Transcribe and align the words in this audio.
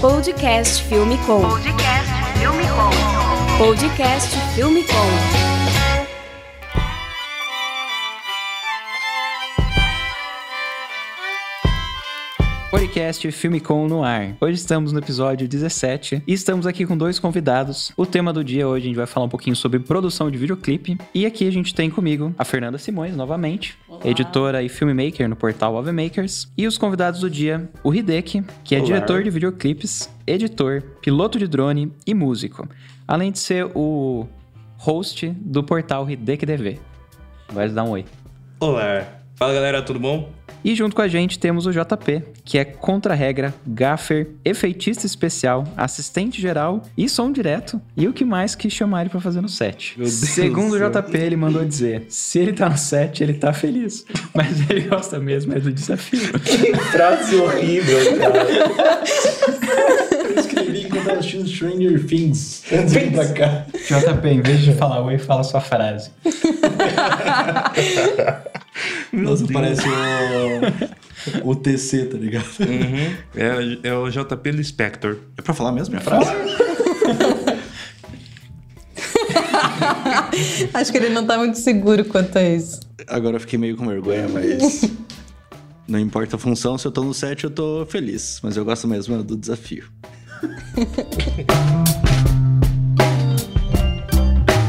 Podcast 0.00 0.82
Filme 0.82 1.16
Com. 1.24 1.40
Podcast 1.40 2.12
Filme 2.38 2.64
Com. 2.68 3.58
Podcast 3.58 4.36
Filme 4.54 4.82
Com. 4.84 5.45
Podcast 12.70 13.30
Filme 13.30 13.60
Com 13.60 13.86
no 13.86 14.02
ar. 14.02 14.36
Hoje 14.40 14.56
estamos 14.56 14.92
no 14.92 14.98
episódio 14.98 15.46
17 15.46 16.24
e 16.26 16.32
estamos 16.32 16.66
aqui 16.66 16.84
com 16.84 16.98
dois 16.98 17.18
convidados. 17.18 17.92
O 17.96 18.04
tema 18.04 18.32
do 18.32 18.42
dia 18.42 18.66
hoje 18.66 18.86
a 18.86 18.88
gente 18.88 18.96
vai 18.96 19.06
falar 19.06 19.26
um 19.26 19.28
pouquinho 19.28 19.54
sobre 19.54 19.78
produção 19.78 20.28
de 20.30 20.36
videoclipe. 20.36 20.98
E 21.14 21.24
aqui 21.24 21.46
a 21.46 21.52
gente 21.52 21.72
tem 21.72 21.88
comigo 21.88 22.34
a 22.36 22.44
Fernanda 22.44 22.76
Simões, 22.76 23.14
novamente, 23.14 23.78
editora 24.04 24.64
e 24.64 24.68
filmmaker 24.68 25.28
no 25.28 25.36
portal 25.36 25.80
Makers. 25.92 26.50
E 26.58 26.66
os 26.66 26.76
convidados 26.76 27.20
do 27.20 27.30
dia, 27.30 27.70
o 27.84 27.94
Hideki, 27.94 28.44
que 28.64 28.74
é 28.74 28.78
Olá. 28.78 28.86
diretor 28.86 29.22
de 29.22 29.30
videoclipes, 29.30 30.10
editor, 30.26 30.82
piloto 31.00 31.38
de 31.38 31.46
drone 31.46 31.92
e 32.04 32.14
músico. 32.14 32.68
Além 33.06 33.30
de 33.30 33.38
ser 33.38 33.70
o 33.76 34.26
host 34.76 35.28
do 35.40 35.62
portal 35.62 36.10
Hideki 36.10 36.44
DV. 36.44 36.80
Vai 37.48 37.68
dar 37.68 37.84
um 37.84 37.90
oi. 37.90 38.04
Olá. 38.58 39.06
Fala 39.36 39.54
galera, 39.54 39.82
tudo 39.82 40.00
bom? 40.00 40.35
E 40.66 40.74
junto 40.74 40.96
com 40.96 41.02
a 41.02 41.06
gente 41.06 41.38
temos 41.38 41.64
o 41.64 41.70
JP, 41.70 42.24
que 42.44 42.58
é 42.58 42.64
contra-regra, 42.64 43.54
gaffer, 43.64 44.30
efeitista 44.44 45.06
especial, 45.06 45.62
assistente 45.76 46.42
geral 46.42 46.82
e 46.98 47.08
som 47.08 47.30
direto. 47.30 47.80
E 47.96 48.08
o 48.08 48.12
que 48.12 48.24
mais 48.24 48.56
quis 48.56 48.72
chamar 48.72 49.02
ele 49.02 49.10
pra 49.10 49.20
fazer 49.20 49.40
no 49.40 49.48
set. 49.48 49.96
Segundo 50.10 50.74
o. 50.74 50.76
JP, 50.76 51.16
ele 51.16 51.36
mandou 51.36 51.64
dizer: 51.64 52.06
se 52.08 52.40
ele 52.40 52.52
tá 52.52 52.68
no 52.68 52.76
set, 52.76 53.22
ele 53.22 53.34
tá 53.34 53.52
feliz. 53.52 54.04
Mas 54.34 54.68
ele 54.68 54.88
gosta 54.88 55.20
mesmo 55.20 55.54
é 55.54 55.60
do 55.60 55.70
desafio. 55.70 56.36
Que 56.40 56.74
frase 56.74 57.36
horrível, 57.36 58.18
cara. 58.18 58.46
Tava 61.06 61.20
assistindo 61.20 61.48
Stranger 61.48 62.04
Things 62.04 62.64
antes 62.72 62.92
de 62.92 62.98
vir 62.98 63.12
pra 63.12 63.32
cá. 63.32 63.64
JP, 63.72 64.28
em 64.28 64.42
vez 64.42 64.60
de 64.60 64.72
falar 64.74 65.00
oi, 65.04 65.18
fala 65.18 65.44
sua 65.44 65.60
frase. 65.60 66.10
Nossa, 69.12 69.46
parece 69.52 69.82
o, 71.44 71.50
o 71.50 71.54
TC, 71.54 72.06
tá 72.06 72.18
ligado? 72.18 72.44
Uhum. 72.60 73.14
É, 73.36 73.78
é 73.88 73.94
o 73.94 74.10
JP 74.10 74.52
do 74.52 74.64
Spector. 74.64 75.18
É 75.38 75.42
pra 75.42 75.54
falar 75.54 75.70
mesmo 75.70 75.94
minha 75.94 76.02
frase? 76.02 76.30
Acho 80.74 80.90
que 80.92 80.98
ele 80.98 81.10
não 81.10 81.24
tá 81.24 81.38
muito 81.38 81.56
seguro 81.58 82.04
quanto 82.04 82.36
a 82.36 82.42
isso. 82.42 82.80
Agora 83.06 83.36
eu 83.36 83.40
fiquei 83.40 83.58
meio 83.58 83.76
com 83.76 83.86
vergonha, 83.86 84.28
mas. 84.28 84.90
Não 85.86 86.00
importa 86.00 86.34
a 86.34 86.38
função, 86.38 86.76
se 86.76 86.84
eu 86.84 86.90
tô 86.90 87.04
no 87.04 87.14
set, 87.14 87.44
eu 87.44 87.50
tô 87.50 87.86
feliz. 87.86 88.40
Mas 88.42 88.56
eu 88.56 88.64
gosto 88.64 88.88
mesmo 88.88 89.22
do 89.22 89.36
desafio. 89.36 89.88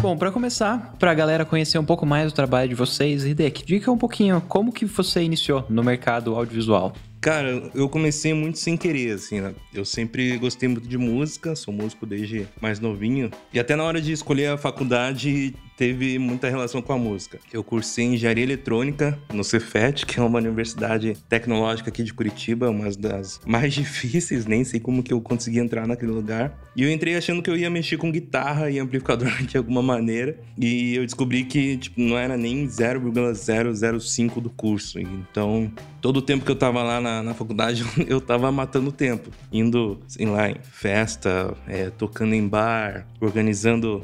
Bom, 0.01 0.15
pra 0.15 0.31
começar, 0.31 0.95
pra 0.97 1.13
galera 1.13 1.43
conhecer 1.43 1.77
um 1.77 1.83
pouco 1.83 2.05
mais 2.05 2.31
o 2.31 2.35
trabalho 2.35 2.69
de 2.69 2.75
vocês, 2.75 3.25
Hideki, 3.25 3.65
diga 3.65 3.91
um 3.91 3.97
pouquinho 3.97 4.39
como 4.47 4.71
que 4.71 4.85
você 4.85 5.21
iniciou 5.21 5.65
no 5.69 5.83
mercado 5.83 6.33
audiovisual. 6.33 6.93
Cara, 7.19 7.69
eu 7.75 7.89
comecei 7.89 8.33
muito 8.33 8.57
sem 8.57 8.77
querer, 8.77 9.15
assim, 9.15 9.41
né? 9.41 9.53
Eu 9.73 9.83
sempre 9.83 10.37
gostei 10.37 10.69
muito 10.69 10.87
de 10.87 10.97
música, 10.97 11.55
sou 11.55 11.73
músico 11.73 12.05
desde 12.05 12.47
mais 12.61 12.79
novinho. 12.79 13.29
E 13.51 13.59
até 13.59 13.75
na 13.75 13.83
hora 13.83 13.99
de 13.99 14.13
escolher 14.13 14.51
a 14.51 14.57
faculdade, 14.57 15.53
teve 15.77 16.17
muita 16.17 16.49
relação 16.49 16.81
com 16.81 16.91
a 16.91 16.97
música. 16.97 17.39
Eu 17.53 17.63
cursei 17.63 18.05
engenharia 18.05 18.43
eletrônica 18.43 19.17
no 19.31 19.43
Cefet, 19.43 20.05
que 20.05 20.19
é 20.19 20.23
uma 20.23 20.39
universidade 20.39 21.15
tecnológica 21.29 21.89
aqui 21.89 22.03
de 22.03 22.13
Curitiba, 22.13 22.69
uma 22.69 22.89
das 22.91 23.39
mais 23.45 23.73
difíceis, 23.75 24.45
nem 24.45 24.63
sei 24.63 24.79
como 24.79 25.03
que 25.03 25.13
eu 25.13 25.21
consegui 25.21 25.59
entrar 25.59 25.87
naquele 25.87 26.11
lugar. 26.11 26.57
E 26.75 26.83
eu 26.83 26.91
entrei 26.91 27.15
achando 27.15 27.41
que 27.41 27.49
eu 27.49 27.55
ia 27.55 27.69
mexer 27.69 27.97
com 27.97 28.11
guitarra 28.11 28.69
e 28.69 28.79
amplificador 28.79 29.31
de 29.45 29.57
alguma 29.57 29.81
maneira. 29.81 30.39
E 30.57 30.95
eu 30.95 31.05
descobri 31.05 31.43
que, 31.43 31.77
tipo, 31.77 32.01
não 32.01 32.17
era 32.17 32.35
nem 32.35 32.67
0,005 32.67 34.41
do 34.41 34.49
curso. 34.49 34.99
Então, 34.99 35.71
todo 36.01 36.17
o 36.17 36.21
tempo 36.21 36.45
que 36.45 36.51
eu 36.51 36.55
tava 36.55 36.81
lá 36.83 36.99
na, 36.99 37.21
na 37.21 37.33
faculdade, 37.33 37.85
eu 38.07 38.19
tava 38.19 38.51
matando 38.51 38.91
tempo. 38.91 39.29
Indo, 39.51 39.99
sei 40.07 40.25
lá, 40.25 40.49
em 40.49 40.57
festa, 40.61 41.55
é, 41.67 41.89
tocando 41.89 42.33
em 42.33 42.47
bar, 42.47 43.07
organizando 43.19 44.03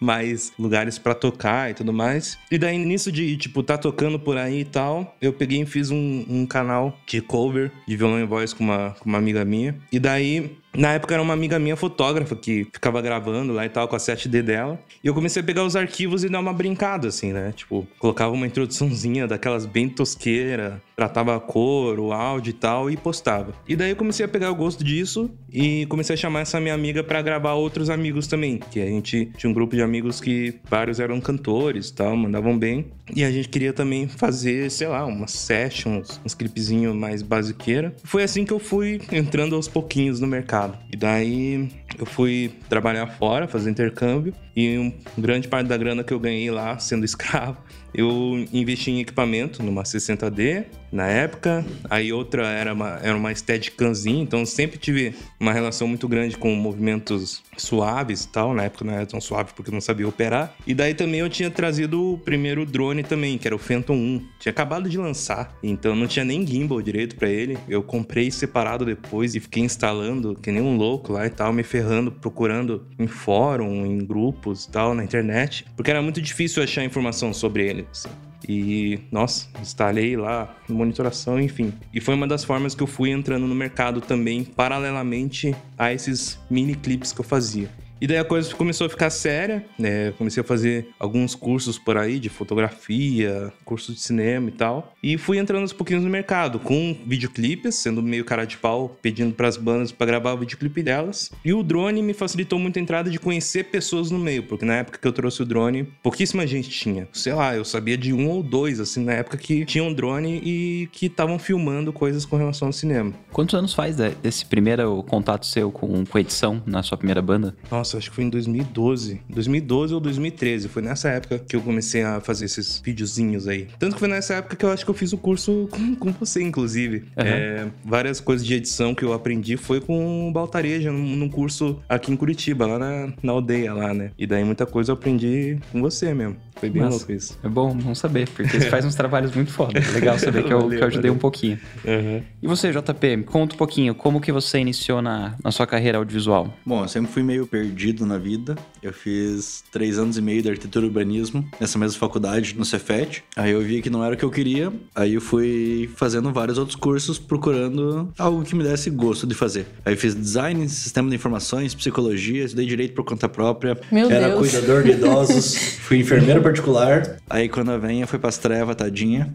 mais 0.00 0.52
lugares 0.58 0.95
pra 0.98 1.14
tocar 1.14 1.70
e 1.70 1.74
tudo 1.74 1.92
mais. 1.92 2.38
E 2.50 2.58
daí, 2.58 2.78
nisso 2.78 3.10
de, 3.10 3.36
tipo, 3.36 3.62
tá 3.62 3.76
tocando 3.76 4.18
por 4.18 4.36
aí 4.36 4.60
e 4.60 4.64
tal, 4.64 5.16
eu 5.20 5.32
peguei 5.32 5.62
e 5.62 5.66
fiz 5.66 5.90
um, 5.90 6.24
um 6.28 6.46
canal 6.46 6.98
de 7.06 7.20
cover 7.20 7.70
de 7.86 7.96
violão 7.96 8.20
e 8.20 8.24
voz 8.26 8.52
com 8.52 8.64
uma, 8.64 8.96
com 8.98 9.08
uma 9.08 9.18
amiga 9.18 9.44
minha. 9.44 9.76
E 9.90 9.98
daí, 9.98 10.56
na 10.76 10.92
época 10.92 11.14
era 11.14 11.22
uma 11.22 11.32
amiga 11.32 11.58
minha 11.58 11.76
fotógrafa 11.76 12.36
que 12.36 12.66
ficava 12.72 13.00
gravando 13.00 13.52
lá 13.52 13.64
e 13.64 13.68
tal 13.68 13.88
com 13.88 13.96
a 13.96 13.98
7D 13.98 14.42
dela. 14.42 14.78
E 15.02 15.06
eu 15.06 15.14
comecei 15.14 15.40
a 15.40 15.44
pegar 15.44 15.64
os 15.64 15.74
arquivos 15.74 16.22
e 16.22 16.28
dar 16.28 16.40
uma 16.40 16.52
brincada, 16.52 17.08
assim, 17.08 17.32
né? 17.32 17.52
Tipo, 17.56 17.86
colocava 17.98 18.32
uma 18.32 18.46
introduçãozinha 18.46 19.26
daquelas 19.26 19.64
bem 19.64 19.88
tosqueira, 19.88 20.82
tratava 20.96 21.36
a 21.36 21.40
cor, 21.40 22.00
o 22.00 22.10
áudio 22.10 22.50
e 22.50 22.54
tal 22.54 22.90
e 22.90 22.96
postava. 22.96 23.52
E 23.68 23.76
daí 23.76 23.90
eu 23.90 23.96
comecei 23.96 24.24
a 24.24 24.28
pegar 24.28 24.50
o 24.50 24.54
gosto 24.54 24.82
disso 24.82 25.30
e 25.52 25.84
comecei 25.86 26.14
a 26.14 26.16
chamar 26.16 26.40
essa 26.40 26.58
minha 26.58 26.72
amiga 26.72 27.04
pra 27.04 27.20
gravar 27.20 27.52
outros 27.52 27.90
amigos 27.90 28.26
também. 28.26 28.58
Que 28.70 28.80
a 28.80 28.86
gente 28.86 29.30
tinha 29.36 29.50
um 29.50 29.52
grupo 29.52 29.76
de 29.76 29.82
amigos 29.82 30.22
que 30.22 30.54
vários 30.68 30.98
eram 30.98 31.20
cantores 31.20 31.90
e 31.90 31.94
tal, 31.94 32.16
mandavam 32.16 32.58
bem. 32.58 32.86
E 33.14 33.22
a 33.22 33.30
gente 33.30 33.48
queria 33.50 33.74
também 33.74 34.08
fazer, 34.08 34.70
sei 34.70 34.88
lá, 34.88 35.04
umas 35.04 35.32
sessions, 35.32 36.18
uns 36.24 36.34
clipezinhos 36.34 36.94
mais 36.94 37.20
basiqueira. 37.20 37.94
Foi 38.02 38.22
assim 38.22 38.46
que 38.46 38.52
eu 38.52 38.58
fui 38.58 39.00
entrando 39.12 39.54
aos 39.54 39.68
pouquinhos 39.68 40.18
no 40.18 40.26
mercado. 40.26 40.78
E 40.90 40.96
daí 40.96 41.68
eu 41.98 42.06
fui 42.06 42.52
trabalhar 42.70 43.06
fora, 43.06 43.46
fazer 43.46 43.70
intercâmbio. 43.70 44.34
E 44.56 44.78
um 44.78 44.92
grande 45.18 45.46
parte 45.46 45.68
da 45.68 45.76
grana 45.76 46.02
que 46.02 46.14
eu 46.14 46.18
ganhei 46.18 46.50
lá, 46.50 46.78
sendo 46.78 47.04
escravo, 47.06 47.58
eu 47.94 48.46
investi 48.52 48.90
em 48.90 49.00
equipamento, 49.00 49.62
numa 49.62 49.82
60D 49.82 50.64
na 50.90 51.06
época. 51.06 51.64
Aí 51.88 52.12
outra 52.12 52.46
era 52.48 52.72
uma, 52.72 52.98
era 53.02 53.16
uma 53.16 53.34
Steadicamzinha, 53.34 54.22
então 54.22 54.44
sempre 54.46 54.78
tive 54.78 55.14
uma 55.38 55.52
relação 55.52 55.86
muito 55.88 56.08
grande 56.08 56.36
com 56.36 56.54
movimentos 56.54 57.42
suaves 57.56 58.24
e 58.24 58.28
tal. 58.28 58.54
Na 58.54 58.64
época 58.64 58.84
não 58.84 58.94
era 58.94 59.06
tão 59.06 59.20
suave 59.20 59.52
porque 59.54 59.70
eu 59.70 59.74
não 59.74 59.80
sabia 59.80 60.08
operar. 60.08 60.54
E 60.66 60.74
daí 60.74 60.94
também 60.94 61.20
eu 61.20 61.28
tinha 61.28 61.50
trazido 61.50 62.14
o 62.14 62.18
primeiro 62.18 62.64
drone 62.64 63.02
também, 63.02 63.38
que 63.38 63.46
era 63.46 63.54
o 63.54 63.58
Phantom 63.58 63.94
1. 63.94 64.26
Tinha 64.40 64.50
acabado 64.50 64.88
de 64.88 64.98
lançar, 64.98 65.56
então 65.62 65.94
não 65.94 66.06
tinha 66.06 66.24
nem 66.24 66.46
gimbal 66.46 66.80
direito 66.80 67.16
pra 67.16 67.28
ele. 67.28 67.58
Eu 67.68 67.82
comprei 67.82 68.30
separado 68.30 68.84
depois 68.84 69.34
e 69.34 69.40
fiquei 69.40 69.62
instalando 69.62 70.34
que 70.34 70.50
nem 70.50 70.62
um 70.62 70.76
louco 70.76 71.12
lá 71.12 71.26
e 71.26 71.30
tal, 71.30 71.52
me 71.52 71.62
ferrando, 71.62 72.10
procurando 72.12 72.86
em 72.98 73.06
fórum, 73.06 73.86
em 73.86 73.98
grupos 73.98 74.64
e 74.64 74.70
tal, 74.70 74.94
na 74.94 75.04
internet, 75.04 75.64
porque 75.76 75.90
era 75.90 76.02
muito 76.02 76.20
difícil 76.20 76.62
achar 76.62 76.84
informação 76.84 77.32
sobre 77.32 77.66
ele. 77.66 77.86
assim. 77.90 78.08
E, 78.48 79.00
nossa, 79.10 79.48
instalei 79.60 80.16
lá, 80.16 80.54
monitoração, 80.68 81.40
enfim. 81.40 81.72
E 81.92 82.00
foi 82.00 82.14
uma 82.14 82.26
das 82.26 82.44
formas 82.44 82.74
que 82.74 82.82
eu 82.82 82.86
fui 82.86 83.10
entrando 83.10 83.46
no 83.46 83.54
mercado 83.54 84.00
também, 84.00 84.44
paralelamente 84.44 85.54
a 85.76 85.92
esses 85.92 86.38
mini 86.50 86.74
clipes 86.74 87.12
que 87.12 87.20
eu 87.20 87.24
fazia. 87.24 87.68
E 88.00 88.06
daí 88.06 88.18
a 88.18 88.24
coisa 88.24 88.54
começou 88.54 88.86
a 88.86 88.90
ficar 88.90 89.08
séria, 89.10 89.64
né? 89.78 90.08
Eu 90.08 90.12
comecei 90.14 90.40
a 90.42 90.44
fazer 90.44 90.88
alguns 91.00 91.34
cursos 91.34 91.78
por 91.78 91.96
aí 91.96 92.18
de 92.18 92.28
fotografia, 92.28 93.52
curso 93.64 93.92
de 93.92 94.00
cinema 94.00 94.48
e 94.48 94.52
tal. 94.52 94.92
E 95.02 95.16
fui 95.16 95.38
entrando 95.38 95.62
aos 95.62 95.72
pouquinhos 95.72 96.04
no 96.04 96.10
mercado, 96.10 96.58
com 96.58 96.94
videoclipes, 97.06 97.76
sendo 97.76 98.02
meio 98.02 98.24
cara 98.24 98.44
de 98.44 98.56
pau, 98.58 98.96
pedindo 99.00 99.32
pras 99.34 99.56
bandas 99.56 99.92
pra 99.92 100.06
gravar 100.06 100.34
o 100.34 100.38
videoclipe 100.38 100.82
delas. 100.82 101.30
E 101.44 101.52
o 101.54 101.62
drone 101.62 102.02
me 102.02 102.12
facilitou 102.12 102.58
muito 102.58 102.78
a 102.78 102.82
entrada 102.82 103.10
de 103.10 103.18
conhecer 103.18 103.64
pessoas 103.64 104.10
no 104.10 104.18
meio, 104.18 104.42
porque 104.42 104.64
na 104.64 104.76
época 104.76 104.98
que 104.98 105.06
eu 105.08 105.12
trouxe 105.12 105.42
o 105.42 105.46
drone, 105.46 105.84
pouquíssima 106.02 106.46
gente 106.46 106.68
tinha. 106.68 107.08
Sei 107.12 107.32
lá, 107.32 107.56
eu 107.56 107.64
sabia 107.64 107.96
de 107.96 108.12
um 108.12 108.28
ou 108.28 108.42
dois, 108.42 108.78
assim, 108.78 109.02
na 109.04 109.12
época 109.14 109.36
que 109.38 109.64
tinham 109.64 109.92
drone 109.92 110.40
e 110.44 110.88
que 110.92 111.06
estavam 111.06 111.38
filmando 111.38 111.92
coisas 111.92 112.26
com 112.26 112.36
relação 112.36 112.68
ao 112.68 112.72
cinema. 112.72 113.12
Quantos 113.32 113.54
anos 113.54 113.72
faz 113.72 113.96
de- 113.96 114.10
desse 114.22 114.44
primeiro 114.44 115.02
contato 115.04 115.46
seu 115.46 115.70
com, 115.70 116.04
com 116.04 116.18
edição 116.18 116.62
na 116.66 116.82
sua 116.82 116.98
primeira 116.98 117.22
banda? 117.22 117.54
Nossa, 117.70 117.85
acho 117.94 118.10
que 118.10 118.16
foi 118.16 118.24
em 118.24 118.30
2012. 118.30 119.20
2012 119.28 119.94
ou 119.94 120.00
2013. 120.00 120.68
Foi 120.68 120.82
nessa 120.82 121.08
época 121.10 121.38
que 121.38 121.54
eu 121.54 121.60
comecei 121.60 122.02
a 122.02 122.20
fazer 122.20 122.46
esses 122.46 122.80
videozinhos 122.82 123.46
aí. 123.46 123.68
Tanto 123.78 123.94
que 123.94 124.00
foi 124.00 124.08
nessa 124.08 124.34
época 124.34 124.56
que 124.56 124.64
eu 124.64 124.70
acho 124.70 124.84
que 124.84 124.90
eu 124.90 124.94
fiz 124.94 125.12
o 125.12 125.18
curso 125.18 125.68
com, 125.70 125.94
com 125.94 126.12
você, 126.12 126.42
inclusive. 126.42 127.04
Aham. 127.16 127.28
É, 127.28 127.66
várias 127.84 128.20
coisas 128.20 128.46
de 128.46 128.54
edição 128.54 128.94
que 128.94 129.04
eu 129.04 129.12
aprendi 129.12 129.56
foi 129.56 129.80
com 129.80 130.30
Baltareja, 130.32 130.90
num, 130.90 131.16
num 131.16 131.28
curso 131.28 131.80
aqui 131.88 132.10
em 132.10 132.16
Curitiba, 132.16 132.66
lá 132.66 132.78
na, 132.78 133.12
na 133.22 133.32
aldeia 133.32 133.74
lá, 133.74 133.92
né? 133.92 134.10
E 134.18 134.26
daí 134.26 134.44
muita 134.44 134.64
coisa 134.64 134.92
eu 134.92 134.94
aprendi 134.94 135.58
com 135.72 135.80
você 135.80 136.14
mesmo. 136.14 136.36
Foi 136.58 136.70
bem 136.70 136.82
Nossa. 136.82 136.96
louco 136.98 137.12
isso. 137.12 137.38
É 137.44 137.48
bom, 137.48 137.74
bom 137.76 137.94
saber, 137.94 138.28
porque 138.30 138.58
você 138.60 138.68
faz 138.70 138.84
uns 138.84 138.94
trabalhos 138.94 139.34
muito 139.34 139.52
foda. 139.52 139.78
Legal 139.92 140.18
saber 140.18 140.42
que 140.44 140.52
eu, 140.52 140.60
Valeu, 140.60 140.78
que 140.78 140.84
eu 140.84 140.88
ajudei 140.88 141.10
valeu. 141.10 141.14
um 141.14 141.18
pouquinho. 141.18 141.58
Aham. 141.86 142.22
E 142.42 142.46
você, 142.46 142.72
JP, 142.72 143.16
me 143.16 143.24
conta 143.24 143.54
um 143.54 143.58
pouquinho, 143.58 143.94
como 143.94 144.20
que 144.20 144.32
você 144.32 144.58
iniciou 144.58 145.02
na, 145.02 145.34
na 145.44 145.50
sua 145.52 145.66
carreira 145.66 145.98
audiovisual? 145.98 146.52
Bom, 146.64 146.82
eu 146.82 146.88
sempre 146.88 147.12
fui 147.12 147.22
meio 147.22 147.46
perdido 147.46 148.06
na 148.06 148.16
vida. 148.18 148.56
Eu 148.82 148.92
fiz 148.92 149.62
três 149.70 149.98
anos 149.98 150.16
e 150.16 150.22
meio 150.22 150.42
de 150.42 150.48
arquitetura 150.48 150.86
e 150.86 150.88
urbanismo 150.88 151.46
nessa 151.60 151.78
mesma 151.78 151.98
faculdade, 151.98 152.54
no 152.56 152.64
Cefet. 152.64 153.22
Aí 153.36 153.50
eu 153.50 153.60
vi 153.60 153.82
que 153.82 153.90
não 153.90 154.02
era 154.04 154.14
o 154.14 154.18
que 154.18 154.24
eu 154.24 154.30
queria. 154.30 154.72
Aí 154.94 155.14
eu 155.14 155.20
fui 155.20 155.90
fazendo 155.96 156.32
vários 156.32 156.56
outros 156.56 156.76
cursos, 156.76 157.18
procurando 157.18 158.12
algo 158.18 158.42
que 158.44 158.54
me 158.54 158.62
desse 158.64 158.88
gosto 158.90 159.26
de 159.26 159.34
fazer. 159.34 159.66
Aí 159.84 159.92
eu 159.92 159.96
fiz 159.98 160.14
design, 160.14 160.66
sistema 160.68 161.08
de 161.10 161.16
informações, 161.16 161.74
psicologia, 161.74 162.44
estudei 162.44 162.66
direito 162.66 162.94
por 162.94 163.04
conta 163.04 163.28
própria. 163.28 163.78
Meu 163.92 164.10
era 164.10 164.28
Deus. 164.28 164.38
cuidador 164.50 164.82
de 164.84 164.92
idosos, 164.92 165.56
fui 165.82 165.98
enfermeiro 165.98 166.40
particular. 166.46 167.16
Aí 167.28 167.48
quando 167.48 167.72
a 167.72 167.78
venha 167.78 168.06
foi 168.06 168.18
pras 168.18 168.38
trevas, 168.38 168.76
tadinha. 168.76 169.32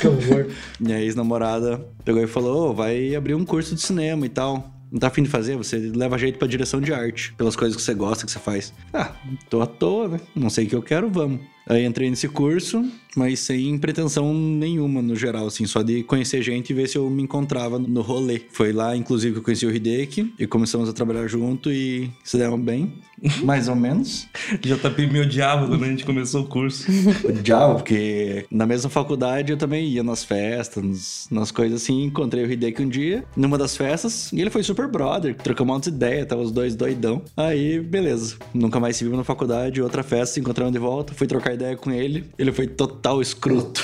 Que 0.00 0.06
horror. 0.06 0.46
Minha 0.78 1.00
ex-namorada 1.00 1.84
pegou 2.04 2.22
e 2.22 2.26
falou: 2.26 2.70
"Ô, 2.70 2.74
vai 2.74 3.14
abrir 3.14 3.34
um 3.34 3.44
curso 3.44 3.74
de 3.74 3.80
cinema 3.80 4.24
e 4.24 4.28
tal. 4.28 4.70
Não 4.92 4.98
tá 4.98 5.08
afim 5.08 5.22
de 5.22 5.28
fazer? 5.28 5.56
Você 5.56 5.76
leva 5.76 6.18
jeito 6.18 6.38
pra 6.38 6.48
direção 6.48 6.80
de 6.80 6.92
arte, 6.92 7.32
pelas 7.34 7.54
coisas 7.54 7.76
que 7.76 7.82
você 7.82 7.94
gosta, 7.94 8.26
que 8.26 8.32
você 8.32 8.38
faz. 8.40 8.72
Ah, 8.92 9.12
tô 9.48 9.60
à 9.60 9.66
toa, 9.66 10.08
né? 10.08 10.20
Não 10.34 10.50
sei 10.50 10.66
o 10.66 10.68
que 10.68 10.74
eu 10.74 10.82
quero, 10.82 11.08
vamos. 11.08 11.40
Aí 11.70 11.84
entrei 11.86 12.10
nesse 12.10 12.28
curso, 12.28 12.84
mas 13.16 13.38
sem 13.38 13.78
pretensão 13.78 14.34
nenhuma 14.34 15.00
no 15.00 15.14
geral, 15.14 15.46
assim, 15.46 15.66
só 15.66 15.82
de 15.82 16.02
conhecer 16.02 16.42
gente 16.42 16.70
e 16.70 16.74
ver 16.74 16.88
se 16.88 16.98
eu 16.98 17.08
me 17.08 17.22
encontrava 17.22 17.78
no 17.78 18.00
rolê. 18.02 18.40
Foi 18.50 18.72
lá, 18.72 18.96
inclusive, 18.96 19.34
que 19.34 19.38
eu 19.38 19.42
conheci 19.44 19.66
o 19.66 19.74
Hideki 19.74 20.34
e 20.38 20.46
começamos 20.48 20.88
a 20.88 20.92
trabalhar 20.92 21.28
junto 21.28 21.70
e 21.70 22.10
se 22.24 22.36
deram 22.36 22.58
bem, 22.60 22.92
mais 23.44 23.68
ou 23.68 23.76
menos. 23.76 24.26
JP 24.60 25.06
me 25.06 25.20
odiava 25.20 25.68
quando 25.68 25.84
a 25.84 25.88
gente 25.88 26.04
começou 26.04 26.42
o 26.42 26.46
curso. 26.46 26.86
Odiava, 27.28 27.74
porque 27.76 28.46
na 28.50 28.66
mesma 28.66 28.90
faculdade 28.90 29.52
eu 29.52 29.56
também 29.56 29.86
ia 29.88 30.02
nas 30.02 30.24
festas, 30.24 30.82
nos- 30.82 31.28
nas 31.30 31.50
coisas 31.52 31.82
assim. 31.82 32.02
Encontrei 32.04 32.44
o 32.44 32.50
Hideki 32.50 32.82
um 32.82 32.88
dia, 32.88 33.24
numa 33.36 33.56
das 33.56 33.76
festas, 33.76 34.32
e 34.32 34.40
ele 34.40 34.50
foi 34.50 34.62
super 34.64 34.88
brother, 34.88 35.36
trocamos 35.36 35.76
umas 35.76 35.86
ideias, 35.86 36.26
tava 36.26 36.42
os 36.42 36.50
dois 36.50 36.74
doidão. 36.74 37.22
Aí, 37.36 37.78
beleza. 37.78 38.36
Nunca 38.52 38.80
mais 38.80 38.96
se 38.96 39.04
viu 39.04 39.16
na 39.16 39.22
faculdade, 39.24 39.80
outra 39.80 40.02
festa, 40.02 40.34
se 40.34 40.40
encontramos 40.40 40.72
de 40.72 40.78
volta, 40.80 41.14
fui 41.14 41.26
trocar 41.26 41.52
ideia 41.60 41.76
com 41.76 41.90
ele. 41.90 42.24
Ele 42.38 42.50
foi 42.52 42.66
total 42.66 43.20
escroto. 43.20 43.82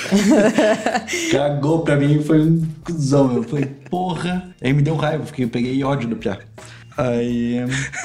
Cagou 1.31 1.81
pra 1.83 1.95
mim, 1.95 2.21
foi 2.23 2.41
um 2.41 2.67
cuzão, 2.83 3.27
meu. 3.27 3.43
Foi, 3.43 3.65
porra. 3.65 4.49
Aí 4.61 4.73
me 4.73 4.81
deu 4.81 4.95
raiva, 4.95 5.23
porque 5.23 5.43
eu 5.43 5.49
peguei 5.49 5.83
ódio 5.83 6.09
do 6.09 6.15
Piá. 6.15 6.39
Aí. 6.97 7.57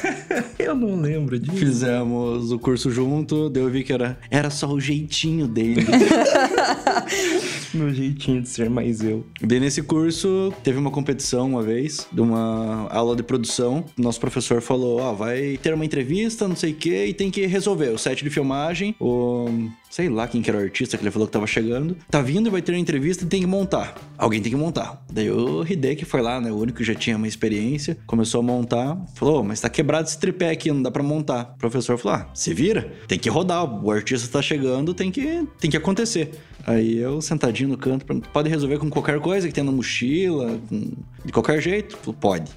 Eu 0.58 0.74
não 0.74 1.00
lembro 1.00 1.38
disso. 1.38 1.56
Fizemos 1.56 2.52
o 2.52 2.58
curso 2.58 2.90
junto, 2.90 3.48
daí 3.48 3.62
eu 3.62 3.70
vi 3.70 3.82
que 3.82 3.92
era, 3.92 4.18
era 4.30 4.50
só 4.50 4.68
o 4.68 4.78
jeitinho 4.78 5.48
dele. 5.48 5.84
Meu 7.74 7.92
jeitinho 7.92 8.42
de 8.42 8.48
ser 8.48 8.68
mais 8.68 9.02
eu. 9.02 9.24
daí 9.40 9.58
nesse 9.60 9.82
curso, 9.82 10.52
teve 10.62 10.78
uma 10.78 10.90
competição 10.90 11.46
uma 11.48 11.62
vez, 11.62 12.06
de 12.12 12.20
uma 12.20 12.88
aula 12.90 13.16
de 13.16 13.22
produção. 13.22 13.84
Nosso 13.96 14.20
professor 14.20 14.60
falou: 14.60 15.00
Ó, 15.00 15.12
vai 15.14 15.58
ter 15.62 15.72
uma 15.74 15.84
entrevista, 15.84 16.46
não 16.46 16.56
sei 16.56 16.72
o 16.72 16.76
quê, 16.76 17.06
e 17.06 17.14
tem 17.14 17.30
que 17.30 17.46
resolver 17.46 17.88
o 17.88 17.98
set 17.98 18.22
de 18.22 18.30
filmagem, 18.30 18.94
o. 19.00 19.48
Sei 19.90 20.08
lá 20.08 20.26
quem 20.26 20.40
que 20.40 20.48
era 20.48 20.58
o 20.58 20.62
artista 20.62 20.96
que 20.96 21.02
ele 21.04 21.10
falou 21.10 21.28
que 21.28 21.32
tava 21.34 21.46
chegando. 21.46 21.94
Tá 22.10 22.22
vindo 22.22 22.46
e 22.46 22.50
vai 22.50 22.62
ter 22.62 22.72
uma 22.72 22.78
entrevista 22.78 23.24
e 23.24 23.26
tem 23.26 23.42
que 23.42 23.46
montar. 23.46 23.94
Alguém 24.16 24.40
tem 24.40 24.50
que 24.50 24.56
montar. 24.56 25.04
Daí 25.12 25.30
o 25.30 25.62
Hideki 25.70 26.06
foi 26.06 26.22
lá, 26.22 26.40
né? 26.40 26.50
O 26.50 26.56
único 26.56 26.78
que 26.78 26.84
já 26.84 26.94
tinha 26.94 27.14
uma 27.14 27.28
experiência. 27.28 27.98
Começou 28.06 28.40
a 28.40 28.42
montar. 28.42 28.98
Falou, 29.14 29.40
"Ô, 29.40 29.44
mas 29.44 29.60
tá 29.60 29.68
quebrado 29.68 30.08
esse 30.08 30.18
tripé 30.18 30.48
aqui, 30.48 30.72
não 30.72 30.80
dá 30.80 30.90
pra 30.90 31.02
montar. 31.02 31.52
O 31.56 31.58
professor 31.58 31.98
falou, 31.98 32.20
ah, 32.20 32.30
se 32.32 32.54
vira. 32.54 32.90
Tem 33.06 33.18
que 33.18 33.28
rodar. 33.28 33.84
O 33.84 33.90
artista 33.90 34.26
tá 34.28 34.40
chegando, 34.40 34.94
tem 34.94 35.10
que, 35.10 35.46
tem 35.60 35.70
que 35.70 35.76
acontecer. 35.76 36.30
Aí 36.66 36.96
eu, 36.98 37.20
sentadinho 37.20 37.70
no 37.70 37.76
canto, 37.76 38.04
pode 38.32 38.48
resolver 38.48 38.78
com 38.78 38.88
qualquer 38.88 39.18
coisa 39.20 39.48
que 39.48 39.54
tenha 39.54 39.64
na 39.64 39.72
mochila, 39.72 40.58
com- 40.68 40.92
de 41.24 41.32
qualquer 41.32 41.60
jeito? 41.60 41.96
Pode. 42.14 42.50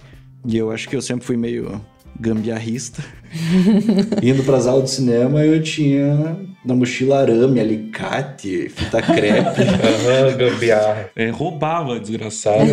E 0.45 0.55
eu 0.57 0.71
acho 0.71 0.87
que 0.87 0.95
eu 0.95 1.01
sempre 1.01 1.25
fui 1.25 1.35
meio 1.37 1.81
gambiarrista. 2.19 3.03
Indo 4.21 4.43
pras 4.43 4.67
aulas 4.67 4.85
de 4.85 4.95
cinema, 4.95 5.43
eu 5.43 5.61
tinha 5.61 6.37
na 6.65 6.73
mochila 6.73 7.19
arame, 7.19 7.59
alicate, 7.59 8.69
fita 8.69 9.01
crepe. 9.01 9.61
Aham, 9.61 10.35
gambiarra. 10.35 11.09
É, 11.15 11.29
roubava, 11.29 11.99
desgraçado. 11.99 12.65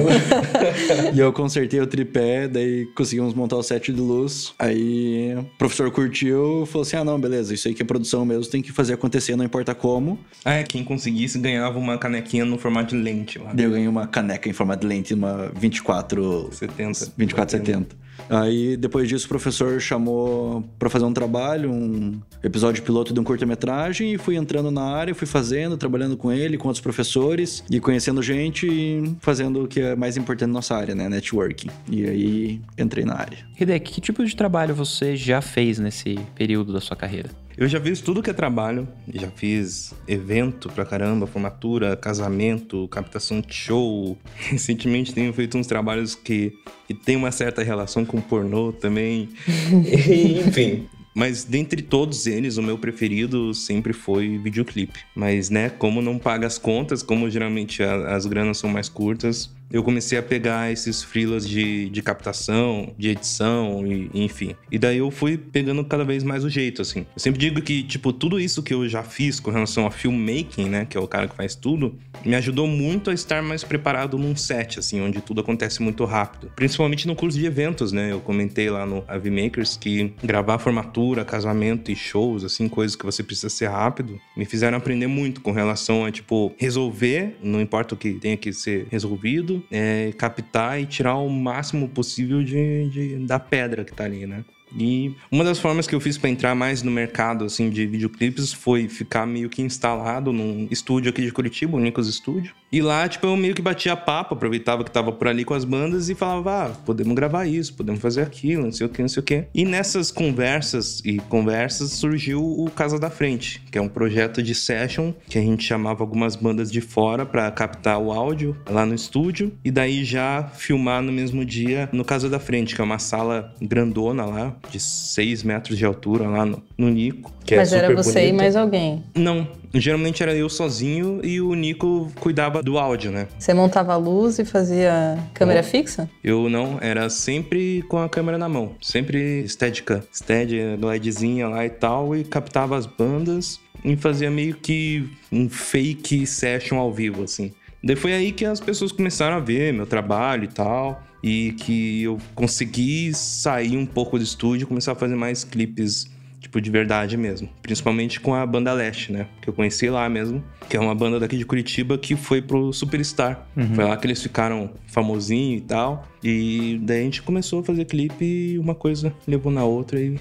e 1.12 1.19
eu 1.19 1.32
consertei 1.32 1.79
o 1.81 1.87
tripé, 1.87 2.49
daí 2.49 2.87
conseguimos 2.94 3.35
montar 3.35 3.56
o 3.56 3.62
set 3.62 3.93
de 3.93 4.00
luz. 4.00 4.55
Aí 4.59 5.35
o 5.37 5.44
professor 5.59 5.91
curtiu, 5.91 6.65
falou 6.67 6.82
assim: 6.82 6.97
ah, 6.97 7.05
não, 7.05 7.20
beleza, 7.20 7.53
isso 7.53 7.69
aí 7.69 7.75
que 7.75 7.82
é 7.82 7.85
produção 7.85 8.25
mesmo, 8.25 8.50
tem 8.50 8.62
que 8.62 8.73
fazer 8.73 8.94
acontecer, 8.94 9.37
não 9.37 9.44
importa 9.44 9.75
como. 9.75 10.19
ah, 10.44 10.55
é, 10.55 10.62
quem 10.62 10.82
conseguisse 10.82 11.38
ganhava 11.38 11.79
uma 11.79 11.99
canequinha 11.99 12.44
no 12.44 12.56
formato 12.56 12.97
de 12.97 13.03
lente 13.03 13.38
lá. 13.38 13.53
Daí 13.53 13.67
eu 13.67 13.70
ganhei 13.70 13.88
uma 13.88 14.06
caneca 14.06 14.49
em 14.49 14.53
formato 14.53 14.81
de 14.81 14.87
lente, 14.87 15.12
uma 15.12 15.53
24 15.55 16.49
70. 16.53 17.12
2470. 17.17 18.03
Aí 18.29 18.76
depois 18.76 19.08
disso 19.08 19.26
o 19.26 19.29
professor 19.29 19.81
chamou 19.81 20.52
pra 20.79 20.91
fazer 20.91 21.05
um 21.05 21.13
trabalho, 21.13 21.71
um 21.71 22.21
episódio 22.43 22.83
piloto 22.83 23.15
de 23.15 23.21
um 23.21 23.25
curta-metragem 23.25 24.15
e 24.15 24.19
fui 24.19 24.37
entrando 24.37 24.71
na 24.71 24.83
área, 24.83 25.15
fui 25.15 25.27
fazendo, 25.27 25.77
trabalhando 25.77 26.17
com 26.17 26.33
ele, 26.33 26.59
com 26.59 26.69
outros 26.69 26.83
professores 26.83 27.65
e 27.71 27.81
conhecendo 27.81 28.23
gente 28.23 28.67
e 28.67 29.17
fazendo 29.21 29.65
o 29.65 29.69
que 29.69 29.81
é 29.81 29.95
mais 29.95 30.17
importante 30.17 30.49
na 30.49 30.55
nossa 30.55 30.75
área, 30.75 30.95
né, 30.95 31.09
networking. 31.09 31.69
E 31.89 32.05
aí 32.05 32.61
entrei 32.77 33.05
na 33.05 33.15
área. 33.15 33.39
Hideki, 33.59 33.93
que 33.93 34.01
tipo 34.01 34.25
de 34.25 34.35
trabalho 34.35 34.75
você 34.75 35.17
já 35.17 35.41
fez 35.41 35.79
nesse 35.79 36.19
período 36.35 36.73
da 36.73 36.81
sua 36.81 36.97
carreira? 36.97 37.31
Eu 37.57 37.69
já 37.69 37.81
fiz 37.81 38.01
tudo 38.01 38.23
que 38.23 38.31
é 38.31 38.33
trabalho. 38.33 38.89
Já 39.13 39.31
fiz 39.31 39.93
evento 40.09 40.69
pra 40.71 40.85
caramba, 40.85 41.27
formatura, 41.27 41.95
casamento, 41.97 42.89
captação 42.89 43.41
de 43.41 43.53
show. 43.55 44.17
Recentemente 44.49 45.13
tenho 45.13 45.33
feito 45.33 45.59
uns 45.59 45.67
trabalhos 45.67 46.15
que, 46.15 46.53
que 46.87 46.95
tem 46.95 47.17
uma 47.17 47.31
certa 47.31 47.63
relação 47.63 48.05
com 48.05 48.21
pornô 48.21 48.73
também. 48.73 49.29
Enfim. 50.47 50.87
Mas 51.15 51.45
dentre 51.45 51.83
todos 51.83 52.27
eles, 52.27 52.57
o 52.57 52.63
meu 52.63 52.79
preferido 52.79 53.53
sempre 53.53 53.93
foi 53.93 54.39
videoclipe. 54.39 55.01
Mas, 55.15 55.51
né, 55.51 55.69
como 55.69 56.01
não 56.01 56.19
paga 56.19 56.47
as 56.47 56.57
contas, 56.57 57.03
como 57.03 57.29
geralmente 57.29 57.83
a- 57.83 58.15
as 58.17 58.25
granas 58.25 58.57
são 58.57 58.71
mais 58.71 58.89
curtas, 58.89 59.51
eu 59.70 59.82
comecei 59.82 60.19
a 60.19 60.23
pegar 60.23 60.70
esses 60.70 61.03
freelas 61.03 61.49
de, 61.49 61.88
de 61.88 62.03
captação, 62.03 62.93
de 62.99 63.09
edição, 63.09 63.87
e, 63.87 64.11
enfim. 64.14 64.55
E 64.70 64.79
daí 64.79 64.99
eu 64.99 65.11
fui 65.11 65.38
pegando 65.38 65.82
cada 65.85 66.05
vez 66.05 66.23
mais 66.23 66.44
o 66.44 66.50
jeito, 66.50 66.82
assim. 66.82 67.00
Eu 67.00 67.20
sempre 67.20 67.41
digo 67.41 67.61
que, 67.62 67.82
tipo, 67.82 68.12
tudo 68.12 68.38
isso 68.38 68.62
que 68.62 68.75
eu 68.75 68.87
já 68.88 69.03
fiz 69.03 69.41
com 69.41 69.50
relação 69.50 69.87
a 69.87 69.91
filmmaking, 69.91 70.69
né, 70.69 70.85
que 70.85 70.97
é 70.97 71.00
o 71.00 71.09
cara 71.09 71.26
que 71.26 71.35
faz 71.35 71.55
tudo, 71.55 71.99
me 72.25 72.35
ajudou 72.35 72.67
muito 72.67 73.11
a 73.11 73.14
estar 73.14 73.43
mais 73.43 73.64
preparado 73.64 74.19
num 74.19 74.37
set, 74.37 74.79
assim, 74.79 75.00
onde 75.00 75.20
tudo 75.20 75.41
acontece 75.41 75.82
muito 75.82 76.05
rápido. 76.05 76.53
Principalmente 76.55 77.06
no 77.06 77.17
curso 77.17 77.38
de 77.38 77.47
eventos, 77.47 77.93
né? 77.93 78.12
Eu 78.12 78.20
comentei 78.20 78.69
lá 78.70 78.85
no 78.85 79.05
AV 79.08 79.31
Makers 79.31 79.76
que 79.76 80.12
gravar 80.23 80.58
formatura, 80.58 81.25
casamento 81.25 81.91
e 81.91 81.97
shows, 81.97 82.44
assim, 82.44 82.69
coisas 82.69 82.94
que 82.94 83.05
você 83.05 83.23
precisa 83.23 83.49
ser 83.49 83.69
rápido, 83.69 84.20
me 84.37 84.44
fizeram 84.44 84.76
aprender 84.76 85.06
muito 85.06 85.41
com 85.41 85.53
relação 85.53 86.05
a, 86.05 86.11
tipo, 86.11 86.53
resolver, 86.58 87.37
não 87.43 87.61
importa 87.61 87.94
o 87.94 87.99
que 87.99 88.15
tenha 88.15 88.37
que 88.37 88.53
ser 88.53 88.87
resolvido, 88.91 89.62
é, 89.70 90.12
captar 90.17 90.81
e 90.81 90.87
tirar 90.87 91.17
o 91.17 91.29
máximo 91.29 91.88
possível 91.88 92.43
de, 92.43 92.88
de- 92.88 93.17
da 93.26 93.38
pedra 93.38 93.85
que 93.85 93.93
tá 93.93 94.05
ali, 94.05 94.26
né? 94.26 94.44
E 94.79 95.15
uma 95.31 95.44
das 95.44 95.58
formas 95.58 95.87
que 95.87 95.94
eu 95.94 96.01
fiz 96.01 96.17
pra 96.17 96.31
entrar 96.31 96.55
mais 96.55 96.82
no 96.82 96.91
mercado 96.91 97.44
assim 97.44 97.69
de 97.69 97.87
videoclipes 97.87 98.53
foi 98.55 98.89
ficar 98.89 99.27
meio 99.27 99.51
que 99.51 99.60
instalado 99.60 100.32
num 100.32 100.67
estúdio 100.70 101.10
aqui 101.10 101.20
de 101.22 101.31
Curitiba, 101.31 101.77
o 101.77 101.81
Nicos 101.81 102.13
Studio. 102.15 102.55
E 102.72 102.81
lá, 102.81 103.06
tipo, 103.06 103.26
eu 103.26 103.36
meio 103.36 103.55
que 103.55 103.60
batia 103.60 103.94
papo, 103.94 104.32
aproveitava 104.34 104.82
que 104.82 104.91
tava 104.91 105.12
por 105.12 105.29
ali 105.29 105.44
com 105.44 105.52
as 105.52 105.62
bandas 105.64 106.08
e 106.08 106.14
falava: 106.14 106.64
"Ah, 106.64 106.70
podemos 106.86 107.14
gravar 107.14 107.44
isso, 107.46 107.74
podemos 107.74 108.00
fazer 108.00 108.22
aquilo, 108.22 108.64
não 108.64 108.72
sei 108.72 108.86
o 108.86 108.91
que, 108.91 109.02
não 109.02 109.08
sei 109.08 109.20
o 109.20 109.24
que". 109.24 109.44
E 109.55 109.64
nessas 109.64 110.10
conversas 110.10 111.02
e 111.05 111.19
conversas 111.19 111.91
surgiu 111.91 112.43
o 112.43 112.70
Casa 112.70 112.98
da 112.98 113.10
Frente, 113.10 113.62
que 113.70 113.76
é 113.76 113.81
um 113.81 113.88
projeto 113.88 114.43
de 114.43 114.55
session 114.55 115.12
que 115.29 115.38
a 115.38 115.43
gente 115.43 115.62
chamava 115.62 116.02
algumas 116.02 116.34
bandas 116.34 116.72
de 116.72 116.81
fora 116.81 117.26
pra 117.26 117.50
captar 117.50 117.98
o 117.98 118.10
áudio 118.10 118.56
lá 118.69 118.86
no 118.86 118.94
estúdio 118.94 119.52
e 119.62 119.70
daí 119.70 120.02
já 120.02 120.43
filmar 120.55 121.02
no 121.02 121.12
mesmo 121.12 121.44
dia 121.44 121.91
no 121.93 122.05
Casa 122.05 122.31
da 122.31 122.38
Frente, 122.38 122.74
que 122.74 122.81
é 122.81 122.84
uma 122.84 122.98
sala 122.98 123.52
grandona 123.60 124.24
lá, 124.24 124.56
de 124.70 124.81
6 124.81 125.43
metros 125.43 125.76
de 125.76 125.84
altura 125.84 126.26
lá 126.26 126.46
no, 126.46 126.62
no 126.79 126.88
Nico. 126.88 127.31
Que 127.44 127.56
Mas 127.56 127.72
é 127.72 127.79
era 127.79 127.94
você 127.94 128.29
e 128.29 128.32
mais 128.32 128.56
alguém. 128.56 129.02
Não, 129.14 129.46
geralmente 129.81 130.22
era 130.22 130.34
eu 130.34 130.48
sozinho 130.48 131.20
e 131.24 131.41
o 131.41 131.55
Nico 131.55 132.10
cuidava 132.20 132.62
do 132.62 132.79
áudio, 132.79 133.10
né? 133.10 133.29
Você 133.38 133.55
montava 133.55 133.93
a 133.93 133.96
luz 133.96 134.38
e 134.38 134.44
fazia 134.44 135.19
câmera 135.34 135.62
fixa? 135.62 136.08
Eu 136.22 136.48
não, 136.48 136.79
era 136.81 137.08
sempre 137.08 137.82
com 137.88 137.98
a 137.98 138.08
câmera 138.08 138.38
na 138.38 138.48
mão, 138.48 138.74
sempre 138.81 139.48
Steadicam, 139.48 140.02
Stead, 140.12 140.52
LEDzinha 140.81 141.48
lá 141.48 141.64
e 141.64 141.70
tal, 141.70 142.14
e 142.14 142.24
captava 142.24 142.76
as 142.76 142.86
bandas 142.86 143.60
e 143.84 143.96
fazia 143.96 144.31
meio 144.31 144.55
que 144.55 145.08
um 145.31 145.48
fake 145.48 146.26
session 146.26 146.79
ao 146.79 146.93
vivo, 146.93 147.24
assim. 147.24 147.52
Daí 147.82 147.96
foi 147.96 148.12
aí 148.12 148.31
que 148.31 148.44
as 148.44 148.60
pessoas 148.60 148.93
começaram 148.93 149.36
a 149.36 149.41
ver 149.41 149.72
meu 149.72 149.86
trabalho 149.86 150.44
e 150.44 150.48
tal, 150.48 151.02
e 151.22 151.52
que 151.52 152.02
eu 152.02 152.19
consegui 152.34 153.12
sair 153.12 153.76
um 153.76 153.86
pouco 153.86 154.19
do 154.19 154.24
estúdio 154.24 154.64
e 154.64 154.67
começar 154.67 154.93
a 154.93 154.94
fazer 154.94 155.17
mais 155.17 155.43
clipes 155.43 156.08
tipo, 156.53 156.61
de 156.61 156.71
verdade 156.71 157.17
mesmo. 157.17 157.49
Principalmente 157.63 158.21
com 158.21 158.35
a 158.35 158.44
banda 158.44 158.73
Leste, 158.73 159.11
né? 159.11 159.27
Que 159.41 159.49
eu 159.49 159.55
conheci 159.55 159.89
lá 159.89 160.09
mesmo, 160.09 160.44
que 160.69 160.77
é 160.77 160.81
uma 160.81 160.94
banda 160.94 161.19
daqui 161.19 161.39
de 161.39 161.47
Curitiba 161.47 161.97
que 161.97 162.15
foi 162.15 162.43
pro 162.43 162.73
Superstar. 162.73 163.47
Foi 163.75 163.85
lá 163.85 163.97
que 163.97 164.06
eles 164.06 164.23
ficaram 164.23 164.71
famosinho 164.87 165.56
e 165.56 165.61
tal. 165.63 166.06
E 166.23 166.79
daí 166.82 167.01
a 167.01 167.05
gente 167.05 167.23
começou 167.23 167.61
a 167.61 167.65
fazer 167.65 167.87
clipe 167.87 168.25
e 168.25 168.59
uma 168.59 168.75
coisa 168.75 169.15
levou 169.27 169.51
na 169.51 169.65
outra 169.65 169.99
e 169.99 170.19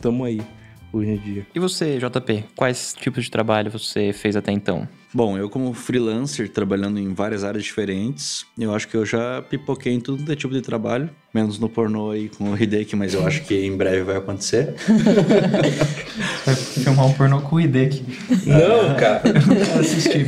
tamo 0.00 0.24
aí 0.24 0.40
hoje 0.92 1.10
em 1.10 1.16
dia. 1.16 1.46
E 1.54 1.58
você, 1.58 1.98
JP, 1.98 2.44
quais 2.54 2.94
tipos 2.94 3.24
de 3.24 3.30
trabalho 3.30 3.70
você 3.70 4.12
fez 4.12 4.36
até 4.36 4.52
então? 4.52 4.86
Bom, 5.12 5.36
eu 5.36 5.50
como 5.50 5.74
freelancer, 5.74 6.48
trabalhando 6.48 7.00
em 7.00 7.12
várias 7.12 7.42
áreas 7.42 7.64
diferentes, 7.64 8.46
eu 8.56 8.72
acho 8.72 8.86
que 8.86 8.96
eu 8.96 9.04
já 9.04 9.42
pipoquei 9.42 9.92
em 9.92 9.98
tudo 10.00 10.24
que 10.24 10.30
é 10.30 10.36
tipo 10.36 10.54
de 10.54 10.60
trabalho, 10.60 11.10
menos 11.34 11.58
no 11.58 11.68
pornô 11.68 12.12
aí 12.12 12.28
com 12.28 12.52
o 12.52 12.56
Hideki, 12.56 12.94
mas 12.94 13.12
eu 13.12 13.26
acho 13.26 13.42
que 13.42 13.66
em 13.66 13.76
breve 13.76 14.04
vai 14.04 14.18
acontecer. 14.18 14.72
Vai 16.46 16.54
filmar 16.54 17.06
um 17.06 17.12
pornô 17.12 17.40
com 17.42 17.56
o 17.56 17.60
Hideki. 17.60 18.02
Não, 18.46 18.94
cara. 18.96 19.22
Assistir. 19.78 20.24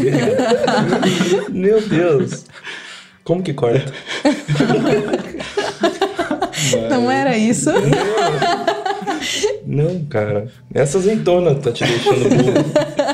Meu 1.51 1.81
Deus. 1.81 2.45
Como 3.25 3.43
que 3.43 3.55
corta? 3.55 3.91
Não 6.91 7.11
era 7.11 7.37
isso? 7.37 7.71
Não, 9.65 10.05
cara. 10.07 10.49
Essa 10.75 10.99
azeitona 10.99 11.55
tá 11.55 11.71
te 11.73 11.85
deixando 11.85 12.29
burro. 12.29 12.53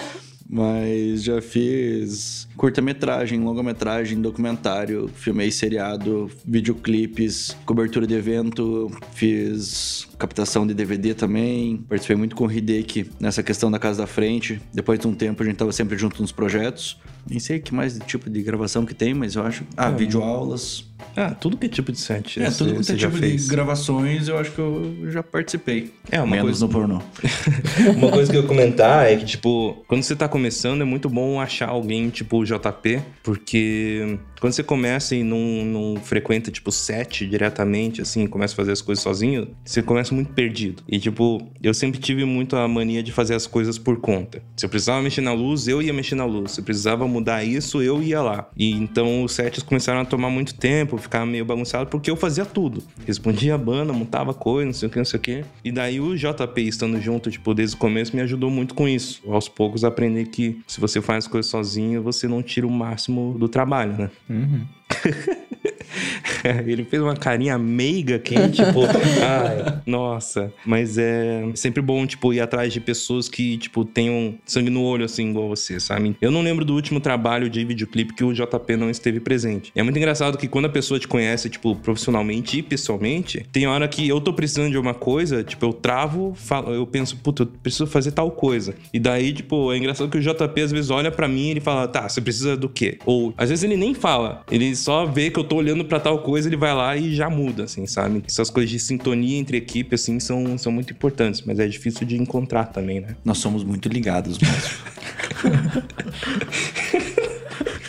Mas 0.48 1.24
já 1.24 1.42
fiz 1.42 2.47
curta-metragem, 2.58 3.40
longa-metragem, 3.40 4.20
documentário, 4.20 5.08
filmei 5.14 5.50
seriado, 5.50 6.28
videoclipes, 6.44 7.56
cobertura 7.64 8.06
de 8.06 8.14
evento, 8.14 8.90
fiz 9.14 10.06
captação 10.18 10.66
de 10.66 10.74
DVD 10.74 11.14
também, 11.14 11.76
participei 11.88 12.16
muito 12.16 12.34
com 12.34 12.46
o 12.46 12.52
Hideki 12.52 13.10
nessa 13.20 13.42
questão 13.42 13.70
da 13.70 13.78
Casa 13.78 14.00
da 14.02 14.06
Frente. 14.06 14.60
Depois 14.74 14.98
de 14.98 15.06
um 15.06 15.14
tempo 15.14 15.42
a 15.42 15.46
gente 15.46 15.56
tava 15.56 15.70
sempre 15.72 15.96
junto 15.96 16.20
nos 16.20 16.32
projetos. 16.32 16.98
Nem 17.28 17.38
sei 17.38 17.58
que 17.60 17.72
mais 17.74 17.98
tipo 18.06 18.28
de 18.28 18.42
gravação 18.42 18.84
que 18.84 18.94
tem, 18.94 19.14
mas 19.14 19.34
eu 19.36 19.42
acho... 19.44 19.62
Ah, 19.76 19.90
videoaulas. 19.90 20.84
Ah, 21.16 21.30
tudo 21.30 21.56
que 21.56 21.66
é 21.66 21.68
tipo 21.68 21.92
de 21.92 21.98
set. 21.98 22.40
É, 22.42 22.50
você- 22.50 22.58
tudo 22.64 22.74
você 22.76 22.92
é 22.92 22.96
tipo 22.96 23.18
de 23.20 23.36
gravações 23.46 24.28
eu 24.28 24.38
acho 24.38 24.50
que 24.52 24.58
eu 24.58 25.10
já 25.10 25.22
participei. 25.22 25.92
É, 26.10 26.18
uma 26.20 26.26
Menos 26.36 26.58
coisa- 26.58 26.66
no 26.66 26.72
pornô. 26.72 27.02
Uma 27.96 28.10
coisa 28.10 28.30
que 28.30 28.36
eu 28.36 28.42
ia 28.42 28.48
comentar 28.48 29.06
é 29.06 29.16
que, 29.16 29.24
tipo, 29.24 29.84
quando 29.86 30.02
você 30.02 30.16
tá 30.16 30.26
começando, 30.28 30.80
é 30.82 30.84
muito 30.84 31.08
bom 31.08 31.40
achar 31.40 31.68
alguém 31.68 32.08
tipo 32.10 32.44
JP, 32.48 33.02
porque 33.22 34.18
quando 34.40 34.52
você 34.52 34.62
começa 34.62 35.14
e 35.14 35.22
não, 35.22 35.38
não 35.64 35.96
frequenta, 36.02 36.50
tipo, 36.50 36.70
set 36.70 37.26
diretamente, 37.26 38.00
assim, 38.00 38.26
começa 38.26 38.54
a 38.54 38.56
fazer 38.56 38.72
as 38.72 38.80
coisas 38.80 39.02
sozinho, 39.02 39.48
você 39.64 39.82
começa 39.82 40.14
muito 40.14 40.32
perdido. 40.32 40.82
E, 40.88 40.98
tipo, 40.98 41.46
eu 41.62 41.74
sempre 41.74 41.98
tive 41.98 42.24
muito 42.24 42.56
a 42.56 42.66
mania 42.68 43.02
de 43.02 43.12
fazer 43.12 43.34
as 43.34 43.46
coisas 43.46 43.78
por 43.78 44.00
conta. 44.00 44.42
Se 44.56 44.64
eu 44.64 44.70
precisava 44.70 45.02
mexer 45.02 45.20
na 45.20 45.32
luz, 45.32 45.68
eu 45.68 45.82
ia 45.82 45.92
mexer 45.92 46.14
na 46.14 46.24
luz. 46.24 46.52
Se 46.52 46.60
eu 46.60 46.64
precisava 46.64 47.06
mudar 47.06 47.44
isso, 47.44 47.82
eu 47.82 48.02
ia 48.02 48.20
lá. 48.22 48.48
E 48.56 48.72
então 48.72 49.24
os 49.24 49.32
sets 49.32 49.62
começaram 49.62 50.00
a 50.00 50.04
tomar 50.04 50.30
muito 50.30 50.54
tempo, 50.54 50.96
ficar 50.98 51.24
meio 51.26 51.44
bagunçado, 51.44 51.88
porque 51.90 52.10
eu 52.10 52.16
fazia 52.16 52.44
tudo. 52.44 52.82
Respondia 53.06 53.54
a 53.54 53.58
banda, 53.58 53.92
montava 53.92 54.32
coisa, 54.32 54.66
não 54.66 54.72
sei 54.72 54.88
o 54.88 54.90
que, 54.90 54.98
não 54.98 55.04
sei 55.04 55.18
o 55.18 55.22
que. 55.22 55.44
E 55.64 55.72
daí 55.72 56.00
o 56.00 56.16
JP 56.16 56.60
estando 56.60 57.00
junto, 57.00 57.30
tipo, 57.30 57.54
desde 57.54 57.76
o 57.76 57.78
começo, 57.78 58.14
me 58.14 58.22
ajudou 58.22 58.50
muito 58.50 58.74
com 58.74 58.88
isso. 58.88 59.22
Aos 59.26 59.48
poucos 59.48 59.84
aprender 59.84 60.26
que 60.26 60.60
se 60.66 60.80
você 60.80 61.00
faz 61.00 61.24
as 61.24 61.28
coisas 61.28 61.50
sozinho, 61.50 62.02
você 62.02 62.28
não 62.28 62.42
tira 62.42 62.66
o 62.66 62.70
máximo 62.70 63.36
do 63.38 63.48
trabalho, 63.48 63.96
né? 63.98 64.10
Mm-hmm. 64.30 64.77
Ele 66.66 66.84
fez 66.84 67.02
uma 67.02 67.16
carinha 67.16 67.58
meiga 67.58 68.18
que, 68.18 68.34
tipo, 68.48 68.84
ai, 69.22 69.80
nossa. 69.86 70.52
Mas 70.64 70.98
é 70.98 71.44
sempre 71.54 71.82
bom, 71.82 72.06
tipo, 72.06 72.32
ir 72.32 72.40
atrás 72.40 72.72
de 72.72 72.80
pessoas 72.80 73.28
que, 73.28 73.58
tipo, 73.58 73.84
tenham 73.84 74.34
sangue 74.44 74.70
no 74.70 74.82
olho, 74.82 75.04
assim, 75.04 75.30
igual 75.30 75.48
você, 75.48 75.80
sabe? 75.80 76.16
Eu 76.20 76.30
não 76.30 76.42
lembro 76.42 76.64
do 76.64 76.74
último 76.74 77.00
trabalho 77.00 77.48
de 77.50 77.64
videoclipe 77.64 78.14
que 78.14 78.24
o 78.24 78.32
JP 78.32 78.76
não 78.76 78.90
esteve 78.90 79.20
presente. 79.20 79.72
É 79.74 79.82
muito 79.82 79.96
engraçado 79.96 80.38
que 80.38 80.48
quando 80.48 80.66
a 80.66 80.70
pessoa 80.70 80.98
te 80.98 81.08
conhece, 81.08 81.48
tipo, 81.48 81.74
profissionalmente 81.76 82.58
e 82.58 82.62
pessoalmente, 82.62 83.46
tem 83.52 83.66
hora 83.66 83.88
que 83.88 84.06
eu 84.08 84.20
tô 84.20 84.32
precisando 84.32 84.70
de 84.70 84.78
uma 84.78 84.94
coisa, 84.94 85.42
tipo, 85.42 85.64
eu 85.66 85.72
travo, 85.72 86.34
falo, 86.34 86.72
eu 86.72 86.86
penso, 86.86 87.16
puta, 87.16 87.42
eu 87.42 87.46
preciso 87.46 87.86
fazer 87.86 88.12
tal 88.12 88.30
coisa. 88.30 88.74
E 88.92 88.98
daí, 88.98 89.32
tipo, 89.32 89.72
é 89.72 89.76
engraçado 89.76 90.10
que 90.10 90.18
o 90.18 90.20
JP 90.20 90.60
às 90.60 90.72
vezes 90.72 90.90
olha 90.90 91.10
pra 91.10 91.28
mim 91.28 91.48
e 91.48 91.50
ele 91.50 91.60
fala, 91.60 91.88
tá, 91.88 92.08
você 92.08 92.20
precisa 92.20 92.56
do 92.56 92.68
quê? 92.68 92.98
Ou 93.04 93.32
às 93.36 93.48
vezes 93.48 93.64
ele 93.64 93.76
nem 93.76 93.94
fala, 93.94 94.44
ele 94.50 94.74
só 94.78 95.04
vê 95.04 95.30
que 95.30 95.38
eu 95.38 95.44
tô 95.44 95.56
olhando 95.56 95.84
pra 95.84 96.00
tal 96.00 96.20
coisa, 96.22 96.48
ele 96.48 96.56
vai 96.56 96.74
lá 96.74 96.96
e 96.96 97.14
já 97.14 97.28
muda, 97.28 97.64
assim, 97.64 97.86
sabe? 97.86 98.22
Essas 98.26 98.50
coisas 98.50 98.70
de 98.70 98.78
sintonia 98.78 99.38
entre 99.38 99.56
equipe, 99.56 99.94
assim, 99.94 100.18
são, 100.20 100.56
são 100.56 100.72
muito 100.72 100.92
importantes, 100.92 101.42
mas 101.42 101.58
é 101.58 101.66
difícil 101.66 102.06
de 102.06 102.16
encontrar 102.16 102.66
também, 102.66 103.00
né? 103.00 103.16
Nós 103.24 103.38
somos 103.38 103.64
muito 103.64 103.88
ligados 103.88 104.38
mesmo. 104.38 104.78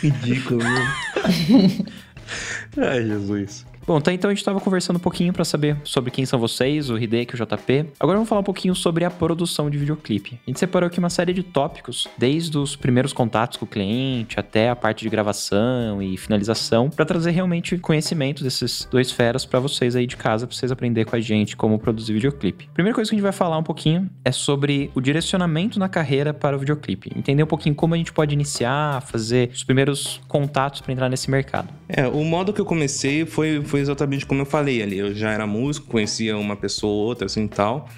Ridículo, 0.02 0.60
viu? 0.60 1.86
Ai, 2.84 3.06
Jesus. 3.06 3.66
Bom, 3.86 4.00
tá, 4.00 4.12
então 4.12 4.30
a 4.30 4.34
gente 4.34 4.44
tava 4.44 4.60
conversando 4.60 4.96
um 4.96 5.00
pouquinho 5.00 5.32
pra 5.32 5.44
saber 5.44 5.76
sobre 5.84 6.10
quem 6.10 6.24
são 6.24 6.38
vocês, 6.38 6.90
o 6.90 6.98
Hideki 6.98 7.34
e 7.34 7.42
o 7.42 7.46
JP. 7.46 7.86
Agora 7.98 8.16
vamos 8.16 8.28
falar 8.28 8.40
um 8.40 8.44
pouquinho 8.44 8.74
sobre 8.74 9.04
a 9.04 9.10
produção 9.10 9.68
de 9.68 9.78
videoclipe. 9.78 10.38
A 10.46 10.50
gente 10.50 10.60
separou 10.60 10.86
aqui 10.86 10.98
uma 10.98 11.10
série 11.10 11.32
de 11.32 11.42
tópicos, 11.42 12.06
desde 12.16 12.56
os 12.56 12.76
primeiros 12.76 13.12
contatos 13.12 13.58
com 13.58 13.64
o 13.64 13.68
cliente 13.68 14.38
até 14.38 14.70
a 14.70 14.76
parte 14.76 15.02
de 15.02 15.08
gravação 15.08 16.02
e 16.02 16.16
finalização, 16.16 16.88
pra 16.90 17.04
trazer 17.04 17.30
realmente 17.30 17.78
conhecimento 17.78 18.44
desses 18.44 18.86
dois 18.90 19.10
feras 19.10 19.44
pra 19.44 19.58
vocês 19.58 19.96
aí 19.96 20.06
de 20.06 20.16
casa, 20.16 20.46
pra 20.46 20.54
vocês 20.54 20.70
aprenderem 20.70 21.08
com 21.08 21.16
a 21.16 21.20
gente 21.20 21.56
como 21.56 21.78
produzir 21.78 22.12
videoclipe. 22.12 22.68
Primeira 22.72 22.94
coisa 22.94 23.10
que 23.10 23.14
a 23.14 23.18
gente 23.18 23.24
vai 23.24 23.32
falar 23.32 23.58
um 23.58 23.62
pouquinho 23.62 24.08
é 24.24 24.30
sobre 24.30 24.90
o 24.94 25.00
direcionamento 25.00 25.78
na 25.78 25.88
carreira 25.88 26.32
para 26.32 26.54
o 26.54 26.58
videoclipe. 26.58 27.10
Entender 27.16 27.42
um 27.42 27.46
pouquinho 27.46 27.74
como 27.74 27.94
a 27.94 27.96
gente 27.96 28.12
pode 28.12 28.34
iniciar, 28.34 29.02
fazer 29.02 29.50
os 29.52 29.64
primeiros 29.64 30.20
contatos 30.28 30.80
pra 30.80 30.92
entrar 30.92 31.08
nesse 31.08 31.30
mercado. 31.30 31.68
É, 31.88 32.06
o 32.06 32.22
modo 32.24 32.52
que 32.52 32.60
eu 32.60 32.64
comecei 32.64 33.26
foi, 33.26 33.62
foi 33.70 33.80
exatamente 33.80 34.26
como 34.26 34.42
eu 34.42 34.46
falei 34.46 34.82
ali. 34.82 34.98
Eu 34.98 35.14
já 35.14 35.30
era 35.30 35.46
músico, 35.46 35.86
conhecia 35.86 36.36
uma 36.36 36.56
pessoa 36.56 36.92
ou 36.92 37.06
outra, 37.06 37.26
assim 37.26 37.46
tal. 37.46 37.88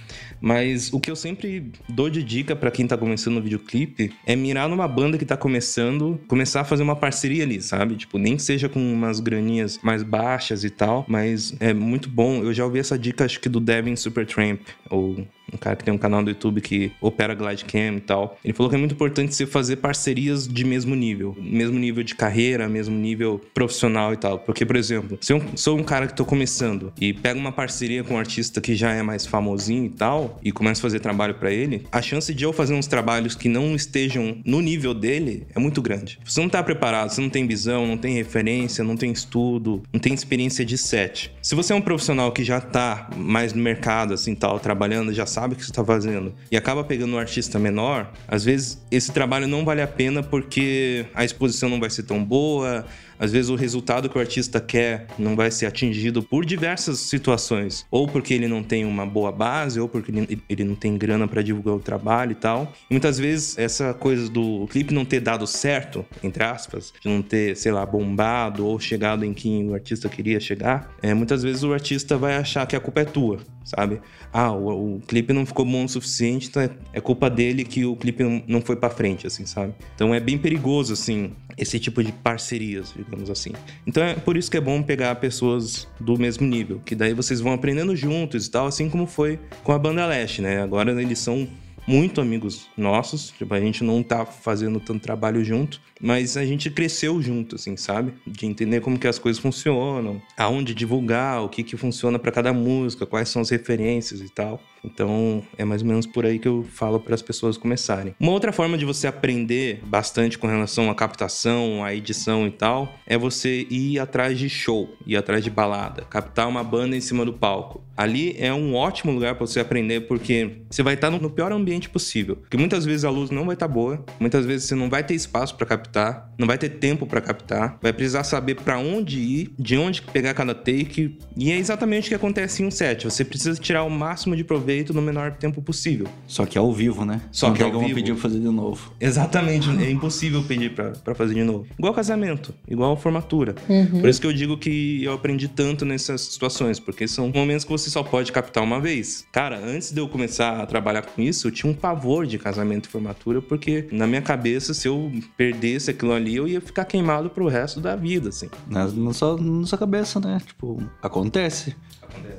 Mas 0.40 0.92
o 0.92 0.98
que 0.98 1.10
eu 1.10 1.14
sempre 1.14 1.70
dou 1.88 2.10
de 2.10 2.22
dica 2.22 2.54
pra 2.54 2.70
quem 2.70 2.86
tá 2.86 2.98
começando 2.98 3.34
no 3.34 3.42
videoclipe 3.42 4.12
é 4.26 4.34
mirar 4.34 4.68
numa 4.68 4.88
banda 4.88 5.16
que 5.16 5.24
tá 5.24 5.36
começando, 5.36 6.20
começar 6.26 6.62
a 6.62 6.64
fazer 6.64 6.82
uma 6.82 6.96
parceria 6.96 7.44
ali, 7.44 7.62
sabe? 7.62 7.94
Tipo, 7.94 8.18
nem 8.18 8.36
que 8.36 8.42
seja 8.42 8.68
com 8.68 8.80
umas 8.80 9.20
graninhas 9.20 9.78
mais 9.82 10.02
baixas 10.02 10.64
e 10.64 10.70
tal, 10.70 11.04
mas 11.08 11.54
é 11.60 11.72
muito 11.72 12.08
bom. 12.08 12.42
Eu 12.42 12.52
já 12.52 12.64
ouvi 12.64 12.80
essa 12.80 12.98
dica, 12.98 13.24
acho 13.24 13.38
que 13.38 13.48
do 13.48 13.60
Devin 13.60 13.94
Supertramp, 13.94 14.60
ou 14.90 15.24
um 15.52 15.56
cara 15.56 15.76
que 15.76 15.84
tem 15.84 15.92
um 15.92 15.98
canal 15.98 16.22
do 16.22 16.30
YouTube 16.30 16.60
que 16.60 16.92
opera 17.00 17.34
Glidecam 17.34 17.96
e 17.96 18.00
tal. 18.00 18.38
Ele 18.44 18.52
falou 18.52 18.68
que 18.70 18.76
é 18.76 18.78
muito 18.78 18.94
importante 18.94 19.34
você 19.34 19.46
fazer 19.46 19.76
parcerias 19.76 20.46
de 20.46 20.64
mesmo 20.64 20.94
nível. 20.94 21.36
Mesmo 21.40 21.78
nível 21.78 22.02
de 22.02 22.14
carreira, 22.14 22.68
mesmo 22.68 22.96
nível 22.96 23.40
profissional 23.54 24.12
e 24.12 24.16
tal. 24.16 24.38
Porque, 24.38 24.64
por 24.64 24.76
exemplo, 24.76 25.18
se 25.20 25.32
eu 25.32 25.42
sou 25.54 25.78
um 25.78 25.82
cara 25.82 26.06
que 26.06 26.14
tô 26.14 26.24
começando 26.24 26.92
e 27.00 27.12
pego 27.12 27.38
uma 27.38 27.52
parceria 27.52 28.02
com 28.04 28.14
um 28.14 28.18
artista 28.18 28.60
que 28.60 28.74
já 28.74 28.92
é 28.92 29.02
mais 29.02 29.26
famosinho 29.26 29.86
e 29.86 29.90
tal, 29.90 30.38
e 30.42 30.52
começo 30.52 30.80
a 30.80 30.82
fazer 30.82 31.00
trabalho 31.00 31.34
pra 31.34 31.50
ele, 31.50 31.86
a 31.90 32.02
chance 32.02 32.32
de 32.34 32.44
eu 32.44 32.52
fazer 32.52 32.74
uns 32.74 32.86
trabalhos 32.86 33.34
que 33.34 33.48
não 33.48 33.74
estejam 33.74 34.38
no 34.44 34.60
nível 34.60 34.94
dele 34.94 35.46
é 35.54 35.58
muito 35.58 35.80
grande. 35.80 36.18
Você 36.24 36.40
não 36.40 36.48
tá 36.48 36.62
preparado, 36.62 37.10
você 37.10 37.20
não 37.20 37.30
tem 37.30 37.46
visão, 37.46 37.86
não 37.86 37.96
tem 37.96 38.14
referência, 38.14 38.84
não 38.84 38.96
tem 38.96 39.12
estudo, 39.12 39.82
não 39.92 40.00
tem 40.00 40.14
experiência 40.14 40.64
de 40.64 40.76
set. 40.78 41.32
Se 41.42 41.54
você 41.54 41.72
é 41.72 41.76
um 41.76 41.80
profissional 41.80 42.32
que 42.32 42.44
já 42.44 42.60
tá 42.60 43.10
mais 43.16 43.52
no 43.52 43.62
mercado, 43.62 44.14
assim, 44.14 44.34
tal, 44.34 44.58
trabalhando, 44.58 45.12
já 45.12 45.26
sabe 45.32 45.54
o 45.54 45.56
que 45.56 45.64
você 45.64 45.72
tá 45.72 45.84
fazendo, 45.84 46.32
e 46.50 46.56
acaba 46.56 46.84
pegando 46.84 47.14
um 47.14 47.18
artista 47.18 47.58
menor, 47.58 48.12
às 48.28 48.44
vezes 48.44 48.80
esse 48.90 49.10
trabalho 49.10 49.48
não 49.48 49.64
vale 49.64 49.80
a 49.82 49.86
pena 49.86 50.22
porque 50.22 51.06
a 51.14 51.24
exposição 51.24 51.68
não 51.68 51.80
vai 51.80 51.90
ser 51.90 52.02
tão 52.04 52.22
boa, 52.22 52.84
às 53.22 53.30
vezes 53.30 53.48
o 53.48 53.54
resultado 53.54 54.08
que 54.08 54.18
o 54.18 54.20
artista 54.20 54.60
quer 54.60 55.06
não 55.16 55.36
vai 55.36 55.48
ser 55.48 55.66
atingido 55.66 56.24
por 56.24 56.44
diversas 56.44 56.98
situações. 56.98 57.86
Ou 57.88 58.08
porque 58.08 58.34
ele 58.34 58.48
não 58.48 58.64
tem 58.64 58.84
uma 58.84 59.06
boa 59.06 59.30
base, 59.30 59.78
ou 59.78 59.88
porque 59.88 60.10
ele, 60.10 60.42
ele 60.48 60.64
não 60.64 60.74
tem 60.74 60.98
grana 60.98 61.28
para 61.28 61.40
divulgar 61.40 61.76
o 61.76 61.78
trabalho 61.78 62.32
e 62.32 62.34
tal. 62.34 62.72
E 62.90 62.94
muitas 62.94 63.18
vezes 63.18 63.56
essa 63.56 63.94
coisa 63.94 64.28
do 64.28 64.66
clipe 64.66 64.92
não 64.92 65.04
ter 65.04 65.20
dado 65.20 65.46
certo, 65.46 66.04
entre 66.20 66.42
aspas, 66.42 66.92
de 67.00 67.08
não 67.08 67.22
ter, 67.22 67.56
sei 67.56 67.70
lá, 67.70 67.86
bombado 67.86 68.66
ou 68.66 68.80
chegado 68.80 69.24
em 69.24 69.32
quem 69.32 69.68
o 69.68 69.74
artista 69.74 70.08
queria 70.08 70.40
chegar, 70.40 70.92
é, 71.00 71.14
muitas 71.14 71.44
vezes 71.44 71.62
o 71.62 71.72
artista 71.72 72.18
vai 72.18 72.34
achar 72.34 72.66
que 72.66 72.74
a 72.74 72.80
culpa 72.80 73.02
é 73.02 73.04
tua, 73.04 73.38
sabe? 73.64 74.00
Ah, 74.32 74.50
o, 74.50 74.96
o 74.96 75.00
clipe 75.00 75.32
não 75.32 75.46
ficou 75.46 75.64
bom 75.64 75.84
o 75.84 75.88
suficiente, 75.88 76.48
então 76.48 76.60
é, 76.60 76.70
é 76.92 77.00
culpa 77.00 77.30
dele 77.30 77.64
que 77.64 77.84
o 77.84 77.94
clipe 77.94 78.24
não, 78.48 78.60
foi 78.60 78.74
para 78.74 78.90
frente, 78.90 79.26
assim, 79.28 79.46
sabe? 79.46 79.74
Então 79.94 80.12
é 80.12 80.18
bem 80.18 80.38
perigoso, 80.38 80.92
assim, 80.92 81.32
esse 81.56 81.78
tipo 81.78 82.02
de 82.02 82.12
parcerias, 82.12 82.92
digamos 82.96 83.30
assim. 83.30 83.52
Então 83.86 84.02
é 84.02 84.14
por 84.14 84.36
isso 84.36 84.50
que 84.50 84.56
é 84.56 84.60
bom 84.60 84.82
pegar 84.82 85.14
pessoas 85.16 85.86
do 86.00 86.18
mesmo 86.18 86.46
nível, 86.46 86.80
que 86.84 86.94
daí 86.94 87.14
vocês 87.14 87.40
vão 87.40 87.52
aprendendo 87.52 87.94
juntos 87.94 88.46
e 88.46 88.50
tal, 88.50 88.66
assim 88.66 88.88
como 88.88 89.06
foi 89.06 89.38
com 89.62 89.72
a 89.72 89.78
Banda 89.78 90.06
Leste, 90.06 90.42
né? 90.42 90.62
Agora 90.62 91.00
eles 91.00 91.18
são 91.18 91.48
muito 91.86 92.20
amigos 92.20 92.68
nossos. 92.76 93.30
Tipo, 93.36 93.54
a 93.54 93.60
gente 93.60 93.82
não 93.84 94.02
tá 94.02 94.24
fazendo 94.24 94.80
tanto 94.80 95.02
trabalho 95.02 95.44
junto, 95.44 95.80
mas 96.02 96.36
a 96.36 96.44
gente 96.44 96.68
cresceu 96.68 97.22
junto, 97.22 97.54
assim, 97.54 97.76
sabe? 97.76 98.12
De 98.26 98.44
entender 98.44 98.80
como 98.80 98.98
que 98.98 99.06
as 99.06 99.18
coisas 99.18 99.40
funcionam, 99.40 100.20
aonde 100.36 100.74
divulgar, 100.74 101.42
o 101.42 101.48
que 101.48 101.62
que 101.62 101.76
funciona 101.76 102.18
para 102.18 102.32
cada 102.32 102.52
música, 102.52 103.06
quais 103.06 103.28
são 103.28 103.40
as 103.40 103.50
referências 103.50 104.20
e 104.20 104.28
tal. 104.28 104.60
Então, 104.84 105.42
é 105.56 105.64
mais 105.64 105.82
ou 105.82 105.88
menos 105.88 106.06
por 106.06 106.26
aí 106.26 106.38
que 106.38 106.48
eu 106.48 106.64
falo 106.68 106.98
para 106.98 107.14
as 107.14 107.22
pessoas 107.22 107.56
começarem. 107.56 108.14
Uma 108.18 108.32
outra 108.32 108.52
forma 108.52 108.76
de 108.76 108.84
você 108.84 109.06
aprender 109.06 109.80
bastante 109.86 110.36
com 110.36 110.46
relação 110.46 110.90
à 110.90 110.94
captação, 110.94 111.84
à 111.84 111.94
edição 111.94 112.46
e 112.46 112.50
tal, 112.50 112.92
é 113.06 113.16
você 113.16 113.66
ir 113.70 113.98
atrás 113.98 114.38
de 114.38 114.48
show, 114.48 114.92
ir 115.06 115.16
atrás 115.16 115.44
de 115.44 115.50
balada, 115.50 116.02
captar 116.10 116.48
uma 116.48 116.64
banda 116.64 116.96
em 116.96 117.00
cima 117.00 117.24
do 117.24 117.32
palco. 117.32 117.82
Ali 117.96 118.34
é 118.38 118.52
um 118.52 118.74
ótimo 118.74 119.12
lugar 119.12 119.34
para 119.34 119.46
você 119.46 119.60
aprender 119.60 120.02
porque 120.02 120.62
você 120.68 120.82
vai 120.82 120.94
estar 120.94 121.10
no 121.10 121.30
pior 121.30 121.52
ambiente 121.52 121.88
possível. 121.88 122.36
Porque 122.36 122.56
muitas 122.56 122.84
vezes 122.84 123.04
a 123.04 123.10
luz 123.10 123.30
não 123.30 123.44
vai 123.44 123.54
estar 123.54 123.68
boa, 123.68 124.04
muitas 124.18 124.44
vezes 124.44 124.66
você 124.66 124.74
não 124.74 124.88
vai 124.88 125.04
ter 125.04 125.14
espaço 125.14 125.54
para 125.56 125.66
captar, 125.66 125.91
não 126.38 126.46
vai 126.46 126.58
ter 126.58 126.70
tempo 126.70 127.06
para 127.06 127.20
captar, 127.20 127.78
vai 127.80 127.92
precisar 127.92 128.24
saber 128.24 128.56
para 128.56 128.78
onde 128.78 129.20
ir, 129.20 129.54
de 129.58 129.76
onde 129.76 130.02
pegar 130.02 130.34
cada 130.34 130.54
take, 130.54 131.18
e 131.36 131.52
é 131.52 131.56
exatamente 131.56 132.06
o 132.06 132.08
que 132.08 132.14
acontece 132.14 132.62
em 132.62 132.66
um 132.66 132.70
set. 132.70 133.04
Você 133.04 133.24
precisa 133.24 133.58
tirar 133.60 133.84
o 133.84 133.90
máximo 133.90 134.36
de 134.36 134.42
proveito 134.42 134.92
no 134.92 135.02
menor 135.02 135.32
tempo 135.32 135.62
possível. 135.62 136.08
Só 136.26 136.46
que 136.46 136.58
é 136.58 136.60
ao 136.60 136.72
vivo, 136.72 137.04
né? 137.04 137.20
Só 137.30 137.48
não 137.48 137.54
que 137.54 137.62
é 137.62 137.66
ao 137.66 137.78
vivo. 137.78 137.94
pedir 137.94 138.12
pra 138.12 138.22
fazer 138.22 138.40
de 138.40 138.48
novo. 138.48 138.92
Exatamente, 139.00 139.68
é 139.70 139.90
impossível 139.90 140.42
pedir 140.42 140.74
pra 140.74 141.14
fazer 141.14 141.34
de 141.34 141.44
novo. 141.44 141.66
Igual 141.78 141.94
casamento, 141.94 142.54
igual 142.68 142.96
formatura. 142.96 143.54
Por 144.00 144.08
isso 144.08 144.20
que 144.20 144.26
eu 144.26 144.32
digo 144.32 144.56
que 144.56 145.04
eu 145.04 145.12
aprendi 145.12 145.48
tanto 145.48 145.84
nessas 145.84 146.20
situações, 146.22 146.80
porque 146.80 147.06
são 147.06 147.30
momentos 147.34 147.64
que 147.64 147.70
você 147.70 147.90
só 147.90 148.02
pode 148.02 148.32
captar 148.32 148.62
uma 148.62 148.80
vez. 148.80 149.24
Cara, 149.32 149.58
antes 149.58 149.92
de 149.92 150.00
eu 150.00 150.08
começar 150.08 150.60
a 150.60 150.66
trabalhar 150.66 151.02
com 151.02 151.22
isso, 151.22 151.46
eu 151.46 151.52
tinha 151.52 151.70
um 151.70 151.74
pavor 151.74 152.26
de 152.26 152.38
casamento 152.38 152.86
e 152.86 152.88
formatura, 152.88 153.40
porque 153.40 153.86
na 153.92 154.06
minha 154.06 154.22
cabeça, 154.22 154.74
se 154.74 154.88
eu 154.88 155.12
perdesse 155.36 155.81
aquilo 155.90 156.12
ali, 156.12 156.36
eu 156.36 156.46
ia 156.46 156.60
ficar 156.60 156.84
queimado 156.84 157.28
pro 157.30 157.48
resto 157.48 157.80
da 157.80 157.96
vida, 157.96 158.28
assim. 158.28 158.48
Na, 158.68 158.86
na, 158.86 159.12
sua, 159.12 159.36
na 159.36 159.66
sua 159.66 159.78
cabeça, 159.78 160.20
né? 160.20 160.40
Tipo, 160.46 160.82
acontece. 161.02 161.74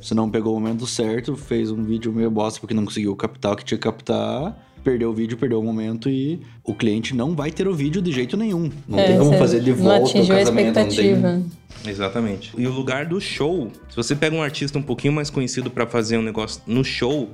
Você 0.01 0.13
não 0.13 0.29
pegou 0.29 0.55
o 0.55 0.59
momento 0.59 0.85
certo, 0.85 1.35
fez 1.35 1.71
um 1.71 1.83
vídeo 1.83 2.12
meio 2.13 2.29
bosta 2.29 2.59
porque 2.59 2.73
não 2.73 2.85
conseguiu 2.85 3.15
captar 3.15 3.53
o 3.53 3.55
que 3.55 3.65
tinha 3.65 3.77
que 3.77 3.83
captar, 3.83 4.55
perdeu 4.83 5.09
o 5.09 5.13
vídeo, 5.13 5.38
perdeu 5.38 5.59
o 5.59 5.63
momento 5.63 6.09
e 6.09 6.41
o 6.63 6.75
cliente 6.75 7.15
não 7.15 7.35
vai 7.35 7.51
ter 7.51 7.67
o 7.67 7.73
vídeo 7.73 8.01
de 8.01 8.12
jeito 8.12 8.38
nenhum. 8.38 8.69
Não 8.88 9.00
É, 9.00 9.07
tem 9.07 9.17
como 9.17 9.38
fazer 9.38 9.62
de 9.62 9.71
Não 9.71 9.77
volta 9.77 10.03
o 10.03 10.09
atingiu 10.09 10.35
a 10.35 10.39
casamento, 10.39 10.65
não 10.65 10.73
tem... 10.73 10.88
expectativa. 10.88 11.43
Exatamente. 11.85 12.53
E 12.57 12.67
o 12.67 12.71
lugar 12.71 13.05
do 13.05 13.19
show, 13.19 13.71
se 13.89 13.95
você 13.95 14.15
pega 14.15 14.35
um 14.35 14.41
artista 14.41 14.77
um 14.77 14.83
pouquinho 14.83 15.13
mais 15.13 15.29
conhecido 15.29 15.69
pra 15.69 15.85
fazer 15.88 16.17
um 16.17 16.21
negócio 16.21 16.62
no 16.67 16.83
show, 16.83 17.29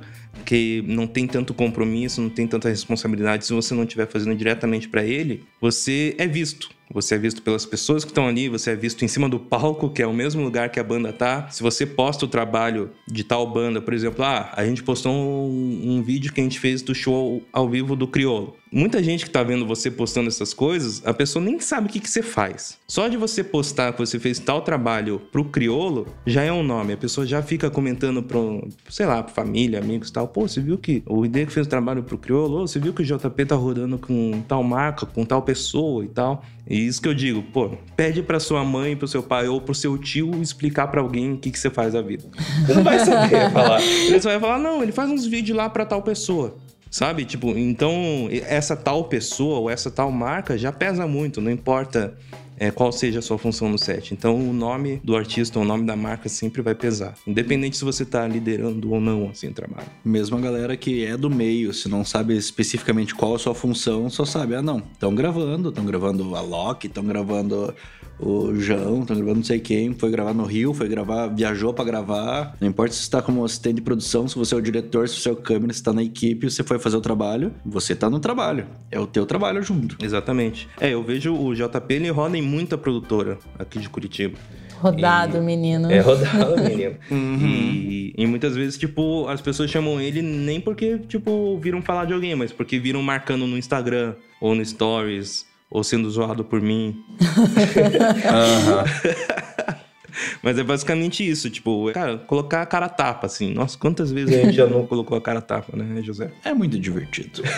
que 0.46 0.84
não 0.88 1.08
tem 1.08 1.28
tanto 1.28 1.54
compromisso, 1.54 2.22
não 2.22 2.30
tem 2.30 2.48
tanta 2.48 2.70
responsabilidade, 2.70 3.46
se 3.46 3.54
você 3.54 3.74
não 3.74 3.84
estiver 3.84 4.08
fazendo 4.08 4.36
diretamente 4.36 4.90
pra 4.90 5.04
ele, 5.04 5.44
você 5.62 6.16
é 6.18 6.28
visto. 6.28 6.70
Você 6.92 7.14
é 7.14 7.18
visto 7.20 7.44
pelas 7.44 7.68
pessoas 7.68 8.04
que 8.04 8.10
estão 8.10 8.28
ali, 8.28 8.50
você 8.50 8.72
é 8.72 8.76
visto 8.76 9.06
em 9.06 9.08
cima 9.08 9.30
do 9.30 9.40
palco, 9.40 9.92
que 9.92 10.02
é 10.02 10.08
o 10.08 10.14
mesmo 10.14 10.42
lugar 10.42 10.70
que 10.70 10.80
a 10.80 10.84
banda 10.84 11.14
tá. 11.14 11.48
Se 11.50 11.62
você 11.62 11.86
posta 11.86 12.26
o 12.26 12.28
trabalho 12.28 12.90
de 13.08 13.24
tal 13.24 13.46
banda, 13.46 13.80
por 13.80 13.94
exemplo, 13.94 14.26
ah, 14.26 14.52
a 14.56 14.66
gente 14.66 14.82
postou 14.82 15.14
um, 15.14 15.98
um 15.98 16.02
vídeo 16.02 16.34
que 16.34 16.42
a 16.42 16.44
gente 16.44 16.60
fez 16.60 16.82
do 16.82 16.96
show 16.96 17.44
ao 17.54 17.70
vivo 17.70 17.96
do 17.96 18.08
Criolo. 18.08 18.56
Muita 18.72 19.02
gente 19.02 19.26
que 19.26 19.32
tá 19.32 19.42
vendo 19.42 19.66
você 19.66 19.90
postando 19.90 20.28
essas 20.28 20.54
coisas, 20.54 21.02
a 21.04 21.12
pessoa 21.12 21.44
nem 21.44 21.60
sabe 21.60 21.88
o 21.88 21.90
que, 21.90 22.00
que 22.00 22.10
você 22.10 22.22
faz. 22.22 22.78
Só 22.88 23.08
de 23.08 23.18
você 23.18 23.44
postar 23.44 23.94
que 23.94 24.00
você 24.00 24.20
fez 24.20 24.38
tal 24.38 24.62
trabalho 24.62 25.20
pro 25.32 25.44
criolo, 25.44 26.08
já 26.24 26.44
é 26.44 26.52
um 26.52 26.62
nome. 26.62 26.94
A 26.94 26.98
pessoa 26.98 27.26
já 27.26 27.42
fica 27.42 27.72
comentando 27.72 28.22
pro, 28.22 28.68
sei 28.88 29.08
lá, 29.08 29.24
pra 29.24 29.34
família, 29.34 29.80
amigos 29.80 30.10
e 30.10 30.14
tal. 30.14 30.28
Pô, 30.28 30.48
você 30.48 30.62
viu 30.62 30.78
que 30.78 31.02
o 31.08 31.26
ID 31.26 31.48
que 31.48 31.54
fez 31.54 31.66
o 31.66 31.70
trabalho 31.70 32.04
pro 32.04 32.18
criolo? 32.18 32.68
Você 32.68 32.80
viu 32.80 32.94
que 32.94 33.02
o 33.02 33.06
JP 33.06 33.46
tá 33.46 33.56
rodando 33.56 33.98
com 33.98 34.44
tal 34.48 34.64
marca, 34.64 35.06
com 35.08 35.26
tal 35.26 35.42
pessoa 35.42 36.06
e 36.06 36.08
tal? 36.08 36.44
E 36.70 36.86
isso 36.86 37.02
que 37.02 37.08
eu 37.08 37.16
digo, 37.16 37.42
pô, 37.42 37.72
pede 37.96 38.22
pra 38.22 38.40
sua 38.40 38.64
mãe, 38.64 38.96
pro 38.96 39.08
seu 39.08 39.24
pai 39.24 39.48
ou 39.48 39.60
pro 39.60 39.74
seu 39.74 39.98
tio 39.98 40.40
explicar 40.40 40.88
pra 40.88 41.02
alguém 41.02 41.34
o 41.34 41.38
que, 41.38 41.50
que 41.50 41.58
você 41.58 41.72
faz 41.72 41.94
da 41.94 42.02
vida. 42.04 42.26
Você 42.68 42.74
não 42.76 42.84
vai 42.84 43.00
saber 43.00 43.50
falar. 43.50 43.82
Ele 43.82 44.22
só 44.22 44.30
vai 44.30 44.40
falar, 44.40 44.60
não, 44.60 44.84
ele 44.84 44.92
faz 44.92 45.10
uns 45.10 45.26
vídeos 45.26 45.58
lá 45.58 45.68
pra 45.68 45.86
tal 45.86 46.04
pessoa. 46.04 46.56
Sabe? 46.90 47.26
Tipo, 47.26 47.50
então, 47.58 48.28
essa 48.32 48.76
tal 48.76 49.04
pessoa 49.06 49.60
ou 49.60 49.70
essa 49.70 49.92
tal 49.92 50.12
marca 50.12 50.58
já 50.58 50.72
pesa 50.72 51.06
muito, 51.06 51.40
não 51.40 51.52
importa 51.52 52.18
é, 52.60 52.70
qual 52.70 52.92
seja 52.92 53.20
a 53.20 53.22
sua 53.22 53.38
função 53.38 53.70
no 53.70 53.78
set. 53.78 54.14
Então, 54.14 54.36
o 54.36 54.54
nome 54.54 55.00
do 55.04 55.16
artista 55.16 55.58
ou 55.58 55.66
o 55.66 55.68
nome 55.68 55.86
da 55.86 55.96
marca 55.96 56.28
sempre 56.28 56.62
vai 56.62 56.76
pesar. 56.76 57.16
Independente 57.26 57.78
se 57.78 57.86
você 57.86 58.04
tá 58.04 58.28
liderando 58.28 58.92
ou 58.92 59.00
não, 59.00 59.30
assim, 59.30 59.48
o 59.48 59.54
trabalho. 59.54 59.88
Mesmo 60.04 60.38
a 60.38 60.42
galera 60.42 60.76
que 60.76 61.06
é 61.06 61.16
do 61.16 61.30
meio, 61.30 61.74
se 61.74 61.88
não 61.88 62.04
sabe 62.04 62.36
especificamente 62.36 63.16
qual 63.16 63.34
a 63.34 63.40
sua 63.40 63.56
função, 63.56 64.10
só 64.10 64.26
sabe, 64.26 64.56
ah 64.56 64.62
não, 64.62 64.80
estão 64.92 65.16
gravando, 65.16 65.70
estão 65.70 65.86
gravando 65.86 66.36
a 66.36 66.42
Loki, 66.42 66.88
estão 66.88 67.06
gravando 67.06 67.74
o 68.20 68.54
João, 68.56 69.02
estão 69.02 69.16
gravando 69.16 69.38
não 69.38 69.44
sei 69.44 69.60
quem, 69.60 69.94
foi 69.94 70.10
gravar 70.12 70.34
no 70.34 70.44
Rio, 70.44 70.74
foi 70.74 70.90
gravar, 70.90 71.28
viajou 71.28 71.74
pra 71.74 71.86
gravar. 71.86 72.56
Não 72.60 72.68
importa 72.68 72.94
se 72.94 73.04
você 73.04 73.10
tá 73.12 73.22
como 73.22 73.44
assistente 73.46 73.76
de 73.76 73.82
produção, 73.82 74.28
se 74.28 74.36
você 74.36 74.54
é 74.54 74.58
o 74.58 74.62
diretor, 74.62 75.08
se 75.08 75.20
você 75.20 75.30
é 75.30 75.32
o 75.32 75.36
câmera, 75.36 75.74
se 75.74 75.82
tá 75.82 75.94
na 75.94 76.04
equipe, 76.04 76.50
você 76.50 76.64
foi 76.64 76.78
fazer 76.78 76.98
o 76.98 77.02
trabalho, 77.02 77.54
você 77.66 77.96
tá 77.96 78.10
no 78.10 78.20
trabalho. 78.20 78.68
É 78.92 79.00
o 79.00 79.08
teu 79.08 79.26
trabalho 79.26 79.64
junto. 79.64 79.96
Exatamente. 80.04 80.68
É, 80.80 80.94
eu 80.94 81.04
vejo 81.04 81.34
o 81.34 81.56
JP, 81.56 81.94
ele 81.94 82.10
roda 82.10 82.38
em 82.38 82.42
muita 82.42 82.78
produtora 82.78 83.38
aqui 83.58 83.80
de 83.80 83.88
Curitiba. 83.90 84.38
Rodado, 84.80 85.42
menino. 85.42 85.92
É 85.92 86.00
rodado, 86.00 86.56
menino. 86.64 86.96
E, 87.90 88.14
e 88.18 88.28
muitas 88.28 88.56
vezes, 88.56 88.78
tipo, 88.78 89.28
as 89.28 89.42
pessoas 89.42 89.70
chamam 89.70 90.00
ele 90.00 90.22
nem 90.22 90.60
porque, 90.60 91.00
tipo, 91.00 91.32
ouviram 91.32 91.82
falar 91.82 92.06
de 92.06 92.14
alguém, 92.14 92.36
mas 92.36 92.52
porque 92.52 92.80
viram 92.80 93.02
marcando 93.02 93.46
no 93.46 93.58
Instagram 93.58 94.16
ou 94.40 94.56
no 94.56 94.64
Stories 94.66 95.49
ou 95.70 95.84
sendo 95.84 96.10
zoado 96.10 96.44
por 96.44 96.62
mim. 96.62 97.04
Mas 100.42 100.58
é 100.58 100.64
basicamente 100.64 101.28
isso, 101.28 101.50
tipo, 101.50 101.92
cara, 101.94 102.18
colocar 102.18 102.62
a 102.62 102.66
cara 102.66 102.88
a 102.88 102.90
tapa, 102.90 103.28
assim. 103.28 103.54
Nossa, 103.54 103.78
quantas 103.78 104.12
vezes 104.12 104.36
a 104.36 104.42
gente 104.44 104.56
já 104.56 104.66
não 104.66 104.86
colocou 104.86 105.18
a 105.18 105.22
cara 105.22 105.40
a 105.40 105.42
tapa, 105.42 105.78
né, 105.78 106.02
José? 106.02 106.32
É 106.44 106.54
muito 106.54 106.80
divertido. 106.80 107.42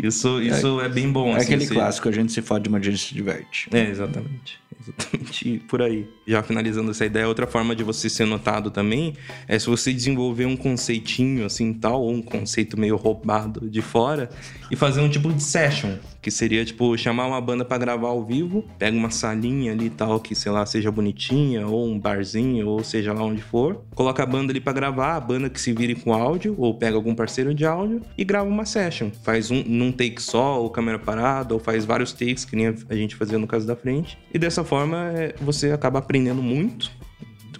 Isso, 0.00 0.40
isso 0.40 0.80
é, 0.80 0.88
bem 0.88 1.10
bom, 1.10 1.32
É 1.32 1.38
assim. 1.38 1.54
aquele 1.54 1.66
clássico, 1.66 2.08
a 2.08 2.12
gente 2.12 2.30
se 2.30 2.40
fode, 2.40 2.70
mas 2.70 2.82
a 2.82 2.90
gente 2.90 2.98
se 2.98 3.14
diverte. 3.14 3.68
É, 3.72 3.88
exatamente. 3.88 4.60
Exatamente 4.80 5.58
por 5.66 5.82
aí. 5.82 6.06
Já 6.24 6.40
finalizando 6.42 6.92
essa 6.92 7.04
ideia, 7.04 7.26
outra 7.26 7.48
forma 7.48 7.74
de 7.74 7.82
você 7.82 8.08
ser 8.08 8.24
notado 8.24 8.70
também 8.70 9.14
é 9.48 9.58
se 9.58 9.66
você 9.66 9.92
desenvolver 9.92 10.46
um 10.46 10.56
conceitinho 10.56 11.44
assim 11.44 11.72
tal, 11.72 12.02
ou 12.02 12.12
um 12.12 12.22
conceito 12.22 12.78
meio 12.78 12.94
roubado 12.96 13.68
de 13.68 13.82
fora, 13.82 14.30
e 14.70 14.76
fazer 14.76 15.00
um 15.00 15.08
tipo 15.08 15.32
de 15.32 15.42
session. 15.42 15.96
Que 16.20 16.30
seria, 16.30 16.64
tipo, 16.64 16.96
chamar 16.98 17.26
uma 17.26 17.40
banda 17.40 17.64
pra 17.64 17.78
gravar 17.78 18.08
ao 18.08 18.24
vivo, 18.24 18.64
pega 18.78 18.96
uma 18.96 19.10
salinha 19.10 19.72
ali 19.72 19.88
tal, 19.88 20.20
que, 20.20 20.34
sei 20.34 20.50
lá, 20.50 20.66
seja 20.66 20.90
bonitinha, 20.90 21.66
ou 21.66 21.86
um 21.86 21.98
barzinho, 21.98 22.68
ou 22.68 22.82
seja 22.82 23.12
lá 23.12 23.22
onde 23.22 23.40
for. 23.40 23.84
Coloca 23.94 24.22
a 24.22 24.26
banda 24.26 24.52
ali 24.52 24.60
pra 24.60 24.72
gravar, 24.72 25.16
a 25.16 25.20
banda 25.20 25.48
que 25.48 25.60
se 25.60 25.72
vire 25.72 25.94
com 25.94 26.12
áudio, 26.12 26.54
ou 26.58 26.74
pega 26.74 26.96
algum 26.96 27.14
parceiro 27.14 27.54
de 27.54 27.64
áudio 27.64 28.02
e 28.16 28.24
grava 28.24 28.48
uma 28.48 28.64
session. 28.64 29.10
Faz 29.22 29.50
um 29.50 29.62
num 29.64 29.92
take 29.92 30.20
só, 30.20 30.60
ou 30.60 30.70
câmera 30.70 30.98
parada, 30.98 31.54
ou 31.54 31.60
faz 31.60 31.84
vários 31.84 32.12
takes, 32.12 32.44
que 32.44 32.56
nem 32.56 32.74
a 32.88 32.94
gente 32.94 33.14
fazia 33.16 33.38
no 33.38 33.46
caso 33.46 33.66
da 33.66 33.76
frente. 33.76 34.18
E 34.32 34.38
dessa 34.38 34.64
forma, 34.64 35.10
é, 35.12 35.34
você 35.40 35.70
acaba 35.70 35.98
aprendendo 35.98 36.42
muito 36.42 36.90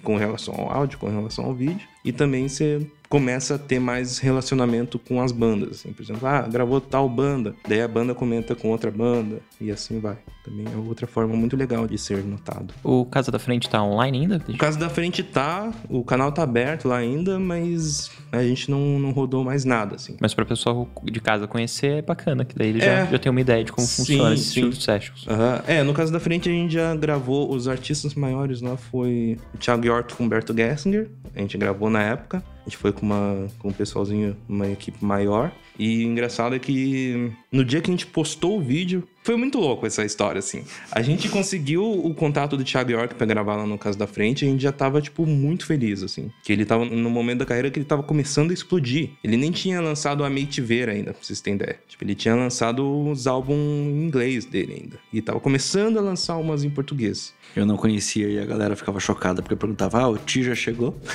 com 0.03 0.17
relação 0.17 0.55
ao 0.55 0.73
áudio, 0.73 0.99
com 0.99 1.09
relação 1.09 1.45
ao 1.45 1.55
vídeo. 1.55 1.87
E 2.05 2.13
também 2.13 2.49
você 2.49 2.81
começa 3.09 3.55
a 3.55 3.59
ter 3.59 3.79
mais 3.81 4.19
relacionamento 4.19 4.99
com 4.99 5.21
as 5.23 5.33
bandas. 5.33 5.71
Assim. 5.71 5.93
Por 5.93 6.03
exemplo, 6.03 6.27
ah, 6.29 6.43
gravou 6.43 6.81
tal 6.81 7.09
banda. 7.09 7.55
Daí 7.67 7.81
a 7.81 7.89
banda 7.89 8.15
comenta 8.15 8.55
com 8.55 8.69
outra 8.71 8.91
banda. 8.91 9.39
E 9.61 9.71
assim 9.71 9.99
vai. 9.99 10.17
Também 10.45 10.67
é 10.73 10.77
outra 10.77 11.07
forma 11.07 11.35
muito 11.35 11.57
legal 11.57 11.87
de 11.87 11.99
ser 11.99 12.23
notado. 12.25 12.73
O 12.83 13.05
Casa 13.05 13.31
da 13.31 13.39
Frente 13.39 13.69
tá 13.69 13.83
online 13.83 14.21
ainda? 14.21 14.43
O 14.49 14.57
caso 14.57 14.79
da 14.79 14.89
frente 14.89 15.23
tá, 15.23 15.73
o 15.89 16.03
canal 16.05 16.33
tá 16.33 16.43
aberto 16.43 16.89
lá 16.89 16.97
ainda, 16.97 17.39
mas 17.39 18.11
a 18.33 18.43
gente 18.43 18.71
não, 18.71 18.99
não 18.99 19.11
rodou 19.11 19.45
mais 19.45 19.65
nada, 19.65 19.97
assim. 19.97 20.17
Mas 20.21 20.33
pra 20.35 20.45
pessoal 20.45 20.89
de 21.05 21.21
casa 21.21 21.47
conhecer 21.47 21.99
é 21.99 22.03
bacana, 22.03 22.45
que 22.45 22.57
daí 22.57 22.69
ele 22.69 22.83
É. 22.83 23.05
já, 23.05 23.13
já 23.13 23.19
tem 23.19 23.31
uma 23.31 23.41
ideia 23.41 23.63
de 23.65 23.73
como 23.73 23.87
Sim, 23.87 23.97
funciona 23.97 24.35
esse 24.35 24.43
sim. 24.45 24.49
estilo 24.49 24.71
de 24.71 24.83
sessions. 24.83 25.27
Aham. 25.29 25.63
É, 25.67 25.83
no 25.83 25.93
caso 25.93 26.13
da 26.13 26.21
frente 26.21 26.49
a 26.49 26.53
gente 26.53 26.73
já 26.75 26.95
gravou 26.95 27.53
os 27.53 27.69
artistas 27.69 28.15
maiores 28.15 28.61
lá, 28.63 28.77
foi 28.77 29.39
o 29.55 29.59
Thiago 29.59 29.85
York 29.87 30.15
com 30.15 30.23
o 30.23 30.27
Humberto 30.27 30.55
Gessinger, 30.55 31.11
a 31.35 31.41
gente 31.41 31.57
gravou 31.59 31.91
na 31.91 32.03
época, 32.03 32.43
gente 32.69 32.77
foi 32.77 32.93
com, 32.93 33.05
uma, 33.05 33.49
com 33.59 33.69
um 33.69 33.73
pessoalzinho, 33.73 34.37
uma 34.49 34.69
equipe 34.69 35.05
maior, 35.05 35.51
e 35.79 36.03
engraçado 36.05 36.55
é 36.55 36.59
que 36.59 37.33
no 37.51 37.65
dia 37.65 37.81
que 37.81 37.91
a 37.91 37.93
gente 37.93 38.07
postou 38.07 38.59
o 38.59 38.61
vídeo, 38.61 39.07
foi 39.23 39.37
muito 39.37 39.59
louco 39.59 39.87
essa 39.87 40.05
história, 40.05 40.39
assim. 40.39 40.65
A 40.91 41.03
gente 41.03 41.29
conseguiu 41.29 41.85
o 41.85 42.15
contato 42.15 42.57
do 42.57 42.65
Thiago 42.65 42.91
York 42.91 43.15
pra 43.15 43.27
gravar 43.27 43.57
lá 43.57 43.67
no 43.67 43.77
Caso 43.77 43.99
da 43.99 44.07
Frente 44.07 44.45
a 44.45 44.49
gente 44.49 44.63
já 44.63 44.73
tava, 44.73 45.01
tipo, 45.01 45.27
muito 45.27 45.67
feliz, 45.67 46.03
assim. 46.03 46.31
Que 46.43 46.53
ele 46.53 46.65
tava 46.65 46.85
no 46.85 47.11
momento 47.11 47.41
da 47.41 47.45
carreira 47.45 47.71
que 47.71 47.79
ele 47.79 47.85
tava 47.85 48.03
começando 48.03 48.51
a 48.51 48.55
explodir. 48.55 49.11
Ele 49.23 49.37
nem 49.37 49.51
tinha 49.51 49.81
lançado 49.81 50.25
a 50.25 50.31
Mate 50.31 50.61
Ver 50.61 50.89
ainda, 50.89 51.13
pra 51.13 51.23
vocês 51.23 51.41
terem 51.41 51.57
ideia. 51.57 51.79
Tipo, 51.87 52.05
ele 52.05 52.15
tinha 52.15 52.35
lançado 52.35 53.09
os 53.09 53.27
álbuns 53.27 53.57
em 53.59 54.03
inglês 54.07 54.45
dele 54.47 54.81
ainda. 54.81 54.99
E 55.13 55.21
tava 55.21 55.39
começando 55.41 55.99
a 55.99 56.01
lançar 56.01 56.39
umas 56.39 56.65
em 56.65 56.71
português. 56.71 57.35
Eu 57.59 57.67
não 57.67 57.77
conhecia 57.77 58.29
e 58.29 58.39
a 58.39 58.45
galera 58.47 58.77
ficava 58.77 59.01
chocada 59.01 59.43
porque 59.43 59.57
perguntava: 59.57 59.99
Ah, 59.99 60.09
o 60.09 60.17
Ti 60.17 60.45
já 60.45 60.55
chegou? 60.55 60.97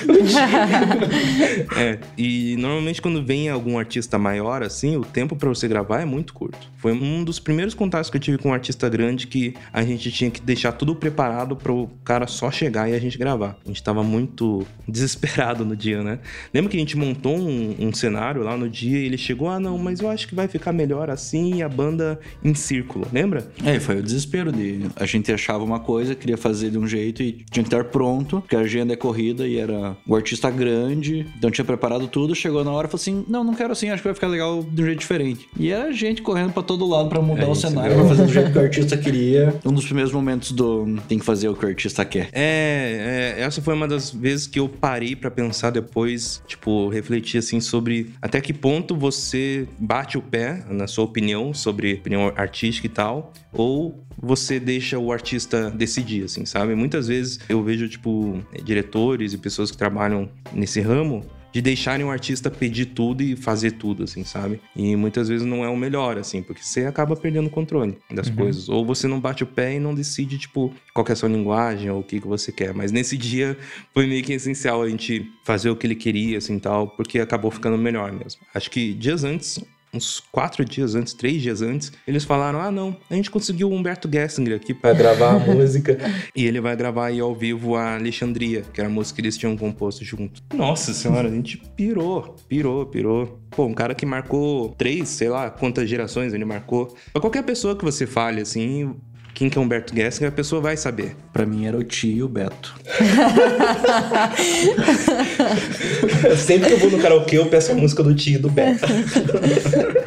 É, 1.76 1.98
e 2.16 2.56
normalmente 2.58 3.00
quando 3.00 3.24
vem 3.24 3.48
algum 3.48 3.78
artista 3.78 4.18
maior, 4.18 4.62
assim, 4.62 4.96
o 4.96 5.04
tempo 5.04 5.34
pra 5.34 5.48
você 5.48 5.66
gravar 5.66 6.00
é 6.00 6.04
muito 6.04 6.32
curto. 6.32 6.58
Foi 6.76 6.92
um 6.92 7.24
dos 7.24 7.38
primeiros 7.38 7.74
contatos 7.74 8.10
que 8.10 8.16
eu 8.16 8.20
tive 8.20 8.38
com 8.38 8.50
um 8.50 8.52
artista 8.52 8.88
grande 8.88 9.26
que 9.26 9.54
a 9.72 9.82
gente 9.82 10.10
tinha 10.12 10.30
que 10.30 10.40
deixar 10.40 10.72
tudo 10.72 10.94
preparado 10.94 11.56
pro 11.56 11.88
cara 12.04 12.26
só 12.26 12.50
chegar 12.50 12.88
e 12.90 12.94
a 12.94 12.98
gente 12.98 13.16
gravar. 13.16 13.56
A 13.64 13.68
gente 13.68 13.82
tava 13.82 14.02
muito 14.02 14.66
desesperado 14.86 15.64
no 15.64 15.74
dia, 15.74 16.02
né? 16.02 16.18
Lembra 16.52 16.70
que 16.70 16.76
a 16.76 16.80
gente 16.80 16.96
montou 16.96 17.36
um, 17.36 17.74
um 17.78 17.92
cenário 17.92 18.42
lá 18.42 18.56
no 18.56 18.68
dia 18.68 18.98
e 18.98 19.06
ele 19.06 19.18
chegou, 19.18 19.48
ah, 19.48 19.58
não, 19.58 19.78
mas 19.78 20.00
eu 20.00 20.10
acho 20.10 20.28
que 20.28 20.34
vai 20.34 20.46
ficar 20.48 20.72
melhor 20.72 21.08
assim 21.08 21.56
e 21.56 21.62
a 21.62 21.68
banda 21.68 22.20
em 22.42 22.54
círculo, 22.54 23.06
lembra? 23.12 23.48
É, 23.64 23.80
foi 23.80 23.98
o 23.98 24.02
desespero 24.02 24.52
de. 24.52 24.86
A 24.96 25.06
gente 25.06 25.32
achava 25.32 25.64
uma 25.64 25.80
coisa, 25.80 26.14
queria 26.14 26.33
fazer 26.36 26.70
de 26.70 26.78
um 26.78 26.86
jeito 26.86 27.22
e 27.22 27.44
tinha 27.50 27.62
que 27.62 27.68
estar 27.68 27.84
pronto, 27.84 28.40
porque 28.40 28.56
a 28.56 28.60
agenda 28.60 28.92
é 28.92 28.96
corrida 28.96 29.46
e 29.46 29.58
era 29.58 29.96
o 30.06 30.14
artista 30.14 30.50
grande, 30.50 31.26
então 31.36 31.50
tinha 31.50 31.64
preparado 31.64 32.06
tudo, 32.08 32.34
chegou 32.34 32.64
na 32.64 32.70
hora 32.70 32.86
e 32.86 32.90
falou 32.90 33.00
assim: 33.00 33.24
não, 33.28 33.44
não 33.44 33.54
quero 33.54 33.72
assim, 33.72 33.90
acho 33.90 34.02
que 34.02 34.08
vai 34.08 34.14
ficar 34.14 34.28
legal 34.28 34.62
de 34.62 34.82
um 34.82 34.84
jeito 34.84 35.00
diferente. 35.00 35.48
E 35.58 35.70
era 35.70 35.92
gente 35.92 36.22
correndo 36.22 36.52
pra 36.52 36.62
todo 36.62 36.86
lado 36.86 37.08
pra 37.08 37.20
mudar 37.20 37.44
É 37.44 37.46
o 37.46 37.54
cenário, 37.54 37.94
pra 37.94 38.04
fazer 38.04 38.26
do 38.26 38.32
jeito 38.32 38.52
que 38.52 38.58
o 38.58 38.62
artista 38.62 38.96
queria. 38.96 39.54
Um 39.64 39.72
dos 39.72 39.84
primeiros 39.84 40.12
momentos 40.12 40.52
do 40.52 40.84
tem 41.08 41.18
que 41.18 41.24
fazer 41.24 41.48
o 41.48 41.54
que 41.54 41.64
o 41.64 41.68
artista 41.68 42.04
quer. 42.04 42.28
É, 42.32 43.34
é, 43.36 43.42
essa 43.42 43.60
foi 43.62 43.74
uma 43.74 43.88
das 43.88 44.10
vezes 44.10 44.46
que 44.46 44.58
eu 44.58 44.68
parei 44.68 45.14
pra 45.16 45.30
pensar 45.30 45.70
depois, 45.70 46.42
tipo, 46.46 46.88
refletir 46.88 47.38
assim 47.38 47.60
sobre 47.60 48.12
até 48.20 48.40
que 48.40 48.52
ponto 48.52 48.96
você 48.96 49.66
bate 49.78 50.16
o 50.18 50.22
pé, 50.22 50.64
na 50.70 50.86
sua 50.86 51.04
opinião, 51.04 51.52
sobre 51.52 51.94
opinião 51.94 52.32
artística 52.36 52.86
e 52.86 52.90
tal, 52.90 53.32
ou 53.52 54.04
você 54.16 54.58
deixa 54.58 54.98
o 54.98 55.12
artista 55.12 55.70
decidir, 55.70 56.13
assim, 56.22 56.44
sabe? 56.46 56.74
Muitas 56.74 57.08
vezes 57.08 57.40
eu 57.48 57.62
vejo, 57.62 57.88
tipo, 57.88 58.40
diretores 58.62 59.32
e 59.32 59.38
pessoas 59.38 59.70
que 59.70 59.76
trabalham 59.76 60.28
nesse 60.52 60.80
ramo 60.80 61.24
de 61.54 61.62
deixarem 61.62 62.04
o 62.04 62.10
artista 62.10 62.50
pedir 62.50 62.86
tudo 62.86 63.22
e 63.22 63.36
fazer 63.36 63.72
tudo, 63.72 64.02
assim, 64.02 64.24
sabe? 64.24 64.60
E 64.74 64.96
muitas 64.96 65.28
vezes 65.28 65.46
não 65.46 65.64
é 65.64 65.68
o 65.68 65.76
melhor, 65.76 66.18
assim, 66.18 66.42
porque 66.42 66.64
você 66.64 66.84
acaba 66.84 67.14
perdendo 67.14 67.46
o 67.46 67.50
controle 67.50 67.96
das 68.10 68.28
coisas. 68.28 68.68
Ou 68.68 68.84
você 68.84 69.06
não 69.06 69.20
bate 69.20 69.44
o 69.44 69.46
pé 69.46 69.76
e 69.76 69.78
não 69.78 69.94
decide, 69.94 70.36
tipo, 70.36 70.74
qual 70.92 71.04
que 71.04 71.12
é 71.12 71.14
a 71.14 71.16
sua 71.16 71.28
linguagem 71.28 71.88
ou 71.88 72.00
o 72.00 72.02
que, 72.02 72.20
que 72.20 72.26
você 72.26 72.50
quer. 72.50 72.74
Mas 72.74 72.90
nesse 72.90 73.16
dia 73.16 73.56
foi 73.92 74.04
meio 74.08 74.24
que 74.24 74.32
essencial 74.32 74.82
a 74.82 74.88
gente 74.88 75.30
fazer 75.44 75.70
o 75.70 75.76
que 75.76 75.86
ele 75.86 75.94
queria, 75.94 76.38
assim, 76.38 76.58
tal, 76.58 76.88
porque 76.88 77.20
acabou 77.20 77.52
ficando 77.52 77.78
melhor 77.78 78.10
mesmo. 78.10 78.40
Acho 78.52 78.68
que 78.68 78.92
dias 78.92 79.22
antes, 79.22 79.60
uns 79.94 80.20
quatro 80.32 80.64
dias 80.64 80.94
antes, 80.94 81.14
três 81.14 81.40
dias 81.40 81.62
antes, 81.62 81.92
eles 82.06 82.24
falaram: 82.24 82.60
ah, 82.60 82.70
não, 82.70 82.96
a 83.08 83.14
gente 83.14 83.30
conseguiu 83.30 83.70
o 83.70 83.74
Humberto 83.74 84.08
Gessinger 84.12 84.56
aqui 84.56 84.74
Pra 84.74 84.92
gravar 84.92 85.36
a 85.36 85.38
música. 85.54 85.96
e 86.34 86.44
ele 86.44 86.60
vai 86.60 86.76
gravar 86.76 87.06
aí 87.06 87.20
ao 87.20 87.34
vivo 87.34 87.76
a 87.76 87.94
Alexandria, 87.94 88.62
que 88.72 88.80
era 88.80 88.88
a 88.88 88.92
música 88.92 89.16
que 89.16 89.22
eles 89.22 89.36
tinham 89.38 89.56
composto 89.56 90.04
junto. 90.04 90.42
Nossa 90.54 90.92
senhora, 90.92 91.28
a 91.28 91.30
gente 91.30 91.58
pirou, 91.76 92.34
pirou, 92.48 92.86
pirou. 92.86 93.38
Pô, 93.50 93.66
um 93.66 93.74
cara 93.74 93.94
que 93.94 94.04
marcou 94.04 94.70
três, 94.70 95.08
sei 95.08 95.28
lá, 95.28 95.48
quantas 95.48 95.88
gerações 95.88 96.34
ele 96.34 96.44
marcou. 96.44 96.94
Pra 97.12 97.20
qualquer 97.20 97.44
pessoa 97.44 97.76
que 97.76 97.84
você 97.84 98.04
fale, 98.06 98.40
assim, 98.40 98.94
quem 99.34 99.50
que 99.50 99.58
é 99.58 99.60
Humberto 99.60 99.92
Gessinger, 99.94 100.28
a 100.28 100.32
pessoa 100.32 100.62
vai 100.62 100.76
saber. 100.76 101.16
Pra 101.32 101.44
mim 101.44 101.66
era 101.66 101.76
o 101.76 101.82
tio 101.82 102.16
e 102.16 102.22
o 102.22 102.28
Beto. 102.28 102.72
Sempre 106.36 106.68
que 106.68 106.74
eu 106.74 106.78
vou 106.78 106.90
no 106.90 106.98
karaokê, 106.98 107.38
eu 107.38 107.46
peço 107.46 107.72
a 107.72 107.74
música 107.74 108.02
do 108.02 108.14
tio 108.14 108.36
e 108.36 108.38
do 108.38 108.50
Beto. 108.50 108.86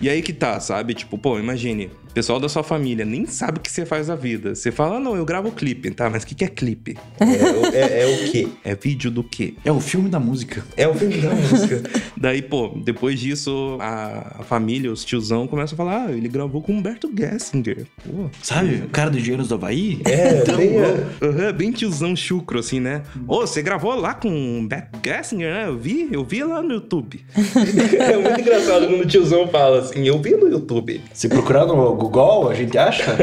E 0.00 0.08
aí 0.08 0.22
que 0.22 0.32
tá, 0.32 0.58
sabe? 0.60 0.94
Tipo, 0.94 1.18
pô, 1.18 1.38
imagine, 1.38 1.90
o 2.08 2.12
pessoal 2.14 2.40
da 2.40 2.48
sua 2.48 2.62
família 2.62 3.04
nem 3.04 3.26
sabe 3.26 3.58
o 3.58 3.60
que 3.60 3.70
você 3.70 3.84
faz 3.84 4.06
da 4.06 4.16
vida. 4.16 4.54
Você 4.54 4.72
fala, 4.72 4.96
ah, 4.96 5.00
não, 5.00 5.14
eu 5.14 5.26
gravo 5.26 5.52
clipe, 5.52 5.90
tá? 5.90 6.08
Mas 6.08 6.22
o 6.22 6.26
que, 6.26 6.34
que 6.34 6.44
é 6.44 6.48
clipe? 6.48 6.96
É, 7.18 7.24
o- 7.26 7.66
é- 7.74 8.02
é 8.02 8.06
o 8.06 8.30
quê? 8.30 8.48
É 8.64 8.74
vídeo 8.74 9.10
do 9.10 9.22
quê? 9.22 9.52
É 9.62 9.70
o 9.70 9.78
filme 9.78 10.08
da 10.08 10.18
música. 10.18 10.64
É 10.74 10.88
o 10.88 10.94
filme 10.94 11.18
da 11.18 11.34
música. 11.34 11.82
Daí, 12.16 12.40
pô, 12.40 12.68
depois 12.82 13.20
disso, 13.20 13.76
a, 13.80 14.36
a 14.40 14.44
família, 14.44 14.90
os 14.90 15.04
tiozão, 15.04 15.46
começam 15.46 15.74
a 15.74 15.76
falar: 15.76 16.06
ah, 16.06 16.12
ele 16.12 16.28
gravou 16.28 16.62
com 16.62 16.72
Humberto 16.72 17.12
Gessinger. 17.14 17.84
Pô. 18.02 18.30
Sabe? 18.42 18.69
O 18.84 18.88
cara 18.88 19.10
do 19.10 19.18
Engenheiros 19.18 19.48
do 19.48 19.54
Havaí? 19.54 20.00
É, 20.04 20.44
bem, 20.56 20.78
é, 20.78 21.06
Aham, 21.26 21.52
bem 21.52 21.72
tiozão 21.72 22.14
chucro, 22.16 22.58
assim, 22.58 22.80
né? 22.80 23.02
Ô, 23.26 23.40
você 23.40 23.62
gravou 23.62 23.94
lá 23.94 24.14
com 24.14 24.28
Humberto 24.28 24.98
Gessinger, 25.04 25.52
né? 25.52 25.66
Eu 25.66 25.78
vi, 25.78 26.08
eu 26.10 26.24
vi 26.24 26.42
lá 26.44 26.62
no 26.62 26.72
YouTube. 26.74 27.24
é 27.34 28.16
muito 28.16 28.40
engraçado 28.40 28.86
quando 28.86 29.00
o 29.02 29.06
tiozão 29.06 29.46
fala 29.48 29.80
assim, 29.80 30.06
eu 30.06 30.20
vi 30.20 30.32
no 30.36 30.48
YouTube. 30.48 31.00
Se 31.12 31.28
procurar 31.28 31.66
no 31.66 31.94
Google, 31.94 32.48
a 32.50 32.54
gente 32.54 32.76
acha? 32.78 33.16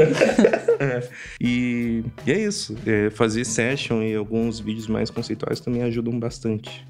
E, 1.41 2.03
e 2.25 2.31
é 2.31 2.39
isso. 2.39 2.75
É, 2.85 3.09
fazer 3.09 3.45
session 3.45 4.01
e 4.01 4.15
alguns 4.15 4.59
vídeos 4.59 4.87
mais 4.87 5.09
conceituais 5.09 5.59
também 5.59 5.81
ajudam 5.83 6.17
bastante 6.19 6.85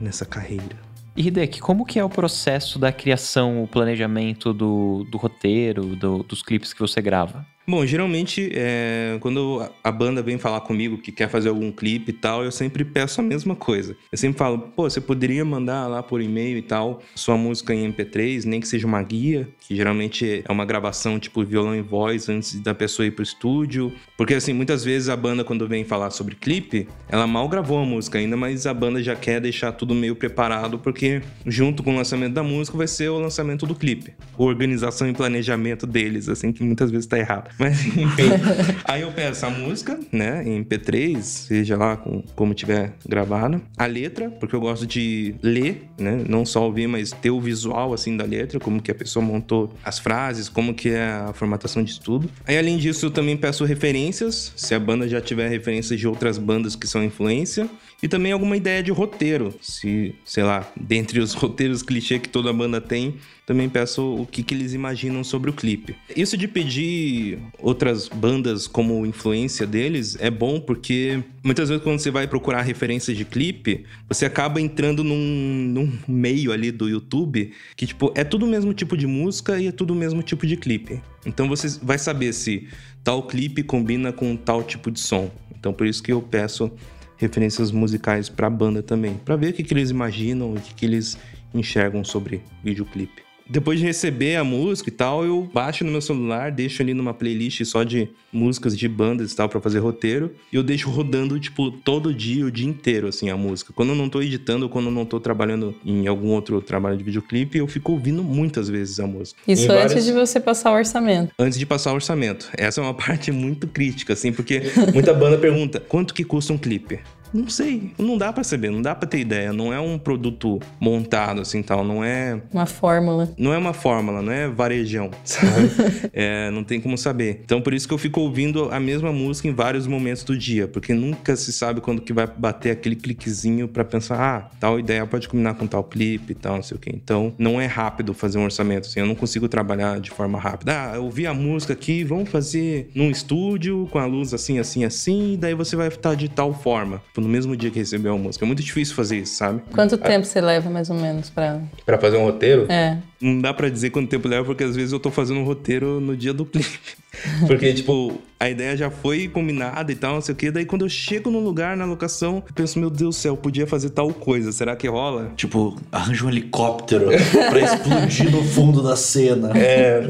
nessa 0.00 0.24
carreira. 0.24 0.76
E 1.16 1.26
Hideki, 1.26 1.60
como 1.60 1.84
que 1.84 1.98
é 1.98 2.04
o 2.04 2.08
processo 2.08 2.78
da 2.78 2.92
criação, 2.92 3.62
o 3.62 3.68
planejamento 3.68 4.52
do, 4.54 5.04
do 5.10 5.18
roteiro, 5.18 5.96
do- 5.96 6.22
dos 6.22 6.42
clipes 6.42 6.72
que 6.72 6.80
você 6.80 7.02
grava? 7.02 7.44
Bom, 7.68 7.86
geralmente, 7.86 8.50
é, 8.52 9.16
quando 9.20 9.64
a- 9.84 9.92
banda 9.92 10.22
vem 10.22 10.38
falar 10.38 10.60
comigo 10.62 10.98
que 10.98 11.12
quer 11.12 11.28
fazer 11.28 11.50
algum 11.50 11.70
clipe 11.70 12.10
e 12.10 12.12
tal, 12.12 12.42
eu 12.42 12.50
sempre 12.50 12.84
peço 12.84 13.20
a 13.20 13.24
mesma 13.24 13.54
coisa. 13.54 13.94
Eu 14.10 14.18
sempre 14.18 14.38
falo, 14.38 14.58
pô, 14.74 14.88
você 14.90 15.00
poderia 15.00 15.44
mandar 15.44 15.86
lá 15.86 16.02
por 16.02 16.20
e-mail 16.22 16.56
e 16.56 16.62
tal, 16.62 17.00
sua 17.14 17.36
música 17.36 17.72
em 17.74 17.84
MP3, 17.92 18.44
nem 18.44 18.60
que 18.60 18.66
seja 18.66 18.86
uma 18.86 19.00
guia, 19.02 19.46
que 19.60 19.76
geralmente 19.76 20.42
é 20.44 20.50
uma 20.50 20.64
gravação 20.64 21.18
tipo 21.18 21.44
violão 21.44 21.76
e 21.76 21.82
voz 21.82 22.28
antes 22.28 22.58
da 22.60 22.74
pessoa 22.74 23.06
ir 23.06 23.10
pro 23.12 23.22
estúdio. 23.22 23.92
Porque, 24.16 24.34
assim, 24.34 24.52
muitas 24.52 24.82
vezes 24.82 25.08
a 25.08 25.16
banda, 25.16 25.44
quando 25.44 25.68
vem 25.68 25.84
falar 25.84 26.10
sobre 26.10 26.34
clipe, 26.34 26.88
ela 27.08 27.26
mal 27.26 27.48
gravou 27.48 27.78
a 27.78 27.84
música 27.84 28.18
ainda, 28.18 28.36
mas 28.36 28.66
a 28.66 28.74
banda 28.74 29.00
já 29.02 29.14
quer 29.14 29.40
deixar 29.40 29.70
tudo 29.72 29.94
meio 29.94 30.16
preparado, 30.16 30.78
porque 30.78 31.22
junto 31.46 31.82
com 31.84 31.92
o 31.92 31.96
lançamento 31.96 32.32
da 32.32 32.42
música 32.42 32.76
vai 32.76 32.88
ser 32.88 33.10
o 33.10 33.18
lançamento 33.20 33.64
do 33.66 33.74
clipe. 33.76 34.12
Organização 34.36 35.08
e 35.08 35.12
planejamento 35.12 35.86
deles, 35.86 36.28
assim, 36.28 36.52
que 36.52 36.64
muitas 36.64 36.90
vezes 36.90 37.06
tá 37.06 37.18
errado. 37.18 37.50
Mas, 37.60 37.86
enfim. 37.86 38.30
Aí 38.86 39.02
eu 39.02 39.12
peço 39.12 39.44
a 39.44 39.50
música, 39.50 40.00
né, 40.10 40.42
em 40.46 40.64
MP3, 40.64 41.20
seja 41.20 41.76
lá 41.76 41.94
com, 41.94 42.22
como 42.34 42.54
tiver 42.54 42.94
gravado. 43.06 43.60
A 43.76 43.84
letra, 43.84 44.30
porque 44.30 44.56
eu 44.56 44.60
gosto 44.60 44.86
de 44.86 45.34
ler, 45.42 45.84
né, 45.98 46.24
não 46.26 46.46
só 46.46 46.64
ouvir, 46.64 46.86
mas 46.86 47.12
ter 47.12 47.30
o 47.30 47.38
visual, 47.38 47.92
assim, 47.92 48.16
da 48.16 48.24
letra, 48.24 48.58
como 48.58 48.80
que 48.80 48.90
a 48.90 48.94
pessoa 48.94 49.22
montou 49.22 49.74
as 49.84 49.98
frases, 49.98 50.48
como 50.48 50.72
que 50.72 50.88
é 50.88 51.02
a 51.02 51.32
formatação 51.34 51.82
de 51.82 52.00
tudo. 52.00 52.30
Aí, 52.46 52.56
além 52.56 52.78
disso, 52.78 53.04
eu 53.04 53.10
também 53.10 53.36
peço 53.36 53.62
referências, 53.66 54.54
se 54.56 54.74
a 54.74 54.80
banda 54.80 55.06
já 55.06 55.20
tiver 55.20 55.48
referências 55.48 56.00
de 56.00 56.08
outras 56.08 56.38
bandas 56.38 56.74
que 56.74 56.86
são 56.86 57.04
influência. 57.04 57.68
E 58.02 58.08
também 58.08 58.32
alguma 58.32 58.56
ideia 58.56 58.82
de 58.82 58.90
roteiro, 58.90 59.54
se, 59.60 60.14
sei 60.24 60.42
lá, 60.42 60.66
dentre 60.80 61.20
os 61.20 61.34
roteiros 61.34 61.82
clichê 61.82 62.18
que 62.18 62.28
toda 62.28 62.52
banda 62.52 62.80
tem, 62.80 63.16
também 63.50 63.68
peço 63.68 64.14
o 64.14 64.24
que, 64.24 64.42
que 64.42 64.54
eles 64.54 64.74
imaginam 64.74 65.24
sobre 65.24 65.50
o 65.50 65.52
clipe. 65.52 65.96
Isso 66.16 66.36
de 66.36 66.46
pedir 66.46 67.38
outras 67.58 68.08
bandas 68.08 68.66
como 68.66 69.04
influência 69.04 69.66
deles 69.66 70.16
é 70.20 70.30
bom 70.30 70.60
porque 70.60 71.22
muitas 71.42 71.68
vezes 71.68 71.82
quando 71.82 71.98
você 71.98 72.10
vai 72.10 72.26
procurar 72.28 72.62
referências 72.62 73.16
de 73.16 73.24
clipe, 73.24 73.84
você 74.08 74.24
acaba 74.24 74.60
entrando 74.60 75.02
num, 75.02 75.16
num 75.16 75.92
meio 76.06 76.52
ali 76.52 76.70
do 76.70 76.88
YouTube 76.88 77.52
que, 77.76 77.86
tipo, 77.86 78.12
é 78.14 78.24
tudo 78.24 78.46
o 78.46 78.48
mesmo 78.48 78.72
tipo 78.72 78.96
de 78.96 79.06
música 79.06 79.58
e 79.60 79.66
é 79.66 79.72
tudo 79.72 79.92
o 79.92 79.96
mesmo 79.96 80.22
tipo 80.22 80.46
de 80.46 80.56
clipe. 80.56 81.02
Então 81.26 81.48
você 81.48 81.78
vai 81.82 81.98
saber 81.98 82.32
se 82.32 82.68
tal 83.02 83.24
clipe 83.24 83.62
combina 83.62 84.12
com 84.12 84.36
tal 84.36 84.62
tipo 84.62 84.90
de 84.90 85.00
som. 85.00 85.30
Então 85.58 85.72
por 85.72 85.86
isso 85.86 86.02
que 86.02 86.12
eu 86.12 86.22
peço 86.22 86.70
referências 87.20 87.70
musicais 87.70 88.28
pra 88.28 88.48
banda 88.48 88.82
também, 88.82 89.14
Pra 89.24 89.36
ver 89.36 89.50
o 89.50 89.52
que, 89.52 89.62
que 89.62 89.74
eles 89.74 89.90
imaginam, 89.90 90.54
o 90.54 90.60
que, 90.60 90.74
que 90.74 90.86
eles 90.86 91.18
enxergam 91.54 92.02
sobre 92.02 92.42
videoclipe. 92.64 93.29
Depois 93.50 93.80
de 93.80 93.84
receber 93.84 94.36
a 94.36 94.44
música 94.44 94.88
e 94.88 94.92
tal, 94.92 95.24
eu 95.24 95.50
baixo 95.52 95.84
no 95.84 95.90
meu 95.90 96.00
celular, 96.00 96.52
deixo 96.52 96.80
ali 96.82 96.94
numa 96.94 97.12
playlist 97.12 97.64
só 97.64 97.82
de 97.82 98.08
músicas 98.32 98.78
de 98.78 98.88
bandas 98.88 99.32
e 99.32 99.36
tal 99.36 99.48
pra 99.48 99.60
fazer 99.60 99.80
roteiro, 99.80 100.30
e 100.52 100.56
eu 100.56 100.62
deixo 100.62 100.88
rodando 100.88 101.38
tipo 101.40 101.70
todo 101.72 102.14
dia, 102.14 102.46
o 102.46 102.50
dia 102.50 102.68
inteiro 102.68 103.08
assim 103.08 103.28
a 103.28 103.36
música. 103.36 103.72
Quando 103.74 103.88
eu 103.88 103.96
não 103.96 104.08
tô 104.08 104.22
editando, 104.22 104.68
quando 104.68 104.86
eu 104.86 104.92
não 104.92 105.04
tô 105.04 105.18
trabalhando 105.18 105.74
em 105.84 106.06
algum 106.06 106.28
outro 106.28 106.60
trabalho 106.62 106.96
de 106.96 107.02
videoclipe, 107.02 107.58
eu 107.58 107.66
fico 107.66 107.90
ouvindo 107.90 108.22
muitas 108.22 108.68
vezes 108.68 109.00
a 109.00 109.06
música 109.06 109.40
Isso 109.48 109.62
Em 109.62 109.70
antes 109.74 109.84
várias- 109.88 110.04
de 110.04 110.12
você 110.12 110.38
passar 110.38 110.70
o 110.70 110.74
orçamento. 110.76 111.32
antes 111.36 111.58
de 111.58 111.66
passar 111.66 111.90
o 111.90 111.94
orçamento. 111.96 112.48
Essa 112.56 112.80
é 112.80 112.84
uma 112.84 112.94
parte 112.94 113.32
muito 113.32 113.66
crítica, 113.66 114.12
assim, 114.12 114.32
porque 114.32 114.62
muita 114.94 115.12
banda 115.12 115.36
pergunta: 115.36 115.80
quanto 115.80 116.14
que 116.14 116.22
custa 116.22 116.52
um 116.52 116.58
clipe? 116.58 117.00
Não 117.32 117.48
sei, 117.48 117.92
não 117.98 118.18
dá 118.18 118.32
pra 118.32 118.42
saber, 118.42 118.70
não 118.70 118.82
dá 118.82 118.94
pra 118.94 119.08
ter 119.08 119.18
ideia. 119.18 119.52
Não 119.52 119.72
é 119.72 119.80
um 119.80 119.98
produto 119.98 120.58
montado 120.80 121.40
assim 121.40 121.62
tal, 121.62 121.84
não 121.84 122.02
é, 122.04 122.40
Uma 122.52 122.66
fórmula. 122.66 123.32
não 123.38 123.52
é 123.52 123.58
uma 123.58 123.72
fórmula, 123.72 124.20
não 124.22 124.32
é 124.32 124.48
varejão, 124.48 125.10
sabe? 125.24 125.70
É, 126.12 126.50
não 126.50 126.64
tem 126.64 126.80
como 126.80 126.98
saber. 126.98 127.40
Então 127.44 127.60
por 127.60 127.72
isso 127.72 127.86
que 127.86 127.94
eu 127.94 127.98
fico 127.98 128.20
ouvindo 128.20 128.68
a 128.72 128.80
mesma 128.80 129.12
música 129.12 129.48
em 129.48 129.52
vários 129.54 129.86
momentos 129.86 130.24
do 130.24 130.36
dia, 130.36 130.66
porque 130.66 130.92
nunca 130.92 131.36
se 131.36 131.52
sabe 131.52 131.80
quando 131.80 132.02
que 132.02 132.12
vai 132.12 132.26
bater 132.26 132.70
aquele 132.72 132.96
cliquezinho 132.96 133.68
pra 133.68 133.84
pensar, 133.84 134.18
ah, 134.20 134.50
tal 134.58 134.78
ideia 134.78 135.06
pode 135.06 135.28
combinar 135.28 135.54
com 135.54 135.66
tal 135.66 135.84
clipe 135.84 136.32
e 136.32 136.34
tal, 136.34 136.56
não 136.56 136.62
sei 136.62 136.76
o 136.76 136.80
quê. 136.80 136.90
Então 136.94 137.32
não 137.38 137.60
é 137.60 137.66
rápido 137.66 138.12
fazer 138.12 138.38
um 138.38 138.44
orçamento, 138.44 138.86
assim, 138.88 139.00
eu 139.00 139.06
não 139.06 139.14
consigo 139.14 139.48
trabalhar 139.48 140.00
de 140.00 140.10
forma 140.10 140.38
rápida. 140.38 140.72
Ah, 140.90 140.96
eu 140.96 141.04
ouvi 141.04 141.26
a 141.26 141.34
música 141.34 141.72
aqui, 141.72 142.02
vamos 142.04 142.28
fazer 142.28 142.90
num 142.94 143.10
estúdio 143.10 143.88
com 143.90 143.98
a 143.98 144.06
luz 144.06 144.34
assim, 144.34 144.58
assim, 144.58 144.84
assim, 144.84 145.34
e 145.34 145.36
daí 145.36 145.54
você 145.54 145.76
vai 145.76 145.88
estar 145.88 146.14
de 146.14 146.28
tal 146.28 146.52
forma. 146.52 147.00
Tipo, 147.20 147.26
no 147.26 147.28
mesmo 147.28 147.56
dia 147.56 147.70
que 147.70 147.78
recebeu 147.78 148.14
a 148.14 148.18
música. 148.18 148.44
É 148.44 148.46
muito 148.46 148.62
difícil 148.62 148.94
fazer 148.94 149.18
isso, 149.18 149.34
sabe? 149.34 149.62
Quanto 149.72 149.96
tempo 149.98 150.24
você 150.26 150.40
leva, 150.40 150.70
mais 150.70 150.88
ou 150.90 150.96
menos, 150.96 151.30
pra... 151.30 151.60
Pra 151.84 151.98
fazer 151.98 152.16
um 152.16 152.24
roteiro? 152.24 152.66
É. 152.70 152.98
Não 153.20 153.40
dá 153.40 153.52
pra 153.52 153.68
dizer 153.68 153.90
quanto 153.90 154.08
tempo 154.08 154.26
leva, 154.26 154.44
porque 154.44 154.64
às 154.64 154.74
vezes 154.74 154.92
eu 154.92 154.98
tô 154.98 155.10
fazendo 155.10 155.40
um 155.40 155.44
roteiro 155.44 156.00
no 156.00 156.16
dia 156.16 156.32
do 156.32 156.44
clipe. 156.44 156.80
Porque, 157.46 157.72
tipo, 157.74 158.20
a 158.38 158.48
ideia 158.48 158.76
já 158.76 158.90
foi 158.90 159.28
combinada 159.28 159.90
e 159.92 159.94
tal, 159.94 160.14
não 160.14 160.20
sei 160.20 160.32
o 160.32 160.36
quê. 160.36 160.50
Daí 160.50 160.64
quando 160.64 160.84
eu 160.84 160.88
chego 160.88 161.30
no 161.30 161.38
lugar, 161.40 161.76
na 161.76 161.84
locação, 161.84 162.42
eu 162.46 162.54
penso, 162.54 162.78
meu 162.78 162.88
Deus 162.90 163.16
do 163.16 163.20
céu, 163.20 163.36
podia 163.36 163.66
fazer 163.66 163.90
tal 163.90 164.12
coisa. 164.12 164.50
Será 164.52 164.74
que 164.76 164.88
rola? 164.88 165.32
Tipo, 165.36 165.76
arranja 165.92 166.24
um 166.24 166.28
helicóptero 166.30 167.06
pra 167.50 167.60
explodir 167.60 168.30
no 168.30 168.42
fundo 168.44 168.82
da 168.82 168.96
cena. 168.96 169.50
É, 169.60 170.00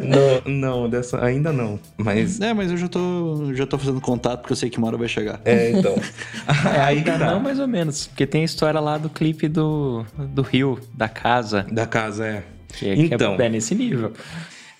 não, 0.46 0.80
não, 0.82 0.88
dessa 0.90 1.22
ainda 1.24 1.52
não. 1.52 1.78
Mas. 1.98 2.40
É, 2.40 2.54
mas 2.54 2.70
eu 2.70 2.76
já 2.76 2.88
tô, 2.88 3.50
já 3.54 3.66
tô 3.66 3.76
fazendo 3.78 4.00
contato 4.00 4.40
porque 4.40 4.52
eu 4.52 4.56
sei 4.56 4.70
que 4.70 4.78
uma 4.78 4.86
hora 4.86 4.96
vai 4.96 5.08
chegar. 5.08 5.40
É, 5.44 5.70
então. 5.72 5.94
Aí 6.86 7.02
que 7.02 7.10
Ainda 7.10 7.18
tá. 7.24 7.32
não, 7.32 7.40
mais 7.40 7.58
ou 7.58 7.66
menos. 7.68 8.06
Porque 8.06 8.26
tem 8.26 8.42
a 8.42 8.44
história 8.44 8.78
lá 8.80 8.96
do 8.96 9.08
clipe 9.10 9.48
do, 9.48 10.04
do 10.16 10.42
Rio, 10.42 10.78
da 10.94 11.08
casa. 11.08 11.66
Da 11.70 11.86
casa, 11.86 12.26
é. 12.26 12.42
Que, 12.72 12.88
é- 12.88 12.94
que 12.94 13.02
Então. 13.14 13.34
é, 13.38 13.46
é 13.46 13.48
nesse 13.48 13.74
nível. 13.74 14.12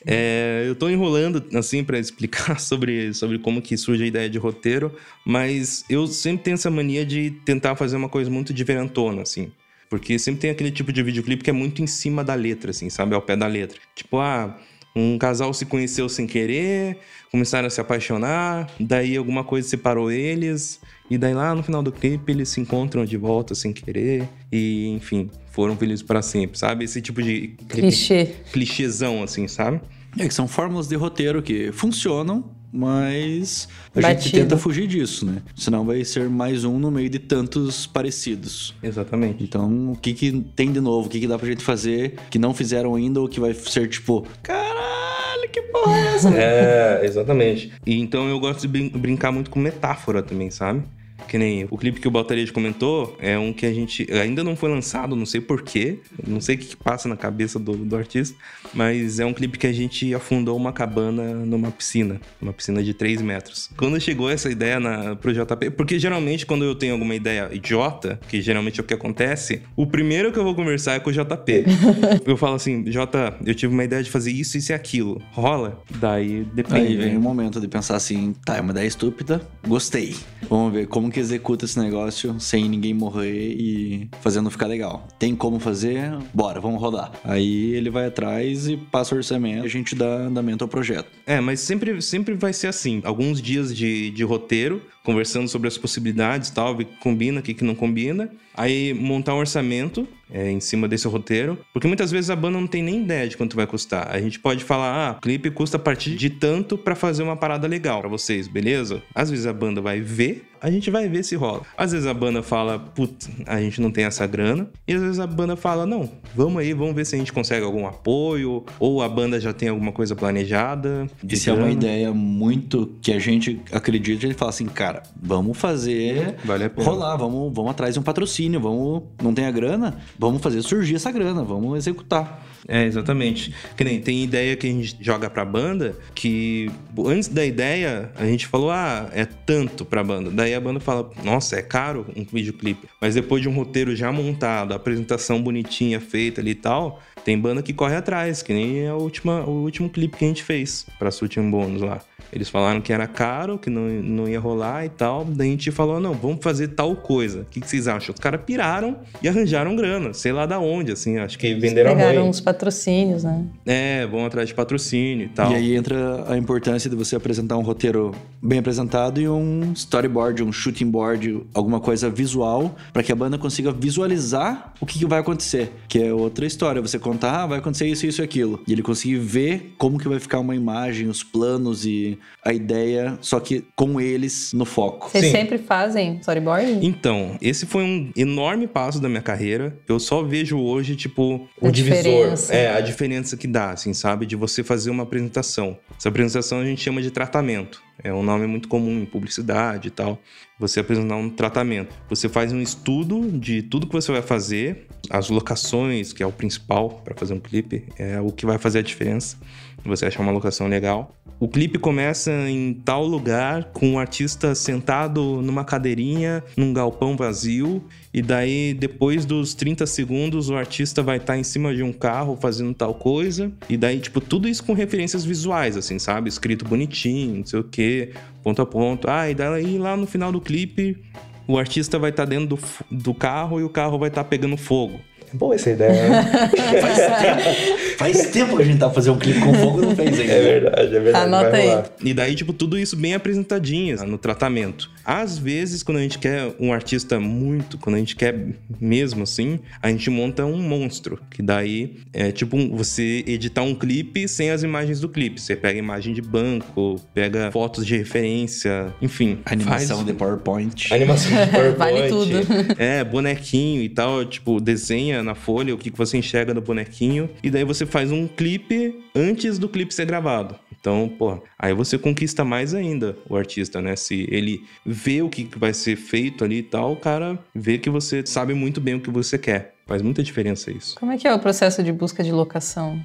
É, 0.06 0.64
eu 0.66 0.74
tô 0.74 0.88
enrolando, 0.88 1.44
assim, 1.54 1.84
pra 1.84 1.98
explicar 1.98 2.58
sobre, 2.60 3.12
sobre 3.12 3.38
como 3.38 3.60
que 3.60 3.76
surge 3.76 4.04
a 4.04 4.06
ideia 4.06 4.30
de 4.30 4.38
roteiro, 4.38 4.94
mas 5.24 5.84
eu 5.88 6.06
sempre 6.06 6.44
tenho 6.44 6.54
essa 6.54 6.70
mania 6.70 7.04
de 7.04 7.30
tentar 7.44 7.76
fazer 7.76 7.96
uma 7.96 8.08
coisa 8.08 8.30
muito 8.30 8.52
diferentona, 8.52 9.22
assim. 9.22 9.52
Porque 9.88 10.18
sempre 10.18 10.40
tem 10.40 10.50
aquele 10.50 10.70
tipo 10.70 10.92
de 10.92 11.02
videoclipe 11.02 11.42
que 11.42 11.50
é 11.50 11.52
muito 11.52 11.82
em 11.82 11.86
cima 11.86 12.22
da 12.22 12.34
letra, 12.34 12.70
assim, 12.70 12.88
sabe? 12.88 13.14
Ao 13.14 13.20
pé 13.20 13.36
da 13.36 13.46
letra. 13.46 13.78
Tipo, 13.94 14.18
ah, 14.18 14.56
um 14.94 15.18
casal 15.18 15.52
se 15.52 15.66
conheceu 15.66 16.08
sem 16.08 16.26
querer, 16.26 16.98
começaram 17.30 17.66
a 17.66 17.70
se 17.70 17.80
apaixonar, 17.80 18.70
daí 18.78 19.16
alguma 19.16 19.44
coisa 19.44 19.68
separou 19.68 20.10
eles, 20.10 20.80
e 21.11 21.18
daí 21.18 21.35
lá 21.35 21.55
no 21.55 21.62
final 21.62 21.83
do 21.83 21.90
clipe 21.92 22.31
eles 22.33 22.49
se 22.49 22.61
encontram 22.61 23.05
de 23.05 23.16
volta 23.16 23.55
sem 23.55 23.73
querer, 23.73 24.29
e 24.53 24.88
enfim, 24.88 25.29
foram 25.51 25.77
felizes 25.77 26.03
para 26.03 26.23
sempre, 26.23 26.57
sabe? 26.59 26.85
Esse 26.85 27.03
tipo 27.03 27.20
de 27.23 27.49
clipe 27.68 27.88
Clichê. 27.88 28.29
clichêzão, 28.53 29.23
assim, 29.23 29.49
sabe? 29.49 29.81
É 30.18 30.27
que 30.27 30.35
são 30.35 30.49
fórmulas 30.49 30.88
de 30.88 30.96
roteiro 30.96 31.40
que 31.42 31.70
funcionam, 31.73 32.44
mas 32.73 33.68
a 33.94 34.01
Batido. 34.01 34.23
gente 34.23 34.33
tenta 34.33 34.57
fugir 34.57 34.87
disso, 34.87 35.25
né? 35.27 35.42
Senão 35.57 35.85
vai 35.85 36.05
ser 36.05 36.29
mais 36.29 36.64
um 36.64 36.79
no 36.79 36.90
meio 36.90 37.09
de 37.09 37.18
tantos 37.18 37.87
parecidos. 37.87 38.75
Exatamente. 38.83 39.42
Então, 39.42 39.92
o 39.92 39.96
que 39.96 40.12
que 40.12 40.33
tem 40.57 40.73
de 40.73 40.81
novo? 40.81 41.07
O 41.07 41.11
que 41.11 41.20
que 41.20 41.27
dá 41.27 41.38
pra 41.38 41.49
gente 41.49 41.62
fazer 41.64 42.14
que 42.31 42.38
não 42.38 42.53
fizeram 42.55 42.94
ainda 42.94 43.20
ou 43.20 43.29
que 43.29 43.38
vai 43.40 43.55
ser 43.55 43.88
tipo, 43.88 44.25
caralho, 44.42 45.49
que 45.53 45.62
porra 45.62 45.96
é 45.99 46.14
essa? 46.14 46.31
É, 46.35 47.01
exatamente. 47.05 47.73
E 47.87 47.99
então 48.01 48.29
eu 48.29 48.38
gosto 48.40 48.61
de 48.62 48.68
brin- 48.68 48.88
brincar 48.90 49.31
muito 49.33 49.51
com 49.51 49.59
metáfora 49.61 50.23
também, 50.23 50.51
sabe? 50.51 50.83
Que 51.30 51.38
nem 51.38 51.64
o 51.70 51.78
clipe 51.78 52.00
que 52.00 52.08
o 52.08 52.10
Baltarejo 52.10 52.52
comentou 52.52 53.16
é 53.20 53.38
um 53.38 53.52
que 53.52 53.64
a 53.64 53.72
gente 53.72 54.04
ainda 54.12 54.42
não 54.42 54.56
foi 54.56 54.68
lançado, 54.68 55.14
não 55.14 55.24
sei 55.24 55.40
porquê, 55.40 56.00
não 56.26 56.40
sei 56.40 56.56
o 56.56 56.58
que, 56.58 56.76
passa 56.76 57.08
na 57.08 57.16
cabeça 57.16 57.56
do, 57.56 57.76
do 57.76 57.96
artista, 57.96 58.36
mas 58.74 59.20
é 59.20 59.24
um 59.24 59.32
clipe 59.32 59.56
que 59.56 59.68
a 59.68 59.72
gente 59.72 60.12
afundou 60.12 60.56
uma 60.56 60.72
cabana 60.72 61.32
numa 61.46 61.70
piscina, 61.70 62.20
uma 62.42 62.52
piscina 62.52 62.82
de 62.82 62.92
3 62.92 63.22
metros. 63.22 63.70
Quando 63.76 64.00
chegou 64.00 64.28
essa 64.28 64.50
ideia 64.50 64.80
na, 64.80 65.14
pro 65.14 65.32
JP, 65.32 65.70
porque 65.76 66.00
geralmente 66.00 66.44
quando 66.44 66.64
eu 66.64 66.74
tenho 66.74 66.94
alguma 66.94 67.14
ideia 67.14 67.48
idiota, 67.52 68.18
que 68.28 68.42
geralmente 68.42 68.80
é 68.80 68.82
o 68.82 68.86
que 68.86 68.94
acontece, 68.94 69.62
o 69.76 69.86
primeiro 69.86 70.32
que 70.32 70.38
eu 70.40 70.42
vou 70.42 70.56
conversar 70.56 70.94
é 70.94 70.98
com 70.98 71.10
o 71.10 71.12
JP. 71.12 71.64
eu 72.26 72.36
falo 72.36 72.56
assim, 72.56 72.90
Jota, 72.90 73.36
eu 73.46 73.54
tive 73.54 73.72
uma 73.72 73.84
ideia 73.84 74.02
de 74.02 74.10
fazer 74.10 74.32
isso, 74.32 74.58
isso 74.58 74.72
e 74.72 74.74
aquilo. 74.74 75.22
Rola? 75.30 75.80
Daí 75.94 76.44
depende. 76.52 76.88
Aí 76.88 76.96
vem 76.96 77.12
né? 77.12 77.18
o 77.18 77.20
momento 77.20 77.60
de 77.60 77.68
pensar 77.68 77.94
assim, 77.94 78.34
tá, 78.44 78.56
é 78.56 78.60
uma 78.60 78.72
ideia 78.72 78.88
estúpida, 78.88 79.40
gostei. 79.64 80.16
Vamos 80.48 80.72
ver 80.72 80.88
como 80.88 81.08
que 81.08 81.19
executa 81.20 81.64
esse 81.64 81.78
negócio 81.78 82.38
sem 82.40 82.68
ninguém 82.68 82.94
morrer 82.94 83.54
e 83.59 84.09
fazendo 84.20 84.50
ficar 84.50 84.66
legal. 84.66 85.06
Tem 85.18 85.37
como 85.37 85.59
fazer? 85.59 86.12
Bora, 86.33 86.61
vamos 86.61 86.80
rodar. 86.80 87.12
Aí 87.24 87.74
ele 87.74 87.90
vai 87.90 88.06
atrás 88.06 88.68
e 88.68 88.76
passa 88.76 89.14
o 89.14 89.18
orçamento 89.18 89.50
a 89.64 89.68
gente 89.68 89.94
dá 89.94 90.06
andamento 90.06 90.64
ao 90.64 90.68
projeto. 90.68 91.09
É, 91.26 91.40
mas 91.40 91.61
sempre, 91.61 92.00
sempre 92.02 92.35
vai 92.35 92.52
ser 92.52 92.68
assim. 92.68 93.00
Alguns 93.04 93.40
dias 93.40 93.74
de, 93.74 94.11
de 94.11 94.24
roteiro, 94.24 94.83
conversando 95.04 95.48
sobre 95.48 95.68
as 95.68 95.78
possibilidades 95.78 96.50
tal, 96.50 96.76
ver 96.76 96.84
o 96.84 96.86
que 96.86 96.96
combina, 96.98 97.40
o 97.40 97.42
que, 97.42 97.54
que 97.54 97.64
não 97.64 97.74
combina. 97.74 98.30
Aí 98.54 98.92
montar 98.92 99.34
um 99.34 99.38
orçamento 99.38 100.06
é, 100.32 100.50
em 100.50 100.60
cima 100.60 100.86
desse 100.86 101.06
roteiro. 101.08 101.58
Porque 101.72 101.86
muitas 101.86 102.10
vezes 102.10 102.30
a 102.30 102.36
banda 102.36 102.58
não 102.58 102.66
tem 102.66 102.82
nem 102.82 103.02
ideia 103.02 103.28
de 103.28 103.36
quanto 103.36 103.56
vai 103.56 103.66
custar. 103.66 104.08
A 104.10 104.20
gente 104.20 104.38
pode 104.38 104.64
falar, 104.64 105.10
ah, 105.10 105.16
o 105.18 105.20
clipe 105.20 105.50
custa 105.50 105.76
a 105.76 105.80
partir 105.80 106.14
de 106.16 106.30
tanto 106.30 106.78
pra 106.78 106.94
fazer 106.94 107.22
uma 107.22 107.36
parada 107.36 107.66
legal 107.66 108.00
pra 108.00 108.08
vocês, 108.08 108.48
beleza? 108.48 109.02
Às 109.14 109.30
vezes 109.30 109.46
a 109.46 109.52
banda 109.52 109.80
vai 109.80 110.00
ver, 110.00 110.46
a 110.60 110.70
gente 110.70 110.90
vai 110.90 111.08
ver 111.08 111.24
se 111.24 111.34
rola. 111.34 111.62
Às 111.76 111.92
vezes 111.92 112.06
a 112.06 112.14
banda 112.14 112.42
fala, 112.42 112.78
putz, 112.78 113.30
a 113.46 113.60
gente 113.60 113.80
não 113.80 113.90
tem 113.90 114.04
essa 114.04 114.26
grana. 114.26 114.68
E 114.86 114.92
às 114.92 115.00
vezes 115.00 115.18
a 115.18 115.26
banda 115.26 115.56
fala, 115.56 115.86
não, 115.86 116.10
vamos 116.34 116.58
aí, 116.58 116.72
vamos 116.74 116.94
ver 116.94 117.06
se 117.06 117.14
a 117.14 117.18
gente 117.18 117.32
consegue 117.32 117.64
algum 117.64 117.86
apoio. 117.86 118.64
Ou 118.78 119.02
a 119.02 119.08
banda 119.08 119.40
já 119.40 119.52
tem 119.52 119.68
alguma 119.68 119.92
coisa 119.92 120.14
planejada. 120.14 121.08
se 121.34 121.48
é 121.48 121.52
uma 121.52 121.70
ideia 121.70 122.12
muito 122.12 122.94
que 123.00 123.12
a 123.12 123.18
gente 123.18 123.60
acredita, 123.72 124.26
a 124.26 124.28
gente 124.28 124.38
fala 124.38 124.50
assim, 124.50 124.66
cara, 124.66 124.89
vamos 125.20 125.57
fazer 125.59 126.37
Vale 126.44 126.64
a 126.64 126.70
pena. 126.70 126.87
rolar, 126.88 127.16
vamos, 127.16 127.53
vamos 127.55 127.70
atrás 127.70 127.94
de 127.94 128.00
um 128.00 128.03
patrocínio, 128.03 128.61
vamos, 128.61 129.03
não 129.22 129.35
tem 129.35 129.46
a 129.46 129.50
grana, 129.50 129.98
vamos 130.18 130.42
fazer 130.42 130.62
surgir 130.62 130.96
essa 130.96 131.11
grana, 131.11 131.42
vamos 131.42 131.76
executar. 131.79 132.46
É, 132.68 132.85
exatamente. 132.85 133.55
Que 133.76 133.83
nem 133.83 134.00
tem 134.00 134.22
ideia 134.22 134.57
que 134.57 134.66
a 134.66 134.70
gente 134.70 134.96
joga 135.00 135.29
pra 135.31 135.44
banda 135.44 135.96
que 136.14 136.70
antes 137.07 137.29
da 137.29 137.44
ideia 137.44 138.12
a 138.16 138.24
gente 138.26 138.46
falou, 138.46 138.70
ah, 138.70 139.09
é 139.12 139.24
tanto 139.24 139.85
pra 139.85 140.05
banda. 140.05 140.31
Daí 140.31 140.55
a 140.55 140.61
banda 140.61 140.79
fala, 140.79 141.11
nossa, 141.24 141.57
é 141.57 141.62
caro 141.62 142.07
um 142.16 142.24
videoclipe. 142.24 142.87
Mas 143.00 143.14
depois 143.14 143.42
de 143.42 143.48
um 143.48 143.55
roteiro 143.55 143.96
já 143.96 144.12
montado, 144.12 144.72
a 144.72 144.76
apresentação 144.76 145.42
bonitinha 145.42 146.00
feita 146.00 146.40
ali 146.40 146.50
e 146.50 146.55
tal, 146.55 147.00
tem 147.24 147.38
banda 147.38 147.62
que 147.62 147.72
corre 147.72 147.96
atrás, 147.96 148.42
que 148.42 148.53
nem 148.53 148.87
a 148.87 148.94
última, 148.94 149.42
o 149.44 149.62
último 149.62 149.88
clipe 149.88 150.16
que 150.16 150.24
a 150.24 150.29
gente 150.29 150.42
fez 150.42 150.87
pra 150.98 151.11
Sutin 151.11 151.50
Bônus 151.50 151.83
lá. 151.83 152.00
Eles 152.32 152.48
falaram 152.48 152.80
que 152.80 152.92
era 152.92 153.06
caro, 153.06 153.58
que 153.58 153.68
não, 153.68 153.82
não 153.82 154.28
ia 154.28 154.38
rolar 154.38 154.84
e 154.84 154.88
tal. 154.88 155.24
Daí 155.24 155.48
a 155.48 155.50
gente 155.50 155.70
falou, 155.70 156.00
não, 156.00 156.14
vamos 156.14 156.42
fazer 156.42 156.68
tal 156.68 156.94
coisa. 156.96 157.40
O 157.40 157.44
que, 157.44 157.60
que 157.60 157.68
vocês 157.68 157.88
acham? 157.88 158.14
Os 158.14 158.20
caras 158.20 158.40
piraram 158.44 158.96
e 159.22 159.28
arranjaram 159.28 159.74
grana. 159.74 160.12
Sei 160.12 160.32
lá 160.32 160.46
da 160.46 160.58
onde, 160.58 160.92
assim, 160.92 161.18
acho 161.18 161.38
que... 161.38 161.54
Venderam 161.54 161.92
a 161.92 161.94
Pegaram 161.94 162.20
mãe. 162.20 162.28
uns 162.28 162.40
patrocínios, 162.40 163.24
né? 163.24 163.44
É, 163.66 164.06
vão 164.06 164.24
atrás 164.24 164.48
de 164.48 164.54
patrocínio 164.54 165.26
e 165.26 165.28
tal. 165.28 165.52
E 165.52 165.54
aí 165.56 165.76
entra 165.76 166.24
a 166.28 166.36
importância 166.36 166.88
de 166.88 166.96
você 166.96 167.16
apresentar 167.16 167.56
um 167.56 167.62
roteiro 167.62 168.12
bem 168.42 168.58
apresentado 168.58 169.20
e 169.20 169.28
um 169.28 169.72
storyboard, 169.74 170.42
um 170.42 170.52
shooting 170.52 170.90
board, 170.90 171.42
alguma 171.52 171.80
coisa 171.80 172.08
visual, 172.08 172.74
para 172.92 173.02
que 173.02 173.12
a 173.12 173.16
banda 173.16 173.36
consiga 173.38 173.72
visualizar 173.72 174.72
o 174.80 174.86
que, 174.86 174.98
que 174.98 175.06
vai 175.06 175.20
acontecer. 175.20 175.72
Que 175.88 176.04
é 176.04 176.12
outra 176.12 176.46
história, 176.46 176.80
você 176.80 176.98
contar, 176.98 177.42
ah, 177.42 177.46
vai 177.46 177.58
acontecer 177.58 177.86
isso, 177.86 178.06
isso 178.06 178.22
e 178.22 178.24
aquilo. 178.24 178.60
E 178.66 178.72
ele 178.72 178.82
conseguir 178.82 179.16
ver 179.16 179.74
como 179.76 179.98
que 179.98 180.08
vai 180.08 180.18
ficar 180.18 180.38
uma 180.38 180.54
imagem, 180.54 181.08
os 181.08 181.22
planos 181.22 181.84
e 181.84 182.18
a 182.44 182.52
ideia, 182.52 183.18
só 183.20 183.38
que 183.40 183.64
com 183.76 184.00
eles 184.00 184.52
no 184.52 184.64
foco. 184.64 185.09
Vocês 185.11 185.26
Sim. 185.26 185.30
sempre 185.33 185.59
fazem 185.59 186.16
storyboard? 186.20 186.78
Então, 186.83 187.37
esse 187.40 187.66
foi 187.66 187.83
um 187.83 188.11
enorme 188.16 188.66
passo 188.66 189.00
da 189.00 189.09
minha 189.09 189.22
carreira. 189.22 189.76
Eu 189.88 189.98
só 190.00 190.22
vejo 190.22 190.59
hoje, 190.59 190.96
tipo, 190.96 191.48
A 191.61 191.68
O 191.68 191.70
divisor. 191.70 192.02
diferença. 192.02 192.54
é, 192.54 192.76
a 192.76 192.80
diferença 192.80 193.37
que 193.37 193.46
dá, 193.46 193.70
assim, 193.72 193.92
sabe? 193.92 194.26
De 194.26 194.37
você 194.37 194.62
fazer 194.64 194.90
uma 194.90 195.02
apresentação. 195.02 195.76
Essa 195.98 196.09
apresentação 196.09 196.61
a 196.61 196.64
gente 196.64 196.80
chama 196.83 197.02
de 197.02 197.11
tratamento. 197.11 197.83
É 198.02 198.12
um 198.14 198.22
nome 198.22 198.46
muito 198.46 198.66
comum 198.66 198.98
em 199.02 199.04
publicidade 199.04 199.88
e 199.88 199.90
tal. 199.90 200.18
Você 200.59 200.80
apresentar 200.80 201.16
um 201.16 201.28
tratamento. 201.28 201.94
Você 202.09 202.28
faz 202.30 202.50
um 202.50 202.61
estudo 202.61 203.30
de 203.30 203.61
tudo 203.62 203.87
que 203.87 203.92
você 203.92 204.11
vai 204.11 204.22
fazer, 204.22 204.87
as 205.11 205.28
locações, 205.28 206.12
que 206.12 206.22
é 206.22 206.26
o 206.26 206.33
principal 206.33 207.02
para 207.04 207.14
fazer 207.14 207.35
um 207.35 207.40
clipe, 207.40 207.85
é 207.98 208.18
o 208.20 208.30
que 208.33 208.46
vai 208.46 208.56
fazer 208.56 208.78
a 208.78 208.83
diferença. 208.83 209.37
Você 209.84 210.06
achar 210.06 210.22
uma 210.22 210.32
locação 210.32 210.66
legal. 210.66 211.14
O 211.38 211.48
clipe 211.48 211.78
começa 211.78 212.30
em 212.48 212.74
tal 212.74 213.06
lugar, 213.06 213.64
com 213.72 213.94
o 213.94 213.98
artista 213.98 214.54
sentado 214.54 215.40
numa 215.42 215.64
cadeirinha, 215.64 216.44
num 216.54 216.72
galpão 216.72 217.16
vazio, 217.16 217.82
e 218.12 218.20
daí, 218.20 218.74
depois 218.74 219.24
dos 219.24 219.54
30 219.54 219.86
segundos, 219.86 220.50
o 220.50 220.56
artista 220.56 221.02
vai 221.02 221.16
estar 221.16 221.38
em 221.38 221.44
cima 221.44 221.74
de 221.74 221.82
um 221.82 221.92
carro 221.92 222.36
fazendo 222.38 222.74
tal 222.74 222.92
coisa. 222.92 223.50
E 223.68 223.76
daí, 223.76 224.00
tipo, 224.00 224.20
tudo 224.20 224.48
isso 224.48 224.64
com 224.64 224.74
referências 224.74 225.24
visuais, 225.24 225.76
assim, 225.76 225.98
sabe? 225.98 226.28
Escrito 226.28 226.64
bonitinho, 226.64 227.36
não 227.36 227.46
sei 227.46 227.60
o 227.60 227.64
quê, 227.64 228.12
ponto 228.42 228.60
a 228.60 228.66
ponto. 228.66 229.08
Ah, 229.08 229.30
e 229.30 229.34
daí 229.34 229.78
lá 229.78 229.96
no 229.96 230.06
final 230.06 230.30
do 230.30 230.40
clipe, 230.40 230.98
o 231.46 231.56
artista 231.58 231.98
vai 231.98 232.10
estar 232.10 232.24
dentro 232.24 232.56
do, 232.56 232.58
do 232.90 233.14
carro 233.14 233.60
e 233.60 233.64
o 233.64 233.68
carro 233.68 233.98
vai 233.98 234.08
estar 234.08 234.24
pegando 234.24 234.56
fogo. 234.56 235.00
É 235.32 235.36
boa 235.36 235.54
essa 235.54 235.70
ideia, 235.70 236.08
né? 236.08 236.50
Faz 236.80 236.96
tempo, 236.96 237.98
faz 237.98 238.30
tempo 238.30 238.56
que 238.56 238.62
a 238.62 238.64
gente 238.64 238.78
tá 238.78 238.90
fazendo 238.90 239.14
um 239.14 239.18
clipe 239.18 239.40
com 239.40 239.54
fogo 239.54 239.82
e 239.82 239.86
não 239.86 239.96
fez 239.96 240.18
ainda. 240.18 240.32
É 240.32 240.42
verdade, 240.42 240.96
é 240.96 241.00
verdade. 241.00 241.24
Anota 241.24 241.50
vai 241.50 241.60
aí. 241.60 241.68
rolar. 241.68 241.84
E 242.02 242.14
daí, 242.14 242.34
tipo, 242.34 242.52
tudo 242.52 242.78
isso 242.78 242.96
bem 242.96 243.14
apresentadinho 243.14 244.04
no 244.06 244.18
tratamento. 244.18 244.90
Às 245.12 245.37
vezes, 245.37 245.83
quando 245.83 245.99
a 245.99 246.03
gente 246.03 246.20
quer 246.20 246.55
um 246.61 246.73
artista 246.73 247.18
muito, 247.18 247.77
quando 247.79 247.96
a 247.96 247.99
gente 247.99 248.14
quer 248.14 248.33
mesmo 248.81 249.25
assim, 249.25 249.59
a 249.83 249.88
gente 249.90 250.09
monta 250.09 250.46
um 250.46 250.62
monstro. 250.62 251.18
Que 251.29 251.42
daí 251.42 251.96
é 252.12 252.31
tipo 252.31 252.57
um- 252.57 252.77
você 252.77 253.25
editar 253.27 253.62
um 253.62 253.75
clipe 253.75 254.29
sem 254.29 254.51
as 254.53 254.62
imagens 254.62 255.01
do 255.01 255.09
clipe. 255.09 255.40
Você 255.40 255.57
pega 255.57 255.77
imagem 255.81 256.14
de 256.14 256.23
banco, 256.23 257.01
pega 257.12 257.51
fotos 257.51 257.85
de 257.85 257.96
referência, 257.96 258.94
enfim. 259.03 259.40
Animação 259.46 259.96
faz- 259.96 260.07
de 260.07 260.12
PowerPoint. 260.14 260.94
Animação 260.94 261.29
de 261.44 261.51
PowerPoint. 261.51 261.77
Vale 261.77 262.09
tudo. 262.09 262.33
É, 262.79 263.03
bonequinho 263.03 263.83
e 263.83 263.88
tal, 263.88 264.25
tipo, 264.25 264.61
desenha 264.61 265.25
na 265.25 265.35
folha 265.35 265.75
o 265.75 265.79
que 265.79 265.90
que 265.90 265.99
você 265.99 266.18
enxerga 266.18 266.55
do 266.55 266.61
bonequinho. 266.61 267.29
E 267.42 267.51
daí 267.51 267.64
você 267.64 267.85
faz 267.85 268.12
um 268.12 268.29
clipe 268.29 268.94
antes 269.12 269.59
do 269.59 269.68
clipe 269.68 269.92
ser 269.92 270.05
gravado. 270.07 270.55
Então, 270.80 271.08
pô, 271.18 271.42
aí 271.58 271.74
você 271.74 271.98
conquista 271.98 272.42
mais 272.42 272.74
ainda 272.74 273.16
o 273.28 273.36
artista, 273.36 273.82
né? 273.82 273.94
Se 273.96 274.26
ele 274.30 274.64
vê 274.84 275.20
o 275.20 275.28
que 275.28 275.48
vai 275.56 275.74
ser 275.74 275.94
feito 275.94 276.42
ali 276.42 276.58
e 276.58 276.62
tal, 276.62 276.92
o 276.92 276.96
cara 276.96 277.38
vê 277.54 277.76
que 277.76 277.90
você 277.90 278.24
sabe 278.26 278.54
muito 278.54 278.80
bem 278.80 278.94
o 278.94 279.00
que 279.00 279.10
você 279.10 279.36
quer. 279.36 279.74
Faz 279.86 280.00
muita 280.00 280.22
diferença 280.22 280.70
isso. 280.70 280.96
Como 280.98 281.12
é 281.12 281.18
que 281.18 281.28
é 281.28 281.34
o 281.34 281.38
processo 281.38 281.82
de 281.82 281.92
busca 281.92 282.24
de 282.24 282.32
locação? 282.32 282.98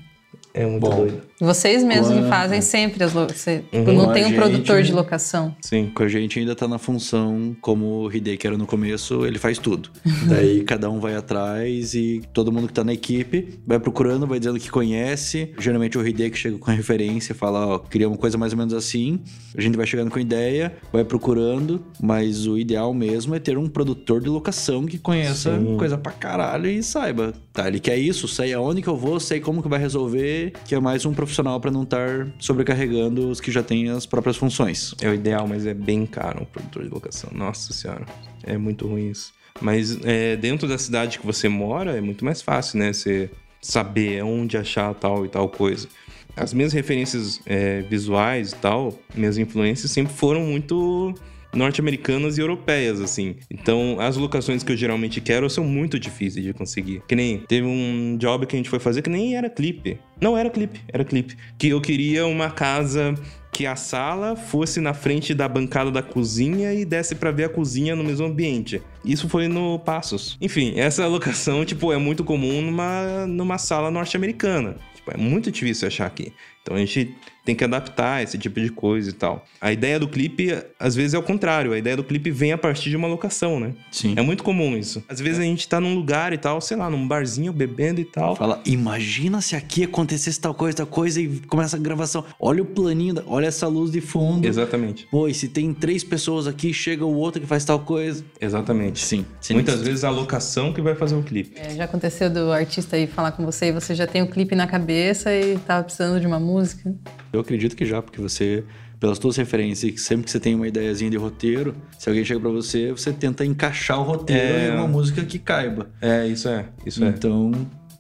É 0.54 0.66
muito 0.66 0.88
Bom. 0.88 0.96
doido. 0.96 1.22
Vocês 1.40 1.84
mesmos 1.84 2.18
que 2.18 2.30
fazem 2.30 2.62
sempre 2.62 3.04
as 3.04 3.14
lo... 3.14 3.28
você- 3.28 3.60
tipo, 3.72 3.90
Uhum. 3.92 3.98
Não 3.98 4.06
Com 4.06 4.14
tem 4.14 4.24
um 4.24 4.28
gente- 4.30 4.38
produtor 4.38 4.82
de 4.84 4.94
locação. 4.94 5.56
Sim. 5.62 5.92
Com 5.94 6.04
a 6.04 6.08
gente 6.08 6.40
ainda 6.40 6.56
tá 6.56 6.68
na 6.68 6.78
função 6.78 7.56
como 7.62 7.86
o 8.04 8.12
Hideki 8.14 8.48
era 8.48 8.58
no 8.58 8.66
começo, 8.66 9.26
ele 9.26 9.38
faz 9.38 9.58
tudo. 9.58 9.90
Daí 10.28 10.64
cada 10.64 10.90
um 10.90 11.00
vai 11.00 11.16
atrás 11.16 11.94
e 11.94 12.22
todo 12.34 12.52
mundo 12.52 12.68
que 12.68 12.74
tá 12.74 12.84
na 12.84 12.94
equipe 12.94 13.60
vai 13.68 13.80
procurando, 13.80 14.26
vai 14.26 14.40
dizendo 14.40 14.60
que 14.60 14.70
conhece. 14.70 15.52
Geralmente 15.60 15.98
o 15.98 16.08
Hideki 16.08 16.38
chega 16.38 16.58
com 16.58 16.72
a 16.72 16.74
referência, 16.74 17.36
fala, 17.36 17.68
ó, 17.68 17.80
queria 17.80 18.08
uma 18.08 18.18
coisa 18.18 18.38
mais 18.38 18.54
ou 18.54 18.58
menos 18.60 18.74
assim. 18.74 19.20
A 19.58 19.62
gente 19.62 19.76
vai 19.76 19.86
chegando 19.86 20.10
com 20.12 20.20
ideia, 20.20 20.74
vai 20.92 21.04
procurando, 21.04 21.84
mas 22.02 22.48
o 22.48 22.58
ideal 22.58 22.94
mesmo 22.94 23.36
é 23.36 23.40
ter 23.40 23.58
um 23.58 23.68
produtor 23.68 24.22
de 24.22 24.30
locação 24.30 24.86
que 24.86 24.98
conheça 24.98 25.58
Sim. 25.60 25.76
coisa 25.78 25.98
pra 25.98 26.12
caralho 26.14 26.70
e 26.70 26.82
saiba. 26.82 27.34
Tá, 27.52 27.68
ele 27.68 27.80
quer 27.80 27.98
isso, 27.98 28.28
sei 28.28 28.54
aonde 28.54 28.82
que 28.82 28.88
eu 28.88 28.96
vou, 28.98 29.20
sei 29.20 29.40
como 29.40 29.62
que 29.62 29.68
vai 29.70 29.80
resolver, 29.80 30.54
que 30.66 30.74
é 30.76 30.80
mais 30.80 31.06
um 31.06 31.14
profissional 31.26 31.60
pra 31.60 31.72
não 31.72 31.84
estar 31.84 32.28
sobrecarregando 32.40 33.30
os 33.30 33.42
que 33.42 33.52
já 33.52 33.64
têm 33.64 33.90
as 33.90 34.06
próprias 34.06 34.38
funções. 34.38 34.94
É 35.02 35.10
o 35.10 35.14
ideal, 35.14 35.48
mas 35.48 35.66
é 35.66 35.74
bem 35.74 36.06
caro 36.06 36.44
um 36.44 36.46
produtor 36.46 36.84
de 36.84 36.90
locação. 36.90 37.30
Nossa 37.34 37.74
senhora, 37.74 38.06
é 38.44 38.58
muito 38.58 38.88
ruim 38.88 39.10
isso. 39.10 39.34
Mas 39.60 39.98
é, 40.04 40.36
dentro 40.36 40.68
da 40.68 40.78
cidade 40.78 41.18
que 41.20 41.26
você 41.26 41.50
mora, 41.50 41.98
é 41.98 42.02
muito 42.02 42.24
mais 42.24 42.42
fácil, 42.42 42.80
né? 42.80 42.94
Você 42.94 43.30
saber 43.62 44.24
onde 44.24 44.58
achar 44.58 44.94
tal 44.94 45.26
e 45.26 45.30
tal 45.30 45.50
coisa. 45.50 45.88
As 46.36 46.54
minhas 46.54 46.74
referências 46.74 47.40
é, 47.46 47.82
visuais 47.82 48.52
e 48.52 48.56
tal, 48.56 49.00
minhas 49.16 49.38
influências 49.38 49.92
sempre 49.92 50.14
foram 50.14 50.42
muito 50.42 51.16
norte-americanas 51.56 52.38
e 52.38 52.42
europeias, 52.42 53.02
assim. 53.02 53.36
Então, 53.50 53.98
as 54.00 54.18
locações 54.18 54.64
que 54.64 54.72
eu 54.72 54.78
geralmente 54.78 55.22
quero 55.22 55.50
são 55.50 55.64
muito 55.64 56.00
difíceis 56.00 56.46
de 56.46 56.54
conseguir. 56.54 57.02
Que 57.08 57.16
nem 57.16 57.40
teve 57.40 57.66
um 57.66 58.18
job 58.20 58.46
que 58.46 58.56
a 58.56 58.60
gente 58.60 58.70
foi 58.70 58.80
fazer 58.80 59.02
que 59.02 59.10
nem 59.10 59.36
era 59.36 59.50
clipe. 59.50 60.00
Não 60.20 60.38
era 60.38 60.50
clipe, 60.50 60.80
era 60.92 61.04
clipe. 61.04 61.36
Que 61.58 61.70
eu 61.70 61.82
queria 61.82 62.26
uma 62.26 62.50
casa 62.50 63.16
que 63.56 63.66
a 63.66 63.78
sala 63.78 64.36
fosse 64.36 64.82
na 64.82 64.94
frente 64.94 65.34
da 65.34 65.48
bancada 65.48 65.90
da 65.90 66.04
cozinha 66.04 66.74
e 66.74 66.84
desse 66.84 67.16
pra 67.16 67.32
ver 67.32 67.46
a 67.46 67.50
cozinha 67.50 67.96
no 67.96 68.04
mesmo 68.04 68.26
ambiente. 68.26 68.82
Isso 69.04 69.30
foi 69.30 69.48
no 69.48 69.80
Passos. 69.80 70.38
Enfim, 70.42 70.74
essa 70.76 71.08
locação, 71.08 71.64
tipo, 71.64 71.94
é 71.94 71.98
muito 71.98 72.22
comum 72.24 72.62
numa, 72.62 73.26
numa 73.26 73.58
sala 73.58 73.90
norte-americana. 73.90 74.76
Tipo, 74.94 75.12
é 75.14 75.18
muito 75.18 75.50
difícil 75.54 75.88
achar 75.88 76.06
aqui. 76.06 76.34
Então 76.62 76.76
a 76.76 76.80
gente 76.80 77.16
tem 77.46 77.56
que 77.56 77.64
adaptar 77.64 78.24
esse 78.24 78.38
tipo 78.38 78.60
de 78.60 78.70
coisa 78.70 79.10
e 79.12 79.14
tal. 79.14 79.46
A 79.62 79.72
ideia 79.72 80.00
do 80.00 80.08
clipe, 80.08 80.52
às 80.80 80.96
vezes, 80.96 81.14
é 81.14 81.18
o 81.18 81.24
contrário. 81.24 81.72
A 81.74 81.78
ideia 81.78 81.96
do 81.96 82.04
clipe 82.04 82.32
vem 82.32 82.52
a 82.52 82.58
partir 82.58 82.90
de 82.90 82.96
uma 82.98 83.08
locação, 83.08 83.60
né? 83.60 83.74
Sim. 83.92 84.14
É 84.18 84.22
muito 84.22 84.44
comum 84.44 84.76
isso. 84.76 85.04
Às 85.08 85.20
vezes 85.20 85.40
a 85.40 85.44
gente 85.44 85.68
tá 85.70 85.80
num 85.80 85.94
lugar 85.96 86.34
e 86.34 86.38
tal, 86.38 86.60
sei 86.60 86.76
lá, 86.76 86.90
num 86.90 87.08
barzinho 87.08 87.54
bebendo 87.54 88.02
e 88.02 88.06
tal. 88.06 88.36
Fala, 88.36 88.60
imagina 88.66 89.40
se 89.42 89.56
aqui 89.56 89.84
acontecesse 89.84 90.40
tal 90.40 90.54
coisa, 90.56 90.78
tal 90.78 90.88
coisa 90.88 91.22
e 91.22 91.40
começa 91.42 91.78
a 91.78 91.80
gravação. 91.80 92.26
Olha 92.40 92.64
o 92.64 92.66
planinho, 92.66 93.14
da- 93.14 93.24
olha 93.28 93.46
essa 93.46 93.68
luz 93.68 93.92
de 93.92 94.02
fundo. 94.02 94.46
Exatamente. 94.48 95.06
Pô, 95.12 95.28
e 95.28 95.34
se 95.34 95.48
tem 95.48 95.74
três 95.74 96.04
pessoas 96.04 96.48
aqui, 96.48 96.74
chega 96.74 97.06
o 97.06 97.14
outro 97.14 97.40
que 97.40 97.48
faz 97.48 97.64
tal 97.64 97.80
coisa. 97.80 98.24
Exatamente. 98.42 99.00
Sim. 99.06 99.24
sim. 99.40 99.54
Muitas 99.54 99.82
vezes 99.82 100.04
a 100.04 100.10
locação 100.10 100.74
que 100.74 100.82
vai 100.82 100.96
fazer 100.96 101.16
o 101.16 101.22
clipe. 101.22 101.56
É, 101.60 101.76
já 101.76 101.84
aconteceu 101.86 102.30
do 102.30 102.52
artista 102.52 102.96
aí 102.96 103.06
falar 103.06 103.32
com 103.34 103.46
você 103.46 103.68
e 103.68 103.72
você 103.72 103.94
já 103.94 104.08
tem 104.08 104.22
o 104.24 104.28
clipe 104.28 104.56
na 104.56 104.66
cabeça 104.66 105.32
e 105.34 105.58
tava 105.60 105.84
precisando 105.84 106.20
de 106.20 106.26
uma 106.26 106.40
música? 106.40 106.94
Eu 107.36 107.42
acredito 107.42 107.76
que 107.76 107.86
já, 107.86 108.02
porque 108.02 108.20
você, 108.22 108.64
pelas 109.00 109.20
tuas 109.20 109.36
referências, 109.38 110.02
sempre 110.02 110.26
que 110.26 110.32
você 110.32 110.40
tem 110.40 110.56
uma 110.56 110.68
ideiazinha 110.68 111.12
de 111.12 111.18
roteiro, 111.18 111.76
se 112.00 112.10
alguém 112.10 112.24
chega 112.26 112.40
pra 112.40 112.50
você, 112.50 112.92
você 112.92 113.12
tenta 113.12 113.46
encaixar 113.46 114.00
o 114.00 114.04
roteiro 114.04 114.42
É. 114.42 114.70
em 114.70 114.78
uma 114.78 114.88
música 114.88 115.24
que 115.24 115.38
caiba. 115.38 115.90
É, 116.02 116.26
isso 116.28 116.48
é. 116.48 116.66
Isso 116.86 117.04
é. 117.04 117.10
Então, 117.10 117.52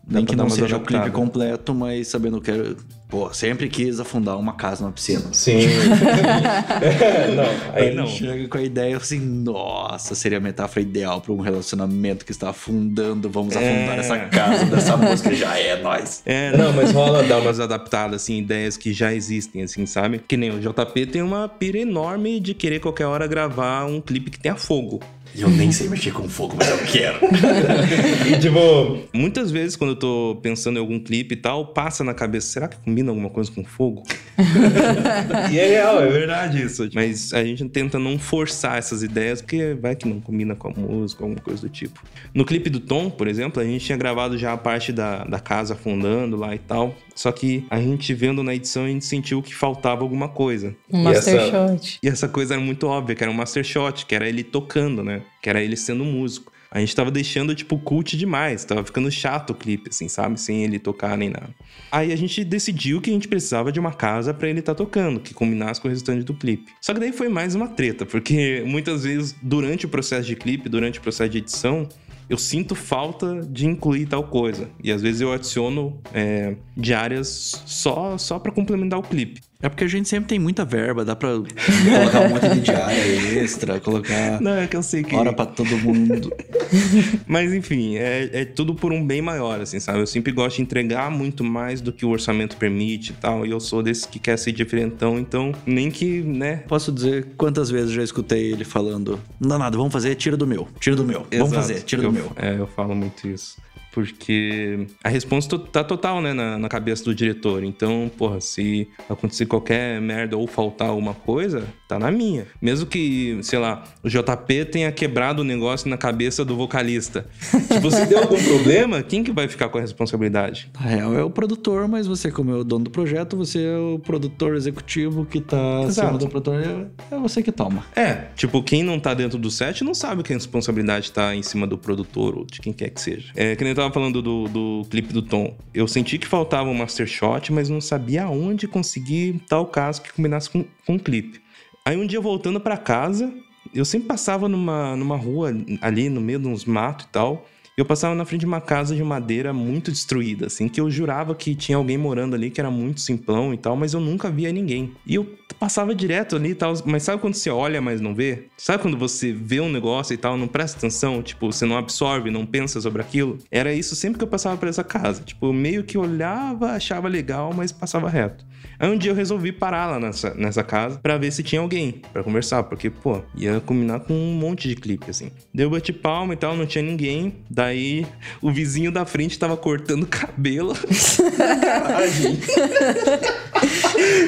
nem 0.07 0.25
que 0.25 0.35
não 0.35 0.49
seja 0.49 0.77
o 0.77 0.81
clipe 0.81 1.09
completo, 1.11 1.73
mas 1.73 2.07
sabendo 2.07 2.39
que 2.39 2.51
eu, 2.51 2.75
pô, 3.15 3.33
sempre 3.33 3.69
quis 3.69 3.97
afundar 3.97 4.37
uma 4.37 4.51
casa 4.53 4.83
numa 4.83 4.91
piscina. 4.91 5.21
Sim. 5.31 5.59
não, 7.35 7.73
aí 7.73 7.87
Aí 7.89 7.95
não. 7.95 8.05
chega 8.07 8.45
com 8.49 8.57
a 8.57 8.61
ideia 8.61 8.97
assim, 8.97 9.19
nossa, 9.19 10.13
seria 10.15 10.37
a 10.37 10.41
metáfora 10.41 10.81
ideal 10.81 11.21
para 11.21 11.31
um 11.31 11.39
relacionamento 11.39 12.25
que 12.25 12.31
está 12.31 12.49
afundando. 12.49 13.29
Vamos 13.29 13.55
É. 13.55 13.59
afundar 13.59 13.99
essa 13.99 14.19
casa 14.25 14.65
dessa 14.65 14.97
música, 14.97 15.33
já 15.33 15.57
é 15.57 15.81
nós. 15.81 16.21
É, 16.25 16.55
não, 16.57 16.73
mas 16.73 16.91
rola 16.91 17.23
dar 17.23 17.39
umas 17.39 17.59
adaptadas, 17.59 18.21
assim, 18.23 18.39
ideias 18.39 18.75
que 18.75 18.91
já 18.91 19.13
existem, 19.13 19.63
assim, 19.63 19.85
sabe? 19.85 20.19
Que 20.27 20.35
nem 20.35 20.49
o 20.51 20.59
JP 20.59 21.05
tem 21.05 21.21
uma 21.21 21.47
pira 21.47 21.77
enorme 21.77 22.41
de 22.41 22.53
querer 22.53 22.79
qualquer 22.81 23.05
hora 23.05 23.25
gravar 23.27 23.85
um 23.85 24.01
clipe 24.01 24.29
que 24.29 24.39
tenha 24.39 24.55
fogo. 24.55 24.99
Eu 25.37 25.49
nem 25.49 25.71
sei 25.71 25.87
mexer 25.89 26.11
com 26.11 26.27
fogo, 26.29 26.55
mas 26.57 26.69
eu 26.69 26.77
quero. 26.85 27.19
E 28.29 28.39
tipo, 28.39 28.99
Muitas 29.13 29.51
vezes, 29.51 29.75
quando 29.75 29.91
eu 29.91 29.95
tô 29.95 30.39
pensando 30.41 30.77
em 30.77 30.79
algum 30.79 30.99
clipe 30.99 31.33
e 31.33 31.37
tal, 31.37 31.67
passa 31.67 32.03
na 32.03 32.13
cabeça, 32.13 32.47
será 32.47 32.67
que 32.67 32.77
combina 32.77 33.11
alguma 33.11 33.29
coisa 33.29 33.51
com 33.51 33.63
fogo? 33.63 34.03
e 35.51 35.59
é 35.59 35.67
real, 35.67 36.01
é 36.01 36.07
verdade 36.07 36.61
isso. 36.61 36.89
Mas 36.93 37.33
a 37.33 37.43
gente 37.43 37.67
tenta 37.69 37.97
não 37.99 38.17
forçar 38.17 38.77
essas 38.77 39.03
ideias, 39.03 39.41
porque 39.41 39.73
vai 39.79 39.95
que 39.95 40.07
não 40.07 40.19
combina 40.19 40.55
com 40.55 40.69
a 40.69 40.71
música, 40.71 41.23
alguma 41.23 41.39
coisa 41.41 41.61
do 41.61 41.69
tipo. 41.69 42.01
No 42.33 42.45
clipe 42.45 42.69
do 42.69 42.79
Tom, 42.79 43.09
por 43.09 43.27
exemplo, 43.27 43.61
a 43.61 43.65
gente 43.65 43.85
tinha 43.85 43.97
gravado 43.97 44.37
já 44.37 44.53
a 44.53 44.57
parte 44.57 44.91
da, 44.91 45.23
da 45.23 45.39
casa 45.39 45.73
afundando 45.73 46.35
lá 46.37 46.53
e 46.55 46.59
tal. 46.59 46.95
Só 47.13 47.31
que 47.31 47.65
a 47.69 47.79
gente 47.79 48.13
vendo 48.13 48.43
na 48.43 48.53
edição, 48.53 48.83
a 48.85 48.87
gente 48.87 49.05
sentiu 49.05 49.41
que 49.41 49.55
faltava 49.55 50.01
alguma 50.01 50.27
coisa. 50.27 50.75
Um 50.91 50.99
E 50.99 51.03
master 51.03 51.35
essa- 51.35 51.49
shot. 51.69 51.99
E 52.03 52.07
essa 52.07 52.27
coisa 52.27 52.55
era 52.55 52.61
muito 52.61 52.87
óbvia, 52.87 53.15
que 53.15 53.23
era 53.23 53.31
um 53.31 53.35
master 53.35 53.63
shot, 53.63 54.05
que 54.05 54.13
era 54.13 54.27
ele 54.27 54.43
tocando, 54.43 55.01
né? 55.03 55.21
Que 55.41 55.49
era 55.49 55.61
ele 55.61 55.75
sendo 55.75 56.03
músico. 56.03 56.51
A 56.75 56.79
gente 56.79 56.93
tava 56.93 57.09
deixando, 57.09 57.55
tipo, 57.55 57.77
cult 57.77 58.17
demais. 58.17 58.65
Tava 58.65 58.83
ficando 58.83 59.09
chato 59.09 59.51
o 59.51 59.55
clipe, 59.55 59.89
assim, 59.89 60.09
sabe? 60.09 60.39
Sem 60.39 60.63
ele 60.63 60.77
tocar 60.77 61.17
nem 61.17 61.29
nada. 61.29 61.49
Aí 61.89 62.11
a 62.11 62.15
gente 62.17 62.43
decidiu 62.43 62.99
que 62.99 63.09
a 63.09 63.13
gente 63.13 63.29
precisava 63.29 63.71
de 63.71 63.79
uma 63.79 63.93
casa 63.93 64.33
pra 64.33 64.49
ele 64.49 64.59
estar 64.59 64.75
tocando, 64.75 65.21
que 65.21 65.33
combinasse 65.33 65.79
com 65.79 65.87
o 65.87 65.91
restante 65.91 66.23
do 66.23 66.33
clipe. 66.33 66.73
Só 66.81 66.93
que 66.93 66.99
daí 66.99 67.13
foi 67.13 67.29
mais 67.29 67.55
uma 67.55 67.69
treta, 67.69 68.05
porque 68.05 68.61
muitas 68.67 69.03
vezes, 69.03 69.33
durante 69.41 69.85
o 69.85 69.89
processo 69.89 70.27
de 70.27 70.35
clipe, 70.35 70.67
durante 70.67 70.99
o 70.99 71.01
processo 71.01 71.29
de 71.29 71.37
edição, 71.37 71.87
eu 72.29 72.37
sinto 72.37 72.75
falta 72.75 73.41
de 73.41 73.65
incluir 73.67 74.07
tal 74.07 74.23
coisa. 74.23 74.69
E 74.83 74.91
às 74.91 75.01
vezes 75.01 75.21
eu 75.21 75.31
adiciono 75.31 75.99
é, 76.13 76.55
diárias 76.75 77.63
só, 77.65 78.17
só 78.17 78.39
para 78.39 78.51
complementar 78.51 78.99
o 78.99 79.03
clipe. 79.03 79.41
É 79.61 79.69
porque 79.69 79.83
a 79.83 79.87
gente 79.87 80.07
sempre 80.07 80.27
tem 80.27 80.37
muita 80.37 80.63
verba, 80.65 81.03
dá 81.05 81.15
pra 81.15 81.29
colocar 81.31 82.21
um 82.21 82.29
monte 82.29 82.49
de 82.55 82.59
diária 82.61 83.39
extra, 83.41 83.79
colocar 83.79 84.39
Não, 84.41 84.51
é 84.53 84.67
que 84.67 84.75
eu 84.75 84.83
sei 84.83 85.01
que. 85.03 85.15
hora 85.15 85.33
pra 85.33 85.45
todo 85.45 85.75
mundo. 85.77 86.31
Mas 87.25 87.53
enfim, 87.53 87.95
é, 87.95 88.29
é 88.41 88.45
tudo 88.45 88.75
por 88.75 88.91
um 88.91 89.05
bem 89.05 89.21
maior, 89.21 89.61
assim, 89.61 89.79
sabe? 89.79 89.99
Eu 89.99 90.07
sempre 90.07 90.31
gosto 90.31 90.57
de 90.57 90.61
entregar 90.61 91.09
muito 91.09 91.43
mais 91.43 91.81
do 91.81 91.91
que 91.91 92.05
o 92.05 92.09
orçamento 92.09 92.57
permite 92.57 93.11
e 93.11 93.15
tal. 93.15 93.45
E 93.45 93.51
eu 93.51 93.59
sou 93.59 93.81
desse 93.81 94.07
que 94.07 94.19
quer 94.19 94.37
ser 94.37 94.51
diferentão, 94.51 95.17
então 95.17 95.51
nem 95.65 95.89
que, 95.89 96.21
né? 96.21 96.57
Posso 96.67 96.91
dizer 96.91 97.27
quantas 97.37 97.69
vezes 97.69 97.91
já 97.91 98.03
escutei 98.03 98.51
ele 98.51 98.65
falando: 98.65 99.19
Não 99.39 99.49
dá 99.49 99.57
nada, 99.57 99.77
vamos 99.77 99.93
fazer, 99.93 100.15
tira 100.15 100.35
do 100.37 100.45
meu, 100.45 100.67
tira 100.79 100.95
do 100.95 101.03
meu, 101.05 101.25
vamos 101.31 101.53
Exato. 101.53 101.55
fazer, 101.55 101.81
tira 101.83 102.01
do 102.01 102.07
Eu- 102.09 102.11
meu. 102.11 102.31
É, 102.35 102.59
eu 102.59 102.67
falo 102.67 102.93
muito 102.95 103.27
isso. 103.27 103.57
Porque 103.95 104.87
a 105.01 105.07
resposta 105.07 105.57
tá 105.57 105.81
total, 105.81 106.21
né, 106.21 106.33
na, 106.33 106.59
na 106.59 106.67
cabeça 106.67 107.05
do 107.05 107.15
diretor. 107.15 107.63
Então, 107.63 108.11
porra, 108.17 108.41
se 108.41 108.89
acontecer 109.09 109.45
qualquer 109.45 110.01
merda 110.01 110.35
ou 110.35 110.45
faltar 110.47 110.89
alguma 110.89 111.13
coisa, 111.13 111.65
tá 111.87 111.97
na 111.97 112.11
minha. 112.11 112.45
Mesmo 112.61 112.85
que, 112.85 113.39
sei 113.41 113.57
lá, 113.57 113.85
o 114.03 114.09
JP 114.09 114.65
tenha 114.65 114.91
quebrado 114.91 115.43
o 115.43 115.45
negócio 115.45 115.89
na 115.89 115.95
cabeça 115.95 116.43
do 116.43 116.57
vocalista. 116.57 117.25
tipo, 117.71 117.89
se 117.89 118.05
deu 118.05 118.19
algum 118.19 118.43
problema, 118.43 119.01
quem 119.01 119.23
que 119.23 119.31
vai 119.31 119.47
ficar 119.47 119.69
com 119.69 119.77
a 119.77 119.81
responsabilidade? 119.81 120.69
Na 120.73 120.87
real 120.87 121.15
é 121.15 121.23
o 121.23 121.29
produtor, 121.29 121.87
mas 121.87 122.05
você, 122.05 122.29
como 122.29 122.51
é 122.51 122.55
o 122.55 122.65
dono 122.65 122.83
do 122.83 122.91
projeto, 122.91 123.37
você 123.37 123.63
é 123.63 123.77
o 123.77 123.97
produtor 123.97 124.57
executivo 124.57 125.25
que 125.25 125.39
tá 125.39 125.79
acima 125.79 125.87
Exato. 125.87 126.17
do 126.17 126.27
produtor, 126.27 126.61
é, 126.61 127.15
é 127.15 127.17
você 127.17 127.41
que 127.41 127.51
toma. 127.53 127.85
É, 127.95 128.25
tipo, 128.35 128.61
quem 128.61 128.83
não 128.83 128.99
tá 128.99 129.13
dentro 129.13 129.39
do 129.39 129.49
set 129.49 129.85
não 129.85 129.93
sabe 129.93 130.21
que 130.21 130.33
a 130.33 130.35
responsabilidade 130.35 131.13
tá 131.13 131.33
em 131.33 131.41
cima 131.41 131.65
do 131.65 131.77
produtor 131.77 132.35
ou 132.35 132.45
de 132.45 132.59
quem 132.59 132.73
quer 132.73 132.89
que 132.89 132.99
seja. 132.99 133.31
É, 133.37 133.55
que 133.55 133.63
nem 133.63 133.71
eu 133.71 133.84
tava 133.85 133.93
falando 133.93 134.21
do, 134.21 134.47
do 134.47 134.87
clipe 134.89 135.13
do 135.13 135.21
Tom. 135.21 135.55
Eu 135.73 135.87
senti 135.87 136.17
que 136.17 136.27
faltava 136.27 136.69
um 136.69 136.73
master 136.73 137.07
shot, 137.07 137.51
mas 137.53 137.69
não 137.69 137.79
sabia 137.79 138.23
aonde 138.23 138.67
conseguir 138.67 139.41
tal 139.47 139.65
caso 139.65 140.01
que 140.01 140.11
combinasse 140.11 140.49
com, 140.49 140.65
com 140.85 140.95
o 140.95 140.99
clipe. 140.99 141.41
Aí 141.85 141.95
um 141.95 142.05
dia 142.05 142.19
voltando 142.19 142.59
pra 142.59 142.77
casa, 142.77 143.31
eu 143.73 143.85
sempre 143.85 144.07
passava 144.07 144.49
numa, 144.49 144.95
numa 144.95 145.15
rua 145.15 145.51
ali 145.81 146.09
no 146.09 146.19
meio 146.19 146.39
de 146.39 146.47
uns 146.47 146.65
matos 146.65 147.05
e 147.05 147.09
tal. 147.09 147.47
Eu 147.77 147.83
passava 147.83 148.15
na 148.15 148.23
frente 148.23 148.39
de 148.39 148.45
uma 148.45 148.61
casa 148.61 148.95
de 148.95 149.03
madeira 149.03 149.51
muito 149.51 149.91
destruída, 149.91 150.45
assim, 150.45 150.69
que 150.69 150.79
eu 150.79 150.89
jurava 150.89 151.35
que 151.35 151.53
tinha 151.53 151.77
alguém 151.77 151.97
morando 151.97 152.33
ali 152.33 152.49
que 152.49 152.61
era 152.61 152.71
muito 152.71 153.01
simplão 153.01 153.53
e 153.53 153.57
tal, 153.57 153.75
mas 153.75 153.93
eu 153.93 153.99
nunca 153.99 154.31
via 154.31 154.49
ninguém. 154.49 154.93
E 155.05 155.15
eu 155.15 155.25
passava 155.59 155.93
direto 155.93 156.37
ali 156.37 156.51
e 156.51 156.55
tal, 156.55 156.73
mas 156.85 157.03
sabe 157.03 157.21
quando 157.21 157.33
você 157.33 157.49
olha, 157.49 157.81
mas 157.81 157.99
não 157.99 158.15
vê? 158.15 158.47
Sabe 158.55 158.81
quando 158.81 158.97
você 158.97 159.33
vê 159.33 159.59
um 159.59 159.69
negócio 159.69 160.13
e 160.13 160.17
tal, 160.17 160.37
não 160.37 160.47
presta 160.47 160.77
atenção, 160.77 161.21
tipo, 161.21 161.51
você 161.51 161.65
não 161.65 161.77
absorve, 161.77 162.31
não 162.31 162.45
pensa 162.45 162.79
sobre 162.79 163.01
aquilo? 163.01 163.39
Era 163.51 163.73
isso 163.73 163.93
sempre 163.93 164.19
que 164.19 164.23
eu 164.23 164.29
passava 164.29 164.55
por 164.55 164.69
essa 164.69 164.83
casa. 164.83 165.21
Tipo, 165.23 165.51
meio 165.51 165.83
que 165.83 165.97
olhava, 165.97 166.71
achava 166.71 167.09
legal, 167.09 167.53
mas 167.53 167.73
passava 167.73 168.09
reto. 168.09 168.45
Aí 168.79 168.89
um 168.89 168.97
dia 168.97 169.11
eu 169.11 169.15
resolvi 169.15 169.51
parar 169.51 169.87
lá 169.87 169.99
nessa, 169.99 170.33
nessa 170.33 170.63
casa 170.63 170.99
pra 170.99 171.17
ver 171.17 171.31
se 171.31 171.43
tinha 171.43 171.61
alguém 171.61 172.01
pra 172.11 172.23
conversar, 172.23 172.63
porque, 172.63 172.89
pô, 172.89 173.21
ia 173.35 173.59
combinar 173.59 173.99
com 174.01 174.13
um 174.13 174.33
monte 174.33 174.67
de 174.67 174.75
clipe, 174.75 175.09
assim. 175.09 175.31
Deu 175.53 175.69
bate 175.69 175.93
palma 175.93 176.33
e 176.33 176.37
tal, 176.37 176.55
não 176.55 176.65
tinha 176.65 176.83
ninguém. 176.83 177.35
Daí 177.49 178.05
o 178.41 178.51
vizinho 178.51 178.91
da 178.91 179.05
frente 179.05 179.39
tava 179.39 179.55
cortando 179.57 180.05
cabelo. 180.05 180.73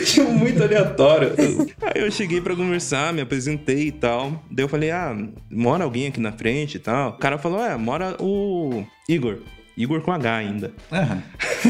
tipo, 0.06 0.32
muito 0.32 0.64
aleatório. 0.64 1.34
Aí 1.82 2.02
eu 2.02 2.12
cheguei 2.12 2.42
pra 2.42 2.56
conversar, 2.56 3.14
me 3.14 3.22
apresentei 3.22 3.88
e 3.88 3.92
tal. 3.92 4.44
Daí 4.50 4.64
eu 4.64 4.70
falei, 4.70 4.92
ah, 4.92 5.16
mora 5.50 5.84
alguém 5.84 6.08
aqui 6.08 6.20
na 6.20 6.32
frente 6.32 6.76
e 6.76 6.80
tal. 6.80 7.12
O 7.12 7.14
cara 7.14 7.38
falou, 7.38 7.64
é, 7.64 7.76
mora 7.78 8.16
o 8.20 8.84
Igor. 9.08 9.40
Igor 9.78 10.02
com 10.02 10.12
H 10.12 10.36
ainda. 10.36 10.74
Aham. 10.92 11.22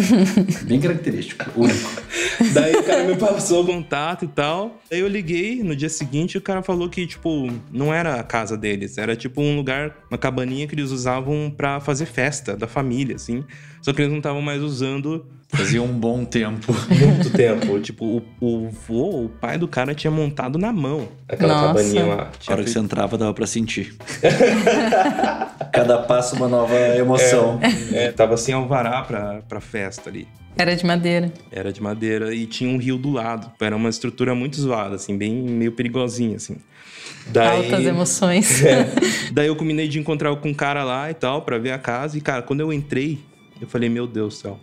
Bem 0.63 0.79
característico, 0.79 1.45
único. 1.55 2.01
Daí 2.53 2.75
o 2.75 2.83
cara 2.83 3.03
me 3.03 3.17
passou 3.17 3.63
o 3.63 3.65
contato 3.65 4.23
e 4.23 4.27
tal. 4.29 4.81
Daí 4.89 5.01
eu 5.01 5.07
liguei 5.07 5.61
no 5.61 5.75
dia 5.75 5.89
seguinte 5.89 6.37
o 6.37 6.41
cara 6.41 6.63
falou 6.63 6.89
que, 6.89 7.05
tipo, 7.05 7.51
não 7.71 7.93
era 7.93 8.19
a 8.19 8.23
casa 8.23 8.55
deles. 8.55 8.97
Era 8.97 9.15
tipo 9.15 9.41
um 9.41 9.57
lugar, 9.57 9.93
uma 10.09 10.17
cabaninha 10.17 10.65
que 10.65 10.73
eles 10.73 10.91
usavam 10.91 11.53
pra 11.55 11.81
fazer 11.81 12.05
festa 12.05 12.55
da 12.55 12.67
família, 12.67 13.15
assim. 13.15 13.43
Só 13.81 13.91
que 13.91 14.01
eles 14.01 14.11
não 14.11 14.19
estavam 14.19 14.41
mais 14.41 14.61
usando 14.61 15.25
Fazia 15.49 15.81
um 15.81 15.87
bom 15.87 16.25
tempo. 16.25 16.73
muito 16.89 17.29
tempo. 17.31 17.79
Tipo, 17.79 18.05
o, 18.05 18.23
o 18.41 18.69
vô, 18.69 19.25
o 19.25 19.29
pai 19.29 19.57
do 19.57 19.67
cara 19.67 19.95
tinha 19.95 20.11
montado 20.11 20.57
na 20.57 20.73
mão 20.73 21.07
aquela 21.27 21.53
Nossa. 21.53 21.67
cabaninha 21.67 22.05
lá. 22.05 22.21
A 22.23 22.37
Tinha 22.37 22.55
hora 22.55 22.63
que 22.63 22.69
você 22.69 22.79
entrava, 22.79 23.17
dava 23.17 23.33
pra 23.33 23.47
sentir. 23.47 23.95
Cada 25.71 25.99
passo 25.99 26.35
uma 26.35 26.47
nova 26.47 26.75
emoção. 26.97 27.59
É, 27.93 28.11
tava 28.11 28.35
sem 28.35 28.53
alvará 28.53 29.01
pra, 29.03 29.41
pra 29.47 29.61
festa 29.61 30.09
ali. 30.09 30.27
Era 30.57 30.75
de 30.75 30.85
madeira. 30.85 31.31
Era 31.51 31.71
de 31.71 31.81
madeira 31.81 32.33
e 32.33 32.45
tinha 32.45 32.69
um 32.69 32.77
rio 32.77 32.97
do 32.97 33.11
lado. 33.11 33.51
Era 33.61 33.75
uma 33.75 33.89
estrutura 33.89 34.33
muito 34.33 34.59
zoada, 34.59 34.95
assim, 34.95 35.17
bem 35.17 35.31
meio 35.33 35.71
perigosinha, 35.71 36.35
assim. 36.35 36.57
Daí, 37.27 37.57
Altas 37.57 37.85
emoções. 37.85 38.63
É. 38.65 38.87
Daí 39.31 39.47
eu 39.47 39.55
combinei 39.55 39.87
de 39.87 39.99
encontrar 39.99 40.35
com 40.35 40.49
um 40.49 40.53
cara 40.53 40.83
lá 40.83 41.11
e 41.11 41.13
tal, 41.13 41.41
pra 41.43 41.57
ver 41.57 41.71
a 41.71 41.77
casa. 41.77 42.17
E, 42.17 42.21
cara, 42.21 42.41
quando 42.41 42.61
eu 42.61 42.73
entrei, 42.73 43.19
eu 43.61 43.67
falei, 43.67 43.87
meu 43.87 44.07
Deus 44.07 44.35
do 44.35 44.37
céu. 44.39 44.59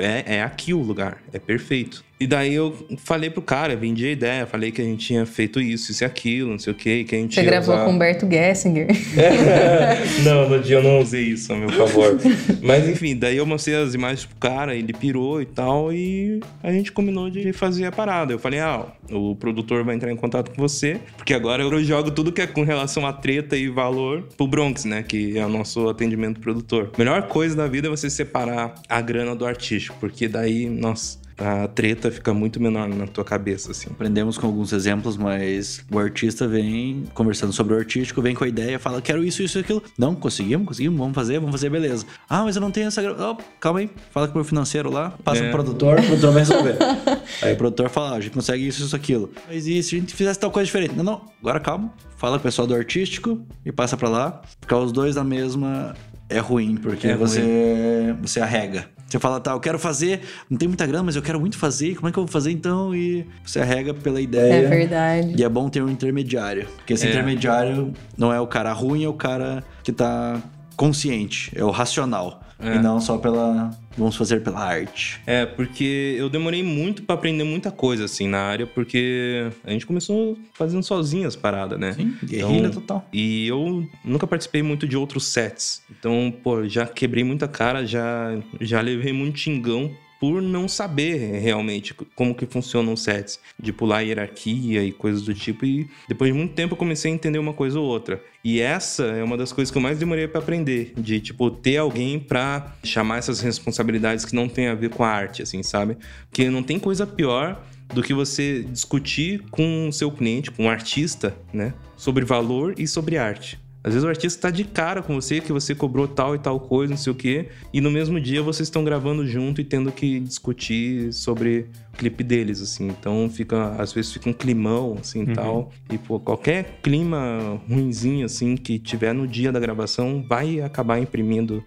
É, 0.00 0.36
é 0.36 0.42
aqui 0.42 0.72
o 0.72 0.80
lugar, 0.80 1.22
é 1.32 1.38
perfeito. 1.38 2.04
E 2.20 2.26
daí 2.26 2.52
eu 2.52 2.74
falei 2.96 3.30
pro 3.30 3.40
cara, 3.40 3.76
vendi 3.76 4.04
a 4.06 4.10
ideia, 4.10 4.44
falei 4.46 4.72
que 4.72 4.82
a 4.82 4.84
gente 4.84 5.06
tinha 5.06 5.24
feito 5.24 5.60
isso, 5.60 5.92
isso 5.92 6.02
e 6.02 6.04
aquilo, 6.04 6.50
não 6.50 6.58
sei 6.58 6.72
o 6.72 6.76
quê, 6.76 7.04
que 7.04 7.14
a 7.14 7.18
gente 7.18 7.34
Você 7.36 7.42
gravou 7.44 7.74
usar- 7.74 7.84
com 7.84 7.92
Humberto 7.92 8.28
Gessinger. 8.28 8.88
não, 10.24 10.48
no 10.48 10.60
dia 10.60 10.76
eu 10.76 10.82
não 10.82 10.98
usei 11.00 11.22
isso 11.24 11.52
a 11.52 11.56
meu 11.56 11.68
favor. 11.68 12.18
Mas 12.62 12.88
enfim, 12.88 13.16
daí 13.16 13.36
eu 13.36 13.46
mostrei 13.46 13.76
as 13.76 13.94
imagens 13.94 14.24
pro 14.26 14.36
cara, 14.36 14.74
ele 14.74 14.92
pirou 14.92 15.40
e 15.40 15.46
tal, 15.46 15.92
e 15.92 16.40
a 16.62 16.72
gente 16.72 16.90
combinou 16.92 17.30
de 17.30 17.52
fazer 17.52 17.84
a 17.84 17.92
parada. 17.92 18.32
Eu 18.32 18.38
falei, 18.38 18.60
ah, 18.60 18.86
o 19.10 19.36
produtor 19.36 19.84
vai 19.84 19.94
entrar 19.94 20.10
em 20.10 20.16
contato 20.16 20.50
com 20.50 20.60
você, 20.60 20.98
porque 21.16 21.32
agora 21.32 21.62
eu 21.62 21.84
jogo 21.84 22.10
tudo 22.10 22.32
que 22.32 22.40
é 22.40 22.46
com 22.46 22.62
relação 22.64 23.06
a 23.06 23.12
treta 23.12 23.56
e 23.56 23.68
valor 23.68 24.24
pro 24.36 24.46
Bronx, 24.46 24.84
né? 24.84 25.04
Que 25.06 25.38
é 25.38 25.46
o 25.46 25.48
nosso 25.48 25.88
atendimento 25.88 26.40
produtor. 26.40 26.90
Melhor 26.98 27.22
coisa 27.28 27.54
da 27.54 27.66
vida 27.66 27.86
é 27.86 27.90
você 27.90 28.10
separar 28.10 28.74
a 28.88 29.00
grana 29.00 29.34
do 29.36 29.46
artístico, 29.46 29.96
porque 30.00 30.26
daí, 30.26 30.66
nossa. 30.68 31.27
A 31.38 31.68
treta 31.68 32.10
fica 32.10 32.34
muito 32.34 32.60
menor 32.60 32.88
na 32.88 33.06
tua 33.06 33.24
cabeça, 33.24 33.70
assim. 33.70 33.88
Aprendemos 33.90 34.36
com 34.36 34.46
alguns 34.46 34.72
exemplos, 34.72 35.16
mas 35.16 35.84
o 35.90 35.98
artista 35.98 36.48
vem 36.48 37.04
conversando 37.14 37.52
sobre 37.52 37.74
o 37.74 37.78
artístico, 37.78 38.20
vem 38.20 38.34
com 38.34 38.42
a 38.42 38.48
ideia, 38.48 38.78
fala, 38.78 39.00
quero 39.00 39.22
isso, 39.24 39.40
isso 39.42 39.56
e 39.58 39.60
aquilo. 39.60 39.80
Não, 39.96 40.14
conseguimos, 40.16 40.66
conseguimos, 40.66 40.98
vamos 40.98 41.14
fazer, 41.14 41.34
vamos 41.38 41.52
fazer, 41.52 41.70
beleza. 41.70 42.04
Ah, 42.28 42.42
mas 42.42 42.56
eu 42.56 42.60
não 42.60 42.70
tenho 42.72 42.88
essa. 42.88 43.00
Oh, 43.12 43.36
calma 43.60 43.78
aí, 43.78 43.90
fala 44.10 44.26
com 44.26 44.34
o 44.34 44.36
meu 44.38 44.44
financeiro 44.44 44.90
lá, 44.90 45.10
passa 45.22 45.42
É. 45.44 45.50
pro 45.50 45.62
produtor, 45.62 46.00
o 46.00 46.02
produtor 46.02 46.32
vai 46.32 46.40
resolver. 46.42 46.76
aí 47.42 47.52
o 47.52 47.56
produtor 47.56 47.88
fala, 47.88 48.10
ah, 48.10 48.14
a 48.16 48.20
gente 48.20 48.32
consegue 48.32 48.66
isso, 48.66 48.82
isso, 48.82 48.96
aquilo. 48.96 49.30
Mas 49.48 49.66
e 49.66 49.80
se 49.82 49.94
a 49.96 50.00
gente 50.00 50.14
fizesse 50.14 50.40
tal 50.40 50.50
coisa 50.50 50.66
diferente? 50.66 50.94
Não, 50.96 51.04
não, 51.04 51.22
agora 51.40 51.60
calma, 51.60 51.92
fala 52.16 52.36
com 52.36 52.40
o 52.40 52.42
pessoal 52.42 52.66
do 52.66 52.74
artístico 52.74 53.40
e 53.64 53.70
passa 53.70 53.96
pra 53.96 54.08
lá. 54.08 54.42
Ficar 54.60 54.78
os 54.78 54.90
dois 54.90 55.14
na 55.14 55.22
mesma 55.22 55.94
é 56.28 56.38
ruim, 56.40 56.76
porque 56.76 57.06
É 57.06 57.16
você, 57.16 58.14
você 58.20 58.40
arrega. 58.40 58.86
Você 59.08 59.18
fala, 59.18 59.40
tá, 59.40 59.52
eu 59.52 59.60
quero 59.60 59.78
fazer, 59.78 60.20
não 60.50 60.58
tem 60.58 60.68
muita 60.68 60.86
grana, 60.86 61.04
mas 61.04 61.16
eu 61.16 61.22
quero 61.22 61.40
muito 61.40 61.56
fazer, 61.56 61.94
como 61.96 62.08
é 62.08 62.12
que 62.12 62.18
eu 62.18 62.24
vou 62.24 62.30
fazer 62.32 62.50
então? 62.50 62.94
E 62.94 63.26
você 63.42 63.58
arrega 63.58 63.94
pela 63.94 64.20
ideia. 64.20 64.66
É 64.66 64.68
verdade. 64.68 65.34
E 65.38 65.42
é 65.42 65.48
bom 65.48 65.70
ter 65.70 65.82
um 65.82 65.88
intermediário. 65.88 66.66
Porque 66.76 66.92
esse 66.92 67.06
É. 67.06 67.10
intermediário 67.10 67.92
não 68.18 68.30
é 68.32 68.38
o 68.38 68.46
cara 68.46 68.70
ruim, 68.72 69.04
é 69.04 69.08
o 69.08 69.14
cara 69.14 69.64
que 69.82 69.92
tá 69.92 70.42
consciente, 70.76 71.50
é 71.56 71.64
o 71.64 71.70
racional. 71.70 72.42
É. 72.60 72.76
E 72.76 72.78
não 72.78 73.00
só 73.00 73.18
pela. 73.18 73.70
Vamos 73.96 74.16
fazer 74.16 74.42
pela 74.42 74.60
arte. 74.60 75.20
É, 75.26 75.46
porque 75.46 76.14
eu 76.18 76.28
demorei 76.28 76.62
muito 76.62 77.02
pra 77.02 77.14
aprender 77.14 77.44
muita 77.44 77.70
coisa, 77.70 78.04
assim, 78.04 78.28
na 78.28 78.38
área, 78.38 78.66
porque 78.66 79.50
a 79.64 79.70
gente 79.70 79.86
começou 79.86 80.36
fazendo 80.54 80.82
sozinho 80.82 81.26
as 81.26 81.36
paradas, 81.36 81.78
né? 81.78 81.92
Sim, 81.92 82.16
guerrilha 82.22 82.68
Então, 82.68 82.80
total. 82.80 83.08
E 83.12 83.46
eu 83.48 83.86
nunca 84.04 84.26
participei 84.26 84.62
muito 84.62 84.86
de 84.86 84.96
outros 84.96 85.26
sets. 85.26 85.82
Então, 85.90 86.32
pô, 86.42 86.66
já 86.68 86.86
quebrei 86.86 87.24
muita 87.24 87.48
cara, 87.48 87.84
já, 87.84 88.36
já 88.60 88.80
levei 88.80 89.12
muito 89.12 89.38
xingão 89.38 89.90
por 90.20 90.42
não 90.42 90.68
saber 90.68 91.40
realmente 91.40 91.94
como 92.14 92.34
que 92.34 92.46
funcionam 92.46 92.92
os 92.92 93.02
sets, 93.02 93.38
de 93.58 93.72
pular 93.72 94.00
hierarquia 94.00 94.82
e 94.82 94.92
coisas 94.92 95.22
do 95.22 95.34
tipo. 95.34 95.64
E 95.64 95.88
depois 96.08 96.32
de 96.32 96.38
muito 96.38 96.54
tempo 96.54 96.74
eu 96.74 96.78
comecei 96.78 97.10
a 97.10 97.14
entender 97.14 97.38
uma 97.38 97.52
coisa 97.52 97.78
ou 97.78 97.86
outra. 97.86 98.22
E 98.44 98.60
essa 98.60 99.04
é 99.04 99.22
uma 99.22 99.36
das 99.36 99.52
coisas 99.52 99.70
que 99.70 99.78
eu 99.78 99.82
mais 99.82 99.98
demorei 99.98 100.26
pra 100.26 100.40
aprender, 100.40 100.92
de 100.96 101.20
tipo 101.20 101.50
ter 101.50 101.76
alguém 101.76 102.18
pra 102.18 102.76
chamar 102.84 103.18
essas 103.18 103.40
responsabilidades 103.40 104.24
que 104.24 104.34
não 104.34 104.48
tem 104.48 104.68
a 104.68 104.74
ver 104.74 104.90
com 104.90 105.04
a 105.04 105.08
arte, 105.08 105.42
assim, 105.42 105.62
sabe? 105.62 105.96
Porque 106.28 106.48
não 106.50 106.62
tem 106.62 106.78
coisa 106.78 107.06
pior 107.06 107.64
do 107.92 108.02
que 108.02 108.12
você 108.12 108.62
discutir 108.62 109.42
com 109.50 109.88
o 109.88 109.92
seu 109.92 110.10
cliente, 110.10 110.50
com 110.50 110.66
o 110.66 110.68
artista, 110.68 111.36
né, 111.52 111.72
sobre 111.96 112.24
valor 112.24 112.74
e 112.78 112.86
sobre 112.86 113.16
arte. 113.16 113.58
Às 113.82 113.94
vezes 113.94 114.04
o 114.04 114.08
artista 114.08 114.42
tá 114.42 114.50
de 114.50 114.64
cara 114.64 115.02
com 115.02 115.14
você, 115.14 115.40
que 115.40 115.52
você 115.52 115.74
cobrou 115.74 116.08
tal 116.08 116.34
e 116.34 116.38
tal 116.38 116.58
coisa, 116.58 116.90
não 116.90 116.98
sei 116.98 117.12
o 117.12 117.16
quê, 117.16 117.48
e 117.72 117.80
no 117.80 117.90
mesmo 117.90 118.20
dia 118.20 118.42
vocês 118.42 118.66
estão 118.66 118.84
gravando 118.84 119.26
junto 119.26 119.60
e 119.60 119.64
tendo 119.64 119.92
que 119.92 120.18
discutir 120.20 121.12
sobre 121.12 121.66
o 121.94 121.96
clipe 121.96 122.24
deles, 122.24 122.60
assim. 122.60 122.88
Então 122.88 123.30
fica, 123.30 123.76
às 123.78 123.92
vezes 123.92 124.12
fica 124.12 124.28
um 124.28 124.32
climão, 124.32 124.96
assim, 125.00 125.24
tal. 125.26 125.70
E, 125.90 125.96
pô, 125.96 126.18
qualquer 126.18 126.80
clima 126.82 127.60
ruinzinho, 127.68 128.26
assim, 128.26 128.56
que 128.56 128.78
tiver 128.78 129.12
no 129.12 129.26
dia 129.26 129.52
da 129.52 129.60
gravação, 129.60 130.24
vai 130.28 130.60
acabar 130.60 130.98
imprimindo 130.98 131.62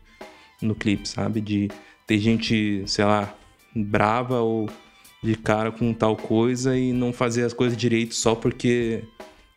no 0.62 0.76
clipe, 0.76 1.08
sabe? 1.08 1.42
De 1.42 1.70
ter 2.06 2.20
gente, 2.20 2.84
sei 2.88 3.06
lá, 3.06 3.34
brava 3.76 4.42
ou 4.42 4.70
de 5.24 5.36
cara 5.36 5.72
com 5.72 5.94
tal 5.94 6.16
coisa 6.16 6.78
e 6.78 6.92
não 6.92 7.14
fazer 7.14 7.44
as 7.44 7.54
coisas 7.54 7.78
direito 7.78 8.16
só 8.16 8.36
porque, 8.36 9.04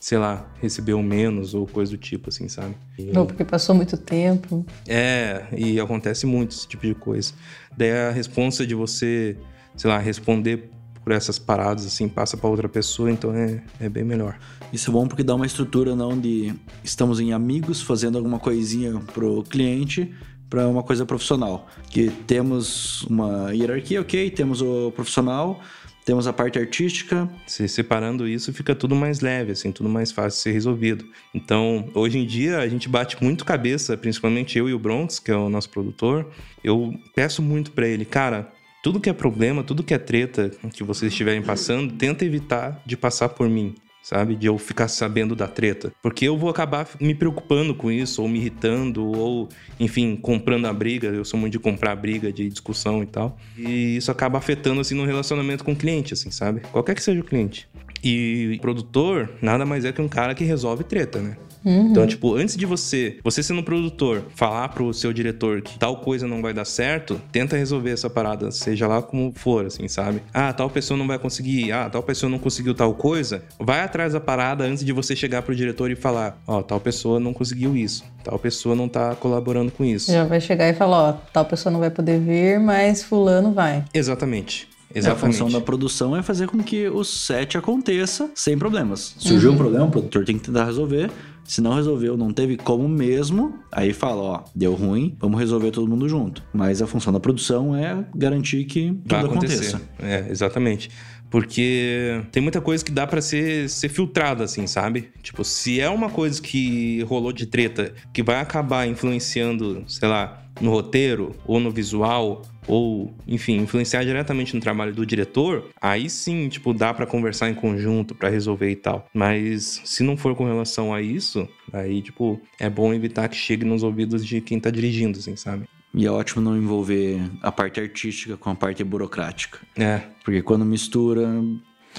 sei 0.05 0.19
lá, 0.19 0.47
recebeu 0.61 1.03
menos 1.03 1.55
ou 1.55 1.67
coisa 1.67 1.93
do 1.93 1.97
tipo, 1.97 2.29
assim, 2.29 2.47
sabe? 2.47 2.75
E- 2.99 3.17
Ou 3.17 3.25
porque 3.25 3.43
passou 3.43 3.75
muito 3.75 3.97
tempo. 3.97 4.63
é, 4.87 5.47
e 5.57 5.81
acontece 5.81 6.27
muito 6.27 6.51
esse 6.55 6.69
tipo 6.69 6.87
de 6.87 6.95
coisa. 6.95 7.33
Daí 7.75 7.91
a 7.91 8.11
responsa 8.11 8.67
de 8.67 8.75
você, 8.75 9.35
sei 9.75 9.89
lá, 9.89 9.99
responder 9.99 10.69
por 11.03 11.11
essas 11.11 11.39
paradas, 11.39 11.87
assim, 11.87 12.07
passa 12.07 12.37
pra 12.37 12.51
outra 12.51 12.69
pessoa, 12.69 13.11
então 13.11 13.35
é, 13.35 13.63
é 13.81 13.89
bem 13.89 14.05
melhor. 14.05 14.39
Isso 14.71 14.91
é 14.91 14.93
bom 14.93 15.09
porque 15.09 15.23
dá 15.23 15.35
uma 15.35 15.47
estrutura 15.47 15.97
não 15.97 16.21
de 16.21 16.53
estamos 16.83 17.19
em 17.19 17.33
amigos 17.33 17.81
fazendo 17.81 18.19
alguma 18.19 18.39
coisinha 18.39 19.01
pro 19.15 19.43
cliente 19.45 20.13
para 20.51 20.69
uma 20.69 20.83
coisa 20.83 21.07
profissional. 21.07 21.67
Que 21.89 22.11
temos 22.27 23.05
uma 23.05 23.55
hierarquia, 23.55 24.03
ok, 24.03 24.31
temos 24.33 24.61
o 24.61 24.93
profissional, 24.95 25.63
temos 26.05 26.27
a 26.27 26.33
parte 26.33 26.59
artística, 26.59 27.29
Se 27.47 27.67
separando 27.67 28.29
isso, 28.29 28.53
fica 28.53 28.75
tudo 28.75 28.95
mais 28.95 29.21
leve, 29.21 29.53
assim, 29.53 29.73
tudo 29.73 29.89
mais 29.89 30.13
fácil 30.13 30.37
de 30.37 30.43
ser 30.43 30.53
resolvido. 30.53 31.05
Então, 31.33 31.89
hoje 31.95 32.19
em 32.19 32.27
dia, 32.27 32.59
a 32.59 32.69
gente 32.69 32.89
bate 32.89 33.23
muito 33.23 33.45
cabeça, 33.45 33.97
principalmente 33.97 34.59
eu 34.59 34.69
e 34.69 34.75
o 34.75 34.79
Bronx, 34.79 35.19
que 35.19 35.31
é 35.31 35.37
o 35.37 35.49
nosso 35.49 35.71
produtor. 35.71 36.31
Eu 36.63 36.95
peço 37.15 37.41
muito 37.43 37.73
pra 37.73 37.89
ele, 37.89 38.05
cara, 38.05 38.53
tudo 38.83 39.01
que 39.01 39.09
é 39.09 39.15
problema, 39.15 39.65
tudo 39.65 39.83
que 39.83 39.95
é 39.95 39.99
treta 39.99 40.51
que 40.73 40.85
vocês 40.85 41.11
estiverem 41.11 41.43
passando, 41.43 41.95
tenta 41.95 42.25
evitar 42.25 42.83
de 42.85 42.97
passar 42.97 43.31
por 43.31 43.49
mim. 43.49 43.75
Sabe? 44.05 44.37
De 44.37 44.47
eu 44.47 44.59
ficar 44.59 44.87
sabendo 44.87 45.35
da 45.35 45.49
treta. 45.49 45.91
Porque 46.03 46.27
eu 46.27 46.37
vou 46.37 46.51
acabar 46.51 46.87
me 47.01 47.15
preocupando 47.15 47.75
com 47.75 47.91
isso, 47.91 48.21
ou 48.21 48.29
me 48.29 48.39
irritando, 48.39 49.03
ou, 49.03 49.49
enfim, 49.81 50.15
comprando 50.15 50.67
a 50.67 50.73
briga. 50.75 51.09
Eu 51.09 51.25
sou 51.25 51.41
muito 51.41 51.53
de 51.55 51.59
comprar 51.59 51.97
briga, 51.97 52.31
de 52.31 52.47
discussão 52.51 53.03
e 53.03 53.07
tal. 53.07 53.39
E 53.57 53.97
isso 53.97 54.11
acaba 54.11 54.37
afetando, 54.37 54.83
assim, 54.83 54.95
no 54.95 55.07
relacionamento 55.07 55.65
com 55.65 55.73
o 55.73 55.77
cliente, 55.77 56.13
assim, 56.13 56.31
sabe? 56.31 56.61
Qualquer 56.71 56.95
que 56.95 57.03
seja 57.03 57.19
o 57.19 57.25
cliente. 57.25 57.67
E 58.05 58.59
produtor 58.61 59.31
nada 59.41 59.65
mais 59.65 59.85
é 59.85 59.93
que 59.93 60.03
um 60.03 60.09
cara 60.09 60.35
que 60.35 60.45
resolve 60.45 60.85
treta, 60.85 61.21
né? 61.21 61.37
Então, 61.65 62.07
tipo, 62.07 62.35
antes 62.35 62.57
de 62.57 62.67
você, 62.67 63.19
você 63.25 63.43
sendo 63.43 63.63
produtor, 63.63 64.25
falar 64.35 64.69
pro 64.69 64.93
seu 64.93 65.13
diretor 65.13 65.63
que 65.63 65.79
tal 65.79 65.97
coisa 65.97 66.29
não 66.29 66.43
vai 66.43 66.53
dar 66.53 66.67
certo, 66.67 67.19
tenta 67.33 67.57
resolver 67.57 67.91
essa 67.91 68.11
parada, 68.11 68.51
seja 68.51 68.87
lá 68.87 69.01
como 69.01 69.33
for, 69.35 69.65
assim, 69.65 69.89
sabe? 69.89 70.21
Ah, 70.33 70.53
tal 70.53 70.69
pessoa 70.69 70.99
não 70.99 71.07
vai 71.07 71.19
conseguir, 71.19 71.73
ah, 71.73 71.89
tal 71.89 72.03
pessoa 72.03 72.29
não 72.29 72.39
conseguiu 72.39 72.75
tal 72.75 72.95
coisa. 72.95 73.43
Vai 73.59 73.81
atrás 73.81 74.13
da 74.13 74.21
parada 74.21 74.65
antes 74.65 74.85
de 74.85 74.93
você 74.93 75.17
chegar 75.17 75.41
pro 75.41 75.55
diretor 75.55 75.91
e 75.91 75.97
falar, 75.97 76.39
ó, 76.47 76.63
tal 76.63 76.79
pessoa 76.79 77.19
não 77.19 77.33
conseguiu 77.33 77.75
isso, 77.75 78.05
tal 78.23 78.39
pessoa 78.39 78.75
não 78.75 78.87
tá 78.87 79.15
colaborando 79.15 79.73
com 79.73 79.85
isso. 79.85 80.13
Já 80.13 80.25
vai 80.25 80.41
chegar 80.41 80.69
e 80.69 80.75
falar, 80.75 81.09
ó, 81.09 81.13
tal 81.33 81.47
pessoa 81.47 81.73
não 81.73 81.81
vai 81.81 81.91
poder 81.91 82.21
vir, 82.21 82.61
mas 82.61 83.03
fulano 83.03 83.53
vai. 83.53 83.85
Exatamente. 83.95 84.74
A 84.95 84.99
Exatamente. 84.99 85.39
função 85.39 85.51
da 85.51 85.61
produção 85.61 86.17
é 86.17 86.23
fazer 86.23 86.47
com 86.47 86.63
que 86.63 86.89
o 86.89 87.03
set 87.03 87.59
aconteça 87.59 88.31
sem 88.35 88.57
problemas. 88.57 89.17
Surgiu 89.19 89.53
um 89.53 89.57
problema, 89.57 89.87
o 89.87 89.91
produtor 89.91 90.25
tem 90.25 90.39
que 90.39 90.45
tentar 90.45 90.65
resolver. 90.65 91.11
Se 91.45 91.61
não 91.61 91.75
resolveu, 91.75 92.17
não 92.17 92.33
teve 92.33 92.57
como 92.57 92.89
mesmo, 92.89 93.59
aí 93.71 93.93
fala, 93.93 94.23
ó, 94.23 94.45
deu 94.55 94.73
ruim, 94.73 95.15
vamos 95.21 95.39
resolver 95.39 95.71
todo 95.73 95.87
mundo 95.87 96.09
junto. 96.09 96.43
Mas 96.55 96.81
a 96.81 96.87
função 96.87 97.13
da 97.13 97.21
produção 97.21 97.77
é 97.77 98.03
garantir 98.15 98.65
que 98.65 98.93
tudo 98.93 99.09
vai 99.09 99.25
acontecer. 99.25 99.77
aconteça. 99.77 99.83
É, 99.99 100.27
exatamente. 100.31 100.91
Porque 101.29 102.23
tem 102.31 102.41
muita 102.41 102.61
coisa 102.61 102.85
que 102.85 102.93
dá 102.93 103.07
pra 103.07 103.21
ser, 103.21 103.69
ser 103.69 103.89
filtrada, 103.89 104.45
assim, 104.45 104.67
sabe? 104.69 105.11
Tipo, 105.23 105.45
se 105.45 105.81
é 105.81 105.91
uma 105.91 106.09
coisa 106.09 106.41
que 106.41 107.03
rolou 107.03 107.33
de 107.33 107.45
treta 107.47 107.93
que 108.13 108.23
vai 108.23 108.37
acabar 108.41 108.87
influenciando, 108.87 109.83
sei 109.89 110.09
lá, 110.09 110.44
no 110.61 110.71
roteiro 110.71 111.35
ou 111.47 111.59
no 111.59 111.71
visual 111.71 112.43
ou, 112.67 113.13
enfim, 113.27 113.57
influenciar 113.59 114.05
diretamente 114.05 114.55
no 114.55 114.61
trabalho 114.61 114.95
do 114.95 115.05
diretor, 115.05 115.69
aí 115.81 116.09
sim, 116.09 116.49
tipo, 116.49 116.73
dá 116.73 116.95
pra 116.95 117.05
conversar 117.07 117.51
em 117.51 117.55
conjunto 117.55 118.15
pra 118.15 118.29
resolver 118.31 118.71
e 118.71 118.77
tal. 118.77 119.07
Mas 119.13 119.83
se 119.85 120.03
não 120.03 120.17
for 120.17 120.35
com 120.35 120.45
relação 120.47 120.95
a 120.95 121.03
isso, 121.03 121.47
aí, 121.73 122.01
tipo, 122.01 122.41
é 122.59 122.71
bom 122.71 122.95
evitar 122.95 123.29
que 123.29 123.37
chegue 123.37 123.65
nos 123.65 123.83
ouvidos 123.83 124.25
de 124.25 124.41
quem 124.41 124.59
tá 124.59 124.71
dirigindo, 124.71 125.19
assim, 125.19 125.37
sabe? 125.37 125.67
E 125.93 126.07
é 126.07 126.11
ótimo 126.11 126.43
não 126.43 126.57
envolver 126.57 127.21
a 127.43 127.53
parte 127.53 127.79
artística 127.81 128.37
com 128.37 128.51
a 128.51 128.55
parte 128.55 128.83
burocrática. 128.83 129.59
É, 129.77 130.01
Porque 130.25 130.41
quando 130.43 130.65
mistura, 130.65 131.29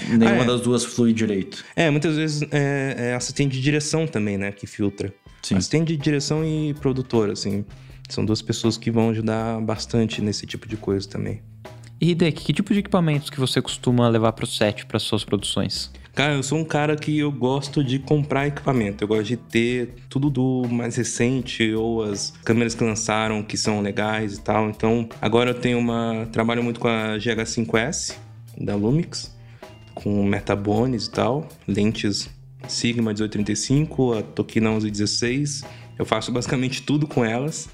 nenhuma 0.08 0.40
Ah, 0.40 0.42
é. 0.42 0.44
das 0.44 0.60
duas 0.60 0.84
flui 0.84 1.12
direito. 1.14 1.64
É, 1.74 1.88
muitas 1.90 2.16
vezes 2.16 2.42
é, 2.50 2.94
é 3.10 3.14
assistente 3.14 3.52
de 3.52 3.62
direção 3.62 4.06
também, 4.06 4.36
né? 4.36 4.50
Que 4.52 4.66
filtra. 4.66 5.14
Sim. 5.42 5.54
Assistente 5.56 5.88
de 5.88 5.96
direção 5.96 6.44
e 6.44 6.74
produtor, 6.74 7.30
assim. 7.30 7.64
São 8.08 8.24
duas 8.24 8.42
pessoas 8.42 8.76
que 8.76 8.90
vão 8.90 9.10
ajudar 9.10 9.60
bastante 9.60 10.20
nesse 10.20 10.46
tipo 10.46 10.68
de 10.68 10.76
coisa 10.76 11.08
também. 11.08 11.42
E 12.00 12.10
Hideki, 12.10 12.44
que 12.44 12.52
tipo 12.52 12.72
de 12.72 12.80
equipamentos 12.80 13.30
que 13.30 13.40
você 13.40 13.60
costuma 13.62 14.08
levar 14.08 14.32
pro 14.32 14.46
set 14.46 14.84
para 14.86 14.98
suas 14.98 15.24
produções? 15.24 15.90
Cara, 16.14 16.34
eu 16.34 16.42
sou 16.42 16.58
um 16.58 16.64
cara 16.64 16.96
que 16.96 17.18
eu 17.18 17.30
gosto 17.30 17.84
de 17.84 17.98
comprar 17.98 18.46
equipamento. 18.46 19.04
Eu 19.04 19.08
gosto 19.08 19.24
de 19.24 19.36
ter 19.36 19.94
tudo 20.08 20.30
do 20.30 20.66
mais 20.70 20.96
recente 20.96 21.74
ou 21.74 22.02
as 22.02 22.32
câmeras 22.42 22.74
que 22.74 22.82
lançaram 22.82 23.42
que 23.42 23.56
são 23.56 23.82
legais 23.82 24.38
e 24.38 24.40
tal. 24.40 24.70
Então, 24.70 25.08
agora 25.20 25.50
eu 25.50 25.54
tenho 25.54 25.78
uma. 25.78 26.26
Trabalho 26.32 26.62
muito 26.64 26.80
com 26.80 26.88
a 26.88 27.18
GH5S 27.18 28.16
da 28.58 28.74
Lumix, 28.74 29.36
com 29.94 30.24
metabones 30.24 31.04
e 31.04 31.10
tal, 31.10 31.48
lentes 31.68 32.30
Sigma 32.68 33.12
1835, 33.12 34.14
a 34.14 34.22
Tokina 34.22 34.70
1116. 34.70 35.64
Eu 35.98 36.04
faço 36.04 36.32
basicamente 36.32 36.82
tudo 36.82 37.06
com 37.06 37.24
elas. 37.24 37.68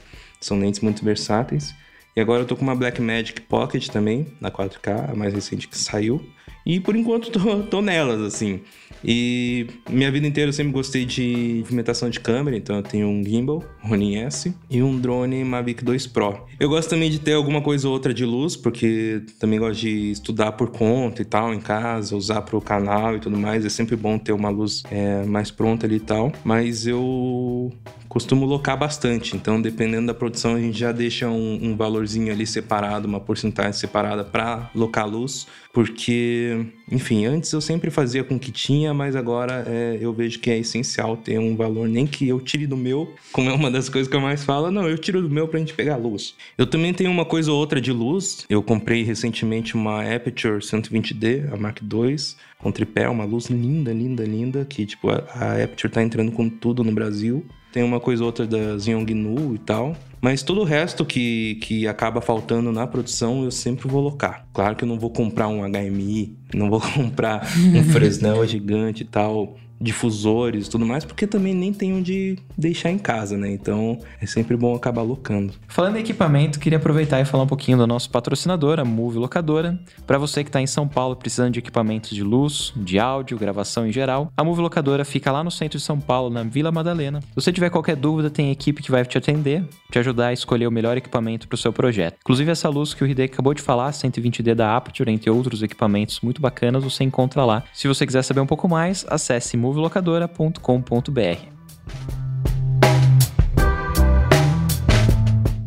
São 0.44 0.58
lentes 0.58 0.80
muito 0.80 1.04
versáteis. 1.04 1.74
E 2.14 2.20
agora 2.20 2.42
eu 2.42 2.46
tô 2.46 2.54
com 2.56 2.62
uma 2.62 2.74
Blackmagic 2.74 3.40
Pocket 3.42 3.88
também, 3.88 4.26
na 4.40 4.50
4K, 4.50 5.12
a 5.12 5.14
mais 5.14 5.32
recente 5.32 5.66
que 5.66 5.78
saiu. 5.78 6.22
E 6.66 6.78
por 6.78 6.94
enquanto 6.94 7.30
tô, 7.32 7.62
tô 7.62 7.80
nelas, 7.80 8.20
assim. 8.20 8.60
E 9.04 9.66
minha 9.88 10.10
vida 10.10 10.26
inteira 10.26 10.48
eu 10.48 10.52
sempre 10.52 10.72
gostei 10.72 11.04
de 11.04 11.58
movimentação 11.60 12.08
de 12.08 12.20
câmera, 12.20 12.56
então 12.56 12.76
eu 12.76 12.82
tenho 12.82 13.08
um 13.08 13.22
gimbal, 13.24 13.64
Ronin 13.80 14.16
S, 14.16 14.54
e 14.70 14.82
um 14.82 14.98
drone 14.98 15.44
Mavic 15.44 15.84
2 15.84 16.06
Pro. 16.08 16.46
Eu 16.58 16.68
gosto 16.68 16.90
também 16.90 17.10
de 17.10 17.18
ter 17.18 17.32
alguma 17.32 17.60
coisa 17.60 17.88
ou 17.88 17.94
outra 17.94 18.14
de 18.14 18.24
luz, 18.24 18.56
porque 18.56 19.22
também 19.38 19.58
gosto 19.58 19.80
de 19.80 20.12
estudar 20.12 20.52
por 20.52 20.70
conta 20.70 21.22
e 21.22 21.24
tal, 21.24 21.52
em 21.52 21.60
casa, 21.60 22.16
usar 22.16 22.42
pro 22.42 22.60
canal 22.60 23.16
e 23.16 23.20
tudo 23.20 23.36
mais. 23.36 23.64
É 23.64 23.68
sempre 23.68 23.96
bom 23.96 24.18
ter 24.18 24.32
uma 24.32 24.48
luz 24.48 24.82
é, 24.90 25.24
mais 25.24 25.50
pronta 25.50 25.86
ali 25.86 25.96
e 25.96 26.00
tal. 26.00 26.32
Mas 26.44 26.86
eu 26.86 27.72
costumo 28.12 28.44
locar 28.44 28.78
bastante. 28.78 29.34
Então, 29.34 29.60
dependendo 29.60 30.08
da 30.08 30.14
produção, 30.14 30.54
a 30.54 30.60
gente 30.60 30.78
já 30.78 30.92
deixa 30.92 31.28
um, 31.30 31.58
um 31.62 31.74
valorzinho 31.74 32.30
ali 32.30 32.46
separado, 32.46 33.08
uma 33.08 33.18
porcentagem 33.18 33.72
separada 33.72 34.22
para 34.22 34.70
locar 34.74 35.08
luz. 35.08 35.46
Porque, 35.72 36.66
enfim, 36.90 37.24
antes 37.24 37.50
eu 37.52 37.60
sempre 37.62 37.90
fazia 37.90 38.22
com 38.22 38.34
o 38.34 38.38
que 38.38 38.52
tinha, 38.52 38.91
mas 38.92 39.16
agora 39.16 39.64
é, 39.66 39.98
eu 40.00 40.12
vejo 40.12 40.38
que 40.38 40.50
é 40.50 40.58
essencial 40.58 41.16
ter 41.16 41.38
um 41.38 41.56
valor, 41.56 41.88
nem 41.88 42.06
que 42.06 42.28
eu 42.28 42.40
tire 42.40 42.66
do 42.66 42.76
meu, 42.76 43.14
como 43.32 43.50
é 43.50 43.52
uma 43.52 43.70
das 43.70 43.88
coisas 43.88 44.08
que 44.08 44.16
eu 44.16 44.20
mais 44.20 44.44
falo, 44.44 44.70
não, 44.70 44.88
eu 44.88 44.98
tiro 44.98 45.22
do 45.22 45.30
meu 45.30 45.48
pra 45.48 45.58
gente 45.58 45.74
pegar 45.74 45.96
luz. 45.96 46.34
Eu 46.56 46.66
também 46.66 46.92
tenho 46.92 47.10
uma 47.10 47.24
coisa 47.24 47.52
ou 47.52 47.58
outra 47.58 47.80
de 47.80 47.92
luz. 47.92 48.44
Eu 48.48 48.62
comprei 48.62 49.02
recentemente 49.02 49.74
uma 49.74 50.02
Aperture 50.02 50.58
120D, 50.58 51.52
a 51.52 51.56
Mark 51.56 51.80
II, 51.82 52.16
com 52.58 52.70
tripé, 52.70 53.08
uma 53.08 53.24
luz 53.24 53.46
linda, 53.46 53.92
linda, 53.92 54.24
linda, 54.24 54.64
que 54.64 54.86
tipo, 54.86 55.10
a, 55.10 55.24
a 55.34 55.64
Aperture 55.64 55.92
tá 55.92 56.02
entrando 56.02 56.32
com 56.32 56.48
tudo 56.48 56.84
no 56.84 56.92
Brasil. 56.92 57.44
Tem 57.72 57.82
uma 57.82 57.98
coisa 57.98 58.22
ou 58.22 58.26
outra 58.26 58.46
da 58.46 58.76
Yongnu 58.86 59.54
e 59.54 59.58
tal. 59.58 59.96
Mas 60.20 60.42
todo 60.42 60.60
o 60.60 60.64
resto 60.64 61.04
que, 61.04 61.56
que 61.56 61.88
acaba 61.88 62.20
faltando 62.20 62.70
na 62.70 62.86
produção, 62.86 63.42
eu 63.42 63.50
sempre 63.50 63.88
vou 63.88 64.00
locar. 64.00 64.46
Claro 64.52 64.76
que 64.76 64.84
eu 64.84 64.88
não 64.88 64.96
vou 64.96 65.10
comprar 65.10 65.48
um 65.48 65.62
HMI, 65.68 66.36
não 66.54 66.70
vou 66.70 66.78
comprar 66.94 67.44
um 67.74 67.82
Fresnel 67.92 68.46
gigante 68.46 69.02
e 69.02 69.06
tal, 69.06 69.56
difusores 69.82 70.68
tudo 70.68 70.86
mais, 70.86 71.04
porque 71.04 71.26
também 71.26 71.54
nem 71.54 71.72
tem 71.72 71.92
onde 71.92 72.38
deixar 72.56 72.90
em 72.90 72.98
casa, 72.98 73.36
né? 73.36 73.50
Então 73.50 73.98
é 74.20 74.26
sempre 74.26 74.56
bom 74.56 74.74
acabar 74.74 75.02
locando. 75.02 75.52
Falando 75.66 75.96
em 75.96 76.00
equipamento, 76.00 76.58
queria 76.58 76.78
aproveitar 76.78 77.20
e 77.20 77.24
falar 77.24 77.44
um 77.44 77.46
pouquinho 77.46 77.76
do 77.76 77.86
nosso 77.86 78.10
patrocinador, 78.10 78.78
a 78.78 78.84
Move 78.84 79.18
Locadora. 79.18 79.78
Para 80.06 80.18
você 80.18 80.42
que 80.44 80.48
está 80.48 80.60
em 80.60 80.66
São 80.66 80.86
Paulo 80.86 81.16
precisando 81.16 81.52
de 81.52 81.58
equipamentos 81.58 82.10
de 82.10 82.22
luz, 82.22 82.72
de 82.76 82.98
áudio, 82.98 83.38
gravação 83.38 83.86
em 83.86 83.92
geral, 83.92 84.30
a 84.36 84.44
Move 84.44 84.60
Locadora 84.60 85.04
fica 85.04 85.32
lá 85.32 85.42
no 85.42 85.50
centro 85.50 85.78
de 85.78 85.84
São 85.84 85.98
Paulo, 85.98 86.30
na 86.30 86.42
Vila 86.42 86.70
Madalena. 86.70 87.20
Se 87.20 87.34
você 87.34 87.52
tiver 87.52 87.70
qualquer 87.70 87.96
dúvida, 87.96 88.30
tem 88.30 88.50
equipe 88.50 88.82
que 88.82 88.90
vai 88.90 89.04
te 89.04 89.18
atender, 89.18 89.64
te 89.90 89.98
ajudar 89.98 90.28
a 90.28 90.32
escolher 90.32 90.66
o 90.66 90.70
melhor 90.70 90.96
equipamento 90.96 91.48
para 91.48 91.54
o 91.54 91.58
seu 91.58 91.72
projeto. 91.72 92.16
Inclusive 92.20 92.50
essa 92.50 92.68
luz 92.68 92.94
que 92.94 93.02
o 93.02 93.06
Hideki 93.06 93.34
acabou 93.34 93.54
de 93.54 93.62
falar, 93.62 93.90
120D 93.90 94.54
da 94.54 94.76
Aperture, 94.76 95.10
entre 95.10 95.30
outros 95.30 95.62
equipamentos 95.62 96.20
muito 96.20 96.40
bacanas, 96.40 96.84
você 96.84 97.04
encontra 97.04 97.44
lá. 97.44 97.64
Se 97.72 97.88
você 97.88 98.06
quiser 98.06 98.22
saber 98.22 98.40
um 98.40 98.46
pouco 98.46 98.68
mais, 98.68 99.04
acesse 99.08 99.56
movelocadora.com.br. 99.72 101.52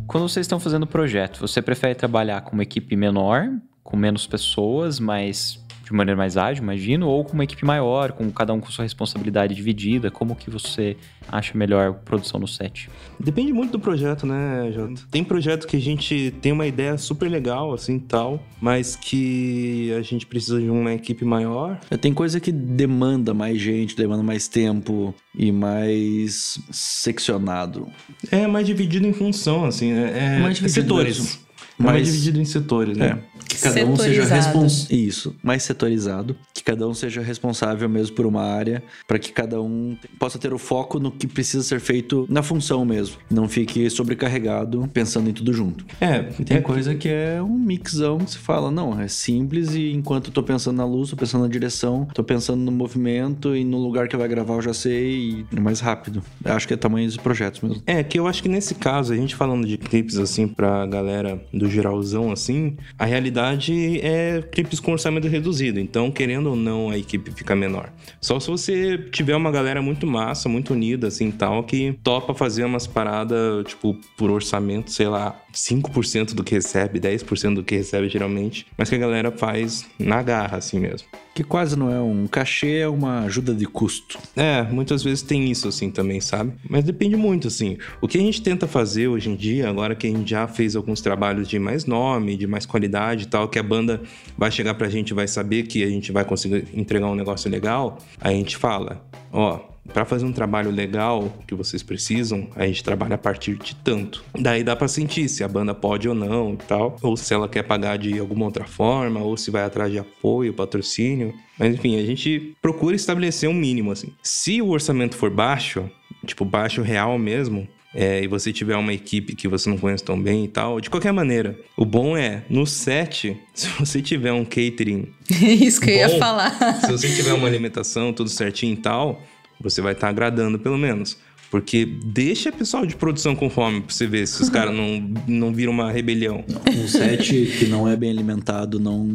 Quando 0.07 0.29
vocês 0.29 0.45
estão 0.45 0.59
fazendo 0.59 0.83
o 0.83 0.87
projeto, 0.87 1.39
você 1.39 1.61
prefere 1.61 1.95
trabalhar 1.95 2.41
com 2.41 2.53
uma 2.53 2.63
equipe 2.63 2.95
menor, 2.95 3.49
com 3.83 3.97
menos 3.97 4.27
pessoas, 4.27 4.99
mas 4.99 5.64
de 5.85 5.93
maneira 5.93 6.17
mais 6.17 6.35
ágil, 6.35 6.63
imagino, 6.63 7.07
ou 7.07 7.23
com 7.23 7.33
uma 7.33 7.43
equipe 7.43 7.63
maior, 7.63 8.11
com 8.11 8.29
cada 8.31 8.51
um 8.53 8.59
com 8.59 8.71
sua 8.71 8.83
responsabilidade 8.83 9.53
dividida? 9.53 10.09
Como 10.09 10.35
que 10.35 10.49
você 10.49 10.97
acha 11.31 11.55
melhor 11.57 11.93
produção 12.03 12.39
no 12.39 12.47
set? 12.47 12.89
Depende 13.19 13.53
muito 13.53 13.73
do 13.73 13.79
projeto, 13.79 14.25
né, 14.25 14.71
Jota? 14.73 15.01
Tem 15.11 15.23
projeto 15.23 15.67
que 15.67 15.77
a 15.77 15.79
gente 15.81 16.33
tem 16.41 16.51
uma 16.51 16.65
ideia 16.65 16.97
super 16.97 17.29
legal, 17.29 17.71
assim, 17.73 17.99
tal, 17.99 18.43
mas 18.59 18.95
que 18.95 19.93
a 19.97 20.01
gente 20.01 20.25
precisa 20.25 20.59
de 20.59 20.69
uma 20.69 20.91
equipe 20.93 21.23
maior. 21.23 21.79
Tem 22.01 22.13
coisa 22.13 22.39
que 22.39 22.51
demanda 22.51 23.33
mais 23.33 23.59
gente, 23.61 23.95
demanda 23.95 24.23
mais 24.23 24.47
tempo 24.47 25.13
e 25.37 25.51
mais 25.51 26.59
seccionado. 26.71 27.87
É 28.31 28.47
mais 28.47 28.65
dividido 28.65 29.05
em 29.05 29.13
função, 29.13 29.65
assim, 29.65 29.91
é, 29.91 30.35
é 30.37 30.39
Mais 30.39 30.55
dividido 30.57 30.81
setores. 30.81 31.19
mesmo. 31.19 31.45
É 31.77 31.83
mais 31.83 31.97
Mas- 31.99 32.07
dividido 32.07 32.39
em 32.41 32.45
setores, 32.45 32.97
né? 32.97 33.19
É. 33.21 33.34
Que 33.47 33.57
cada 33.59 33.85
um 33.85 33.95
seja 33.95 34.25
responsável. 34.25 34.97
Isso, 34.97 35.35
mais 35.43 35.63
setorizado. 35.63 36.35
Que 36.53 36.63
cada 36.63 36.87
um 36.87 36.93
seja 36.93 37.21
responsável 37.21 37.87
mesmo 37.87 38.15
por 38.15 38.25
uma 38.25 38.41
área, 38.43 38.83
para 39.07 39.19
que 39.19 39.31
cada 39.31 39.61
um 39.61 39.95
possa 40.19 40.37
ter 40.39 40.53
o 40.53 40.57
foco 40.57 40.99
no 40.99 41.11
que 41.11 41.27
precisa 41.27 41.63
ser 41.63 41.79
feito 41.79 42.25
na 42.29 42.41
função 42.41 42.83
mesmo. 42.83 43.17
Não 43.29 43.47
fique 43.47 43.89
sobrecarregado 43.89 44.89
pensando 44.93 45.29
em 45.29 45.33
tudo 45.33 45.53
junto. 45.53 45.85
É, 46.01 46.29
E 46.39 46.43
tem 46.43 46.57
é- 46.57 46.61
coisa 46.61 46.95
que 46.95 47.07
é 47.09 47.41
um 47.41 47.57
mixão 47.57 48.17
que 48.17 48.31
se 48.31 48.37
fala, 48.37 48.71
não, 48.71 48.99
é 48.99 49.07
simples 49.07 49.75
e 49.75 49.91
enquanto 49.91 50.27
eu 50.27 50.33
tô 50.33 50.41
pensando 50.43 50.77
na 50.77 50.85
luz, 50.85 51.09
tô 51.11 51.15
pensando 51.15 51.41
na 51.43 51.47
direção, 51.49 52.07
tô 52.13 52.23
pensando 52.23 52.59
no 52.61 52.71
movimento 52.71 53.55
e 53.55 53.63
no 53.63 53.77
lugar 53.77 54.07
que 54.07 54.17
vai 54.17 54.27
gravar 54.27 54.55
eu 54.55 54.61
já 54.61 54.73
sei 54.73 55.15
e 55.19 55.45
é 55.55 55.59
mais 55.59 55.79
rápido. 55.79 56.23
Eu 56.43 56.53
acho 56.53 56.67
que 56.67 56.73
é 56.73 56.77
tamanho 56.77 57.09
de 57.09 57.19
projetos 57.19 57.61
mesmo. 57.61 57.83
É, 57.85 58.03
que 58.03 58.17
eu 58.17 58.27
acho 58.27 58.41
que 58.41 58.49
nesse 58.49 58.73
caso, 58.75 59.13
a 59.13 59.15
gente 59.15 59.35
falando 59.35 59.67
de 59.67 59.77
clipes 59.77 60.17
assim 60.17 60.47
pra 60.47 60.85
galera 60.87 61.41
do 61.53 61.69
geralzão 61.69 62.31
assim, 62.31 62.75
a 62.97 63.05
realidade 63.05 63.34
é 63.39 64.41
clipes 64.51 64.79
com 64.79 64.91
orçamento 64.91 65.27
reduzido. 65.27 65.79
Então, 65.79 66.11
querendo 66.11 66.49
ou 66.51 66.55
não, 66.55 66.89
a 66.89 66.97
equipe 66.97 67.31
fica 67.31 67.55
menor. 67.55 67.91
Só 68.21 68.39
se 68.39 68.49
você 68.49 68.97
tiver 69.11 69.35
uma 69.35 69.51
galera 69.51 69.81
muito 69.81 70.07
massa, 70.07 70.49
muito 70.49 70.73
unida 70.73 71.07
assim, 71.07 71.31
tal, 71.31 71.63
que 71.63 71.97
topa 72.03 72.33
fazer 72.33 72.63
umas 72.63 72.87
paradas, 72.87 73.65
tipo, 73.65 73.97
por 74.17 74.31
orçamento, 74.31 74.91
sei 74.91 75.07
lá, 75.07 75.39
5% 75.55 76.33
do 76.33 76.43
que 76.43 76.55
recebe, 76.55 76.99
10% 76.99 77.55
do 77.55 77.63
que 77.63 77.77
recebe 77.77 78.09
geralmente, 78.09 78.67
mas 78.77 78.89
que 78.89 78.95
a 78.95 78.99
galera 78.99 79.31
faz 79.31 79.85
na 79.97 80.21
garra 80.21 80.57
assim 80.57 80.79
mesmo. 80.79 81.07
Que 81.33 81.43
quase 81.43 81.77
não 81.77 81.91
é 81.91 82.01
um 82.01 82.27
cachê, 82.27 82.77
é 82.77 82.87
uma 82.87 83.21
ajuda 83.21 83.53
de 83.53 83.65
custo. 83.65 84.17
É, 84.35 84.63
muitas 84.63 85.03
vezes 85.03 85.21
tem 85.21 85.49
isso 85.49 85.67
assim 85.67 85.89
também, 85.89 86.21
sabe? 86.21 86.53
Mas 86.69 86.83
depende 86.83 87.15
muito, 87.15 87.47
assim. 87.47 87.77
O 88.01 88.07
que 88.07 88.17
a 88.17 88.21
gente 88.21 88.41
tenta 88.41 88.67
fazer 88.67 89.07
hoje 89.07 89.29
em 89.29 89.35
dia, 89.35 89.69
agora 89.69 89.95
que 89.95 90.07
a 90.07 90.09
gente 90.09 90.29
já 90.29 90.47
fez 90.47 90.75
alguns 90.75 91.01
trabalhos 91.01 91.47
de 91.47 91.57
mais 91.59 91.85
nome, 91.85 92.37
de 92.37 92.47
mais 92.47 92.65
qualidade 92.65 93.23
e 93.23 93.27
tal, 93.27 93.49
que 93.49 93.59
a 93.59 93.63
banda 93.63 94.01
vai 94.37 94.51
chegar 94.51 94.75
pra 94.75 94.89
gente 94.89 95.09
e 95.09 95.13
vai 95.13 95.27
saber 95.27 95.63
que 95.63 95.83
a 95.83 95.87
gente 95.87 96.11
vai 96.11 96.23
conseguir 96.23 96.67
entregar 96.73 97.07
um 97.07 97.15
negócio 97.15 97.49
legal, 97.49 97.97
a 98.19 98.31
gente 98.31 98.55
fala, 98.55 99.05
ó, 99.31 99.74
Pra 99.93 100.03
fazer 100.03 100.25
um 100.25 100.31
trabalho 100.31 100.71
legal 100.71 101.31
que 101.47 101.53
vocês 101.55 101.83
precisam, 101.83 102.49
a 102.55 102.65
gente 102.65 102.83
trabalha 102.83 103.15
a 103.15 103.17
partir 103.17 103.55
de 103.55 103.75
tanto. 103.75 104.23
Daí 104.37 104.63
dá 104.63 104.75
pra 104.75 104.87
sentir 104.87 105.29
se 105.29 105.43
a 105.43 105.47
banda 105.47 105.73
pode 105.73 106.09
ou 106.09 106.15
não 106.15 106.53
e 106.53 106.57
tal, 106.57 106.97
ou 107.01 107.15
se 107.15 107.33
ela 107.33 107.47
quer 107.47 107.63
pagar 107.63 107.97
de 107.97 108.17
alguma 108.19 108.45
outra 108.45 108.65
forma, 108.65 109.21
ou 109.21 109.37
se 109.37 109.51
vai 109.51 109.63
atrás 109.63 109.91
de 109.91 109.99
apoio, 109.99 110.53
patrocínio. 110.53 111.33
Mas 111.57 111.75
enfim, 111.75 111.97
a 111.99 112.05
gente 112.05 112.55
procura 112.61 112.95
estabelecer 112.95 113.49
um 113.49 113.53
mínimo 113.53 113.91
assim. 113.91 114.09
Se 114.21 114.61
o 114.61 114.69
orçamento 114.69 115.15
for 115.15 115.29
baixo, 115.29 115.89
tipo 116.25 116.43
baixo 116.43 116.81
real 116.81 117.17
mesmo, 117.17 117.67
é, 117.93 118.21
e 118.21 118.27
você 118.27 118.51
tiver 118.51 118.75
uma 118.75 118.93
equipe 118.93 119.33
que 119.33 119.47
você 119.47 119.69
não 119.69 119.77
conhece 119.77 120.03
tão 120.03 120.21
bem 120.21 120.43
e 120.43 120.47
tal, 120.49 120.81
de 120.81 120.89
qualquer 120.89 121.13
maneira, 121.13 121.57
o 121.77 121.85
bom 121.85 122.17
é, 122.17 122.43
no 122.49 122.67
set, 122.67 123.37
se 123.55 123.69
você 123.79 124.01
tiver 124.01 124.33
um 124.33 124.43
catering 124.43 125.07
Isso 125.31 125.79
que 125.79 125.91
eu 125.91 125.95
ia 125.95 126.09
Bom. 126.09 126.19
falar. 126.19 126.81
se 126.81 126.91
você 126.91 127.09
tiver 127.15 127.33
uma 127.33 127.47
alimentação, 127.47 128.11
tudo 128.11 128.29
certinho 128.29 128.73
e 128.73 128.77
tal, 128.77 129.23
você 129.65 129.81
vai 129.81 129.93
estar 129.93 130.07
agradando 130.09 130.57
pelo 130.57 130.77
menos. 130.77 131.17
Porque 131.51 131.85
deixa 132.05 132.49
o 132.49 132.53
pessoal 132.53 132.85
de 132.85 132.95
produção 132.95 133.35
com 133.35 133.49
fome 133.49 133.79
pra 133.81 133.93
você 133.93 134.07
ver 134.07 134.27
se 134.27 134.41
os 134.41 134.49
caras 134.49 134.75
não, 134.75 135.13
não 135.27 135.53
viram 135.53 135.71
uma 135.71 135.91
rebelião. 135.91 136.43
Um 136.75 136.87
set 136.87 137.45
que 137.57 137.65
não 137.67 137.87
é 137.87 137.95
bem 137.95 138.09
alimentado 138.09 138.79
não, 138.79 139.05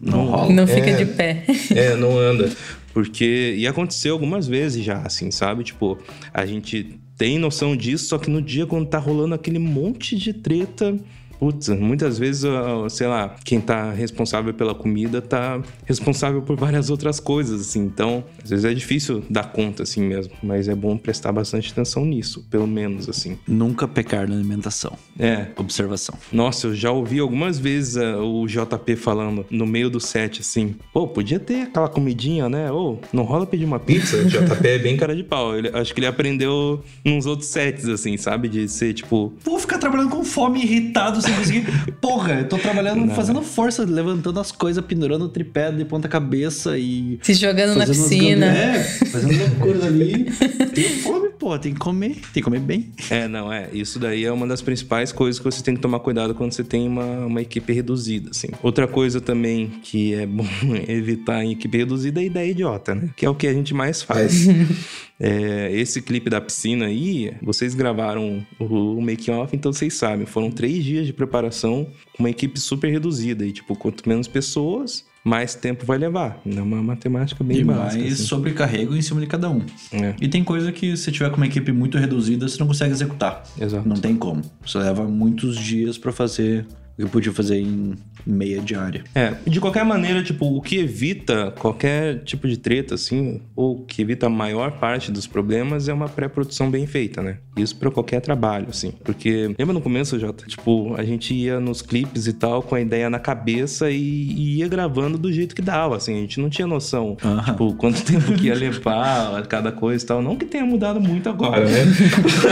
não 0.00 0.26
rola. 0.26 0.52
Não 0.52 0.66
fica 0.66 0.90
É. 0.90 0.96
de 0.96 1.06
pé. 1.06 1.44
É, 1.74 1.96
não 1.96 2.16
anda. 2.18 2.50
Porque. 2.92 3.54
E 3.56 3.66
aconteceu 3.66 4.12
algumas 4.12 4.46
vezes 4.46 4.84
já, 4.84 4.98
assim, 5.02 5.30
sabe? 5.30 5.64
Tipo, 5.64 5.98
a 6.32 6.44
gente 6.46 6.98
tem 7.16 7.38
noção 7.38 7.76
disso, 7.76 8.06
só 8.06 8.18
que 8.18 8.30
no 8.30 8.40
dia 8.42 8.66
quando 8.66 8.86
tá 8.86 8.98
rolando 8.98 9.34
aquele 9.34 9.58
monte 9.58 10.16
de 10.16 10.32
treta. 10.32 10.96
Putz, 11.38 11.68
muitas 11.68 12.18
vezes, 12.18 12.44
sei 12.90 13.06
lá, 13.06 13.34
quem 13.44 13.60
tá 13.60 13.90
responsável 13.92 14.52
pela 14.52 14.74
comida 14.74 15.20
tá 15.22 15.60
responsável 15.86 16.42
por 16.42 16.56
várias 16.56 16.90
outras 16.90 17.20
coisas, 17.20 17.60
assim. 17.60 17.80
Então, 17.80 18.24
às 18.42 18.50
vezes 18.50 18.64
é 18.64 18.74
difícil 18.74 19.22
dar 19.30 19.52
conta, 19.52 19.82
assim 19.84 20.02
mesmo. 20.02 20.32
Mas 20.42 20.68
é 20.68 20.74
bom 20.74 20.96
prestar 20.96 21.32
bastante 21.32 21.70
atenção 21.72 22.04
nisso, 22.04 22.44
pelo 22.50 22.66
menos, 22.66 23.08
assim. 23.08 23.38
Nunca 23.46 23.86
pecar 23.86 24.28
na 24.28 24.34
alimentação. 24.34 24.92
É, 25.18 25.46
Observação. 25.56 26.14
nossa, 26.32 26.68
eu 26.68 26.74
já 26.74 26.90
ouvi 26.90 27.18
algumas 27.20 27.58
vezes 27.58 27.96
ah, 27.96 28.18
o 28.18 28.46
JP 28.46 28.96
falando 28.96 29.44
no 29.50 29.66
meio 29.66 29.90
do 29.90 30.00
set 30.00 30.40
assim: 30.40 30.74
pô, 30.92 31.06
podia 31.08 31.38
ter 31.40 31.62
aquela 31.62 31.88
comidinha, 31.88 32.48
né? 32.48 32.70
Ou 32.70 33.00
não 33.12 33.22
rola 33.24 33.46
pedir 33.46 33.64
uma 33.64 33.78
pizza? 33.80 34.16
O 34.18 34.24
JP 34.26 34.66
é 34.66 34.78
bem 34.78 34.96
cara 34.96 35.14
de 35.14 35.22
pau. 35.24 35.56
Ele- 35.56 35.68
acho 35.72 35.92
que 35.94 36.00
ele 36.00 36.06
aprendeu 36.06 36.82
nos 37.04 37.26
outros 37.26 37.48
sets, 37.48 37.88
assim, 37.88 38.16
sabe? 38.16 38.48
De 38.48 38.68
ser 38.68 38.92
tipo. 38.94 39.32
Vou 39.44 39.58
ficar 39.58 39.78
trabalhando 39.78 40.10
com 40.10 40.24
fome, 40.24 40.62
irritado, 40.62 41.20
sem 41.28 41.36
conseguir. 41.36 41.92
Porra, 42.00 42.40
eu 42.40 42.48
tô 42.48 42.58
trabalhando, 42.58 43.12
fazendo 43.14 43.42
força, 43.42 43.84
levantando 43.84 44.40
as 44.40 44.50
coisas, 44.50 44.84
pendurando 44.84 45.24
o 45.24 45.28
tripé 45.28 45.70
de 45.70 45.84
ponta 45.84 46.08
cabeça 46.08 46.78
e. 46.78 47.18
Se 47.22 47.34
jogando 47.34 47.76
na 47.76 47.86
piscina. 47.86 48.46
É, 48.46 48.82
fazendo 48.82 49.38
loucuras 49.38 49.84
ali. 49.84 50.24
Tem 50.74 50.88
fome, 50.98 51.30
pô, 51.38 51.58
tem 51.58 51.72
que 51.72 51.78
comer. 51.78 52.14
Tem 52.14 52.34
que 52.34 52.42
comer 52.42 52.60
bem. 52.60 52.90
É, 53.10 53.28
não, 53.28 53.52
é. 53.52 53.68
Isso 53.72 53.98
daí 53.98 54.24
é 54.24 54.32
uma 54.32 54.46
das 54.46 54.62
principais 54.62 55.12
coisas 55.12 55.38
que 55.38 55.44
você 55.44 55.62
tem 55.62 55.74
que 55.74 55.80
tomar 55.80 56.00
cuidado 56.00 56.34
quando 56.34 56.52
você 56.52 56.64
tem 56.64 56.86
uma, 56.86 57.26
uma 57.26 57.42
equipe 57.42 57.72
reduzida, 57.72 58.30
assim. 58.30 58.48
Outra 58.62 58.86
coisa 58.86 59.20
também 59.20 59.72
que 59.82 60.14
é 60.14 60.26
bom 60.26 60.46
evitar 60.88 61.44
em 61.44 61.52
equipe 61.52 61.78
reduzida 61.78 62.20
é 62.20 62.24
ideia 62.24 62.50
idiota, 62.50 62.94
né? 62.94 63.10
Que 63.16 63.26
é 63.26 63.30
o 63.30 63.34
que 63.34 63.46
a 63.46 63.52
gente 63.52 63.74
mais 63.74 64.02
faz. 64.02 64.46
É, 65.20 65.70
esse 65.72 66.00
clipe 66.00 66.30
da 66.30 66.40
piscina 66.40 66.86
aí, 66.86 67.34
vocês 67.42 67.74
gravaram 67.74 68.46
o, 68.58 68.64
o 68.64 69.02
making 69.02 69.32
off, 69.32 69.54
então 69.54 69.72
vocês 69.72 69.94
sabem. 69.94 70.26
Foram 70.26 70.50
três 70.50 70.84
dias 70.84 71.06
de 71.06 71.12
preparação 71.18 71.86
com 72.16 72.22
uma 72.22 72.30
equipe 72.30 72.58
super 72.58 72.90
reduzida. 72.90 73.44
E, 73.44 73.52
tipo, 73.52 73.76
quanto 73.76 74.08
menos 74.08 74.26
pessoas, 74.26 75.04
mais 75.22 75.54
tempo 75.54 75.84
vai 75.84 75.98
levar. 75.98 76.40
É 76.46 76.60
uma 76.62 76.82
matemática 76.82 77.44
bem 77.44 77.58
e 77.58 77.64
básica. 77.64 77.98
mais 78.02 78.14
assim. 78.14 78.22
sobrecarrego 78.24 78.96
em 78.96 79.02
cima 79.02 79.20
de 79.20 79.26
cada 79.26 79.50
um. 79.50 79.60
É, 79.92 80.14
E 80.20 80.28
tem 80.28 80.42
coisa 80.42 80.72
que 80.72 80.96
se 80.96 81.12
tiver 81.12 81.28
com 81.30 81.36
uma 81.36 81.46
equipe 81.46 81.70
muito 81.72 81.98
reduzida, 81.98 82.48
você 82.48 82.58
não 82.58 82.66
consegue 82.66 82.92
executar. 82.92 83.42
exato. 83.60 83.86
Não 83.88 83.96
tem 83.96 84.16
como. 84.16 84.42
Você 84.64 84.78
leva 84.78 85.04
muitos 85.04 85.56
dias 85.58 85.98
pra 85.98 86.12
fazer 86.12 86.64
que 87.06 87.12
podia 87.12 87.32
fazer 87.32 87.60
em 87.60 87.94
meia 88.26 88.60
diária. 88.60 89.04
É, 89.14 89.34
de 89.46 89.60
qualquer 89.60 89.84
maneira, 89.84 90.22
tipo, 90.22 90.46
o 90.46 90.60
que 90.60 90.78
evita 90.78 91.52
qualquer 91.58 92.22
tipo 92.24 92.48
de 92.48 92.56
treta, 92.56 92.94
assim, 92.94 93.40
ou 93.54 93.84
que 93.84 94.02
evita 94.02 94.26
a 94.26 94.30
maior 94.30 94.72
parte 94.72 95.10
dos 95.10 95.26
problemas 95.26 95.88
é 95.88 95.92
uma 95.92 96.08
pré-produção 96.08 96.70
bem 96.70 96.86
feita, 96.86 97.22
né? 97.22 97.38
Isso 97.56 97.76
pra 97.76 97.90
qualquer 97.90 98.20
trabalho, 98.20 98.66
assim. 98.70 98.92
Porque, 99.04 99.54
lembra 99.58 99.72
no 99.72 99.80
começo, 99.80 100.18
Jota? 100.18 100.44
Tipo, 100.46 100.94
a 100.96 101.04
gente 101.04 101.34
ia 101.34 101.60
nos 101.60 101.82
clipes 101.82 102.26
e 102.26 102.32
tal 102.32 102.62
com 102.62 102.74
a 102.74 102.80
ideia 102.80 103.08
na 103.08 103.18
cabeça 103.18 103.90
e, 103.90 103.96
e 103.96 104.58
ia 104.58 104.68
gravando 104.68 105.16
do 105.16 105.32
jeito 105.32 105.54
que 105.54 105.62
dava, 105.62 105.96
assim. 105.96 106.16
A 106.16 106.20
gente 106.20 106.40
não 106.40 106.50
tinha 106.50 106.66
noção, 106.66 107.16
Aham. 107.24 107.42
tipo, 107.44 107.74
quanto 107.74 108.02
tempo 108.04 108.32
que 108.34 108.46
ia 108.46 108.54
levar 108.54 109.46
cada 109.46 109.72
coisa 109.72 110.04
e 110.04 110.06
tal. 110.06 110.22
Não 110.22 110.36
que 110.36 110.44
tenha 110.44 110.64
mudado 110.64 111.00
muito 111.00 111.28
agora, 111.28 111.64
né? 111.64 111.84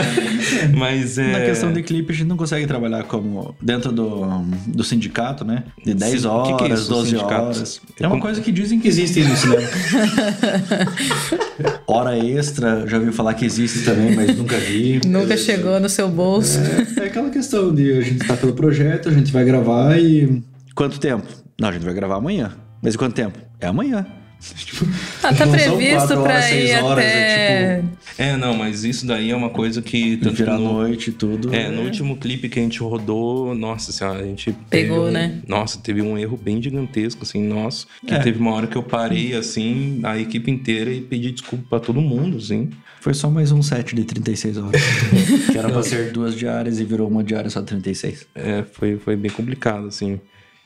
Mas 0.75 1.17
é... 1.17 1.31
Na 1.31 1.39
questão 1.41 1.71
de 1.71 1.83
clipe, 1.83 2.11
a 2.11 2.15
gente 2.15 2.27
não 2.27 2.37
consegue 2.37 2.65
trabalhar 2.65 3.03
como 3.03 3.55
dentro 3.61 3.91
do, 3.91 4.36
do 4.67 4.83
sindicato, 4.83 5.45
né? 5.45 5.63
De 5.83 5.93
10 5.93 6.21
Sim, 6.21 6.27
horas, 6.27 6.47
que 6.47 6.65
que 6.65 6.71
é 6.71 6.75
isso, 6.75 6.89
12 6.89 7.09
sindicato? 7.09 7.45
horas. 7.45 7.81
É 7.99 8.07
uma 8.07 8.19
coisa 8.19 8.41
que 8.41 8.51
dizem 8.51 8.79
que 8.79 8.87
existe 8.87 9.23
no 9.23 9.35
cinema. 9.35 9.63
Hora 11.87 12.17
extra, 12.17 12.85
já 12.87 12.97
ouvi 12.97 13.11
falar 13.11 13.33
que 13.33 13.45
existe 13.45 13.83
também, 13.83 14.15
mas 14.15 14.35
nunca 14.37 14.57
vi. 14.57 15.01
Nunca 15.05 15.37
chegou 15.37 15.79
no 15.79 15.89
seu 15.89 16.09
bolso. 16.09 16.59
É, 16.97 17.03
é 17.03 17.05
aquela 17.07 17.29
questão 17.29 17.73
de 17.73 17.97
a 17.97 18.01
gente 18.01 18.27
tá 18.27 18.35
pelo 18.35 18.53
projeto, 18.53 19.09
a 19.09 19.11
gente 19.11 19.31
vai 19.31 19.45
gravar 19.45 19.97
e. 19.97 20.41
Quanto 20.75 20.99
tempo? 20.99 21.25
Não, 21.59 21.69
a 21.69 21.71
gente 21.71 21.85
vai 21.85 21.93
gravar 21.93 22.17
amanhã. 22.17 22.51
Mas 22.81 22.93
e 22.93 22.97
quanto 22.97 23.15
tempo? 23.15 23.39
É 23.59 23.67
amanhã. 23.67 24.05
Tipo, 24.55 24.85
Ah, 25.23 25.33
tá 25.33 25.47
previsto 25.47 25.95
quatro 25.95 26.21
pra 26.21 26.33
horas, 26.35 26.45
ir 26.45 26.49
seis 26.49 26.83
horas, 26.83 27.05
até... 27.05 27.11
é 27.11 27.75
tipo- 27.81 27.97
É, 28.21 28.37
não, 28.37 28.53
mas 28.55 28.83
isso 28.83 29.05
daí 29.05 29.31
é 29.31 29.35
uma 29.35 29.49
coisa 29.49 29.81
que... 29.81 30.17
tanto 30.17 30.35
virar 30.35 30.55
a 30.55 30.57
no- 30.57 30.73
noite 30.73 31.09
e 31.09 31.13
tudo. 31.13 31.53
É, 31.53 31.69
no 31.69 31.81
último 31.81 32.15
clipe 32.17 32.47
que 32.47 32.59
a 32.59 32.61
gente 32.63 32.79
rodou, 32.79 33.53
nossa 33.55 33.91
senhora, 33.91 34.19
a 34.21 34.23
gente 34.25 34.55
Pegou, 34.69 34.97
teve 35.05 35.09
um- 35.09 35.11
né? 35.11 35.41
Nossa, 35.47 35.79
teve 35.79 36.01
um 36.01 36.17
erro 36.17 36.37
bem 36.37 36.61
gigantesco, 36.61 37.23
assim, 37.23 37.41
nosso. 37.43 37.87
Que 38.05 38.13
É. 38.13 38.19
teve 38.19 38.39
uma 38.39 38.51
hora 38.53 38.67
que 38.67 38.75
eu 38.77 38.83
parei, 38.83 39.33
assim, 39.35 39.99
a 40.03 40.17
equipe 40.17 40.49
inteira 40.49 40.91
e 40.91 41.01
pedi 41.01 41.31
desculpa 41.31 41.65
pra 41.69 41.79
todo 41.79 41.99
mundo, 41.99 42.37
assim. 42.37 42.69
Foi 43.01 43.13
só 43.13 43.29
mais 43.29 43.51
um 43.51 43.61
set 43.61 43.95
de 43.95 44.03
36 44.03 44.57
horas. 44.57 44.81
que 45.51 45.57
era 45.57 45.69
pra 45.69 45.83
ser 45.83 46.11
duas 46.11 46.35
diárias 46.35 46.79
e 46.79 46.83
virou 46.83 47.07
uma 47.07 47.23
diária 47.23 47.49
só 47.49 47.59
de 47.59 47.67
36. 47.67 48.25
É, 48.35 48.63
foi, 48.71 48.97
foi 48.97 49.15
bem 49.15 49.31
complicado, 49.31 49.87
assim. 49.87 50.19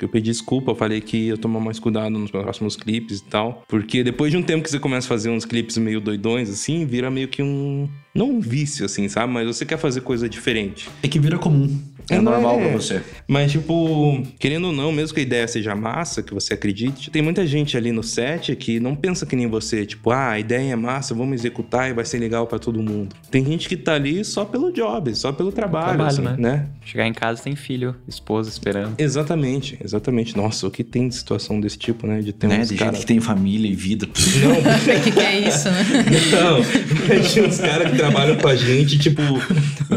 Eu 0.05 0.09
pedi 0.09 0.31
desculpa, 0.31 0.71
eu 0.71 0.75
falei 0.75 1.01
que 1.01 1.17
ia 1.27 1.37
tomar 1.37 1.59
mais 1.59 1.79
cuidado 1.79 2.11
nos 2.11 2.31
próximos 2.31 2.75
clipes 2.75 3.19
e 3.19 3.23
tal. 3.25 3.63
Porque 3.67 4.03
depois 4.03 4.31
de 4.31 4.37
um 4.37 4.43
tempo 4.43 4.63
que 4.63 4.69
você 4.69 4.79
começa 4.79 5.07
a 5.07 5.09
fazer 5.09 5.29
uns 5.29 5.45
clipes 5.45 5.77
meio 5.77 6.01
doidões, 6.01 6.49
assim, 6.49 6.85
vira 6.85 7.09
meio 7.09 7.27
que 7.27 7.41
um. 7.41 7.89
Não 8.13 8.29
um 8.29 8.39
vício, 8.41 8.85
assim, 8.85 9.07
sabe? 9.07 9.31
Mas 9.31 9.47
você 9.47 9.65
quer 9.65 9.77
fazer 9.77 10.01
coisa 10.01 10.27
diferente. 10.27 10.89
É 11.01 11.07
que 11.07 11.17
vira 11.17 11.37
comum. 11.37 11.69
É, 12.11 12.15
É, 12.17 12.21
normal 12.21 12.59
é. 12.59 12.63
pra 12.69 12.77
você. 12.77 13.01
Mas, 13.27 13.51
tipo, 13.51 14.21
querendo 14.39 14.67
ou 14.67 14.73
não, 14.73 14.91
mesmo 14.91 15.13
que 15.13 15.19
a 15.19 15.23
ideia 15.23 15.47
seja 15.47 15.75
massa, 15.75 16.21
que 16.21 16.33
você 16.33 16.53
acredite, 16.53 17.09
tem 17.09 17.21
muita 17.21 17.45
gente 17.47 17.75
ali 17.77 17.91
no 17.91 18.03
set 18.03 18.55
que 18.55 18.79
não 18.79 18.95
pensa 18.95 19.25
que 19.25 19.35
nem 19.35 19.47
você. 19.47 19.85
Tipo, 19.85 20.11
ah, 20.11 20.31
a 20.31 20.39
ideia 20.39 20.73
é 20.73 20.75
massa, 20.75 21.13
vamos 21.13 21.33
executar 21.35 21.89
e 21.89 21.93
vai 21.93 22.05
ser 22.05 22.19
legal 22.19 22.45
pra 22.47 22.59
todo 22.59 22.81
mundo. 22.81 23.15
Tem 23.29 23.45
gente 23.45 23.67
que 23.69 23.77
tá 23.77 23.93
ali 23.93 24.23
só 24.25 24.45
pelo 24.45 24.71
job, 24.71 25.13
só 25.15 25.31
pelo 25.31 25.51
trabalho, 25.51 25.97
Trabalho, 25.97 26.07
assim, 26.09 26.21
né? 26.21 26.35
né? 26.37 26.65
Chegar 26.83 27.07
em 27.07 27.13
casa 27.13 27.41
tem 27.41 27.55
filho, 27.55 27.95
esposa 28.07 28.49
esperando. 28.49 28.95
Exatamente, 28.97 29.77
exatamente. 29.83 30.35
Nossa, 30.35 30.67
o 30.67 30.71
que 30.71 30.83
tem 30.83 31.07
de 31.07 31.15
situação 31.15 31.59
desse 31.59 31.77
tipo, 31.77 32.05
né? 32.07 32.19
De 32.21 32.33
ter 32.33 32.47
Né? 32.47 32.59
uns 32.59 32.69
De 32.69 32.75
cara... 32.75 32.91
gente 32.91 33.01
que 33.01 33.05
tem 33.07 33.19
família 33.19 33.69
e 33.71 33.75
vida. 33.75 34.07
Não, 34.41 34.51
O 35.01 35.03
que, 35.03 35.11
que 35.11 35.19
é 35.19 35.39
isso, 35.47 35.69
né? 35.69 35.83
Não, 36.31 37.21
tinha 37.23 37.45
uns 37.45 37.59
caras 37.59 37.89
que 37.91 37.97
trabalham 37.97 38.35
com 38.37 38.47
a 38.47 38.55
gente, 38.55 38.97
tipo, 38.99 39.21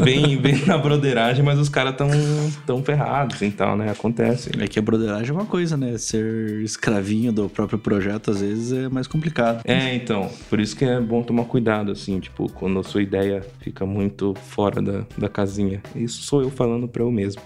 bem, 0.04 0.36
bem 0.36 0.64
na 0.66 0.76
broderagem, 0.78 1.44
mas 1.44 1.58
os 1.58 1.68
caras 1.68 1.94
tão, 2.08 2.52
tão 2.66 2.84
ferrados 2.84 3.40
e 3.42 3.50
tal, 3.50 3.76
né? 3.76 3.90
Acontece. 3.90 4.50
É 4.58 4.66
que 4.66 4.78
a 4.78 4.82
broderagem 4.82 5.30
é 5.30 5.32
uma 5.32 5.46
coisa, 5.46 5.76
né? 5.76 5.96
Ser 5.98 6.62
escravinho 6.62 7.32
do 7.32 7.48
próprio 7.48 7.78
projeto 7.78 8.30
às 8.30 8.40
vezes 8.40 8.72
é 8.72 8.88
mais 8.88 9.06
complicado. 9.06 9.62
É, 9.64 9.94
então, 9.94 10.30
por 10.48 10.60
isso 10.60 10.76
que 10.76 10.84
é 10.84 11.00
bom 11.00 11.22
tomar 11.22 11.44
cuidado, 11.44 11.92
assim, 11.92 12.20
tipo, 12.20 12.50
quando 12.52 12.78
a 12.78 12.82
sua 12.82 13.02
ideia 13.02 13.44
fica 13.60 13.84
muito 13.86 14.34
fora 14.34 14.80
da, 14.80 15.04
da 15.16 15.28
casinha. 15.28 15.82
Isso 15.94 16.22
sou 16.22 16.42
eu 16.42 16.50
falando 16.50 16.88
pra 16.88 17.02
eu 17.02 17.10
mesmo. 17.10 17.42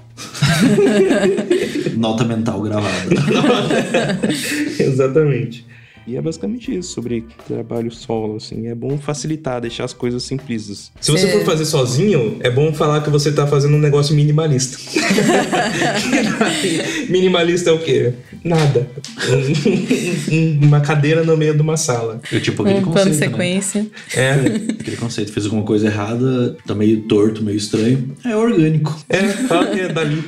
Nota 1.97 2.25
mental 2.25 2.61
gravada. 2.63 2.89
Exatamente. 4.79 5.67
E 6.09 6.17
é 6.17 6.23
basicamente 6.23 6.75
isso, 6.75 6.95
sobre 6.95 7.27
trabalho 7.47 7.91
solo, 7.93 8.37
assim. 8.37 8.67
É 8.69 8.75
bom 8.75 8.97
facilitar, 8.97 9.61
deixar 9.61 9.85
as 9.85 9.93
coisas 9.93 10.23
simplistas. 10.23 10.91
Se 11.03 11.11
você 11.11 11.27
Cê- 11.27 11.33
for 11.33 11.45
fazer 11.45 11.67
sozinho, 11.67 12.39
é 12.41 12.49
bom 12.49 12.73
falar 12.73 13.03
que 13.03 13.11
você 13.11 13.31
tá 13.31 13.47
fazendo 13.47 13.77
um 13.77 13.79
negócio 13.79 14.15
minimalista. 14.17 14.79
Minimalista 17.11 17.69
é 17.71 17.73
o 17.75 17.79
quê? 17.79 18.15
Nada. 18.43 18.89
Um- 20.31 20.35
um- 20.35 20.61
uma 20.67 20.81
cadeira 20.81 21.23
no 21.25 21.37
meio 21.37 21.53
de 21.55 21.61
uma 21.61 21.77
sala. 21.77 22.23
Eu, 22.33 22.41
tipo, 22.41 22.63
aquele 22.63 22.79
Um 22.79 22.83
plano 22.85 22.97
conceito, 23.11 23.15
de 23.15 23.21
né? 23.21 23.27
sequência. 23.29 23.87
É, 24.17 24.31
Aquele 24.81 24.97
conceito, 24.97 25.31
fez 25.33 25.45
alguma 25.45 25.65
coisa 25.65 25.89
errada, 25.89 26.57
tá 26.67 26.75
meio 26.75 27.03
torto, 27.03 27.45
meio 27.45 27.59
estranho. 27.59 28.17
É 28.25 28.35
orgânico. 28.35 28.99
é, 29.11 29.19
fala 29.29 29.67
que 29.67 29.81
é 29.81 29.89
Dali. 29.89 30.25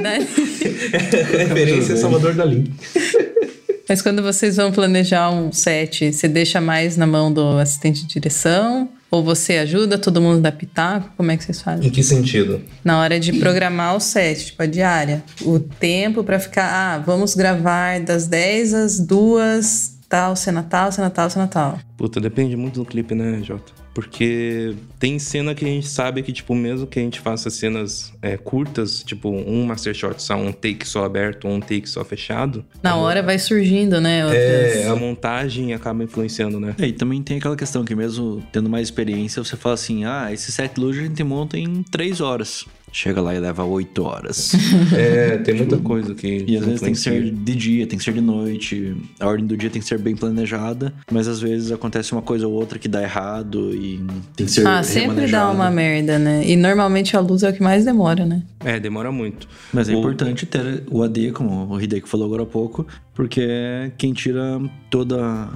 Né? 0.00 0.26
Referência 1.38 1.92
é 1.92 1.96
Salvador 1.96 2.32
Dali. 2.34 2.64
Mas 3.90 4.00
quando 4.00 4.22
vocês 4.22 4.56
vão 4.56 4.70
planejar 4.70 5.32
um 5.32 5.50
set, 5.50 6.12
você 6.12 6.28
deixa 6.28 6.60
mais 6.60 6.96
na 6.96 7.08
mão 7.08 7.32
do 7.32 7.58
assistente 7.58 8.06
de 8.06 8.06
direção? 8.06 8.88
Ou 9.10 9.20
você 9.20 9.58
ajuda 9.58 9.98
todo 9.98 10.22
mundo 10.22 10.40
da 10.40 10.52
pitaco? 10.52 11.10
Como 11.16 11.28
é 11.32 11.36
que 11.36 11.42
vocês 11.42 11.60
fazem? 11.60 11.88
Em 11.88 11.90
que 11.90 12.00
sentido? 12.00 12.62
Na 12.84 13.00
hora 13.00 13.18
de 13.18 13.32
programar 13.32 13.96
o 13.96 14.00
set, 14.00 14.46
tipo 14.46 14.62
a 14.62 14.66
diária. 14.66 15.24
O 15.42 15.58
tempo 15.58 16.22
pra 16.22 16.38
ficar, 16.38 16.70
ah, 16.72 16.98
vamos 16.98 17.34
gravar 17.34 17.98
das 17.98 18.28
10 18.28 18.74
às 18.74 19.00
2, 19.00 19.98
tal, 20.08 20.36
cena 20.36 20.62
tal, 20.62 20.92
cena 20.92 21.10
tal, 21.10 21.28
cena 21.28 21.48
tal. 21.48 21.80
Puta, 21.96 22.20
depende 22.20 22.54
muito 22.54 22.78
do 22.78 22.86
clipe, 22.86 23.12
né, 23.16 23.40
Jota? 23.42 23.79
Porque 23.94 24.74
tem 24.98 25.18
cena 25.18 25.54
que 25.54 25.64
a 25.64 25.68
gente 25.68 25.88
sabe 25.88 26.22
que, 26.22 26.32
tipo, 26.32 26.54
mesmo 26.54 26.86
que 26.86 26.98
a 26.98 27.02
gente 27.02 27.20
faça 27.20 27.50
cenas 27.50 28.12
é, 28.22 28.36
curtas, 28.36 29.02
tipo, 29.02 29.28
um 29.30 29.64
master 29.64 29.94
shot 29.94 30.22
só, 30.22 30.36
um 30.36 30.52
take 30.52 30.86
só 30.86 31.04
aberto, 31.04 31.48
um 31.48 31.60
take 31.60 31.88
só 31.88 32.04
fechado, 32.04 32.64
Na 32.82 32.96
hora 32.96 33.22
vai 33.22 33.38
surgindo, 33.38 34.00
né? 34.00 34.24
Outras... 34.24 34.42
é, 34.42 34.86
a 34.88 34.96
montagem 34.96 35.74
acaba 35.74 36.04
influenciando, 36.04 36.60
né? 36.60 36.74
É, 36.78 36.86
e 36.86 36.92
também 36.92 37.22
tem 37.22 37.38
aquela 37.38 37.56
questão 37.56 37.84
que 37.84 37.94
mesmo 37.94 38.42
tendo 38.52 38.68
mais 38.68 38.86
experiência, 38.86 39.42
você 39.42 39.56
fala 39.56 39.74
assim, 39.74 40.04
ah, 40.04 40.32
esse 40.32 40.52
set 40.52 40.78
luge 40.78 41.00
a 41.00 41.02
gente 41.04 41.22
monta 41.24 41.58
em 41.58 41.82
3 41.82 42.20
horas. 42.20 42.64
Chega 42.92 43.20
lá 43.20 43.34
e 43.34 43.38
leva 43.38 43.62
8 43.64 44.02
horas. 44.02 44.52
É, 44.96 45.36
tem 45.38 45.54
muita 45.54 45.76
coisa. 45.78 46.08
coisa 46.12 46.14
que 46.14 46.44
E 46.46 46.56
às 46.56 46.64
vezes 46.64 46.80
tem 46.80 46.92
que 46.92 46.98
ser 46.98 47.30
de 47.30 47.54
dia, 47.54 47.86
tem 47.86 47.98
que 47.98 48.04
ser 48.04 48.12
de 48.12 48.20
noite. 48.20 48.96
A 49.18 49.26
ordem 49.28 49.46
do 49.46 49.56
dia 49.56 49.70
tem 49.70 49.80
que 49.80 49.86
ser 49.86 49.98
bem 49.98 50.16
planejada. 50.16 50.92
Mas 51.10 51.28
às 51.28 51.40
vezes 51.40 51.70
acontece 51.72 52.12
uma 52.12 52.22
coisa 52.22 52.46
ou 52.48 52.52
outra 52.54 52.78
que 52.78 52.88
dá 52.88 53.02
errado 53.02 53.74
e 53.74 54.00
tem 54.36 54.46
que 54.46 54.52
ser 54.52 54.66
Ah, 54.66 54.82
sempre 54.82 55.26
dá 55.28 55.50
uma 55.50 55.70
merda, 55.70 56.18
né? 56.18 56.42
E 56.46 56.56
normalmente 56.56 57.16
a 57.16 57.20
luz 57.20 57.42
é 57.42 57.50
o 57.50 57.52
que 57.52 57.62
mais 57.62 57.84
demora, 57.84 58.24
né? 58.26 58.42
É, 58.64 58.78
demora 58.80 59.10
muito. 59.12 59.48
Mas 59.72 59.88
é 59.88 59.94
O- 59.94 59.98
importante 59.98 60.44
ter 60.46 60.82
o 60.90 61.02
AD, 61.02 61.32
como 61.32 61.72
o 61.72 61.80
Hideki 61.80 62.08
falou 62.08 62.26
agora 62.26 62.42
há 62.42 62.46
pouco, 62.46 62.86
porque 63.14 63.40
é 63.48 63.92
quem 63.96 64.12
tira 64.12 64.60
toda 64.90 65.48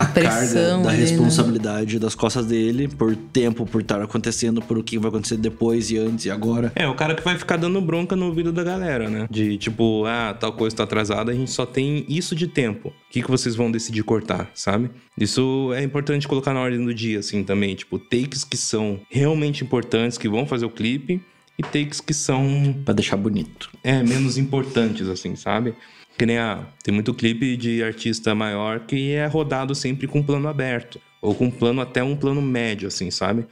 a, 0.00 0.06
carga 0.06 0.30
pressão 0.30 0.82
da 0.82 0.90
ali, 0.90 0.98
né? 0.98 1.04
responsabilidade 1.04 1.98
das 1.98 2.14
costas 2.14 2.46
dele 2.46 2.88
por 2.88 3.14
tempo, 3.14 3.66
por 3.66 3.82
estar 3.82 4.00
acontecendo, 4.00 4.62
por 4.62 4.78
o 4.78 4.82
que 4.82 4.98
vai 4.98 5.10
acontecer 5.10 5.36
depois 5.36 5.90
e 5.90 5.98
antes 5.98 6.24
e 6.24 6.30
agora. 6.30 6.72
É, 6.74 6.88
o 6.88 6.94
cara 6.94 7.14
que 7.14 7.22
vai 7.22 7.36
ficar 7.36 7.56
dando 7.56 7.80
bronca 7.80 8.16
no 8.16 8.26
ouvido 8.26 8.50
da 8.52 8.64
galera, 8.64 9.08
né? 9.10 9.26
De 9.30 9.58
tipo, 9.58 10.04
ah, 10.06 10.34
tal 10.38 10.52
coisa 10.52 10.76
tá 10.76 10.84
atrasada, 10.84 11.30
a 11.32 11.34
gente 11.34 11.50
só 11.50 11.66
tem 11.66 12.04
isso 12.08 12.34
de 12.34 12.46
tempo. 12.46 12.88
O 12.88 12.92
que, 13.10 13.22
que 13.22 13.30
vocês 13.30 13.54
vão 13.54 13.70
decidir 13.70 14.02
cortar, 14.02 14.50
sabe? 14.54 14.90
Isso 15.18 15.72
é 15.74 15.82
importante 15.82 16.26
colocar 16.26 16.54
na 16.54 16.60
ordem 16.60 16.84
do 16.84 16.94
dia, 16.94 17.18
assim, 17.18 17.44
também. 17.44 17.74
Tipo, 17.74 17.98
takes 17.98 18.44
que 18.44 18.56
são 18.56 19.00
realmente 19.10 19.62
importantes, 19.62 20.16
que 20.16 20.28
vão 20.28 20.46
fazer 20.46 20.64
o 20.64 20.70
clipe, 20.70 21.20
e 21.58 21.62
takes 21.62 22.00
que 22.00 22.14
são 22.14 22.74
Pra 22.84 22.94
deixar 22.94 23.16
bonito. 23.18 23.70
é, 23.84 24.02
menos 24.02 24.38
importantes, 24.38 25.08
assim, 25.08 25.36
sabe? 25.36 25.74
Que 26.20 26.26
nem 26.26 26.36
a. 26.36 26.66
Tem 26.84 26.92
muito 26.92 27.14
clipe 27.14 27.56
de 27.56 27.82
artista 27.82 28.34
maior 28.34 28.80
que 28.80 29.12
é 29.12 29.24
rodado 29.24 29.74
sempre 29.74 30.06
com 30.06 30.22
plano 30.22 30.48
aberto. 30.48 31.00
Ou 31.22 31.34
com 31.34 31.50
plano 31.50 31.80
até 31.80 32.04
um 32.04 32.14
plano 32.14 32.42
médio, 32.42 32.88
assim, 32.88 33.10
sabe? 33.10 33.46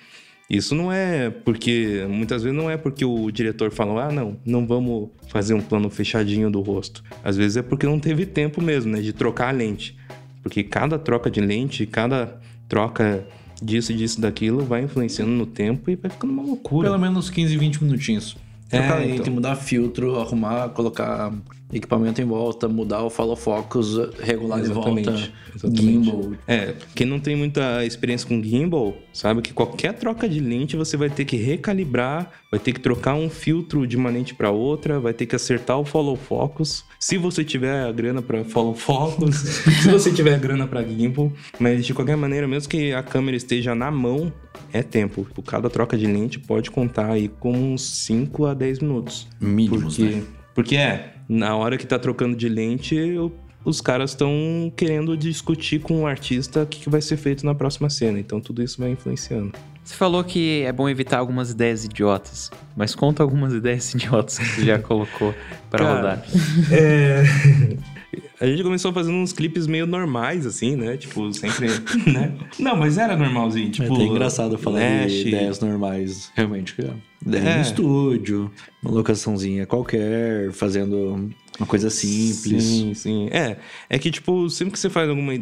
Isso 0.50 0.74
não 0.74 0.92
é 0.92 1.30
porque. 1.30 2.04
Muitas 2.10 2.42
vezes 2.42 2.54
não 2.54 2.68
é 2.68 2.76
porque 2.76 3.06
o 3.06 3.30
diretor 3.30 3.70
falou, 3.70 3.98
ah, 3.98 4.12
não, 4.12 4.36
não 4.44 4.66
vamos 4.66 5.08
fazer 5.28 5.54
um 5.54 5.62
plano 5.62 5.88
fechadinho 5.88 6.50
do 6.50 6.60
rosto. 6.60 7.02
Às 7.24 7.38
vezes 7.38 7.56
é 7.56 7.62
porque 7.62 7.86
não 7.86 7.98
teve 7.98 8.26
tempo 8.26 8.60
mesmo, 8.60 8.92
né? 8.92 9.00
De 9.00 9.14
trocar 9.14 9.48
a 9.48 9.52
lente. 9.52 9.96
Porque 10.42 10.62
cada 10.62 10.98
troca 10.98 11.30
de 11.30 11.40
lente, 11.40 11.86
cada 11.86 12.38
troca 12.68 13.26
disso, 13.62 13.94
disso, 13.94 14.20
daquilo, 14.20 14.62
vai 14.62 14.82
influenciando 14.82 15.32
no 15.32 15.46
tempo 15.46 15.90
e 15.90 15.96
vai 15.96 16.10
ficando 16.10 16.34
uma 16.34 16.42
loucura. 16.42 16.88
Pelo 16.88 17.00
menos 17.00 17.30
15, 17.30 17.56
20 17.56 17.84
minutinhos. 17.84 18.36
É, 18.70 18.94
lente, 18.98 19.20
então. 19.22 19.32
mudar 19.32 19.56
filtro, 19.56 20.18
arrumar, 20.20 20.68
colocar 20.70 21.32
equipamento 21.72 22.20
em 22.20 22.24
volta, 22.24 22.66
mudar 22.68 23.02
o 23.02 23.10
follow 23.10 23.36
focus, 23.36 23.96
regular 24.20 24.60
de 24.60 24.68
volta, 24.68 25.00
Exatamente, 25.00 25.32
exatamente. 25.54 25.82
gimbal. 25.82 26.32
É, 26.46 26.74
quem 26.94 27.06
não 27.06 27.20
tem 27.20 27.36
muita 27.36 27.84
experiência 27.84 28.26
com 28.26 28.42
gimbal, 28.42 28.96
sabe 29.12 29.42
que 29.42 29.52
qualquer 29.52 29.92
troca 29.94 30.28
de 30.28 30.40
lente 30.40 30.76
você 30.76 30.96
vai 30.96 31.10
ter 31.10 31.24
que 31.24 31.36
recalibrar, 31.36 32.30
vai 32.50 32.58
ter 32.58 32.72
que 32.72 32.80
trocar 32.80 33.14
um 33.14 33.28
filtro 33.28 33.86
de 33.86 33.96
uma 33.96 34.08
lente 34.08 34.34
para 34.34 34.50
outra, 34.50 34.98
vai 34.98 35.12
ter 35.12 35.26
que 35.26 35.36
acertar 35.36 35.78
o 35.78 35.84
follow 35.84 36.16
focus. 36.16 36.84
Se 36.98 37.18
você 37.18 37.44
tiver 37.44 37.84
a 37.84 37.92
grana 37.92 38.22
para 38.22 38.44
follow 38.44 38.74
focus, 38.74 39.36
se 39.82 39.90
você 39.90 40.10
tiver 40.10 40.34
a 40.34 40.38
grana 40.38 40.66
para 40.66 40.82
gimbal, 40.82 41.30
mas 41.58 41.84
de 41.84 41.92
qualquer 41.92 42.16
maneira, 42.16 42.48
mesmo 42.48 42.68
que 42.68 42.92
a 42.92 43.02
câmera 43.02 43.36
esteja 43.36 43.74
na 43.74 43.90
mão, 43.90 44.32
é 44.72 44.82
tempo. 44.82 45.26
Cada 45.46 45.68
troca 45.70 45.96
de 45.96 46.06
lente 46.06 46.38
pode 46.38 46.70
contar 46.70 47.10
aí 47.12 47.28
com 47.28 47.52
uns 47.52 47.82
5 48.04 48.46
a 48.46 48.54
10 48.54 48.80
minutos. 48.80 49.26
Mínimos, 49.40 49.96
Porque, 49.96 50.14
né? 50.14 50.22
porque 50.54 50.76
é, 50.76 51.14
na 51.28 51.56
hora 51.56 51.76
que 51.76 51.86
tá 51.86 51.98
trocando 51.98 52.36
de 52.36 52.48
lente, 52.48 52.94
eu- 52.94 53.32
os 53.64 53.80
caras 53.80 54.10
estão 54.10 54.72
querendo 54.76 55.16
discutir 55.16 55.80
com 55.80 56.02
o 56.02 56.06
artista 56.06 56.62
o 56.62 56.66
que, 56.66 56.80
que 56.80 56.88
vai 56.88 57.02
ser 57.02 57.16
feito 57.16 57.44
na 57.44 57.54
próxima 57.54 57.90
cena. 57.90 58.18
Então 58.18 58.40
tudo 58.40 58.62
isso 58.62 58.80
vai 58.80 58.90
influenciando. 58.90 59.52
Você 59.84 59.94
falou 59.94 60.22
que 60.22 60.62
é 60.62 60.72
bom 60.72 60.88
evitar 60.88 61.18
algumas 61.18 61.50
ideias 61.50 61.84
idiotas, 61.84 62.50
mas 62.76 62.94
conta 62.94 63.22
algumas 63.22 63.52
ideias 63.54 63.92
idiotas 63.94 64.38
que 64.38 64.44
você 64.44 64.64
já 64.64 64.78
colocou 64.78 65.34
pra 65.70 65.78
Cara, 65.84 65.96
rodar. 65.96 66.24
É, 66.70 67.24
A 68.40 68.46
gente 68.46 68.62
começou 68.62 68.92
fazendo 68.92 69.16
uns 69.16 69.32
clipes 69.32 69.66
meio 69.66 69.86
normais, 69.86 70.46
assim, 70.46 70.76
né? 70.76 70.96
Tipo, 70.96 71.32
sempre. 71.34 71.66
né? 72.10 72.32
Não, 72.58 72.76
mas 72.76 72.96
era 72.96 73.16
normalzinho. 73.16 73.68
É 73.68 73.70
Tipo, 73.70 73.94
até 73.94 74.04
engraçado 74.04 74.56
falar 74.56 74.78
Lash, 74.78 75.12
de 75.12 75.28
ideias 75.28 75.60
normais, 75.60 76.30
realmente. 76.34 76.74
é 76.80 76.90
Ideia 77.28 77.42
É. 77.42 77.56
no 77.56 77.62
estúdio, 77.62 78.50
uma 78.82 78.92
locaçãozinha 78.92 79.66
qualquer, 79.66 80.52
fazendo 80.52 81.28
uma 81.58 81.66
coisa 81.66 81.90
simples. 81.90 82.62
Sim, 82.62 82.94
sim. 82.94 83.28
É, 83.30 83.56
é 83.90 83.98
que, 83.98 84.10
tipo, 84.10 84.48
sempre 84.50 84.72
que 84.72 84.78
você 84.78 84.88
faz 84.88 85.08
alguma, 85.08 85.32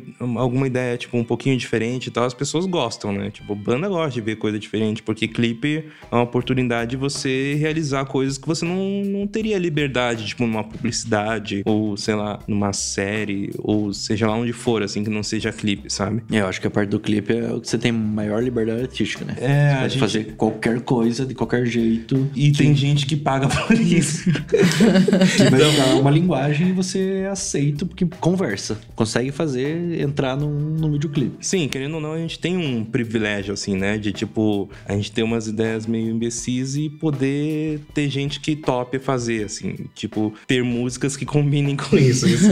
alguma 0.40 0.66
ideia, 0.66 0.96
tipo, 0.96 1.16
um 1.16 1.24
pouquinho 1.24 1.56
diferente 1.56 2.06
e 2.06 2.10
tal, 2.10 2.24
as 2.24 2.34
pessoas 2.34 2.66
gostam, 2.66 3.12
né? 3.12 3.30
Tipo, 3.30 3.54
banda 3.54 3.88
gosta 3.88 4.12
de 4.12 4.20
ver 4.20 4.36
coisa 4.36 4.58
diferente, 4.58 5.02
porque 5.02 5.28
clipe 5.28 5.84
é 6.10 6.14
uma 6.14 6.22
oportunidade 6.22 6.92
de 6.92 6.96
você 6.96 7.54
realizar 7.54 8.04
coisas 8.06 8.38
que 8.38 8.46
você 8.46 8.64
não, 8.64 9.02
não 9.04 9.26
teria 9.26 9.58
liberdade, 9.58 10.24
tipo, 10.26 10.46
numa 10.46 10.64
publicidade, 10.64 11.62
ou, 11.64 11.96
sei 11.96 12.14
lá, 12.14 12.38
numa 12.48 12.72
série, 12.72 13.50
ou 13.58 13.92
seja 13.92 14.26
lá 14.26 14.34
onde 14.36 14.52
for, 14.52 14.82
assim, 14.82 15.04
que 15.04 15.10
não 15.10 15.22
seja 15.22 15.52
clipe, 15.52 15.92
sabe? 15.92 16.22
É, 16.30 16.40
eu 16.40 16.46
acho 16.46 16.60
que 16.60 16.66
a 16.66 16.70
parte 16.70 16.88
do 16.90 16.98
clipe 17.00 17.32
é 17.34 17.52
o 17.52 17.60
que 17.60 17.68
você 17.68 17.78
tem 17.78 17.92
maior 17.92 18.42
liberdade 18.42 18.82
artística, 18.82 19.24
né? 19.24 19.34
É, 19.38 19.68
você 19.70 19.76
pode 19.80 19.92
gente- 19.92 20.00
fazer 20.00 20.24
qualquer 20.36 20.80
coisa, 20.80 21.26
de 21.26 21.34
qualquer 21.34 21.66
jeito. 21.66 22.28
E 22.34 22.52
tem 22.52 22.74
gente 22.74 23.06
que 23.06 23.16
paga 23.16 23.48
por 23.48 23.72
isso. 23.78 24.24
Que 24.30 25.50
vai 25.50 25.60
dar 25.60 25.96
uma 26.06 26.12
linguagem 26.12 26.68
e 26.68 26.72
você 26.72 27.26
aceita, 27.30 27.84
porque 27.84 28.06
conversa. 28.20 28.78
Consegue 28.94 29.32
fazer, 29.32 30.00
entrar 30.00 30.36
num, 30.36 30.48
num 30.48 30.92
videoclipe. 30.92 31.36
Sim, 31.40 31.68
querendo 31.68 31.94
ou 31.94 32.00
não, 32.00 32.12
a 32.12 32.18
gente 32.18 32.38
tem 32.38 32.56
um 32.56 32.84
privilégio, 32.84 33.52
assim, 33.52 33.76
né? 33.76 33.98
De, 33.98 34.12
tipo, 34.12 34.70
a 34.86 34.92
gente 34.94 35.10
ter 35.10 35.22
umas 35.22 35.48
ideias 35.48 35.86
meio 35.86 36.10
imbecis 36.10 36.76
e 36.76 36.88
poder 36.88 37.80
ter 37.92 38.08
gente 38.08 38.40
que 38.40 38.54
tope 38.54 38.98
fazer, 38.98 39.44
assim. 39.44 39.74
Tipo, 39.94 40.32
ter 40.46 40.62
músicas 40.62 41.16
que 41.16 41.26
combinem 41.26 41.76
com 41.76 41.96
isso. 41.96 42.26
Isso, 42.28 42.46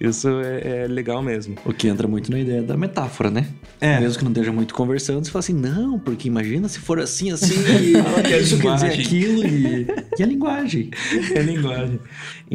isso 0.00 0.28
é, 0.40 0.84
é 0.84 0.86
legal 0.86 1.22
mesmo. 1.22 1.56
O 1.64 1.72
que 1.72 1.88
entra 1.88 2.06
muito 2.06 2.30
na 2.30 2.38
ideia 2.38 2.62
da 2.62 2.76
metáfora, 2.76 3.30
né? 3.30 3.48
É. 3.80 3.98
Mesmo 3.98 4.18
que 4.18 4.24
não 4.24 4.30
esteja 4.30 4.52
muito 4.52 4.74
conversando, 4.74 5.24
você 5.24 5.30
fala 5.30 5.40
assim, 5.40 5.54
não, 5.54 5.98
porque 5.98 6.28
imagina 6.28 6.68
se 6.68 6.78
for 6.78 7.00
assim, 7.00 7.32
assim, 7.32 7.54
que 8.24 8.32
é 8.32 8.38
isso 8.38 8.58
quer 8.58 8.74
dizer 8.74 8.92
aquilo 8.92 9.44
e, 9.44 9.86
e 10.18 10.22
a 10.22 10.26
linguagem. 10.26 10.90
É 11.34 11.42
linguagem. 11.42 11.98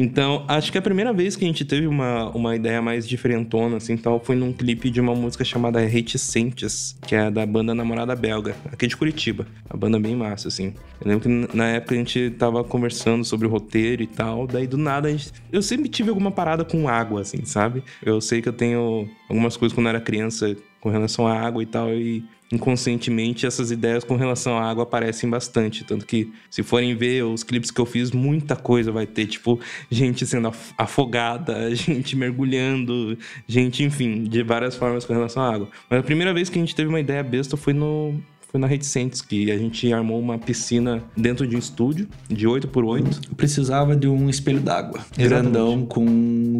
Então, 0.00 0.37
acho 0.46 0.70
que 0.70 0.78
a 0.78 0.82
primeira 0.82 1.12
vez 1.12 1.34
que 1.34 1.44
a 1.44 1.48
gente 1.48 1.64
teve 1.64 1.86
uma, 1.86 2.30
uma 2.30 2.54
ideia 2.54 2.80
mais 2.82 3.08
diferentona, 3.08 3.78
assim, 3.78 3.96
tal, 3.96 4.20
foi 4.20 4.36
num 4.36 4.52
clipe 4.52 4.90
de 4.90 5.00
uma 5.00 5.14
música 5.14 5.44
chamada 5.44 5.80
Reticentes, 5.80 6.96
que 7.06 7.14
é 7.14 7.30
da 7.30 7.44
banda 7.46 7.74
Namorada 7.74 8.14
Belga, 8.14 8.54
aqui 8.70 8.86
de 8.86 8.96
Curitiba. 8.96 9.46
A 9.68 9.76
banda 9.76 9.98
bem 9.98 10.14
massa, 10.14 10.48
assim. 10.48 10.74
Eu 11.00 11.08
lembro 11.08 11.28
que 11.28 11.56
na 11.56 11.68
época 11.68 11.94
a 11.94 11.98
gente 11.98 12.30
tava 12.38 12.62
conversando 12.62 13.24
sobre 13.24 13.46
o 13.46 13.50
roteiro 13.50 14.02
e 14.02 14.06
tal, 14.06 14.46
daí 14.46 14.66
do 14.66 14.76
nada 14.76 15.08
a 15.08 15.10
gente... 15.10 15.32
Eu 15.50 15.62
sempre 15.62 15.88
tive 15.88 16.10
alguma 16.10 16.30
parada 16.30 16.64
com 16.64 16.88
água, 16.88 17.22
assim, 17.22 17.44
sabe? 17.44 17.82
Eu 18.04 18.20
sei 18.20 18.42
que 18.42 18.48
eu 18.48 18.52
tenho 18.52 19.08
algumas 19.28 19.56
coisas 19.56 19.74
quando 19.74 19.86
eu 19.86 19.90
era 19.90 20.00
criança 20.00 20.56
com 20.80 20.90
relação 20.90 21.26
à 21.26 21.38
água 21.38 21.62
e 21.62 21.66
tal, 21.66 21.92
e 21.92 22.24
inconscientemente 22.50 23.46
essas 23.46 23.70
ideias 23.70 24.04
com 24.04 24.16
relação 24.16 24.56
à 24.58 24.68
água 24.68 24.82
aparecem 24.82 25.28
bastante. 25.28 25.84
Tanto 25.84 26.06
que, 26.06 26.32
se 26.50 26.62
forem 26.62 26.94
ver 26.96 27.24
os 27.24 27.42
clipes 27.42 27.70
que 27.70 27.80
eu 27.80 27.86
fiz, 27.86 28.10
muita 28.10 28.56
coisa 28.56 28.90
vai 28.90 29.06
ter, 29.06 29.26
tipo, 29.26 29.60
gente 29.90 30.26
sendo 30.26 30.48
af- 30.48 30.72
afogada, 30.76 31.72
gente 31.76 32.16
mergulhando, 32.16 33.16
gente, 33.46 33.82
enfim, 33.84 34.24
de 34.24 34.42
várias 34.42 34.76
formas 34.76 35.04
com 35.04 35.12
relação 35.12 35.42
à 35.42 35.54
água. 35.54 35.68
Mas 35.90 36.00
a 36.00 36.02
primeira 36.02 36.32
vez 36.32 36.48
que 36.48 36.58
a 36.58 36.60
gente 36.60 36.74
teve 36.74 36.88
uma 36.88 37.00
ideia 37.00 37.22
besta 37.22 37.56
foi 37.56 37.72
no. 37.72 38.14
Foi 38.50 38.58
na 38.58 38.66
Reticentes 38.66 39.20
que 39.20 39.50
a 39.50 39.58
gente 39.58 39.92
armou 39.92 40.18
uma 40.18 40.38
piscina 40.38 41.02
dentro 41.16 41.46
de 41.46 41.54
um 41.54 41.58
estúdio 41.58 42.08
de 42.28 42.46
8x8. 42.46 43.28
Eu 43.30 43.34
precisava 43.36 43.94
de 43.94 44.08
um 44.08 44.28
espelho 44.30 44.60
d'água, 44.60 45.00
grandão 45.16 45.84
com 45.84 46.04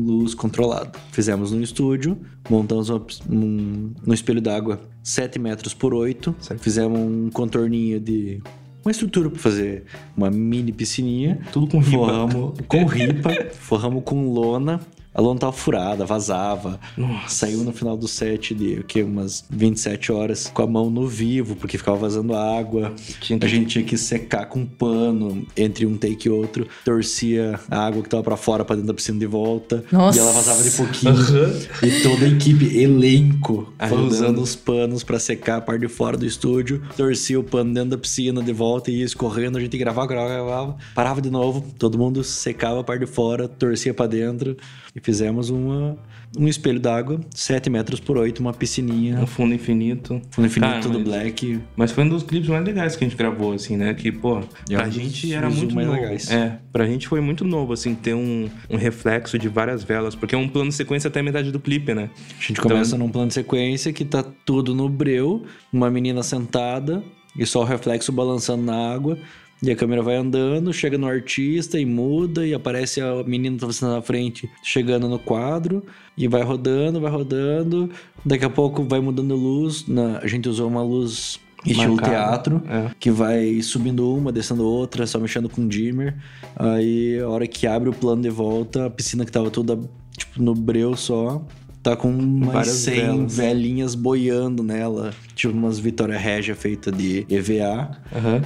luz 0.04 0.34
controlada. 0.34 0.92
Fizemos 1.12 1.50
no 1.50 1.62
estúdio, 1.62 2.18
montamos 2.50 2.90
uma- 2.90 3.06
um, 3.30 3.90
um 4.06 4.12
espelho 4.12 4.40
d'água 4.42 4.80
7 5.02 5.38
metros 5.38 5.72
por 5.72 5.94
8, 5.94 6.34
Certo. 6.40 6.60
fizemos 6.60 6.98
um 6.98 7.30
contorninho 7.30 7.98
de 7.98 8.42
uma 8.84 8.90
estrutura 8.90 9.30
para 9.30 9.38
fazer 9.38 9.84
uma 10.16 10.30
mini 10.30 10.72
piscininha. 10.72 11.40
Tudo 11.52 11.66
com 11.68 11.78
ripa. 11.78 11.90
Forramos 11.96 12.60
com 12.68 12.84
ripa, 12.84 13.30
forramos 13.58 14.02
com 14.04 14.28
lona. 14.30 14.80
A 15.14 15.20
lona 15.20 15.40
tava 15.40 15.52
furada, 15.52 16.04
vazava. 16.04 16.78
Nossa. 16.96 17.28
Saiu 17.28 17.64
no 17.64 17.72
final 17.72 17.96
do 17.96 18.06
set 18.06 18.54
de 18.54 18.74
o 18.80 18.84
quê? 18.84 19.02
Umas 19.02 19.44
27 19.50 20.12
horas 20.12 20.50
com 20.52 20.62
a 20.62 20.66
mão 20.66 20.90
no 20.90 21.08
vivo, 21.08 21.56
porque 21.56 21.76
ficava 21.78 21.96
vazando 21.96 22.34
água. 22.36 22.92
Tinha 23.20 23.38
que- 23.38 23.44
A 23.44 23.48
gente 23.48 23.66
tinha 23.66 23.84
que 23.84 23.96
secar 23.96 24.46
com 24.46 24.64
pano 24.64 25.44
entre 25.56 25.86
um 25.86 25.96
take 25.96 26.28
e 26.28 26.30
outro. 26.30 26.68
Torcia 26.84 27.58
a 27.70 27.86
água 27.86 28.02
que 28.02 28.08
tava 28.08 28.22
pra 28.22 28.36
fora 28.36 28.64
pra 28.64 28.76
dentro 28.76 28.88
da 28.88 28.94
piscina 28.94 29.18
de 29.18 29.26
volta. 29.26 29.82
Nossa. 29.90 30.18
E 30.18 30.20
ela 30.20 30.30
vazava 30.32 30.62
de 30.62 30.70
pouquinho. 30.70 31.12
Aham. 31.12 31.52
E 31.82 32.02
toda 32.02 32.24
a 32.24 32.28
equipe, 32.28 32.78
elenco, 32.78 33.72
foi 33.88 33.98
usando 34.02 34.40
os 34.40 34.54
panos 34.54 35.02
pra 35.02 35.18
secar 35.18 35.56
a 35.56 35.60
parte 35.60 35.80
de 35.80 35.88
fora 35.88 36.16
do 36.16 36.26
estúdio. 36.26 36.82
Torcia 36.96 37.40
o 37.40 37.44
pano 37.44 37.72
dentro 37.74 37.90
da 37.90 37.98
piscina 37.98 38.42
de 38.42 38.52
volta 38.52 38.90
e 38.90 38.98
ia 38.98 39.04
escorrendo. 39.04 39.58
A 39.58 39.60
gente 39.60 39.76
gravava, 39.78 40.06
gravava, 40.06 40.34
gravava. 40.34 40.76
Parava 40.94 41.20
de 41.20 41.30
novo. 41.30 41.64
Todo 41.78 41.98
mundo 41.98 42.22
secava 42.22 42.80
a 42.80 42.84
parte 42.84 43.00
de 43.04 43.10
fora, 43.10 43.48
torcia 43.48 43.92
pra 43.94 44.06
dentro. 44.06 44.56
E 44.98 45.00
fizemos 45.00 45.48
uma, 45.48 45.96
um 46.36 46.48
espelho 46.48 46.80
d'água, 46.80 47.20
7 47.32 47.70
metros 47.70 48.00
por 48.00 48.18
8, 48.18 48.40
uma 48.40 48.52
piscininha. 48.52 49.16
Um 49.20 49.26
fundo 49.26 49.54
infinito. 49.54 50.20
Fundo 50.30 50.46
infinito, 50.46 50.68
Cara, 50.70 50.82
todo 50.82 50.94
mas- 50.98 51.04
black. 51.04 51.60
Mas 51.76 51.92
foi 51.92 52.02
um 52.04 52.08
dos 52.08 52.24
clipes 52.24 52.48
mais 52.48 52.64
legais 52.64 52.96
que 52.96 53.04
a 53.04 53.08
gente 53.08 53.16
gravou, 53.16 53.52
assim, 53.52 53.76
né? 53.76 53.94
Que, 53.94 54.10
pô, 54.10 54.40
E 54.68 54.74
é 54.74 54.76
pra 54.78 54.90
gente 54.90 55.32
era 55.32 55.48
muito 55.48 55.72
mais 55.74 55.86
novo. 55.86 56.00
legais. 56.00 56.30
É, 56.32 56.58
pra 56.72 56.84
gente 56.84 57.06
foi 57.06 57.20
muito 57.20 57.44
novo, 57.44 57.72
assim, 57.72 57.94
ter 57.94 58.14
um, 58.14 58.50
um 58.68 58.76
reflexo 58.76 59.38
de 59.38 59.48
várias 59.48 59.84
velas, 59.84 60.16
porque 60.16 60.34
é 60.34 60.38
um 60.38 60.48
plano 60.48 60.70
de 60.70 60.74
sequência 60.74 61.06
até 61.06 61.20
a 61.20 61.22
metade 61.22 61.52
do 61.52 61.60
clipe, 61.60 61.94
né? 61.94 62.10
A 62.38 62.42
gente 62.42 62.60
começa 62.60 62.98
num 62.98 63.08
plano 63.08 63.28
de 63.28 63.34
sequência 63.34 63.92
que 63.92 64.04
tá 64.04 64.24
tudo 64.44 64.74
no 64.74 64.88
breu, 64.88 65.44
uma 65.72 65.88
menina 65.88 66.24
sentada 66.24 67.02
e 67.38 67.46
só 67.46 67.60
o 67.60 67.64
reflexo 67.64 68.10
balançando 68.10 68.64
na 68.64 68.92
água. 68.92 69.16
E 69.62 69.70
a 69.70 69.76
câmera 69.76 70.02
vai 70.02 70.14
andando, 70.16 70.72
chega 70.72 70.96
no 70.96 71.06
artista 71.06 71.80
e 71.80 71.84
muda, 71.84 72.46
e 72.46 72.54
aparece 72.54 73.00
a 73.00 73.24
menina 73.24 73.56
que 73.56 73.60
tava 73.60 73.72
sentada 73.72 73.96
na 73.96 74.02
frente 74.02 74.48
chegando 74.62 75.08
no 75.08 75.18
quadro, 75.18 75.84
e 76.16 76.28
vai 76.28 76.42
rodando, 76.42 77.00
vai 77.00 77.10
rodando. 77.10 77.90
Daqui 78.24 78.44
a 78.44 78.50
pouco 78.50 78.84
vai 78.84 79.00
mudando 79.00 79.34
luz. 79.34 79.84
Na- 79.88 80.18
a 80.18 80.26
gente 80.28 80.48
usou 80.48 80.68
uma 80.68 80.82
luz 80.82 81.40
estilo 81.66 81.96
Marcada. 81.96 82.10
teatro, 82.12 82.62
É. 82.68 82.90
que 83.00 83.10
vai 83.10 83.60
subindo 83.60 84.08
uma, 84.16 84.30
descendo 84.30 84.64
outra, 84.64 85.04
só 85.08 85.18
mexendo 85.18 85.48
com 85.48 85.62
o 85.62 85.68
dimmer. 85.68 86.14
Aí 86.54 87.18
a 87.18 87.28
hora 87.28 87.46
que 87.46 87.66
abre 87.66 87.88
o 87.88 87.92
plano 87.92 88.22
de 88.22 88.30
volta, 88.30 88.86
a 88.86 88.90
piscina 88.90 89.24
que 89.24 89.32
tava 89.32 89.50
toda 89.50 89.76
tipo 90.16 90.40
no 90.40 90.54
breu 90.54 90.94
só, 90.96 91.44
tá 91.82 91.96
com 91.96 92.10
umas 92.10 92.52
Várias 92.52 92.74
100 92.76 92.94
velas. 92.94 93.36
velhinhas 93.36 93.94
boiando 93.96 94.62
nela, 94.62 95.12
tipo 95.34 95.52
umas 95.52 95.80
Vitória 95.80 96.16
Régia 96.16 96.54
feita 96.54 96.92
de 96.92 97.26
EVA, 97.28 97.90
Aham. 98.14 98.42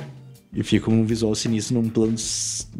E 0.54 0.62
fica 0.62 0.90
um 0.90 1.04
visual 1.04 1.34
sinistro 1.34 1.74
num 1.74 1.88
plano, 1.88 2.14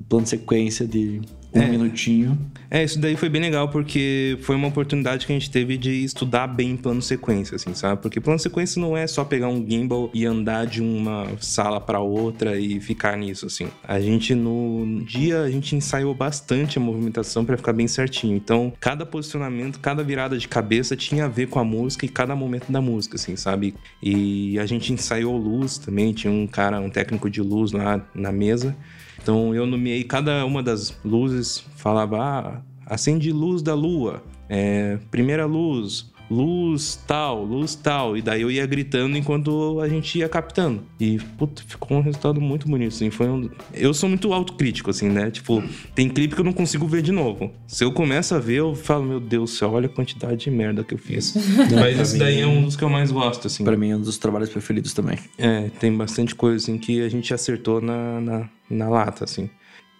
plano 0.08 0.26
sequência 0.26 0.86
de 0.86 1.20
um 1.54 1.60
É. 1.60 1.68
minutinho. 1.68 2.38
É, 2.70 2.82
isso 2.82 2.98
daí 2.98 3.16
foi 3.16 3.28
bem 3.28 3.40
legal, 3.42 3.68
porque 3.68 4.38
foi 4.42 4.56
uma 4.56 4.68
oportunidade 4.68 5.26
que 5.26 5.32
a 5.32 5.38
gente 5.38 5.50
teve 5.50 5.76
de 5.76 5.90
estudar 6.04 6.46
bem 6.46 6.74
plano 6.76 7.02
sequência, 7.02 7.56
assim, 7.56 7.74
sabe? 7.74 8.00
Porque 8.00 8.18
plano 8.20 8.38
sequência 8.38 8.80
não 8.80 8.96
é 8.96 9.06
só 9.06 9.24
pegar 9.24 9.48
um 9.48 9.62
gimbal 9.68 10.10
e 10.14 10.24
andar 10.24 10.66
de 10.66 10.80
uma 10.80 11.26
sala 11.38 11.78
pra 11.80 12.00
outra 12.00 12.58
e 12.58 12.80
ficar 12.80 13.16
nisso, 13.18 13.44
assim. 13.46 13.68
A 13.86 14.00
gente, 14.00 14.34
no 14.34 15.02
dia, 15.06 15.42
a 15.42 15.50
gente 15.50 15.76
ensaiou 15.76 16.14
bastante 16.14 16.78
a 16.78 16.80
movimentação 16.80 17.44
pra 17.44 17.56
ficar 17.58 17.74
bem 17.74 17.86
certinho. 17.86 18.34
Então, 18.34 18.72
cada 18.80 19.04
posicionamento, 19.04 19.78
cada 19.78 20.02
virada 20.02 20.38
de 20.38 20.48
cabeça 20.48 20.96
tinha 20.96 21.26
a 21.26 21.28
ver 21.28 21.48
com 21.48 21.58
a 21.58 21.64
música 21.64 22.06
e 22.06 22.08
cada 22.08 22.34
momento 22.34 22.72
da 22.72 22.80
música, 22.80 23.16
assim, 23.16 23.36
sabe? 23.36 23.74
E 24.02 24.58
a 24.58 24.64
gente 24.64 24.92
ensaiou 24.92 25.36
luz 25.36 25.76
também, 25.76 26.12
tinha 26.14 26.32
um 26.32 26.46
cara, 26.46 26.80
um 26.80 26.88
técnico 26.88 27.28
de 27.28 27.42
luz 27.42 27.72
lá 27.72 28.02
na 28.14 28.32
mesa. 28.32 28.74
Então 29.22 29.54
eu 29.54 29.64
nomeei 29.66 30.02
cada 30.02 30.44
uma 30.44 30.62
das 30.62 30.98
luzes, 31.04 31.64
falava, 31.76 32.18
ah, 32.20 32.62
acende 32.86 33.30
luz 33.30 33.62
da 33.62 33.74
lua, 33.74 34.22
é, 34.48 34.98
primeira 35.10 35.46
luz, 35.46 36.11
luz 36.32 37.02
tal, 37.06 37.44
luz 37.44 37.74
tal. 37.74 38.16
E 38.16 38.22
daí 38.22 38.42
eu 38.42 38.50
ia 38.50 38.64
gritando 38.66 39.16
enquanto 39.16 39.80
a 39.80 39.88
gente 39.88 40.18
ia 40.18 40.28
captando. 40.28 40.84
E, 40.98 41.18
puta, 41.36 41.62
ficou 41.66 41.98
um 41.98 42.00
resultado 42.00 42.40
muito 42.40 42.68
bonito, 42.68 42.94
assim. 42.94 43.10
Foi 43.10 43.28
um... 43.28 43.50
Eu 43.74 43.92
sou 43.92 44.08
muito 44.08 44.32
autocrítico, 44.32 44.90
assim, 44.90 45.08
né? 45.08 45.30
Tipo, 45.30 45.62
tem 45.94 46.08
clipe 46.08 46.34
que 46.34 46.40
eu 46.40 46.44
não 46.44 46.52
consigo 46.52 46.86
ver 46.86 47.02
de 47.02 47.12
novo. 47.12 47.52
Se 47.66 47.84
eu 47.84 47.92
começo 47.92 48.34
a 48.34 48.38
ver, 48.38 48.60
eu 48.60 48.74
falo, 48.74 49.04
meu 49.04 49.20
Deus 49.20 49.50
do 49.50 49.56
céu, 49.56 49.72
olha 49.72 49.86
a 49.86 49.88
quantidade 49.88 50.44
de 50.44 50.50
merda 50.50 50.84
que 50.84 50.94
eu 50.94 50.98
fiz. 50.98 51.34
Mas 51.74 51.98
isso 51.98 52.18
daí 52.18 52.40
é 52.40 52.46
um 52.46 52.62
um. 52.62 52.62
dos 52.64 52.76
que 52.76 52.84
eu 52.84 52.88
mais 52.88 53.10
gosto, 53.10 53.46
assim. 53.46 53.64
Pra 53.64 53.76
mim 53.76 53.90
é 53.90 53.96
um 53.96 54.00
dos 54.00 54.18
trabalhos 54.18 54.50
preferidos 54.50 54.92
também. 54.92 55.18
É, 55.38 55.68
tem 55.80 55.94
bastante 55.96 56.34
coisa 56.34 56.56
assim 56.56 56.78
que 56.78 57.02
a 57.02 57.08
gente 57.08 57.32
acertou 57.32 57.80
na, 57.80 58.20
na, 58.20 58.48
na 58.70 58.88
lata, 58.88 59.24
assim. 59.24 59.50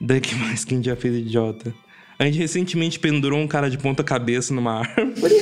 Daí 0.00 0.20
que 0.20 0.34
mais 0.34 0.64
que 0.64 0.74
a 0.74 0.76
gente 0.76 0.86
já 0.86 0.96
fez 0.96 1.16
idiota? 1.16 1.72
A 2.22 2.26
gente 2.26 2.38
recentemente 2.38 3.00
pendurou 3.00 3.40
um 3.40 3.48
cara 3.48 3.68
de 3.68 3.76
ponta 3.76 4.04
cabeça 4.04 4.54
numa 4.54 4.78
árvore. 4.82 5.34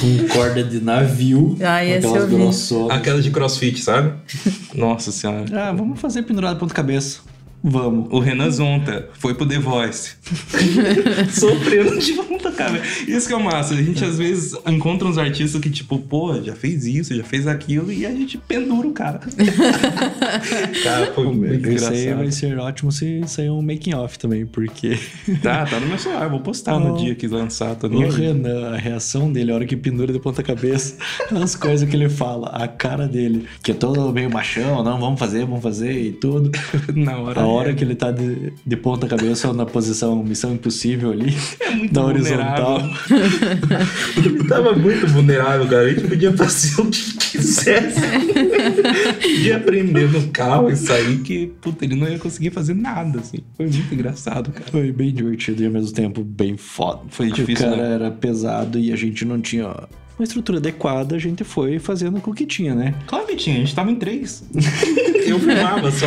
Com 0.00 0.28
corda 0.32 0.64
de 0.64 0.80
navio, 0.80 1.54
Ah, 1.60 1.84
esse 1.84 1.98
aquelas 1.98 2.22
eu 2.22 2.28
vi. 2.28 2.36
de 3.22 3.30
crossfit, 3.30 3.78
sabe? 3.82 4.14
Nossa 4.74 5.12
senhora. 5.12 5.44
Ah, 5.52 5.72
vamos 5.72 6.00
fazer 6.00 6.22
pendurado 6.22 6.58
ponta 6.58 6.72
cabeça. 6.72 7.20
Vamos. 7.62 8.08
O 8.10 8.18
Renan 8.20 8.50
Zonta 8.50 9.08
foi 9.14 9.34
pro 9.34 9.46
The 9.46 9.58
Voice. 9.58 10.12
Sofrendo 11.30 11.98
de 11.98 12.12
ponta 12.14 12.52
cabeça. 12.52 13.10
Isso 13.10 13.26
que 13.26 13.32
é 13.32 13.36
o 13.36 13.42
massa. 13.42 13.74
A 13.74 13.82
gente 13.82 14.04
às 14.04 14.18
vezes 14.18 14.56
encontra 14.66 15.08
uns 15.08 15.18
artistas 15.18 15.60
que, 15.60 15.70
tipo, 15.70 15.98
pô, 15.98 16.40
já 16.42 16.54
fez 16.54 16.86
isso, 16.86 17.14
já 17.14 17.24
fez 17.24 17.46
aquilo, 17.46 17.92
e 17.92 18.06
a 18.06 18.10
gente 18.10 18.38
pendura 18.38 18.86
o 18.86 18.92
cara. 18.92 19.20
Cara, 20.82 21.12
foi 21.14 21.24
muito 21.26 21.68
Isso 21.68 21.88
aí 21.88 22.02
engraçado. 22.02 22.16
vai 22.18 22.32
ser 22.32 22.58
ótimo 22.58 22.92
se 22.92 23.22
sair 23.26 23.50
um 23.50 23.62
making 23.62 23.94
off 23.94 24.18
também, 24.18 24.46
porque 24.46 24.98
Tá, 25.42 25.64
tá 25.66 25.80
no 25.80 25.86
meu 25.86 25.98
celular. 25.98 26.28
Vou 26.28 26.40
postar 26.40 26.78
no 26.78 26.96
dia 26.96 27.14
que 27.14 27.26
lançar. 27.26 27.74
Tô 27.74 27.88
nem 27.88 28.04
o 28.04 28.06
aí. 28.06 28.12
Renan, 28.12 28.74
a 28.74 28.76
reação 28.76 29.32
dele, 29.32 29.52
a 29.52 29.54
hora 29.54 29.66
que 29.66 29.76
pendura 29.76 30.12
de 30.12 30.18
ponta 30.18 30.42
cabeça, 30.42 30.96
as 31.42 31.54
coisas 31.54 31.88
que 31.88 31.96
ele 31.96 32.08
fala, 32.08 32.48
a 32.48 32.68
cara 32.68 33.06
dele, 33.06 33.46
que 33.62 33.72
é 33.72 33.74
todo 33.74 34.12
meio 34.12 34.30
machão, 34.30 34.82
não, 34.82 34.98
vamos 34.98 35.18
fazer, 35.18 35.44
vamos 35.44 35.62
fazer 35.62 35.92
e 35.92 36.12
tudo. 36.12 36.50
Na 36.94 37.18
hora. 37.18 37.40
Hora 37.48 37.74
que 37.74 37.82
ele 37.84 37.94
tá 37.94 38.10
de, 38.10 38.52
de 38.64 38.76
ponta 38.76 39.06
cabeça 39.06 39.52
na 39.52 39.66
posição 39.66 40.22
Missão 40.22 40.52
Impossível 40.52 41.10
ali, 41.12 41.36
É 41.60 41.70
muito 41.70 41.92
da 41.92 42.04
horizontal. 42.04 42.78
Ele 44.16 44.44
tava 44.44 44.72
muito 44.74 45.06
vulnerável, 45.06 45.66
cara. 45.66 45.82
A 45.82 45.88
gente 45.90 46.08
podia 46.08 46.32
fazer 46.36 46.80
o 46.80 46.86
que 46.86 47.16
quisesse. 47.18 48.00
podia 49.20 49.56
aprender 49.56 50.10
no 50.10 50.28
carro 50.28 50.70
e 50.70 50.76
sair 50.76 51.18
que, 51.18 51.46
puta, 51.60 51.84
ele 51.84 51.94
não 51.94 52.08
ia 52.08 52.18
conseguir 52.18 52.50
fazer 52.50 52.74
nada, 52.74 53.20
assim. 53.20 53.38
Foi 53.56 53.66
muito 53.66 53.94
engraçado, 53.94 54.50
cara. 54.50 54.70
Foi 54.70 54.92
bem 54.92 55.12
divertido 55.12 55.62
e 55.62 55.66
ao 55.66 55.72
mesmo 55.72 55.92
tempo 55.92 56.22
bem 56.22 56.56
foda. 56.56 57.00
Foi 57.10 57.30
difícil, 57.30 57.66
O 57.66 57.70
cara 57.70 57.88
né? 57.88 57.94
era 57.94 58.10
pesado 58.10 58.78
e 58.78 58.92
a 58.92 58.96
gente 58.96 59.24
não 59.24 59.40
tinha 59.40 59.74
uma 60.18 60.24
estrutura 60.24 60.58
adequada, 60.58 61.14
a 61.14 61.18
gente 61.18 61.44
foi 61.44 61.78
fazendo 61.78 62.20
com 62.20 62.30
o 62.30 62.34
que 62.34 62.44
tinha, 62.44 62.74
né? 62.74 62.94
Claro 63.06 63.26
que 63.26 63.36
tinha, 63.36 63.56
a 63.56 63.58
gente 63.60 63.74
tava 63.74 63.90
em 63.90 63.96
três. 63.96 64.42
Eu 65.24 65.38
filmava 65.38 65.90
só. 65.90 66.06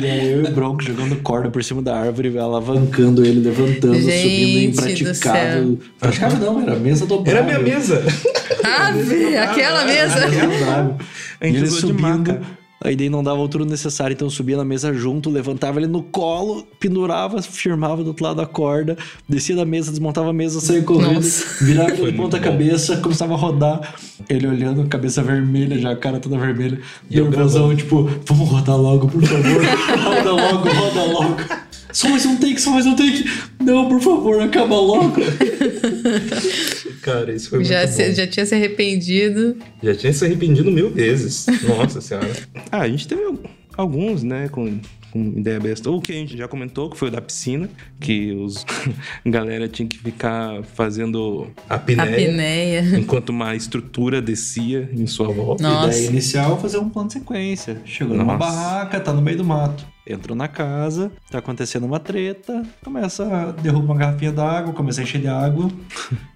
E 0.00 0.06
aí 0.06 0.32
eu 0.32 0.42
e 0.42 0.46
o 0.46 0.50
Bronco 0.52 0.82
jogando 0.82 1.16
corda 1.16 1.50
por 1.50 1.62
cima 1.62 1.82
da 1.82 1.98
árvore, 1.98 2.38
alavancando 2.38 3.22
ele, 3.22 3.40
levantando, 3.40 4.00
Gente 4.00 4.22
subindo 4.22 4.52
do 4.52 4.88
impraticável. 4.88 5.78
Praticável 6.00 6.38
não, 6.38 6.62
era 6.62 6.76
mesa 6.76 7.04
dobrável. 7.04 7.42
Era 7.42 7.46
minha 7.46 7.58
mesa. 7.58 8.02
Ave, 8.64 9.36
aquela 9.36 9.84
mesa. 9.84 10.28
Mesa 10.28 10.46
dobrável. 10.46 10.96
A 11.40 11.46
gente 11.46 11.54
E 11.54 11.58
ele 11.58 11.66
usou 11.66 11.92
de 11.92 12.00
subindo. 12.00 12.40
Aí 12.80 12.94
daí 12.94 13.08
não 13.08 13.24
dava 13.24 13.38
a 13.38 13.40
altura 13.40 13.64
necessária, 13.64 14.14
então 14.14 14.28
eu 14.28 14.30
subia 14.30 14.56
na 14.56 14.64
mesa 14.64 14.94
junto, 14.94 15.28
levantava 15.28 15.80
ele 15.80 15.88
no 15.88 16.02
colo, 16.02 16.64
pendurava, 16.78 17.42
firmava 17.42 18.04
do 18.04 18.08
outro 18.08 18.24
lado 18.24 18.36
da 18.36 18.46
corda, 18.46 18.96
descia 19.28 19.56
da 19.56 19.64
mesa, 19.64 19.90
desmontava 19.90 20.30
a 20.30 20.32
mesa, 20.32 20.60
saía 20.60 20.82
correndo, 20.82 21.14
Nossa. 21.14 21.64
virava 21.64 21.90
de 21.92 22.12
ponta 22.12 22.38
cabeça, 22.38 22.98
começava 22.98 23.34
a 23.34 23.36
rodar, 23.36 23.94
ele 24.28 24.46
olhando, 24.46 24.86
cabeça 24.86 25.22
vermelha, 25.22 25.76
já 25.78 25.90
a 25.90 25.96
cara 25.96 26.20
toda 26.20 26.38
vermelha, 26.38 26.80
E 27.10 27.18
eu 27.18 27.28
nervosão, 27.28 27.74
tipo, 27.74 28.08
vamos 28.24 28.48
rodar 28.48 28.76
logo, 28.76 29.08
por 29.08 29.22
favor, 29.24 29.62
roda 30.04 30.32
logo, 30.32 30.68
roda 30.68 31.04
logo. 31.12 31.36
Só 31.98 32.08
mais 32.10 32.24
um 32.26 32.36
take, 32.36 32.60
só 32.60 32.70
mais 32.70 32.86
um 32.86 32.94
take. 32.94 33.24
Não, 33.60 33.88
por 33.88 34.00
favor, 34.00 34.40
acaba 34.40 34.76
logo. 34.76 35.16
Cara, 37.02 37.32
isso 37.34 37.50
foi 37.50 37.58
muito 37.58 37.68
Já, 37.68 37.84
bom. 37.84 37.92
se- 37.92 38.14
já 38.14 38.24
tinha 38.24 38.46
se 38.46 38.54
arrependido. 38.54 39.56
Já 39.82 39.94
tinha 39.96 40.12
se 40.12 40.24
arrependido 40.24 40.70
mil 40.70 40.90
vezes. 40.90 41.46
Nossa 41.66 42.00
senhora. 42.00 42.30
Ah, 42.70 42.82
a 42.82 42.88
gente 42.88 43.08
teve 43.08 43.22
alguns, 43.76 44.22
né, 44.22 44.48
com 44.48 44.78
com 45.10 45.20
ideia 45.38 45.58
besta. 45.58 45.88
Ou 45.90 46.02
que 46.02 46.12
a 46.12 46.14
gente 46.14 46.36
já 46.36 46.46
comentou, 46.46 46.90
que 46.90 46.96
foi 46.98 47.08
o 47.08 47.10
da 47.10 47.18
piscina, 47.20 47.68
que 47.98 48.30
os 48.32 48.64
galera 49.26 49.66
tinha 49.66 49.88
que 49.88 49.96
ficar 49.98 50.62
fazendo 50.74 51.48
A 51.68 51.76
A 51.76 51.78
pinéia. 51.78 52.14
pinéia. 52.28 52.80
enquanto 52.98 53.30
uma 53.30 53.56
estrutura 53.56 54.20
descia 54.20 54.86
em 54.92 55.06
sua 55.06 55.32
volta. 55.32 55.62
Nossa. 55.62 55.96
Ideia 55.96 56.10
inicial 56.10 56.60
fazer 56.60 56.76
um 56.78 56.90
plano 56.90 57.08
de 57.08 57.14
sequência. 57.14 57.80
Chegou 57.86 58.14
numa 58.16 58.36
Nossa. 58.36 58.52
barraca, 58.54 59.00
tá 59.00 59.12
no 59.14 59.22
meio 59.22 59.38
do 59.38 59.44
mato. 59.44 59.84
Entrou 60.08 60.34
na 60.36 60.48
casa, 60.48 61.12
tá 61.30 61.38
acontecendo 61.38 61.84
uma 61.84 62.00
treta, 62.00 62.62
começa 62.82 63.24
a 63.26 63.52
derrubar 63.52 63.92
uma 63.92 63.96
garrafinha 63.96 64.32
d'água, 64.32 64.72
começa 64.72 65.00
a 65.00 65.04
encher 65.04 65.20
de 65.20 65.28
água 65.28 65.68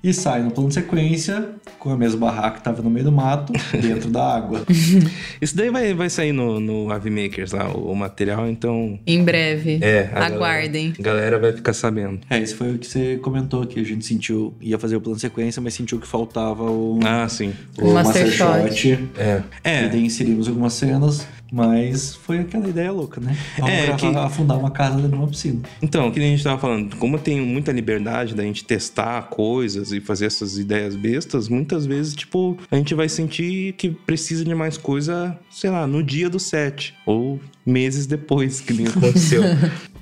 e 0.05 0.13
sai 0.13 0.43
no 0.43 0.51
plano 0.51 0.69
de 0.69 0.75
sequência 0.75 1.49
com 1.79 1.91
a 1.91 1.97
mesma 1.97 2.21
barraca 2.21 2.59
que 2.59 2.65
tava 2.65 2.83
no 2.83 2.91
meio 2.91 3.07
do 3.07 3.13
mato, 3.13 3.53
dentro 3.81 4.11
da 4.11 4.37
água. 4.37 4.63
Isso 5.41 5.57
daí 5.57 5.71
vai, 5.71 5.95
vai 5.95 6.11
sair 6.11 6.33
no, 6.33 6.61
no 6.61 6.91
Ave 6.93 7.09
Makers 7.11 7.53
lá, 7.53 7.69
o, 7.75 7.91
o 7.93 7.97
material, 7.97 8.49
então. 8.49 8.99
Em 9.07 9.25
breve. 9.25 9.79
É, 9.83 10.11
a 10.15 10.27
Aguardem. 10.27 10.93
Galera, 10.99 10.99
a 10.99 11.03
galera 11.03 11.39
vai 11.39 11.53
ficar 11.53 11.73
sabendo. 11.73 12.21
É, 12.29 12.39
esse 12.39 12.55
foi 12.55 12.75
o 12.75 12.79
que 12.79 12.87
você 12.87 13.17
comentou, 13.23 13.67
que 13.67 13.81
a 13.81 13.85
gente 13.85 14.05
sentiu, 14.05 14.55
ia 14.61 14.79
fazer 14.79 14.97
o 14.97 15.01
plano 15.01 15.17
de 15.17 15.23
sequência, 15.23 15.63
mas 15.63 15.75
sentiu 15.75 15.99
que 15.99 16.07
faltava 16.07 16.65
o, 16.65 17.01
Ah, 17.05 17.29
sim. 17.29 17.53
o 17.79 17.93
Master 17.93 18.27
Master 18.27 18.31
Shot. 18.31 18.75
Shot. 18.77 19.09
É. 19.17 19.43
E 19.65 19.69
É. 19.69 19.89
daí 19.89 20.05
inserimos 20.05 20.47
algumas 20.49 20.75
cenas, 20.75 21.27
mas 21.53 22.15
foi 22.15 22.39
aquela 22.41 22.67
ideia 22.67 22.91
louca, 22.91 23.21
né? 23.21 23.37
Vamos 23.59 23.75
É, 23.75 23.93
que- 23.95 24.07
afundar 24.07 24.59
uma 24.59 24.71
casa 24.71 24.97
dentro 24.97 25.11
de 25.11 25.17
uma 25.17 25.29
piscina. 25.29 25.61
Então, 25.83 26.09
o 26.09 26.13
que 26.13 26.19
a 26.19 26.23
gente 26.23 26.43
tava 26.43 26.59
falando, 26.59 26.97
como 26.97 27.17
eu 27.17 27.21
tenho 27.21 27.45
muita 27.45 27.71
liberdade 27.71 28.35
da 28.35 28.43
gente 28.43 28.65
testar 28.65 29.23
coisas 29.29 29.93
e 29.93 30.01
fazer 30.01 30.27
essas 30.27 30.57
ideias 30.57 30.97
bestas, 30.97 31.49
muitas 31.49 31.85
vezes, 31.85 32.15
tipo, 32.17 32.57
a 32.71 32.77
gente 32.77 32.95
vai 32.95 33.09
sentir 33.09 33.75
que 33.75 33.91
precisa 33.91 34.45
de 34.45 34.55
mais 34.55 34.79
coisa, 34.79 35.39
sei 35.51 35.69
lá, 35.69 35.87
no 35.87 36.03
dia 36.03 36.31
do 36.31 36.39
set. 36.41 36.95
Ou 37.05 37.39
meses 37.65 38.07
depois 38.07 38.61
que 38.61 38.73
nem 38.73 38.87
aconteceu. 38.89 39.43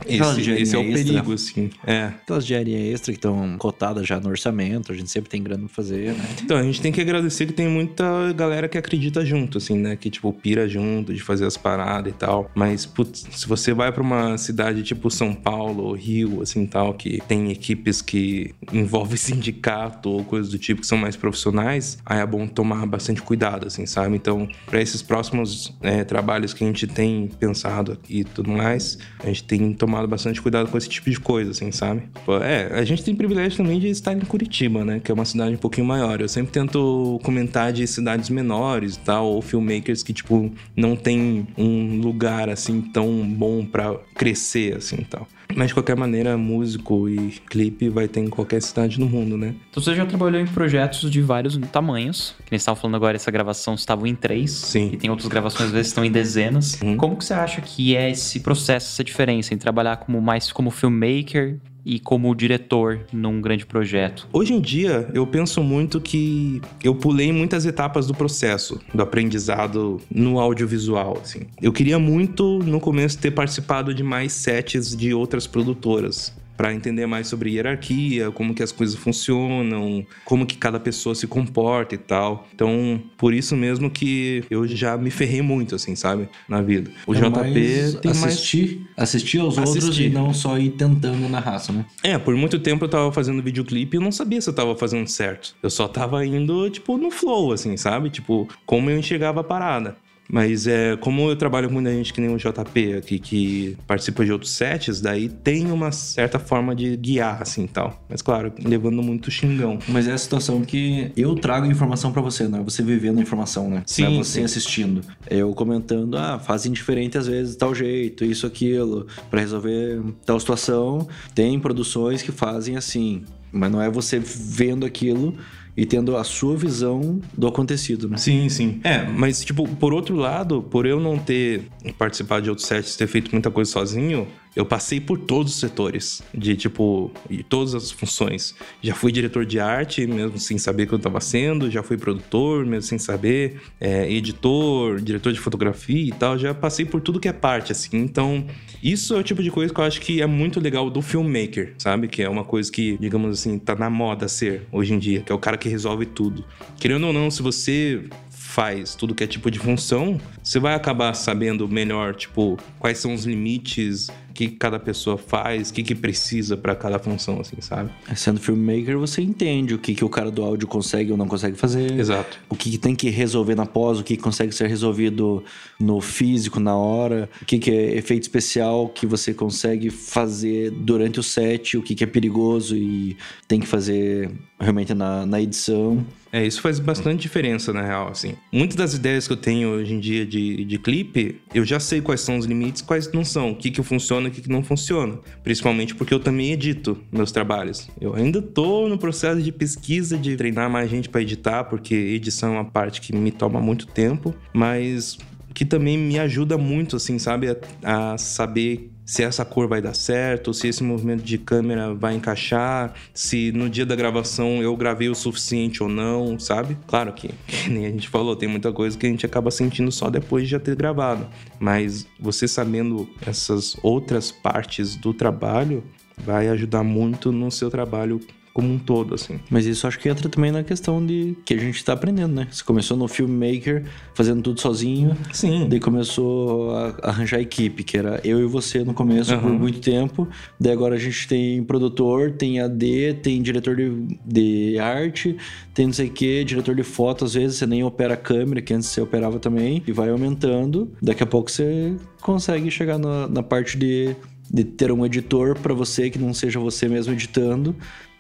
Esse, 0.07 0.35
dinheirinha 0.35 0.63
esse 0.63 0.75
é 0.75 0.79
o 0.79 0.83
extra. 0.83 1.05
perigo, 1.05 1.33
assim. 1.33 1.71
É. 1.87 2.05
Aquelas 2.07 2.47
diarinhas 2.47 2.95
extra 2.95 3.13
que 3.13 3.19
estão 3.19 3.57
cotadas 3.59 4.07
já 4.07 4.19
no 4.19 4.31
orçamento, 4.31 4.93
a 4.93 4.95
gente 4.95 5.11
sempre 5.11 5.29
tem 5.29 5.43
grana 5.43 5.65
pra 5.65 5.69
fazer, 5.69 6.13
né? 6.13 6.25
Então, 6.43 6.57
a 6.57 6.63
gente 6.63 6.81
tem 6.81 6.91
que 6.91 7.01
agradecer 7.01 7.47
que 7.47 7.53
tem 7.53 7.69
muita 7.69 8.33
galera 8.33 8.69
que 8.69 8.79
acredita 8.79 9.25
junto, 9.25 9.59
assim, 9.59 9.77
né? 9.79 9.97
Que, 9.97 10.11
tipo, 10.11 10.33
pira 10.33 10.69
junto 10.69 11.13
de 11.13 11.21
fazer 11.21 11.45
as 11.47 11.57
paradas 11.57 12.13
e 12.13 12.17
tal. 12.17 12.51
Mas, 12.55 12.87
putz, 12.87 13.27
se 13.31 13.47
você 13.47 13.75
vai 13.75 13.93
pra 13.93 14.03
uma 14.03 14.39
cidade 14.39 14.83
tipo 14.83 15.11
São 15.11 15.35
Paulo 15.35 15.85
ou 15.85 15.95
Rio, 15.95 16.43
assim, 16.43 16.67
tal, 16.67 16.95
que 16.95 17.21
tem 17.29 17.51
equipes 17.51 18.01
que 18.01 18.55
envolvem 18.73 19.17
sindicato 19.19 20.09
ou 20.09 20.25
coisas 20.25 20.51
do 20.51 20.59
tipo 20.59 20.81
que 20.81 20.87
são 20.87 20.97
mais 20.97 21.17
profissionais, 21.17 21.99
aí 22.07 22.21
é 22.21 22.27
bom 22.27 22.47
tomar 22.47 22.87
bastante 22.87 23.21
cuidado, 23.21 23.67
assim, 23.67 23.85
sabe? 23.87 24.17
Então, 24.17 24.49
pra 24.67 24.81
esses 24.81 25.03
próximos 25.03 25.77
é, 25.83 26.05
trabalhos 26.05 26.55
que 26.55 26.65
a 26.65 26.67
gente 26.67 26.87
tem 26.87 27.29
pensado 27.51 27.99
e 28.09 28.25
tudo 28.25 28.51
mais, 28.51 28.99
a 29.19 29.27
gente 29.27 29.45
tem 29.45 29.73
tomado 29.73 30.07
bastante 30.07 30.41
cuidado 30.41 30.71
com 30.71 30.79
esse 30.79 30.89
tipo 30.89 31.11
de 31.11 31.19
coisa, 31.19 31.51
assim, 31.51 31.73
sabe? 31.73 32.03
É, 32.43 32.79
a 32.79 32.85
gente 32.85 33.03
tem 33.03 33.15
privilégio 33.15 33.59
também 33.59 33.79
de 33.81 33.89
estar 33.89 34.13
em 34.13 34.21
Curitiba, 34.21 34.85
né? 34.85 35.01
Que 35.03 35.11
é 35.11 35.15
uma 35.15 35.25
cidade 35.25 35.55
um 35.55 35.59
pouquinho 35.59 35.87
maior. 35.87 36.21
Eu 36.21 36.29
sempre 36.29 36.53
tento 36.53 37.21
comentar 37.23 37.73
de 37.73 37.87
cidades 37.87 38.31
menores 38.31 38.95
e 38.95 39.01
tal, 39.01 39.27
ou 39.27 39.43
filmmakers 39.43 40.03
que, 40.03 40.13
tipo, 40.13 40.51
não 40.77 40.95
tem 40.95 41.47
um 41.59 42.01
lugar, 42.01 42.49
assim, 42.49 42.81
tão 42.81 43.27
bom 43.29 43.65
pra 43.65 43.95
crescer, 44.15 44.77
assim, 44.77 44.99
tal. 45.09 45.27
Mas, 45.57 45.69
de 45.69 45.75
qualquer 45.75 45.97
maneira, 45.97 46.37
músico 46.37 47.09
e 47.09 47.31
clipe 47.49 47.89
vai 47.89 48.09
ter 48.09 48.21
em 48.21 48.29
qualquer 48.29 48.61
cidade 48.63 48.99
no 48.99 49.07
mundo, 49.07 49.37
né? 49.37 49.55
Então 49.71 49.83
você 49.83 49.95
já 49.95 50.07
trabalhou 50.07 50.41
em 50.41 50.47
projetos 50.47 51.11
de 51.11 51.21
vários 51.21 51.57
tamanhos. 51.73 52.35
Que 52.45 52.53
nem 52.53 52.57
estava 52.57 52.77
falando 52.77 52.97
agora, 52.97 53.17
essa 53.17 53.31
gravação 53.31 53.75
estavam 53.75 54.07
em 54.07 54.15
três. 54.15 54.51
Sim. 54.51 54.91
E 54.93 54.97
tem 54.97 55.11
outras 55.11 55.29
gravações, 55.29 55.69
às 55.69 55.73
vezes, 55.73 55.89
estão 55.89 56.05
em 56.05 56.11
dezenas. 56.11 56.81
Uhum. 56.81 56.97
Como 56.97 57.17
que 57.17 57.25
você 57.25 57.35
acha 57.35 57.61
que 57.61 57.97
é 57.97 58.11
esse 58.11 58.41
processo, 58.41 58.93
essa 58.93 59.05
diferença 59.05 59.55
em 59.55 59.59
trabalhar 59.59 59.97
como 59.99 60.21
mais 60.21 60.53
como 60.53 60.71
filmmaker 60.71 61.59
e 61.85 61.99
como 61.99 62.35
diretor 62.35 63.01
num 63.13 63.41
grande 63.41 63.67
projeto? 63.67 64.29
Hoje 64.33 64.55
em 64.55 64.61
dia, 64.61 65.09
eu 65.15 65.27
penso 65.27 65.63
muito 65.63 66.01
que 66.01 66.61
eu 66.83 66.95
pulei 66.95 67.33
muitas 67.33 67.65
etapas 67.67 68.07
do 68.07 68.15
processo, 68.15 68.81
do 68.93 69.03
aprendizado 69.03 70.01
no 70.11 70.39
audiovisual, 70.39 71.19
assim. 71.23 71.41
Eu 71.61 71.73
queria 71.73 71.99
muito, 71.99 72.59
no 72.61 72.81
começo, 72.81 73.19
ter 73.19 73.31
participado 73.31 73.95
de 73.95 74.03
mais 74.03 74.33
sets 74.33 74.97
de 74.97 75.15
outras 75.15 75.47
produtoras. 75.47 76.35
Pra 76.61 76.75
entender 76.75 77.07
mais 77.07 77.27
sobre 77.27 77.53
hierarquia, 77.53 78.31
como 78.31 78.55
que 78.55 78.63
as 78.63 78.71
coisas 78.71 78.95
funcionam, 78.95 80.05
como 80.27 80.45
que 80.45 80.59
cada 80.59 80.79
pessoa 80.79 81.15
se 81.15 81.27
comporta 81.27 81.95
e 81.95 81.99
tal. 81.99 82.47
Então, 82.55 83.03
por 83.17 83.33
isso 83.33 83.57
mesmo 83.57 83.89
que 83.91 84.45
eu 84.51 84.69
já 84.69 84.95
me 84.99 85.11
ferrei 85.11 85.41
muito, 85.41 85.75
assim, 85.75 85.97
sabe? 85.97 86.29
Na 86.47 86.61
vida. 86.61 86.91
O 87.07 87.15
É 87.15 87.19
JP 87.19 87.31
mais 87.31 87.95
tem 87.95 88.13
mais 88.13 88.25
assistir, 88.35 88.87
assistir 88.95 89.39
aos 89.39 89.57
outros 89.57 89.77
Assistir. 89.77 90.09
e 90.09 90.11
não 90.11 90.35
só 90.35 90.59
ir 90.59 90.73
tentando 90.73 91.27
na 91.31 91.41
raça, 91.41 91.73
né? 91.73 91.87
É, 92.03 92.19
por 92.19 92.37
muito 92.37 92.59
tempo 92.59 92.85
eu 92.85 92.91
tava 92.91 93.11
fazendo 93.11 93.43
videoclipe 93.43 93.97
e 93.97 93.99
eu 93.99 94.03
não 94.03 94.13
sabia 94.13 94.39
se 94.43 94.51
eu 94.51 94.55
tava 94.55 94.77
fazendo 94.77 95.09
certo. 95.09 95.55
Eu 95.63 95.71
só 95.71 95.89
tava 95.89 96.27
indo, 96.27 96.69
tipo, 96.69 96.99
no 96.99 97.11
flow, 97.11 97.53
assim, 97.53 97.75
sabe? 97.79 98.11
Tipo, 98.11 98.47
como 98.67 98.91
eu 98.91 98.99
enxergava 98.99 99.41
a 99.41 99.45
parada. 99.45 99.97
Mas 100.33 100.67
é, 100.67 100.97
como 100.97 101.29
eu 101.29 101.37
trabalho 101.37 101.69
com 101.69 101.75
muita 101.75 101.93
gente 101.93 102.13
que 102.13 102.21
nem 102.21 102.33
o 102.33 102.37
JP 102.37 102.95
aqui, 102.95 103.19
que 103.19 103.77
participa 103.87 104.25
de 104.25 104.33
outros 104.33 104.53
sets, 104.53 105.01
daí 105.01 105.29
tem 105.29 105.71
uma 105.73 105.91
certa 105.91 106.39
forma 106.39 106.75
de 106.75 106.97
guiar, 106.97 107.43
assim, 107.43 107.67
tal. 107.67 108.03
Mas 108.09 108.23
claro, 108.23 108.53
levando 108.65 109.03
muito 109.03 109.31
xingão. 109.31 109.79
Mas 109.89 110.07
é 110.07 110.13
a 110.13 110.19
situação 110.19 110.63
que 110.63 111.11
eu 111.17 111.35
trago 111.35 111.67
informação 111.67 112.13
pra 112.13 112.23
você, 112.23 112.47
não 112.47 112.61
é 112.61 112.63
você 112.63 112.83
vivendo 112.83 113.19
a 113.19 113.23
informação, 113.23 113.69
né? 113.69 113.83
Sim, 113.87 114.03
não 114.03 114.11
é 114.13 114.17
você 114.19 114.39
sim. 114.39 114.45
assistindo. 114.45 115.01
Eu 115.29 115.53
comentando, 115.53 116.17
ah, 116.17 116.39
fazem 116.39 116.71
diferente 116.73 117.19
às 117.19 117.27
vezes, 117.27 117.57
tal 117.57 117.75
jeito, 117.75 118.25
isso, 118.25 118.47
aquilo, 118.47 119.07
Pra 119.31 119.41
resolver 119.41 120.01
tal 120.25 120.39
situação. 120.39 121.09
Tem 121.35 121.59
produções 121.59 122.23
que 122.23 122.33
fazem 122.33 122.77
assim, 122.77 123.25
mas 123.53 123.71
não 123.71 123.81
é 123.81 123.91
você 123.91 124.19
vendo 124.19 124.87
aquilo 124.87 125.37
e 125.77 125.87
tendo 125.87 126.17
a 126.17 126.25
sua 126.25 126.57
visão 126.57 127.21
do 127.37 127.47
acontecido, 127.47 128.09
né? 128.09 128.17
Sim, 128.17 128.49
sim. 128.49 128.81
É, 128.85 129.07
mas, 129.07 129.45
tipo, 129.45 129.67
por 129.77 129.93
outro 129.93 130.17
lado, 130.17 130.63
por 130.63 130.87
eu 130.87 131.01
não 131.01 131.19
ter 131.19 131.63
participado 131.99 132.43
de 132.43 132.51
outros 132.51 132.67
sets, 132.67 132.97
ter 132.97 133.07
feito 133.07 133.31
muita 133.33 133.51
coisa 133.51 133.71
sozinho, 133.71 134.27
eu 134.55 134.65
passei 134.65 135.01
por 135.01 135.19
todos 135.19 135.53
os 135.53 135.61
setores, 135.61 136.23
de, 136.35 136.57
tipo, 136.57 137.11
e 137.29 137.43
todas 137.43 137.75
as 137.75 137.91
funções. 137.91 138.55
Já 138.83 138.95
fui 138.95 139.13
diretor 139.13 139.47
de 139.47 139.61
arte, 139.61 140.07
mesmo 140.07 140.39
sem 140.39 140.59
saber 140.59 140.85
o 140.85 140.87
que 140.89 140.95
eu 140.95 140.99
tava 140.99 141.21
sendo, 141.21 141.71
já 141.71 141.83
fui 141.83 141.97
produtor, 141.97 142.67
mesmo 142.67 142.83
sem 142.83 142.99
saber, 142.99 143.61
é, 143.81 144.11
editor, 144.11 145.01
diretor 145.01 145.33
de 145.33 145.39
fotografia 145.39 146.09
e 146.09 146.13
tal, 146.13 146.39
já 146.39 146.53
passei 146.53 146.85
por 146.85 147.01
tudo 147.01 147.21
que 147.21 147.29
é 147.29 147.33
parte, 147.33 147.73
assim. 147.73 147.99
Então, 147.99 148.45
isso 148.83 149.15
é 149.15 149.19
o 149.19 149.23
tipo 149.23 149.43
de 149.43 149.51
coisa 149.51 149.73
que 149.73 149.81
eu 149.81 149.85
acho 149.85 150.01
que 150.01 150.21
é 150.21 150.27
muito 150.27 150.59
legal 150.59 150.91
do 150.91 151.01
filmmaker, 151.01 151.75
sabe? 151.79 152.09
Que 152.09 152.23
é 152.23 152.29
uma 152.29 152.45
coisa 152.45 152.71
que, 152.71 152.97
digamos 152.99 153.39
assim, 153.39 153.59
tá 153.59 153.75
na 153.75 153.89
moda 153.91 154.27
ser 154.27 154.63
hoje 154.73 154.95
em 154.95 154.99
dia, 154.99 155.21
que 155.21 155.31
é 155.31 155.35
o 155.35 155.39
cara 155.39 155.57
que 155.57 155.69
resolve 155.69 156.07
tudo. 156.07 156.45
Querendo 156.79 157.07
ou 157.07 157.13
não, 157.13 157.31
se 157.31 157.43
você 157.43 158.05
faz 158.51 158.97
tudo 158.97 159.15
que 159.15 159.23
é 159.23 159.27
tipo 159.27 159.51
de 159.51 159.59
função, 159.59 160.21
você 160.43 160.59
vai 160.59 160.75
acabar 160.75 161.15
sabendo 161.15 161.69
melhor, 161.69 162.15
tipo, 162.15 162.59
quais 162.81 162.99
são 162.99 163.15
os 163.15 163.25
limites, 163.25 164.09
que 164.35 164.49
cada 164.49 164.79
pessoa 164.79 165.17
faz, 165.17 165.71
o 165.71 165.75
que, 165.75 165.83
que 165.83 165.95
precisa 165.95 166.57
pra 166.57 166.75
cada 166.75 166.99
função, 166.99 167.41
assim, 167.41 167.61
sabe? 167.61 167.91
Sendo 168.17 168.41
filmmaker, 168.41 168.99
você 168.99 169.23
entende 169.23 169.75
o 169.75 169.79
que, 169.79 169.95
que 169.95 170.05
o 170.05 170.09
cara 170.09 170.31
do 170.31 170.43
áudio 170.43 170.67
consegue 170.67 171.13
ou 171.13 171.17
não 171.19 171.29
consegue 171.29 171.57
fazer. 171.57 171.93
Exato. 171.99 172.39
O 172.49 172.57
que, 172.57 172.71
que 172.71 172.79
tem 172.79 172.95
que 172.95 173.11
resolver 173.11 173.55
na 173.55 173.67
pós, 173.67 174.01
o 174.01 174.05
que 174.05 174.17
consegue 174.17 174.53
ser 174.53 174.67
resolvido 174.67 175.45
no 175.79 176.01
físico, 176.01 176.59
na 176.59 176.75
hora, 176.75 177.29
o 177.43 177.45
que, 177.45 177.59
que 177.59 177.71
é 177.71 177.97
efeito 177.97 178.23
especial 178.23 178.89
que 178.89 179.07
você 179.07 179.35
consegue 179.35 179.91
fazer 179.91 180.71
durante 180.71 181.21
o 181.21 181.23
set, 181.23 181.77
o 181.77 181.83
que, 181.83 181.95
que 181.95 182.05
é 182.05 182.07
perigoso 182.07 182.77
e 182.77 183.17
tem 183.47 183.61
que 183.61 183.67
fazer 183.67 184.31
realmente 184.59 184.95
na, 184.95 185.27
na 185.27 185.41
edição. 185.41 186.05
É, 186.33 186.47
isso 186.47 186.61
faz 186.61 186.79
bastante 186.79 187.21
diferença, 187.21 187.73
na 187.73 187.83
real, 187.83 188.09
assim. 188.09 188.35
Muitas 188.53 188.77
das 188.77 188.95
ideias 188.95 189.27
que 189.27 189.33
eu 189.33 189.37
tenho 189.37 189.71
hoje 189.71 189.95
em 189.95 190.01
dia 190.01 190.25
de, 190.25 190.65
de 190.65 190.79
clipe, 190.79 191.41
eu 191.53 191.65
já 191.65 191.81
sei 191.81 192.01
quais 192.01 192.21
são 192.21 192.39
os 192.39 192.47
limites, 192.47 192.83
quais 192.83 193.11
não 193.13 193.25
são, 193.25 193.51
o 193.51 193.57
que 193.57 193.71
que 193.71 193.83
funciona 193.83 194.29
e 194.29 194.31
o 194.31 194.33
que 194.33 194.43
que 194.43 194.49
não 194.49 194.63
funciona. 194.63 195.19
Principalmente 195.43 195.95
porque 195.95 196.15
eu 196.15 196.21
também 196.21 196.53
edito 196.53 196.99
meus 197.11 197.33
trabalhos. 197.33 197.89
Eu 198.01 198.15
ainda 198.15 198.41
tô 198.41 198.89
no 198.89 198.99
processo 198.99 199.43
de 199.43 199.51
pesquisa, 199.51 200.17
de 200.17 200.37
treinar 200.37 200.71
mais 200.71 200.89
gente 200.91 201.09
para 201.09 201.23
editar, 201.23 201.65
porque 201.65 201.95
edição 201.95 202.51
é 202.51 202.59
uma 202.59 202.65
parte 202.65 203.01
que 203.01 203.15
me 203.15 203.33
toma 203.33 203.61
muito 203.61 203.87
tempo, 203.87 204.35
mas 204.53 205.19
que 205.53 205.65
também 205.65 205.99
me 205.99 206.19
ajuda 206.19 206.57
muito, 206.57 206.97
assim, 206.97 207.19
sabe, 207.19 207.49
a, 207.83 208.13
a 208.13 208.19
saber 208.19 208.90
se 209.11 209.25
essa 209.25 209.45
cor 209.45 209.67
vai 209.67 209.83
dar 209.83 209.93
certo, 209.93 210.55
se 210.55 210.69
esse 210.69 210.85
movimento 210.85 211.25
de 211.25 211.37
câmera 211.37 211.93
vai 211.93 212.15
encaixar, 212.15 212.95
se 213.13 213.51
no 213.51 213.69
dia 213.69 213.85
da 213.85 213.97
gravação 213.97 214.63
eu 214.63 214.77
gravei 214.77 215.09
o 215.09 215.17
suficiente 215.17 215.83
ou 215.83 215.89
não, 215.89 216.39
sabe? 216.39 216.79
Claro 216.87 217.13
que, 217.13 217.29
que 217.45 217.69
nem 217.69 217.87
a 217.87 217.91
gente 217.91 218.09
falou, 218.09 218.37
tem 218.37 218.49
muita 218.49 218.73
coisa 218.73 218.97
que 218.97 219.05
a 219.05 219.09
gente 219.09 219.27
acaba 219.27 219.51
sentindo 219.51 219.91
só 219.91 220.09
depois 220.09 220.45
de 220.45 220.51
já 220.51 220.61
ter 220.61 220.77
gravado. 220.77 221.27
Mas 221.59 222.07
você 222.21 222.47
sabendo 222.47 223.11
essas 223.27 223.77
outras 223.83 224.31
partes 224.31 224.95
do 224.95 225.13
trabalho 225.13 225.83
vai 226.17 226.49
ajudar 226.49 226.85
muito 226.85 227.33
no 227.33 227.51
seu 227.51 227.69
trabalho 227.69 228.21
como 228.53 228.73
um 228.73 228.79
todo, 228.79 229.15
assim. 229.15 229.39
Mas 229.49 229.67
isso 229.67 229.87
acho 229.87 229.99
que 229.99 230.09
entra 230.09 230.29
também 230.29 230.51
na 230.51 230.63
questão 230.63 231.05
de 231.05 231.37
que 231.45 231.55
a 231.55 231.59
gente 231.59 231.85
tá 231.85 231.93
aprendendo, 231.93 232.35
né? 232.35 232.49
Você 232.51 232.65
começou 232.65 232.97
no 232.97 233.07
filmmaker, 233.07 233.85
fazendo 234.15 234.43
tudo 234.43 234.61
sozinho. 234.61 235.17
Sim. 235.33 235.69
Daí 235.69 235.79
começou 235.79 236.75
a 236.75 236.95
arranjar 237.03 237.39
a 237.39 237.41
equipe, 237.41 237.85
que 237.85 237.97
era 237.97 238.21
eu 238.25 238.41
e 238.41 238.47
você 238.47 238.85
no 238.85 238.93
começo 238.93 239.33
por 239.39 239.49
Aham. 239.49 239.59
muito 239.59 239.81
tempo. 239.81 240.29
Daí 240.59 240.73
agora 240.73 240.97
a 240.97 240.99
gente 240.99 241.29
tem 241.29 241.63
produtor, 241.63 242.33
tem 242.33 242.61
AD, 242.61 243.19
tem 243.23 243.41
diretor 243.41 243.77
de, 243.77 244.19
de 244.27 244.79
arte, 244.79 245.37
tem 245.73 245.87
não 245.87 245.93
sei 245.93 246.09
o 246.09 246.13
que, 246.13 246.45
diretor 246.45 246.75
de 246.75 246.83
foto. 246.83 247.25
Às 247.25 247.35
vezes 247.35 247.59
você 247.59 247.67
nem 247.67 247.85
opera 247.85 248.15
a 248.15 248.17
câmera, 248.17 248.61
que 248.61 248.75
antes 248.75 248.89
você 248.89 249.01
operava 249.01 249.39
também. 249.39 249.83
E 249.87 249.93
vai 249.93 250.11
aumentando. 250.11 250.93
Daqui 251.01 251.23
a 251.23 251.27
pouco 251.27 251.51
você 251.51 251.95
consegue 252.21 252.71
chegar 252.71 252.99
na, 252.99 253.29
na 253.29 253.43
parte 253.43 253.79
de, 253.79 254.15
de 254.51 254.65
ter 254.65 254.91
um 254.91 255.07
editor 255.07 255.57
para 255.59 255.73
você 255.73 256.11
que 256.11 256.19
não 256.19 256.35
seja 256.35 256.59
você 256.59 256.89
mesmo 256.89 257.13
editando. 257.13 257.75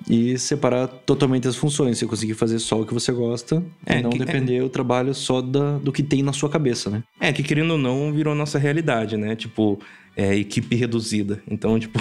E 0.09 0.39
separar 0.39 0.87
totalmente 0.89 1.47
as 1.47 1.57
funções. 1.57 1.99
Você 1.99 2.07
conseguir 2.07 2.35
fazer 2.35 2.59
só 2.59 2.81
o 2.81 2.87
que 2.87 2.95
você 2.95 3.13
gosta 3.13 3.63
É, 3.87 3.99
e 3.99 4.03
não 4.03 4.11
que- 4.11 4.19
depender 4.19 4.63
o 4.63 4.69
trabalho 4.69 5.15
só 5.15 5.41
da, 5.41 5.79
do 5.79 5.93
que 5.93 6.03
tem 6.03 6.23
na 6.23 6.33
sua 6.33 6.49
cabeça, 6.49 6.89
né? 6.91 7.03
É, 7.21 7.33
que 7.33 7.43
querendo 7.43 7.73
ou 7.73 7.79
não, 7.79 8.13
virou 8.13 8.35
nossa 8.35 8.59
realidade, 8.59 9.17
né? 9.17 9.37
Tipo, 9.37 9.79
é, 10.17 10.35
equipe 10.37 10.75
reduzida. 10.75 11.43
Então, 11.49 11.79
tipo, 11.79 11.99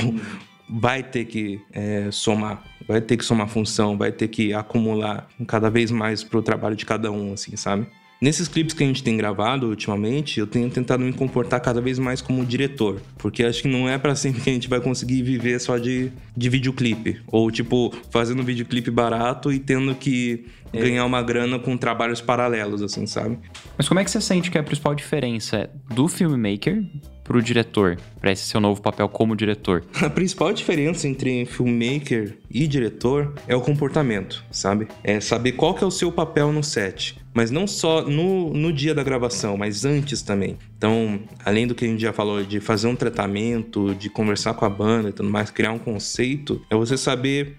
vai 0.69 1.03
ter 1.03 1.25
que 1.25 1.59
é, 1.71 2.09
somar, 2.11 2.63
vai 2.87 3.01
ter 3.01 3.17
que 3.17 3.25
somar 3.25 3.47
função, 3.47 3.97
vai 3.97 4.11
ter 4.11 4.27
que 4.27 4.53
acumular 4.53 5.27
cada 5.47 5.69
vez 5.69 5.91
mais 5.91 6.23
pro 6.23 6.41
trabalho 6.41 6.75
de 6.75 6.85
cada 6.85 7.11
um, 7.11 7.33
assim, 7.33 7.55
sabe? 7.55 7.85
Nesses 8.21 8.49
clipes 8.49 8.73
que 8.73 8.83
a 8.83 8.87
gente 8.87 9.01
tem 9.01 9.15
gravado 9.15 9.67
ultimamente, 9.67 10.41
eu 10.41 10.47
tenho 10.47 10.69
tentado 10.69 11.01
me 11.01 11.13
comportar 11.13 11.61
cada 11.61 11.79
vez 11.79 11.97
mais 11.97 12.21
como 12.21 12.45
diretor. 12.45 13.01
Porque 13.17 13.45
acho 13.45 13.61
que 13.61 13.67
não 13.69 13.87
é 13.87 13.97
pra 13.97 14.13
sempre 14.13 14.41
que 14.41 14.49
a 14.49 14.53
gente 14.53 14.67
vai 14.67 14.81
conseguir 14.81 15.23
viver 15.23 15.57
só 15.61 15.77
de, 15.77 16.11
de 16.35 16.49
videoclipe. 16.49 17.21
Ou, 17.27 17.49
tipo, 17.49 17.93
fazendo 18.11 18.43
videoclipe 18.43 18.91
barato 18.91 19.53
e 19.53 19.59
tendo 19.59 19.95
que 19.95 20.45
ganhar 20.73 21.05
uma 21.05 21.21
grana 21.21 21.57
com 21.57 21.77
trabalhos 21.77 22.19
paralelos, 22.19 22.81
assim, 22.81 23.07
sabe? 23.07 23.39
Mas 23.77 23.87
como 23.87 24.01
é 24.01 24.03
que 24.03 24.11
você 24.11 24.19
sente 24.19 24.51
que 24.51 24.57
é 24.57 24.61
a 24.61 24.63
principal 24.65 24.93
diferença 24.93 25.69
do 25.89 26.09
filmmaker 26.09 26.83
pro 27.29 27.43
diretor, 27.43 27.95
pra 28.19 28.31
esse 28.31 28.47
seu 28.47 28.59
novo 28.59 28.81
papel 28.81 29.07
como 29.07 29.35
diretor? 29.35 29.85
A 30.01 30.09
principal 30.09 30.51
diferença 30.51 31.07
entre 31.07 31.45
filmmaker 31.45 32.35
e 32.49 32.65
diretor 32.65 33.35
é 33.47 33.55
o 33.55 33.61
comportamento, 33.61 34.43
sabe? 34.49 34.87
É 35.03 35.19
saber 35.19 35.51
qual 35.51 35.75
que 35.75 35.83
é 35.83 35.87
o 35.87 35.91
seu 35.91 36.11
papel 36.11 36.51
no 36.51 36.63
set. 36.63 37.15
Mas 37.31 37.51
não 37.51 37.67
só 37.67 38.01
no, 38.01 38.51
no 38.51 38.73
dia 38.73 38.95
da 38.95 39.03
gravação, 39.03 39.55
mas 39.55 39.85
antes 39.85 40.23
também. 40.23 40.57
Então, 40.75 41.19
além 41.45 41.67
do 41.67 41.75
que 41.75 41.85
a 41.85 41.87
gente 41.87 42.01
já 42.01 42.11
falou 42.11 42.43
de 42.43 42.59
fazer 42.59 42.87
um 42.87 42.95
tratamento, 42.95 43.93
de 43.93 44.09
conversar 44.09 44.55
com 44.55 44.65
a 44.65 44.69
banda 44.69 45.09
e 45.09 45.13
tudo 45.13 45.29
mais, 45.29 45.51
criar 45.51 45.71
um 45.71 45.77
conceito, 45.77 46.59
é 46.67 46.75
você 46.75 46.97
saber 46.97 47.57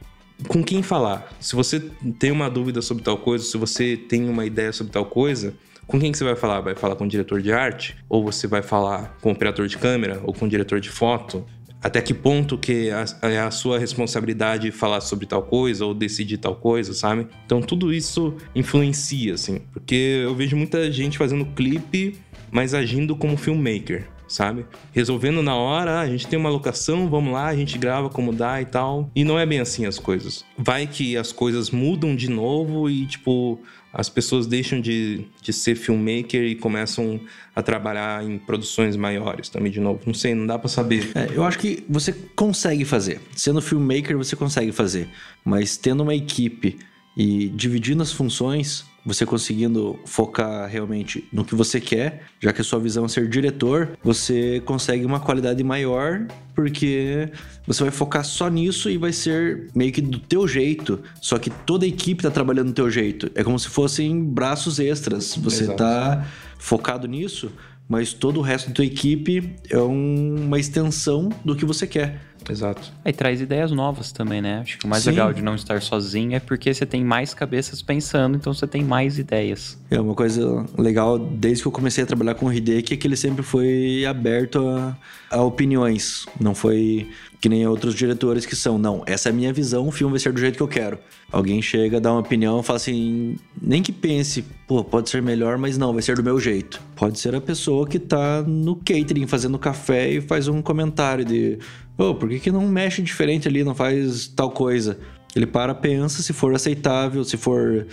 com 0.49 0.65
quem 0.65 0.83
falar. 0.83 1.33
Se 1.39 1.55
você 1.55 1.79
tem 2.19 2.33
uma 2.33 2.51
dúvida 2.51 2.83
sobre 2.83 3.05
tal 3.05 3.19
coisa, 3.19 3.45
se 3.45 3.57
você 3.57 3.97
tem 3.97 4.29
uma 4.29 4.45
ideia 4.45 4.73
sobre 4.73 4.93
tal 4.93 5.07
coisa, 5.07 5.55
com 5.91 6.01
quem 6.01 6.13
que 6.13 6.19
você 6.19 6.25
vai 6.25 6.37
falar? 6.37 6.61
Vai 6.61 6.75
falar 6.75 6.95
com 6.97 7.05
o 7.05 7.09
diretor 7.09 7.43
de 7.43 7.53
arte? 7.53 7.97
Ou 8.09 8.23
você 8.25 8.47
vai 8.47 8.63
falar 8.63 9.17
com 9.21 9.29
o 9.29 9.33
operador 9.33 9.67
de 9.67 9.77
câmera? 9.77 10.21
Ou 10.25 10.33
com 10.33 10.47
o 10.47 10.49
diretor 10.49 10.81
de 10.81 10.89
foto? 10.89 11.45
Até 11.83 12.03
que 12.03 12.13
ponto 12.13 12.59
que 12.59 12.91
a- 12.91 13.07
é 13.23 13.39
a 13.41 13.51
sua 13.51 13.79
responsabilidade 13.79 14.71
falar 14.71 15.01
sobre 15.01 15.25
tal 15.25 15.43
coisa 15.43 15.87
ou 15.87 15.95
decidir 15.95 16.37
tal 16.37 16.55
coisa, 16.55 16.93
sabe? 16.93 17.27
Então 17.47 17.63
tudo 17.63 17.91
isso 17.93 18.35
influencia, 18.55 19.33
assim. 19.35 19.61
Porque 19.73 19.95
eu 20.25 20.35
vejo 20.35 20.57
muita 20.57 20.93
gente 20.93 21.17
fazendo 21.17 21.45
clipe, 21.47 22.17
mas 22.51 22.75
agindo 22.75 23.17
como 23.17 23.37
filmmaker, 23.37 24.09
sabe? 24.27 24.65
Resolvendo 24.93 25.43
na 25.43 25.55
hora, 25.55 25.99
ah, 25.99 26.01
a 26.01 26.07
gente 26.07 26.27
tem 26.27 26.39
uma 26.39 26.49
locação, 26.49 27.09
vamos 27.09 27.33
lá, 27.33 27.47
a 27.47 27.57
gente 27.57 27.77
grava 27.77 28.09
como 28.09 28.33
dá 28.33 28.61
e 28.61 28.65
tal. 28.65 29.11
E 29.15 29.25
não 29.25 29.39
é 29.39 29.45
bem 29.45 29.61
assim 29.61 29.87
as 29.87 29.99
coisas. 29.99 30.45
Vai 30.57 30.87
que 30.87 31.17
as 31.17 31.33
coisas 31.33 31.71
mudam 31.71 32.15
de 32.15 32.31
novo 32.31 32.89
e, 32.89 33.07
tipo, 33.07 33.61
as 33.93 34.09
pessoas 34.09 34.47
deixam 34.47 34.81
de, 34.81 35.27
de 35.43 35.53
ser 35.53 35.75
filmmaker 35.75 36.43
e 36.45 36.55
começam 36.55 37.21
a 37.55 37.63
trabalhar 37.63 38.25
em 38.25 38.39
produções 38.39 38.95
maiores 38.97 39.49
também 39.49 39.73
de 39.73 39.81
novo. 39.81 40.01
Não 40.07 40.15
sei, 40.15 40.35
não 40.35 40.47
dá 40.47 40.59
pra 40.59 40.69
saber. 40.69 41.11
É, 41.15 41.29
eu 41.35 41.43
acho 41.43 41.59
que 41.59 41.85
você 41.89 42.13
consegue 42.13 42.85
fazer. 42.85 43.21
Sendo 43.35 43.61
filmmaker, 43.61 44.17
você 44.17 44.37
consegue 44.37 44.71
fazer. 44.71 45.09
Mas 45.45 45.77
tendo 45.77 46.03
uma 46.03 46.15
equipe 46.15 46.79
e 47.17 47.49
dividindo 47.49 48.03
as 48.03 48.13
funções, 48.13 48.85
você 49.05 49.25
conseguindo 49.25 49.99
focar 50.05 50.69
realmente 50.69 51.27
no 51.33 51.45
que 51.45 51.55
você 51.55 51.81
quer, 51.81 52.23
já 52.39 52.53
que 52.53 52.61
a 52.61 52.65
sua 52.65 52.79
visão 52.79 53.05
é 53.05 53.09
ser 53.09 53.29
diretor, 53.29 53.97
você 54.03 54.61
consegue 54.65 55.05
uma 55.05 55.19
qualidade 55.21 55.63
maior, 55.65 56.27
porque 56.55 57.31
você 57.67 57.83
vai 57.85 57.91
focar 57.93 58.25
só 58.25 58.49
nisso 58.49 58.91
e 58.91 58.99
vai 58.99 59.13
ser 59.13 59.69
meio 59.75 59.91
que 59.93 60.01
do 60.03 60.19
teu 60.19 60.47
jeito. 60.47 61.01
Só 61.21 61.39
que 61.39 61.49
toda 61.51 61.85
a 61.85 61.89
equipe 61.89 62.23
tá 62.23 62.31
trabalhando 62.31 62.69
do 62.69 62.75
teu 62.75 62.91
jeito. 62.91 63.31
É 63.35 63.43
como 63.43 63.59
se 63.59 63.69
fossem 63.69 64.23
braços 64.23 64.79
extras. 64.79 65.35
Você 65.37 65.65
Exato. 65.65 65.79
tá 65.79 66.27
focado 66.59 67.09
nisso, 67.09 67.51
mas 67.89 68.13
todo 68.13 68.39
o 68.39 68.43
resto 68.43 68.69
da 68.69 68.75
tua 68.75 68.85
equipe 68.85 69.55
é 69.71 69.79
um- 69.79 70.45
uma 70.47 70.59
extensão 70.61 71.31
do 71.45 71.57
que 71.57 71.65
você 71.65 71.87
quer. 71.87 72.21
Exato. 72.49 72.93
Aí 73.05 73.13
traz 73.13 73.41
ideias 73.41 73.71
novas 73.71 74.13
também, 74.13 74.41
né? 74.41 74.61
Acho 74.61 74.79
que 74.79 74.85
o 74.85 74.89
mais 74.89 75.03
Sim. 75.03 75.11
legal 75.11 75.33
de 75.33 75.43
não 75.43 75.55
estar 75.55 75.81
sozinho 75.83 76.35
é 76.35 76.41
porque 76.41 76.73
você 76.73 76.87
tem 76.87 77.05
mais 77.05 77.35
cabeças 77.35 77.83
pensando, 77.83 78.37
então 78.37 78.53
você 78.53 78.67
tem 78.67 78.85
mais 78.85 79.19
ideias. 79.19 79.79
É 79.91 80.01
uma 80.01 80.15
coisa 80.15 80.65
legal 80.79 81.19
desde 81.19 81.63
que 81.63 81.69
eu 81.69 81.73
comecei 81.73 82.05
a 82.05 82.07
trabalhar 82.07 82.35
com 82.35 82.47
o 82.47 82.53
Hideki 82.53 82.95
é 82.95 82.97
que 82.97 83.07
ele 83.07 83.17
sempre 83.17 83.43
foi 83.43 84.05
aberto 84.07 84.67
a, 84.69 84.97
a 85.31 85.43
opiniões. 85.43 86.27
Não 86.41 86.55
foi 86.55 87.09
que 87.41 87.49
nem 87.49 87.67
outros 87.67 87.95
diretores 87.95 88.45
que 88.45 88.55
são, 88.55 88.79
não, 88.79 89.03
essa 89.07 89.31
é 89.31 89.33
a 89.33 89.35
minha 89.35 89.51
visão, 89.51 89.89
o 89.89 89.91
filme 89.91 90.13
vai 90.13 90.21
ser 90.21 90.31
do 90.31 90.39
jeito 90.39 90.57
que 90.57 90.63
eu 90.63 90.69
quero. 90.69 90.99
Alguém 91.33 91.63
chega, 91.63 91.99
dá 91.99 92.13
uma 92.13 92.21
opinião, 92.21 92.63
fala 92.63 92.77
assim, 92.77 93.37
nem 93.61 93.83
que 93.83 93.93
pense, 93.93 94.45
pô, 94.67 94.85
pode 94.85 95.09
ser 95.09 95.23
melhor, 95.23 95.57
mas 95.57 95.79
não, 95.79 95.93
vai 95.93 96.03
ser 96.03 96.17
do 96.17 96.23
meu 96.23 96.39
jeito. 96.39 96.83
Pode 96.95 97.19
ser 97.19 97.35
a 97.35 97.41
pessoa 97.41 97.87
que 97.87 97.99
tá 97.99 98.43
no 98.43 98.77
catering 98.77 99.27
fazendo 99.27 99.59
café 99.59 100.11
e 100.11 100.21
faz 100.21 100.49
um 100.49 100.61
comentário 100.61 101.25
de, 101.25 101.59
pô, 102.01 102.15
por 102.15 102.31
que, 102.31 102.41
que 102.41 102.51
não 102.51 102.67
mexe 102.67 103.03
diferente 103.03 103.47
ali, 103.47 103.63
não 103.63 103.75
faz 103.75 104.27
tal 104.27 104.51
coisa? 104.51 104.99
Ele 105.37 105.45
para, 105.45 105.75
pensa, 105.75 106.23
se 106.23 106.33
for 106.33 106.55
aceitável, 106.55 107.23
se 107.25 107.37
for 107.37 107.87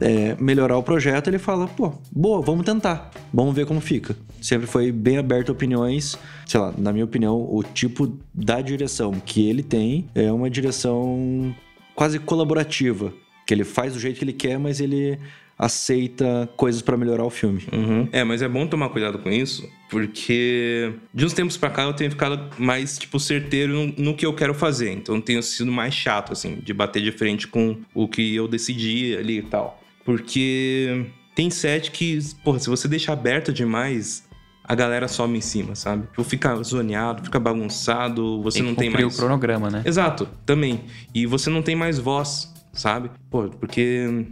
é, 0.00 0.36
melhorar 0.38 0.78
o 0.78 0.82
projeto, 0.82 1.26
ele 1.26 1.40
fala, 1.40 1.66
pô, 1.66 1.92
boa, 2.12 2.40
vamos 2.40 2.64
tentar, 2.64 3.10
vamos 3.34 3.52
ver 3.52 3.66
como 3.66 3.80
fica. 3.80 4.16
Sempre 4.40 4.68
foi 4.68 4.92
bem 4.92 5.18
aberto 5.18 5.48
a 5.48 5.52
opiniões, 5.52 6.16
sei 6.46 6.60
lá, 6.60 6.72
na 6.78 6.92
minha 6.92 7.04
opinião, 7.04 7.34
o 7.36 7.64
tipo 7.64 8.16
da 8.32 8.60
direção 8.60 9.10
que 9.10 9.48
ele 9.48 9.64
tem 9.64 10.08
é 10.14 10.30
uma 10.30 10.48
direção 10.48 11.52
quase 11.96 12.20
colaborativa, 12.20 13.12
que 13.44 13.52
ele 13.52 13.64
faz 13.64 13.94
do 13.94 13.98
jeito 13.98 14.18
que 14.18 14.24
ele 14.24 14.32
quer, 14.32 14.56
mas 14.56 14.78
ele 14.78 15.18
aceita 15.62 16.48
coisas 16.56 16.82
pra 16.82 16.96
melhorar 16.96 17.24
o 17.24 17.30
filme. 17.30 17.64
Uhum. 17.72 18.08
É, 18.10 18.24
mas 18.24 18.42
é 18.42 18.48
bom 18.48 18.66
tomar 18.66 18.88
cuidado 18.88 19.20
com 19.20 19.30
isso, 19.30 19.68
porque 19.88 20.92
de 21.14 21.24
uns 21.24 21.32
tempos 21.32 21.56
pra 21.56 21.70
cá 21.70 21.84
eu 21.84 21.92
tenho 21.92 22.10
ficado 22.10 22.50
mais, 22.58 22.98
tipo, 22.98 23.20
certeiro 23.20 23.72
no, 23.72 23.86
no 23.96 24.14
que 24.16 24.26
eu 24.26 24.34
quero 24.34 24.52
fazer. 24.54 24.90
Então 24.90 25.14
eu 25.14 25.22
tenho 25.22 25.40
sido 25.40 25.70
mais 25.70 25.94
chato, 25.94 26.32
assim, 26.32 26.56
de 26.56 26.74
bater 26.74 27.00
de 27.00 27.12
frente 27.12 27.46
com 27.46 27.76
o 27.94 28.08
que 28.08 28.34
eu 28.34 28.48
decidi 28.48 29.16
ali 29.16 29.38
e 29.38 29.42
tal. 29.42 29.80
Porque 30.04 31.06
tem 31.32 31.48
set 31.48 31.92
que, 31.92 32.18
porra, 32.42 32.58
se 32.58 32.68
você 32.68 32.88
deixar 32.88 33.12
aberto 33.12 33.52
demais, 33.52 34.28
a 34.64 34.74
galera 34.74 35.06
some 35.06 35.38
em 35.38 35.40
cima, 35.40 35.76
sabe? 35.76 36.08
Tipo, 36.08 36.24
fica 36.24 36.60
zoneado, 36.64 37.22
fica 37.22 37.38
bagunçado, 37.38 38.42
você 38.42 38.58
Tem 38.58 38.66
não 38.66 38.74
tem 38.74 38.90
mais. 38.90 39.14
o 39.14 39.16
cronograma, 39.16 39.70
né? 39.70 39.82
Exato, 39.84 40.28
também. 40.44 40.80
E 41.14 41.24
você 41.24 41.48
não 41.48 41.62
tem 41.62 41.76
mais 41.76 42.00
voz, 42.00 42.52
sabe? 42.72 43.12
Pô, 43.30 43.44
porque 43.48 44.26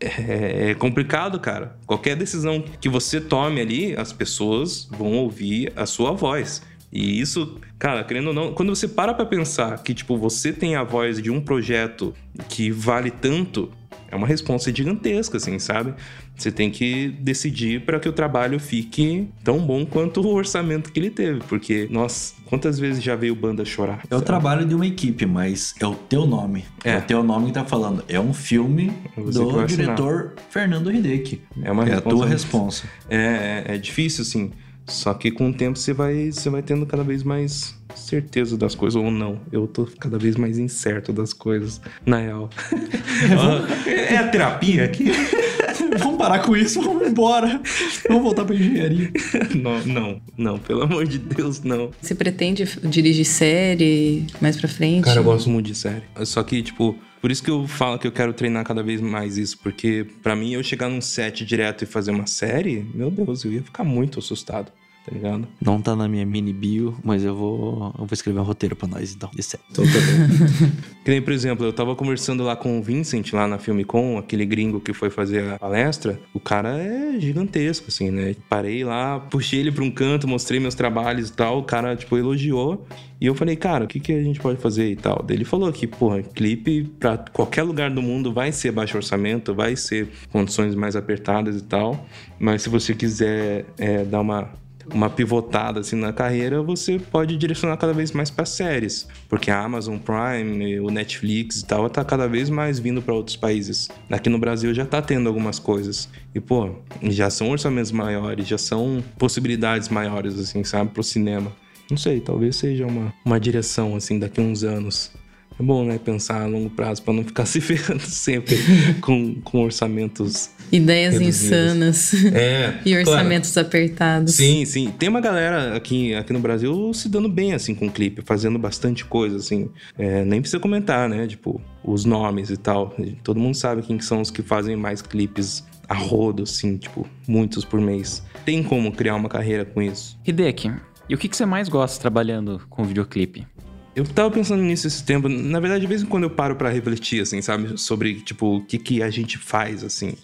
é, 0.00 0.70
é 0.70 0.74
complicado, 0.74 1.38
cara. 1.40 1.76
Qualquer 1.86 2.16
decisão 2.16 2.62
que 2.80 2.88
você 2.88 3.20
tome 3.20 3.60
ali, 3.60 3.96
as 3.96 4.12
pessoas 4.12 4.88
vão 4.90 5.12
ouvir 5.14 5.72
a 5.76 5.86
sua 5.86 6.12
voz. 6.12 6.62
E 6.92 7.20
isso, 7.20 7.58
cara, 7.78 8.04
querendo 8.04 8.28
ou 8.28 8.34
não, 8.34 8.52
quando 8.52 8.74
você 8.74 8.88
para 8.88 9.12
pra 9.12 9.26
pensar 9.26 9.82
que, 9.82 9.92
tipo, 9.92 10.16
você 10.16 10.52
tem 10.52 10.76
a 10.76 10.84
voz 10.84 11.20
de 11.20 11.30
um 11.30 11.40
projeto 11.40 12.14
que 12.48 12.70
vale 12.70 13.10
tanto, 13.10 13.70
é 14.10 14.16
uma 14.16 14.26
responsa 14.26 14.74
gigantesca, 14.74 15.36
assim, 15.36 15.58
sabe? 15.58 15.94
Você 16.36 16.52
tem 16.52 16.70
que 16.70 17.08
decidir 17.20 17.80
para 17.82 17.98
que 17.98 18.08
o 18.08 18.12
trabalho 18.12 18.60
fique 18.60 19.28
tão 19.42 19.58
bom 19.58 19.86
quanto 19.86 20.20
o 20.20 20.34
orçamento 20.34 20.92
que 20.92 21.00
ele 21.00 21.10
teve. 21.10 21.40
Porque, 21.48 21.88
nossa, 21.90 22.34
quantas 22.44 22.78
vezes 22.78 23.02
já 23.02 23.16
veio 23.16 23.34
banda 23.34 23.64
chorar? 23.64 24.02
É 24.10 24.14
o 24.14 24.20
trabalho 24.20 24.66
de 24.66 24.74
uma 24.74 24.86
equipe, 24.86 25.24
mas 25.24 25.74
é 25.80 25.86
o 25.86 25.94
teu 25.94 26.26
nome. 26.26 26.64
É, 26.84 26.92
É. 26.92 26.98
o 26.98 27.02
teu 27.02 27.22
nome 27.22 27.46
que 27.46 27.52
tá 27.52 27.64
falando. 27.64 28.04
É 28.08 28.20
um 28.20 28.34
filme 28.34 28.92
É 29.16 29.20
você 29.20 29.38
do 29.38 29.64
diretor 29.64 30.34
Fernando 30.50 30.92
Hideki. 30.92 31.40
É 31.62 31.72
uma 31.72 31.88
É 31.88 31.94
a 31.94 32.00
tua 32.00 32.26
responsa. 32.26 32.84
É, 33.08 33.64
é, 33.68 33.74
é 33.74 33.78
difícil, 33.78 34.22
assim. 34.22 34.52
Só 34.86 35.12
que 35.14 35.30
com 35.30 35.50
o 35.50 35.52
tempo 35.52 35.78
você 35.78 35.92
vai, 35.92 36.30
você 36.30 36.48
vai 36.48 36.62
tendo 36.62 36.86
cada 36.86 37.02
vez 37.02 37.22
mais 37.22 37.74
certeza 37.94 38.56
das 38.56 38.74
coisas, 38.74 39.00
ou 39.00 39.10
não. 39.10 39.40
Eu 39.50 39.66
tô 39.66 39.88
cada 39.98 40.18
vez 40.18 40.36
mais 40.36 40.58
incerto 40.58 41.12
das 41.12 41.32
coisas, 41.32 41.80
na 42.04 42.18
real. 42.18 42.50
É 43.86 44.16
a 44.18 44.28
terapia 44.28 44.84
aqui? 44.84 45.06
vamos 45.98 46.18
parar 46.18 46.40
com 46.40 46.56
isso, 46.56 46.80
vamos 46.80 47.06
embora. 47.08 47.60
Vamos 48.08 48.22
voltar 48.22 48.44
pra 48.44 48.54
engenharia. 48.54 49.10
não, 49.54 49.86
não, 49.86 50.22
não, 50.36 50.58
pelo 50.58 50.82
amor 50.82 51.06
de 51.06 51.18
Deus, 51.18 51.62
não. 51.62 51.90
Você 52.00 52.14
pretende 52.14 52.64
dirigir 52.84 53.24
série 53.24 54.26
mais 54.40 54.56
pra 54.56 54.68
frente? 54.68 55.04
Cara, 55.04 55.20
eu 55.20 55.24
gosto 55.24 55.50
muito 55.50 55.66
de 55.66 55.74
série. 55.74 56.02
Só 56.24 56.42
que, 56.42 56.62
tipo, 56.62 56.96
por 57.20 57.30
isso 57.30 57.42
que 57.42 57.50
eu 57.50 57.66
falo 57.66 57.98
que 57.98 58.06
eu 58.06 58.12
quero 58.12 58.32
treinar 58.32 58.64
cada 58.64 58.82
vez 58.82 59.00
mais 59.00 59.36
isso, 59.36 59.58
porque 59.58 60.06
pra 60.22 60.36
mim 60.36 60.52
eu 60.52 60.62
chegar 60.62 60.88
num 60.88 61.00
set 61.00 61.44
direto 61.44 61.82
e 61.82 61.86
fazer 61.86 62.10
uma 62.10 62.26
série, 62.26 62.86
meu 62.94 63.10
Deus, 63.10 63.44
eu 63.44 63.52
ia 63.52 63.62
ficar 63.62 63.84
muito 63.84 64.18
assustado. 64.18 64.70
Tá 65.06 65.14
ligado? 65.14 65.46
Não 65.60 65.80
tá 65.80 65.94
na 65.94 66.08
minha 66.08 66.26
mini 66.26 66.52
bio, 66.52 66.98
mas 67.04 67.22
eu 67.24 67.32
vou, 67.32 67.94
eu 67.96 68.04
vou 68.04 68.08
escrever 68.10 68.40
um 68.40 68.42
roteiro 68.42 68.74
pra 68.74 68.88
nós, 68.88 69.14
então. 69.14 69.30
De 69.32 69.40
série. 69.40 69.62
Então 69.70 69.84
tá 69.84 69.92
bom. 69.92 70.70
que 71.04 71.10
nem, 71.12 71.22
por 71.22 71.32
exemplo, 71.32 71.64
eu 71.64 71.72
tava 71.72 71.94
conversando 71.94 72.42
lá 72.42 72.56
com 72.56 72.80
o 72.80 72.82
Vincent, 72.82 73.32
lá 73.32 73.46
na 73.46 73.56
Filmicon, 73.56 74.18
aquele 74.18 74.44
gringo 74.44 74.80
que 74.80 74.92
foi 74.92 75.08
fazer 75.08 75.52
a 75.52 75.58
palestra. 75.60 76.18
O 76.34 76.40
cara 76.40 76.76
é 76.76 77.20
gigantesco, 77.20 77.86
assim, 77.86 78.10
né? 78.10 78.34
Parei 78.48 78.82
lá, 78.82 79.20
puxei 79.20 79.60
ele 79.60 79.70
pra 79.70 79.84
um 79.84 79.90
canto, 79.92 80.26
mostrei 80.26 80.58
meus 80.58 80.74
trabalhos 80.74 81.28
e 81.28 81.32
tal. 81.32 81.60
O 81.60 81.62
cara, 81.62 81.94
tipo, 81.94 82.18
elogiou. 82.18 82.84
E 83.20 83.26
eu 83.26 83.34
falei, 83.34 83.54
cara, 83.54 83.84
o 83.84 83.88
que, 83.88 84.00
que 84.00 84.12
a 84.12 84.22
gente 84.22 84.40
pode 84.40 84.60
fazer 84.60 84.90
e 84.90 84.96
tal? 84.96 85.22
Daí 85.22 85.36
ele 85.36 85.44
falou 85.44 85.72
que, 85.72 85.86
porra, 85.86 86.20
clipe 86.20 86.82
pra 86.98 87.16
qualquer 87.16 87.62
lugar 87.62 87.90
do 87.90 88.02
mundo 88.02 88.32
vai 88.32 88.50
ser 88.50 88.72
baixo 88.72 88.96
orçamento, 88.96 89.54
vai 89.54 89.76
ser 89.76 90.08
condições 90.30 90.74
mais 90.74 90.96
apertadas 90.96 91.56
e 91.56 91.62
tal. 91.62 92.06
Mas 92.40 92.62
se 92.62 92.68
você 92.68 92.92
quiser 92.92 93.66
é, 93.78 94.04
dar 94.04 94.20
uma 94.20 94.50
uma 94.92 95.10
pivotada 95.10 95.80
assim 95.80 95.96
na 95.96 96.12
carreira, 96.12 96.62
você 96.62 96.98
pode 96.98 97.36
direcionar 97.36 97.76
cada 97.76 97.92
vez 97.92 98.12
mais 98.12 98.30
para 98.30 98.44
séries, 98.44 99.06
porque 99.28 99.50
a 99.50 99.60
Amazon 99.60 99.98
Prime, 99.98 100.80
o 100.80 100.90
Netflix 100.90 101.60
e 101.60 101.66
tal 101.66 101.88
tá 101.90 102.04
cada 102.04 102.28
vez 102.28 102.48
mais 102.50 102.78
vindo 102.78 103.02
para 103.02 103.14
outros 103.14 103.36
países. 103.36 103.88
Aqui 104.10 104.28
no 104.28 104.38
Brasil 104.38 104.72
já 104.74 104.84
tá 104.84 105.02
tendo 105.02 105.28
algumas 105.28 105.58
coisas. 105.58 106.08
E 106.34 106.40
pô, 106.40 106.70
já 107.02 107.30
são 107.30 107.50
orçamentos 107.50 107.92
maiores, 107.92 108.46
já 108.46 108.58
são 108.58 109.02
possibilidades 109.18 109.88
maiores 109.88 110.38
assim, 110.38 110.62
sabe, 110.64 110.90
pro 110.90 111.02
cinema. 111.02 111.52
Não 111.90 111.96
sei, 111.96 112.20
talvez 112.20 112.56
seja 112.56 112.86
uma, 112.86 113.14
uma 113.24 113.38
direção 113.38 113.96
assim 113.96 114.18
daqui 114.18 114.40
a 114.40 114.44
uns 114.44 114.64
anos. 114.64 115.12
É 115.58 115.62
bom, 115.62 115.84
né, 115.84 115.98
pensar 115.98 116.42
a 116.42 116.46
longo 116.46 116.68
prazo 116.68 117.02
para 117.02 117.14
não 117.14 117.24
ficar 117.24 117.46
se 117.46 117.60
ferrando 117.60 118.02
sempre 118.02 118.56
com, 119.00 119.34
com 119.42 119.62
orçamentos 119.62 120.50
Ideias 120.70 121.14
reduzidas. 121.14 121.42
insanas. 121.42 122.14
É, 122.34 122.78
e 122.84 122.96
orçamentos 122.96 123.52
claro. 123.52 123.68
apertados. 123.68 124.34
Sim, 124.34 124.64
sim. 124.64 124.90
Tem 124.98 125.08
uma 125.08 125.20
galera 125.20 125.76
aqui, 125.76 126.14
aqui 126.14 126.32
no 126.32 126.40
Brasil 126.40 126.92
se 126.92 127.08
dando 127.08 127.28
bem, 127.28 127.52
assim, 127.52 127.74
com 127.74 127.86
o 127.86 127.90
clipe, 127.90 128.22
fazendo 128.24 128.58
bastante 128.58 129.04
coisa, 129.04 129.36
assim. 129.36 129.70
É, 129.98 130.24
nem 130.24 130.40
precisa 130.40 130.60
comentar, 130.60 131.08
né? 131.08 131.26
Tipo, 131.26 131.60
os 131.84 132.04
nomes 132.04 132.50
e 132.50 132.56
tal. 132.56 132.94
Todo 133.22 133.38
mundo 133.38 133.54
sabe 133.54 133.82
quem 133.82 134.00
são 134.00 134.20
os 134.20 134.30
que 134.30 134.42
fazem 134.42 134.76
mais 134.76 135.00
clipes 135.02 135.64
a 135.88 135.94
rodo, 135.94 136.42
assim, 136.42 136.76
tipo, 136.76 137.06
muitos 137.26 137.64
por 137.64 137.80
mês. 137.80 138.22
Tem 138.44 138.62
como 138.62 138.92
criar 138.92 139.14
uma 139.14 139.28
carreira 139.28 139.64
com 139.64 139.80
isso. 139.80 140.18
Hideki, 140.26 140.72
e 141.08 141.14
o 141.14 141.18
que, 141.18 141.28
que 141.28 141.36
você 141.36 141.46
mais 141.46 141.68
gosta 141.68 142.00
trabalhando 142.00 142.60
com 142.68 142.84
videoclipe? 142.84 143.46
Eu 143.94 144.04
tava 144.04 144.30
pensando 144.30 144.62
nisso 144.62 144.86
esse 144.86 145.02
tempo. 145.02 145.26
Na 145.26 145.58
verdade, 145.58 145.80
de 145.80 145.86
vez 145.86 146.02
em 146.02 146.06
quando 146.06 146.24
eu 146.24 146.30
paro 146.30 146.54
para 146.56 146.68
refletir, 146.68 147.22
assim, 147.22 147.40
sabe? 147.40 147.80
Sobre, 147.80 148.20
tipo, 148.20 148.56
o 148.56 148.64
que, 148.64 148.78
que 148.78 149.02
a 149.02 149.08
gente 149.08 149.38
faz, 149.38 149.82
assim. 149.82 150.14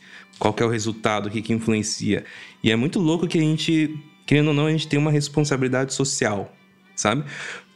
Qual 0.42 0.52
é 0.58 0.64
o 0.64 0.68
resultado, 0.68 1.26
o 1.26 1.30
que, 1.30 1.40
que 1.40 1.52
influencia. 1.52 2.24
E 2.64 2.72
é 2.72 2.74
muito 2.74 2.98
louco 2.98 3.28
que 3.28 3.38
a 3.38 3.40
gente, 3.40 3.96
querendo 4.26 4.48
ou 4.48 4.52
não, 4.52 4.66
a 4.66 4.72
gente 4.72 4.88
tem 4.88 4.98
uma 4.98 5.12
responsabilidade 5.12 5.94
social, 5.94 6.52
sabe? 6.96 7.22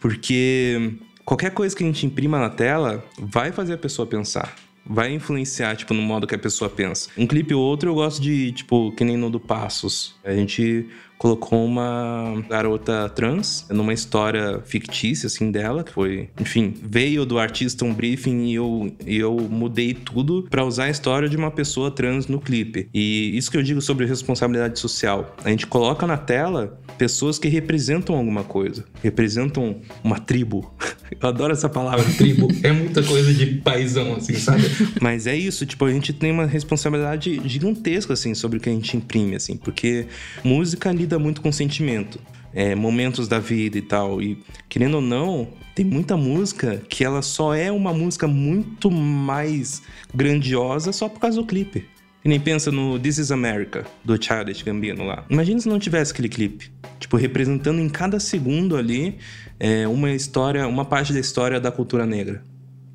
Porque 0.00 0.94
qualquer 1.24 1.52
coisa 1.52 1.76
que 1.76 1.84
a 1.84 1.86
gente 1.86 2.04
imprima 2.04 2.40
na 2.40 2.50
tela 2.50 3.04
vai 3.20 3.52
fazer 3.52 3.74
a 3.74 3.78
pessoa 3.78 4.04
pensar 4.04 4.52
vai 4.84 5.12
influenciar, 5.12 5.76
tipo, 5.76 5.94
no 5.94 6.02
modo 6.02 6.26
que 6.26 6.34
a 6.34 6.38
pessoa 6.38 6.68
pensa. 6.68 7.08
Um 7.16 7.26
clipe 7.26 7.54
ou 7.54 7.62
outro 7.62 7.90
eu 7.90 7.94
gosto 7.94 8.20
de, 8.20 8.50
tipo, 8.50 8.90
que 8.92 9.04
nem 9.04 9.16
no 9.16 9.30
do 9.30 9.38
Passos. 9.38 10.16
A 10.24 10.32
gente 10.32 10.88
colocou 11.18 11.64
uma 11.64 12.44
garota 12.48 13.08
trans 13.08 13.66
numa 13.70 13.92
história 13.92 14.60
fictícia, 14.64 15.26
assim, 15.26 15.50
dela, 15.50 15.82
que 15.82 15.92
foi, 15.92 16.28
enfim, 16.40 16.74
veio 16.82 17.24
do 17.24 17.38
artista 17.38 17.84
um 17.84 17.92
briefing 17.92 18.46
e 18.46 18.54
eu, 18.54 18.92
e 19.06 19.16
eu 19.16 19.36
mudei 19.50 19.94
tudo 19.94 20.46
para 20.50 20.64
usar 20.64 20.84
a 20.84 20.90
história 20.90 21.28
de 21.28 21.36
uma 21.36 21.50
pessoa 21.50 21.90
trans 21.90 22.26
no 22.26 22.40
clipe. 22.40 22.88
E 22.92 23.36
isso 23.36 23.50
que 23.50 23.56
eu 23.56 23.62
digo 23.62 23.80
sobre 23.80 24.06
responsabilidade 24.06 24.78
social. 24.78 25.34
A 25.44 25.50
gente 25.50 25.66
coloca 25.66 26.06
na 26.06 26.16
tela 26.16 26.78
pessoas 26.96 27.38
que 27.38 27.48
representam 27.48 28.16
alguma 28.16 28.44
coisa, 28.44 28.84
representam 29.02 29.80
uma 30.02 30.18
tribo. 30.18 30.72
Eu 31.20 31.28
adoro 31.28 31.52
essa 31.52 31.68
palavra, 31.68 32.04
tribo. 32.16 32.48
É 32.62 32.72
muita 32.72 33.02
coisa 33.02 33.32
de 33.32 33.46
paisão, 33.46 34.16
assim, 34.16 34.34
sabe? 34.34 34.64
Mas 35.00 35.26
é 35.26 35.36
isso, 35.36 35.64
tipo, 35.64 35.84
a 35.84 35.92
gente 35.92 36.12
tem 36.12 36.32
uma 36.32 36.46
responsabilidade 36.46 37.40
gigantesca, 37.44 38.12
assim, 38.12 38.34
sobre 38.34 38.58
o 38.58 38.60
que 38.60 38.68
a 38.68 38.72
gente 38.72 38.96
imprime, 38.96 39.36
assim, 39.36 39.56
porque 39.56 40.06
música 40.42 40.90
lida 41.06 41.18
muito 41.18 41.40
com 41.40 41.52
sentimento. 41.52 42.18
É, 42.52 42.74
momentos 42.74 43.28
da 43.28 43.38
vida 43.38 43.78
e 43.78 43.82
tal. 43.82 44.20
E 44.20 44.42
querendo 44.68 44.94
ou 44.94 45.00
não, 45.00 45.48
tem 45.74 45.84
muita 45.84 46.16
música 46.16 46.82
que 46.88 47.04
ela 47.04 47.20
só 47.20 47.54
é 47.54 47.70
uma 47.70 47.92
música 47.92 48.26
muito 48.26 48.90
mais 48.90 49.82
grandiosa 50.14 50.90
só 50.90 51.08
por 51.08 51.20
causa 51.20 51.40
do 51.40 51.46
clipe. 51.46 51.86
E 52.24 52.28
nem 52.28 52.40
pensa 52.40 52.72
no 52.72 52.98
This 52.98 53.18
is 53.18 53.30
America, 53.30 53.84
do 54.02 54.20
Childish 54.20 54.62
Gambino 54.62 55.04
lá. 55.04 55.24
Imagina 55.28 55.60
se 55.60 55.68
não 55.68 55.78
tivesse 55.78 56.12
aquele 56.12 56.28
clipe. 56.28 56.72
Tipo, 56.98 57.16
representando 57.18 57.78
em 57.78 57.88
cada 57.90 58.18
segundo 58.18 58.76
ali 58.76 59.18
é, 59.60 59.86
uma 59.86 60.10
história, 60.10 60.66
uma 60.66 60.84
parte 60.84 61.12
da 61.12 61.20
história 61.20 61.60
da 61.60 61.70
cultura 61.70 62.06
negra. 62.06 62.42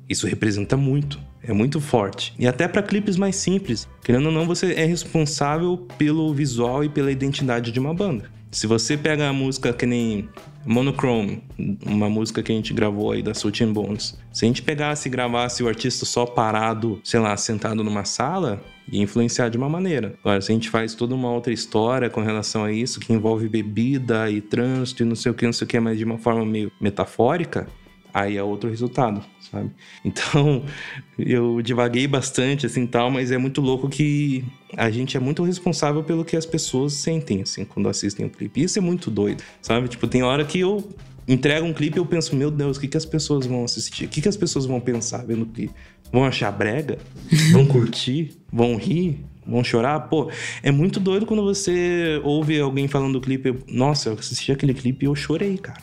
Isso 0.08 0.26
representa 0.26 0.76
muito. 0.76 1.18
É 1.42 1.52
muito 1.52 1.80
forte. 1.80 2.32
E 2.38 2.46
até 2.46 2.68
para 2.68 2.82
clipes 2.82 3.16
mais 3.16 3.36
simples. 3.36 3.88
Querendo 4.04 4.26
ou 4.26 4.32
não, 4.32 4.46
você 4.46 4.72
é 4.74 4.84
responsável 4.84 5.76
pelo 5.98 6.32
visual 6.32 6.84
e 6.84 6.88
pela 6.88 7.10
identidade 7.10 7.72
de 7.72 7.80
uma 7.80 7.92
banda. 7.92 8.30
Se 8.50 8.66
você 8.66 8.96
pega 8.96 9.28
a 9.28 9.32
música 9.32 9.72
que 9.72 9.86
nem 9.86 10.28
Monochrome, 10.64 11.42
uma 11.84 12.08
música 12.08 12.42
que 12.42 12.52
a 12.52 12.54
gente 12.54 12.72
gravou 12.72 13.10
aí 13.10 13.22
da 13.22 13.34
Salt 13.34 13.60
Bones. 13.64 14.16
Se 14.32 14.44
a 14.44 14.48
gente 14.48 14.62
pegasse 14.62 15.08
e 15.08 15.10
gravasse 15.10 15.62
o 15.62 15.68
artista 15.68 16.04
só 16.04 16.24
parado, 16.24 17.00
sei 17.02 17.18
lá, 17.18 17.36
sentado 17.36 17.82
numa 17.82 18.04
sala, 18.04 18.62
ia 18.90 19.02
influenciar 19.02 19.48
de 19.48 19.56
uma 19.56 19.68
maneira. 19.68 20.14
Agora, 20.20 20.40
se 20.40 20.52
a 20.52 20.54
gente 20.54 20.70
faz 20.70 20.94
toda 20.94 21.14
uma 21.14 21.32
outra 21.32 21.52
história 21.52 22.08
com 22.08 22.20
relação 22.20 22.62
a 22.64 22.70
isso, 22.70 23.00
que 23.00 23.12
envolve 23.12 23.48
bebida 23.48 24.30
e 24.30 24.40
trânsito 24.40 25.02
e 25.02 25.06
não 25.06 25.16
sei 25.16 25.32
o 25.32 25.34
que, 25.34 25.46
não 25.46 25.52
sei 25.52 25.64
o 25.64 25.68
que, 25.68 25.80
mas 25.80 25.98
de 25.98 26.04
uma 26.04 26.18
forma 26.18 26.44
meio 26.44 26.70
metafórica, 26.80 27.66
aí 28.14 28.36
é 28.36 28.42
outro 28.42 28.70
resultado, 28.70 29.24
sabe? 29.52 29.70
Então, 30.04 30.64
eu 31.18 31.60
divaguei 31.60 32.06
bastante, 32.08 32.66
assim, 32.66 32.86
tal, 32.86 33.10
mas 33.10 33.30
é 33.30 33.38
muito 33.38 33.60
louco 33.60 33.88
que 33.88 34.44
a 34.76 34.90
gente 34.90 35.16
é 35.16 35.20
muito 35.20 35.44
responsável 35.44 36.02
pelo 36.02 36.24
que 36.24 36.36
as 36.36 36.46
pessoas 36.46 36.94
sentem, 36.94 37.42
assim, 37.42 37.64
quando 37.64 37.88
assistem 37.88 38.26
o 38.26 38.30
clipe. 38.30 38.62
Isso 38.62 38.78
é 38.78 38.82
muito 38.82 39.10
doido, 39.10 39.42
sabe? 39.60 39.86
Tipo, 39.88 40.08
tem 40.08 40.22
hora 40.22 40.44
que 40.44 40.58
eu 40.58 40.88
entrego 41.28 41.66
um 41.66 41.72
clipe 41.72 41.98
e 41.98 42.00
eu 42.00 42.06
penso, 42.06 42.34
meu 42.34 42.50
Deus, 42.50 42.78
o 42.78 42.80
que, 42.80 42.88
que 42.88 42.96
as 42.96 43.04
pessoas 43.04 43.46
vão 43.46 43.64
assistir? 43.64 44.06
O 44.06 44.08
que, 44.08 44.22
que 44.22 44.28
as 44.28 44.36
pessoas 44.36 44.64
vão 44.64 44.80
pensar 44.80 45.24
vendo 45.24 45.42
o 45.42 45.46
clipe? 45.46 45.74
Vão 46.10 46.24
achar 46.24 46.50
brega? 46.50 46.98
Vão 47.52 47.64
curtir? 47.64 48.36
Vão 48.52 48.76
rir? 48.76 49.24
Vão 49.46 49.64
chorar? 49.64 49.98
Pô, 50.00 50.30
é 50.62 50.70
muito 50.70 51.00
doido 51.00 51.24
quando 51.24 51.42
você 51.42 52.20
ouve 52.22 52.60
alguém 52.60 52.86
falando 52.86 53.14
do 53.14 53.20
clipe. 53.20 53.58
Nossa, 53.66 54.10
eu 54.10 54.14
assisti 54.14 54.52
aquele 54.52 54.74
clipe 54.74 55.06
e 55.06 55.08
eu 55.08 55.14
chorei, 55.14 55.56
cara. 55.56 55.80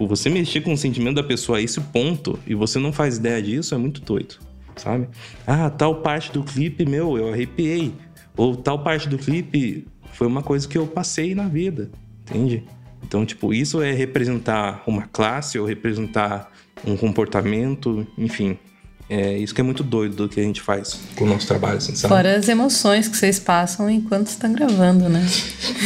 Tipo, 0.00 0.08
você 0.08 0.30
mexer 0.30 0.62
com 0.62 0.72
o 0.72 0.78
sentimento 0.78 1.16
da 1.16 1.22
pessoa 1.22 1.58
a 1.58 1.60
esse 1.60 1.78
ponto 1.78 2.38
e 2.46 2.54
você 2.54 2.78
não 2.78 2.90
faz 2.90 3.18
ideia 3.18 3.42
disso 3.42 3.74
é 3.74 3.78
muito 3.78 4.00
doido, 4.00 4.36
sabe? 4.74 5.06
Ah, 5.46 5.68
tal 5.68 5.96
parte 5.96 6.32
do 6.32 6.42
clipe, 6.42 6.86
meu, 6.86 7.18
eu 7.18 7.30
arrepiei. 7.30 7.92
Ou 8.34 8.56
tal 8.56 8.82
parte 8.82 9.10
do 9.10 9.18
clipe 9.18 9.86
foi 10.14 10.26
uma 10.26 10.42
coisa 10.42 10.66
que 10.66 10.78
eu 10.78 10.86
passei 10.86 11.34
na 11.34 11.48
vida, 11.48 11.90
entende? 12.22 12.64
Então, 13.04 13.26
tipo, 13.26 13.52
isso 13.52 13.82
é 13.82 13.92
representar 13.92 14.82
uma 14.86 15.02
classe 15.02 15.58
ou 15.58 15.66
representar 15.66 16.50
um 16.82 16.96
comportamento, 16.96 18.06
enfim, 18.16 18.56
é 19.10 19.36
isso 19.36 19.52
que 19.52 19.60
é 19.60 19.64
muito 19.64 19.82
doido 19.82 20.14
do 20.14 20.28
que 20.28 20.38
a 20.38 20.42
gente 20.44 20.60
faz 20.60 21.00
com 21.16 21.24
o 21.24 21.26
nosso 21.26 21.44
trabalho, 21.44 21.78
assim, 21.78 21.96
sabe? 21.96 22.14
Fora 22.14 22.36
as 22.36 22.48
emoções 22.48 23.08
que 23.08 23.16
vocês 23.16 23.40
passam 23.40 23.90
enquanto 23.90 24.28
estão 24.28 24.52
gravando, 24.52 25.08
né? 25.08 25.26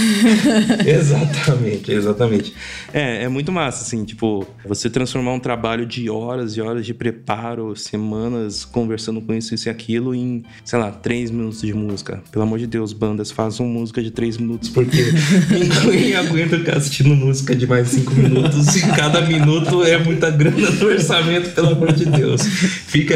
exatamente, 0.84 1.90
exatamente. 1.90 2.54
É, 2.92 3.24
é 3.24 3.28
muito 3.28 3.50
massa, 3.50 3.82
assim, 3.82 4.04
tipo, 4.04 4.46
você 4.66 4.90
transformar 4.90 5.32
um 5.32 5.40
trabalho 5.40 5.86
de 5.86 6.10
horas 6.10 6.54
e 6.56 6.60
horas 6.60 6.84
de 6.84 6.92
preparo, 6.92 7.74
semanas 7.74 8.62
conversando 8.66 9.22
com 9.22 9.32
isso, 9.32 9.54
isso 9.54 9.68
e 9.68 9.70
aquilo, 9.70 10.14
em, 10.14 10.44
sei 10.62 10.78
lá, 10.78 10.90
três 10.90 11.30
minutos 11.30 11.62
de 11.62 11.72
música. 11.72 12.22
Pelo 12.30 12.44
amor 12.44 12.58
de 12.58 12.66
Deus, 12.66 12.92
bandas, 12.92 13.30
façam 13.30 13.66
música 13.66 14.02
de 14.02 14.10
três 14.10 14.36
minutos, 14.36 14.68
porque 14.68 15.02
ninguém 15.50 16.14
aguenta 16.14 16.58
ficar 16.58 16.76
assistindo 16.76 17.14
música 17.14 17.56
de 17.56 17.66
mais 17.66 17.88
cinco 17.88 18.12
minutos 18.12 18.76
e 18.76 18.86
cada 18.88 19.22
minuto 19.22 19.82
é 19.82 19.96
muita 19.96 20.30
grana 20.30 20.70
no 20.70 20.86
orçamento, 20.86 21.54
pelo 21.54 21.68
amor 21.68 21.90
de 21.90 22.04
Deus. 22.04 22.42
Fica 22.42 23.13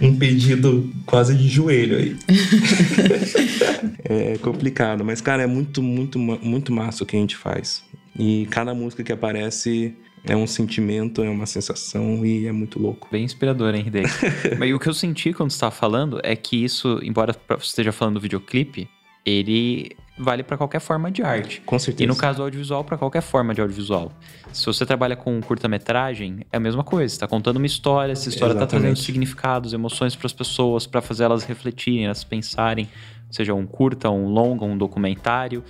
um 0.00 0.14
pedido 0.18 0.90
quase 1.06 1.34
de 1.34 1.48
joelho 1.48 1.96
aí. 1.96 2.16
é 4.04 4.38
complicado, 4.38 5.04
mas 5.04 5.20
cara, 5.20 5.42
é 5.42 5.46
muito, 5.46 5.82
muito, 5.82 6.18
muito 6.18 6.72
massa 6.72 7.04
o 7.04 7.06
que 7.06 7.16
a 7.16 7.20
gente 7.20 7.36
faz. 7.36 7.82
E 8.18 8.46
cada 8.50 8.74
música 8.74 9.02
que 9.02 9.12
aparece 9.12 9.94
É 10.26 10.34
um 10.34 10.46
sentimento, 10.46 11.22
é 11.22 11.28
uma 11.28 11.44
sensação 11.44 12.24
e 12.24 12.46
é 12.46 12.52
muito 12.52 12.78
louco. 12.80 13.08
Bem 13.12 13.24
inspirador, 13.24 13.74
hein, 13.74 13.84
Hideki? 13.86 14.08
Mas 14.58 14.72
o 14.72 14.78
que 14.78 14.88
eu 14.88 14.94
senti 14.94 15.34
quando 15.34 15.50
você 15.50 15.56
estava 15.56 15.74
falando 15.74 16.18
é 16.22 16.34
que 16.34 16.64
isso, 16.64 16.98
embora 17.02 17.36
você 17.46 17.66
esteja 17.66 17.92
falando 17.92 18.14
do 18.14 18.20
videoclipe, 18.20 18.88
ele 19.26 19.90
vale 20.16 20.42
para 20.42 20.56
qualquer 20.56 20.80
forma 20.80 21.10
de 21.10 21.22
arte. 21.22 21.60
Com 21.62 21.78
certeza. 21.78 22.04
E 22.04 22.06
no 22.06 22.16
caso 22.16 22.38
do 22.38 22.44
audiovisual, 22.44 22.84
para 22.84 22.96
qualquer 22.96 23.22
forma 23.22 23.54
de 23.54 23.60
audiovisual. 23.60 24.12
Se 24.52 24.64
você 24.66 24.86
trabalha 24.86 25.16
com 25.16 25.40
curta-metragem, 25.40 26.46
é 26.52 26.56
a 26.56 26.60
mesma 26.60 26.84
coisa. 26.84 27.08
Você 27.08 27.16
está 27.16 27.26
contando 27.26 27.56
uma 27.56 27.66
história, 27.66 28.12
essa 28.12 28.28
história 28.28 28.52
está 28.52 28.66
trazendo 28.66 28.96
significados, 28.96 29.72
emoções 29.72 30.14
para 30.14 30.26
as 30.26 30.32
pessoas, 30.32 30.86
para 30.86 31.00
fazer 31.00 31.24
elas 31.24 31.44
refletirem, 31.44 32.06
elas 32.06 32.22
pensarem. 32.22 32.88
Seja 33.30 33.52
um 33.54 33.66
curta, 33.66 34.08
um 34.10 34.28
longa, 34.28 34.64
um 34.64 34.78
documentário. 34.78 35.64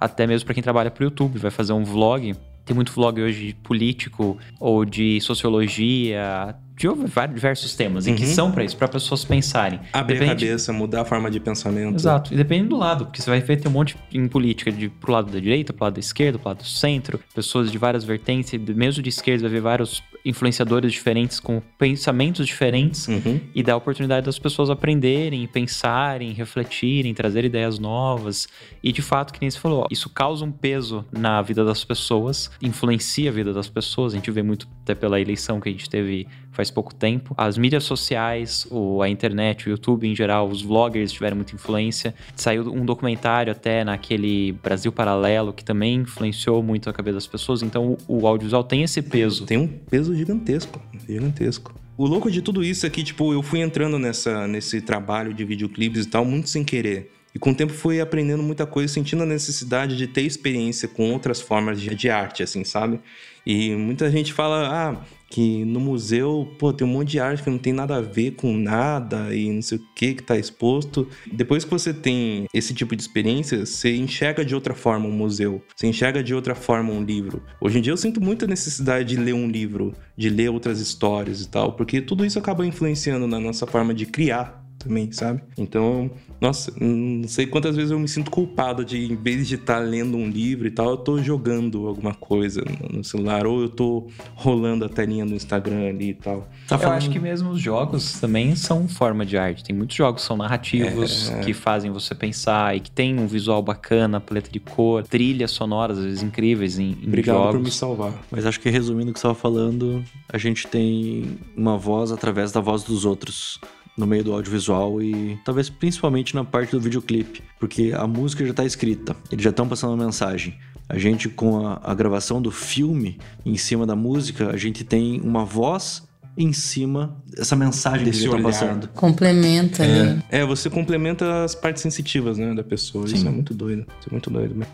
Até 0.00 0.26
mesmo 0.26 0.46
para 0.46 0.54
quem 0.54 0.62
trabalha 0.62 0.90
para 0.90 1.02
o 1.02 1.04
YouTube, 1.04 1.38
vai 1.38 1.50
fazer 1.50 1.72
um 1.72 1.84
vlog. 1.84 2.34
Tem 2.64 2.74
muito 2.74 2.92
vlog 2.92 3.20
hoje 3.20 3.48
de 3.48 3.54
político 3.54 4.38
ou 4.58 4.84
de 4.84 5.20
sociologia, 5.20 6.54
de 6.82 7.06
vários 7.06 7.34
diversos 7.34 7.74
temas, 7.74 8.06
e 8.06 8.12
que 8.14 8.22
Uhum. 8.24 8.28
são 8.34 8.52
para 8.52 8.64
isso, 8.64 8.76
para 8.76 8.88
pessoas 8.88 9.24
pensarem. 9.24 9.78
Abrir 9.92 10.16
a 10.16 10.20
Depende- 10.20 10.46
cabeça, 10.46 10.72
mudar 10.72 11.02
a 11.02 11.04
forma 11.04 11.30
de 11.30 11.38
pensamento. 11.40 11.94
Exato. 11.96 12.32
E 12.32 12.36
depende 12.36 12.68
do 12.68 12.76
lado, 12.76 13.06
porque 13.06 13.20
você 13.22 13.30
vai 13.30 13.40
ver 13.40 13.56
tem 13.58 13.70
um 13.70 13.74
monte 13.74 13.96
em 14.12 14.26
política 14.28 14.70
de 14.72 14.88
pro 14.88 15.12
lado 15.12 15.30
da 15.30 15.38
direita, 15.38 15.72
pro 15.72 15.84
lado 15.84 15.94
da 15.94 16.00
esquerda, 16.00 16.38
pro 16.38 16.48
lado 16.48 16.58
do 16.58 16.64
centro, 16.68 17.20
pessoas 17.34 17.70
de 17.70 17.78
várias 17.78 18.04
vertentes, 18.04 18.52
mesmo 18.74 19.02
de 19.02 19.08
esquerda 19.08 19.42
vai 19.42 19.50
ver 19.52 19.60
vários 19.60 20.02
influenciadores 20.24 20.92
diferentes 20.92 21.40
com 21.40 21.60
pensamentos 21.78 22.46
diferentes 22.46 23.08
Uhum. 23.08 23.40
e 23.54 23.62
dá 23.62 23.72
a 23.72 23.76
oportunidade 23.76 24.24
das 24.26 24.38
pessoas 24.38 24.70
aprenderem, 24.70 25.46
pensarem, 25.48 26.32
refletirem, 26.32 27.12
trazer 27.12 27.44
ideias 27.44 27.78
novas. 27.78 28.46
E 28.82 28.92
de 28.92 29.02
fato, 29.02 29.32
que 29.32 29.40
nem 29.40 29.50
você 29.50 29.58
falou, 29.58 29.86
isso 29.90 30.08
causa 30.08 30.44
um 30.44 30.52
peso 30.52 31.04
na 31.12 31.42
vida 31.42 31.64
das 31.64 31.84
pessoas, 31.84 32.50
influencia 32.62 33.30
a 33.30 33.32
vida 33.32 33.52
das 33.52 33.68
pessoas. 33.68 34.12
A 34.12 34.16
gente 34.16 34.30
vê 34.30 34.42
muito 34.42 34.68
até 34.82 34.94
pela 34.94 35.20
eleição 35.20 35.60
que 35.60 35.68
a 35.68 35.72
gente 35.72 35.90
teve 35.90 36.26
faz 36.52 36.70
pouco 36.70 36.94
tempo. 36.94 37.34
As 37.36 37.58
mídias 37.58 37.84
sociais, 37.84 38.66
o, 38.70 39.02
a 39.02 39.08
internet, 39.08 39.66
o 39.66 39.70
YouTube 39.70 40.06
em 40.06 40.14
geral, 40.14 40.48
os 40.48 40.62
vloggers 40.62 41.10
tiveram 41.10 41.36
muita 41.36 41.54
influência. 41.54 42.14
Saiu 42.36 42.72
um 42.72 42.84
documentário 42.84 43.50
até 43.50 43.82
naquele 43.82 44.52
Brasil 44.62 44.92
Paralelo 44.92 45.52
que 45.52 45.64
também 45.64 45.96
influenciou 45.96 46.62
muito 46.62 46.88
a 46.88 46.92
cabeça 46.92 47.14
das 47.14 47.26
pessoas. 47.26 47.62
Então 47.62 47.96
o, 48.06 48.20
o 48.22 48.26
audiovisual 48.26 48.62
tem 48.62 48.82
esse 48.82 49.02
peso. 49.02 49.46
Tem 49.46 49.58
um 49.58 49.66
peso 49.66 50.14
gigantesco, 50.14 50.80
gigantesco. 51.08 51.74
O 51.96 52.06
louco 52.06 52.30
de 52.30 52.40
tudo 52.40 52.64
isso 52.64 52.86
é 52.86 52.90
que, 52.90 53.02
tipo, 53.02 53.32
eu 53.32 53.42
fui 53.42 53.60
entrando 53.60 53.98
nessa, 53.98 54.46
nesse 54.46 54.80
trabalho 54.80 55.34
de 55.34 55.44
videoclipes 55.44 56.04
e 56.04 56.08
tal, 56.08 56.24
muito 56.24 56.48
sem 56.48 56.64
querer. 56.64 57.10
E 57.34 57.38
com 57.38 57.50
o 57.50 57.54
tempo 57.54 57.72
fui 57.72 58.00
aprendendo 58.00 58.42
muita 58.42 58.66
coisa, 58.66 58.92
sentindo 58.92 59.22
a 59.22 59.26
necessidade 59.26 59.96
de 59.96 60.06
ter 60.06 60.22
experiência 60.22 60.86
com 60.86 61.12
outras 61.12 61.40
formas 61.40 61.80
de, 61.80 61.94
de 61.94 62.10
arte, 62.10 62.42
assim, 62.42 62.62
sabe? 62.64 63.00
E 63.44 63.74
muita 63.74 64.10
gente 64.10 64.32
fala, 64.32 64.68
ah, 64.68 65.04
que 65.32 65.64
no 65.64 65.80
museu, 65.80 66.46
pô, 66.58 66.74
tem 66.74 66.86
um 66.86 66.90
monte 66.90 67.12
de 67.12 67.18
arte 67.18 67.42
que 67.42 67.48
não 67.48 67.56
tem 67.56 67.72
nada 67.72 67.96
a 67.96 68.02
ver 68.02 68.32
com 68.32 68.54
nada 68.54 69.34
e 69.34 69.50
não 69.50 69.62
sei 69.62 69.78
o 69.78 69.82
que 69.94 70.12
que 70.12 70.22
tá 70.22 70.36
exposto. 70.36 71.08
Depois 71.32 71.64
que 71.64 71.70
você 71.70 71.94
tem 71.94 72.44
esse 72.52 72.74
tipo 72.74 72.94
de 72.94 73.00
experiência, 73.00 73.64
você 73.64 73.96
enxerga 73.96 74.44
de 74.44 74.54
outra 74.54 74.74
forma 74.74 75.06
um 75.06 75.12
museu, 75.12 75.62
você 75.74 75.86
enxerga 75.86 76.22
de 76.22 76.34
outra 76.34 76.54
forma 76.54 76.92
um 76.92 77.02
livro. 77.02 77.42
Hoje 77.62 77.78
em 77.78 77.80
dia 77.80 77.94
eu 77.94 77.96
sinto 77.96 78.20
muita 78.20 78.46
necessidade 78.46 79.08
de 79.08 79.16
ler 79.16 79.32
um 79.32 79.48
livro, 79.48 79.94
de 80.14 80.28
ler 80.28 80.50
outras 80.50 80.80
histórias 80.80 81.40
e 81.40 81.48
tal, 81.48 81.72
porque 81.72 82.02
tudo 82.02 82.26
isso 82.26 82.38
acaba 82.38 82.66
influenciando 82.66 83.26
na 83.26 83.40
nossa 83.40 83.66
forma 83.66 83.94
de 83.94 84.04
criar 84.04 84.61
também, 84.82 85.10
sabe? 85.12 85.40
Então, 85.56 86.10
nossa, 86.40 86.72
não 86.80 87.26
sei 87.28 87.46
quantas 87.46 87.76
vezes 87.76 87.90
eu 87.90 87.98
me 87.98 88.08
sinto 88.08 88.30
culpado 88.30 88.84
de, 88.84 89.12
em 89.12 89.16
vez 89.16 89.46
de 89.46 89.54
estar 89.54 89.78
lendo 89.78 90.16
um 90.16 90.28
livro 90.28 90.66
e 90.66 90.70
tal, 90.70 90.90
eu 90.90 90.96
tô 90.96 91.18
jogando 91.22 91.86
alguma 91.86 92.14
coisa 92.14 92.62
no, 92.90 92.98
no 92.98 93.04
celular, 93.04 93.46
ou 93.46 93.62
eu 93.62 93.68
tô 93.68 94.06
rolando 94.34 94.84
a 94.84 94.88
telinha 94.88 95.24
do 95.24 95.34
Instagram 95.34 95.88
ali 95.88 96.10
e 96.10 96.14
tal. 96.14 96.48
Tá 96.66 96.74
Eu 96.74 96.78
falando- 96.80 96.96
acho 96.98 97.10
que 97.10 97.18
mesmo 97.18 97.50
os 97.50 97.60
jogos 97.60 98.18
também 98.20 98.56
são 98.56 98.88
forma 98.88 99.24
de 99.24 99.36
arte. 99.36 99.62
Tem 99.64 99.74
muitos 99.74 99.96
jogos 99.96 100.22
que 100.22 100.26
são 100.28 100.36
narrativos, 100.36 101.30
É. 101.30 101.40
que 101.40 101.52
fazem 101.52 101.90
você 101.90 102.14
pensar 102.14 102.76
e 102.76 102.80
que 102.80 102.90
tem 102.90 103.18
um 103.18 103.26
visual 103.26 103.62
bacana, 103.62 104.20
paleta 104.20 104.50
de 104.50 104.58
cor, 104.60 105.02
trilhas 105.04 105.50
sonoras, 105.52 105.98
às 105.98 106.04
vezes 106.04 106.22
incríveis 106.22 106.78
em, 106.78 106.96
em 107.02 107.06
Obrigado 107.06 107.36
jogos. 107.36 107.52
por 107.52 107.60
me 107.62 107.70
salvar. 107.70 108.12
Mas 108.30 108.46
acho 108.46 108.58
que 108.60 108.68
resumindo 108.70 109.10
o 109.10 109.14
que 109.14 109.20
você 109.20 109.26
estava 109.26 109.34
falando, 109.38 110.02
a 110.28 110.38
gente 110.38 110.66
tem 110.66 111.38
uma 111.56 111.76
voz 111.78 112.10
através 112.10 112.50
da 112.52 112.60
voz 112.60 112.82
dos 112.82 113.04
outros 113.04 113.60
no 113.96 114.06
meio 114.06 114.24
do 114.24 114.32
audiovisual 114.32 115.02
e 115.02 115.38
talvez 115.44 115.68
principalmente 115.68 116.34
na 116.34 116.44
parte 116.44 116.70
do 116.72 116.80
videoclipe, 116.80 117.42
porque 117.60 117.92
a 117.94 118.06
música 118.06 118.44
já 118.44 118.50
está 118.50 118.64
escrita, 118.64 119.14
eles 119.30 119.44
já 119.44 119.50
estão 119.50 119.68
passando 119.68 119.94
uma 119.94 120.04
mensagem. 120.04 120.54
A 120.88 120.98
gente 120.98 121.28
com 121.28 121.66
a, 121.66 121.80
a 121.82 121.94
gravação 121.94 122.40
do 122.42 122.50
filme 122.50 123.18
em 123.46 123.56
cima 123.56 123.86
da 123.86 123.94
música, 123.96 124.50
a 124.50 124.56
gente 124.56 124.84
tem 124.84 125.20
uma 125.20 125.44
voz 125.44 126.02
em 126.36 126.52
cima 126.52 127.16
dessa 127.26 127.54
mensagem 127.54 128.04
Desse 128.06 128.20
que 128.20 128.24
estão 128.24 128.38
olhar. 128.38 128.44
passando. 128.44 128.88
Complementa 128.88 129.82
ali. 129.82 130.22
É, 130.30 130.44
você 130.44 130.70
complementa 130.70 131.44
as 131.44 131.54
partes 131.54 131.82
sensitivas, 131.82 132.38
né, 132.38 132.54
da 132.54 132.64
pessoa. 132.64 133.04
Isso 133.04 133.16
Sim. 133.18 133.28
é 133.28 133.30
muito 133.30 133.54
doido. 133.54 133.86
Isso 134.00 134.08
é 134.08 134.10
muito 134.10 134.30
doido. 134.30 134.54
mesmo. 134.54 134.72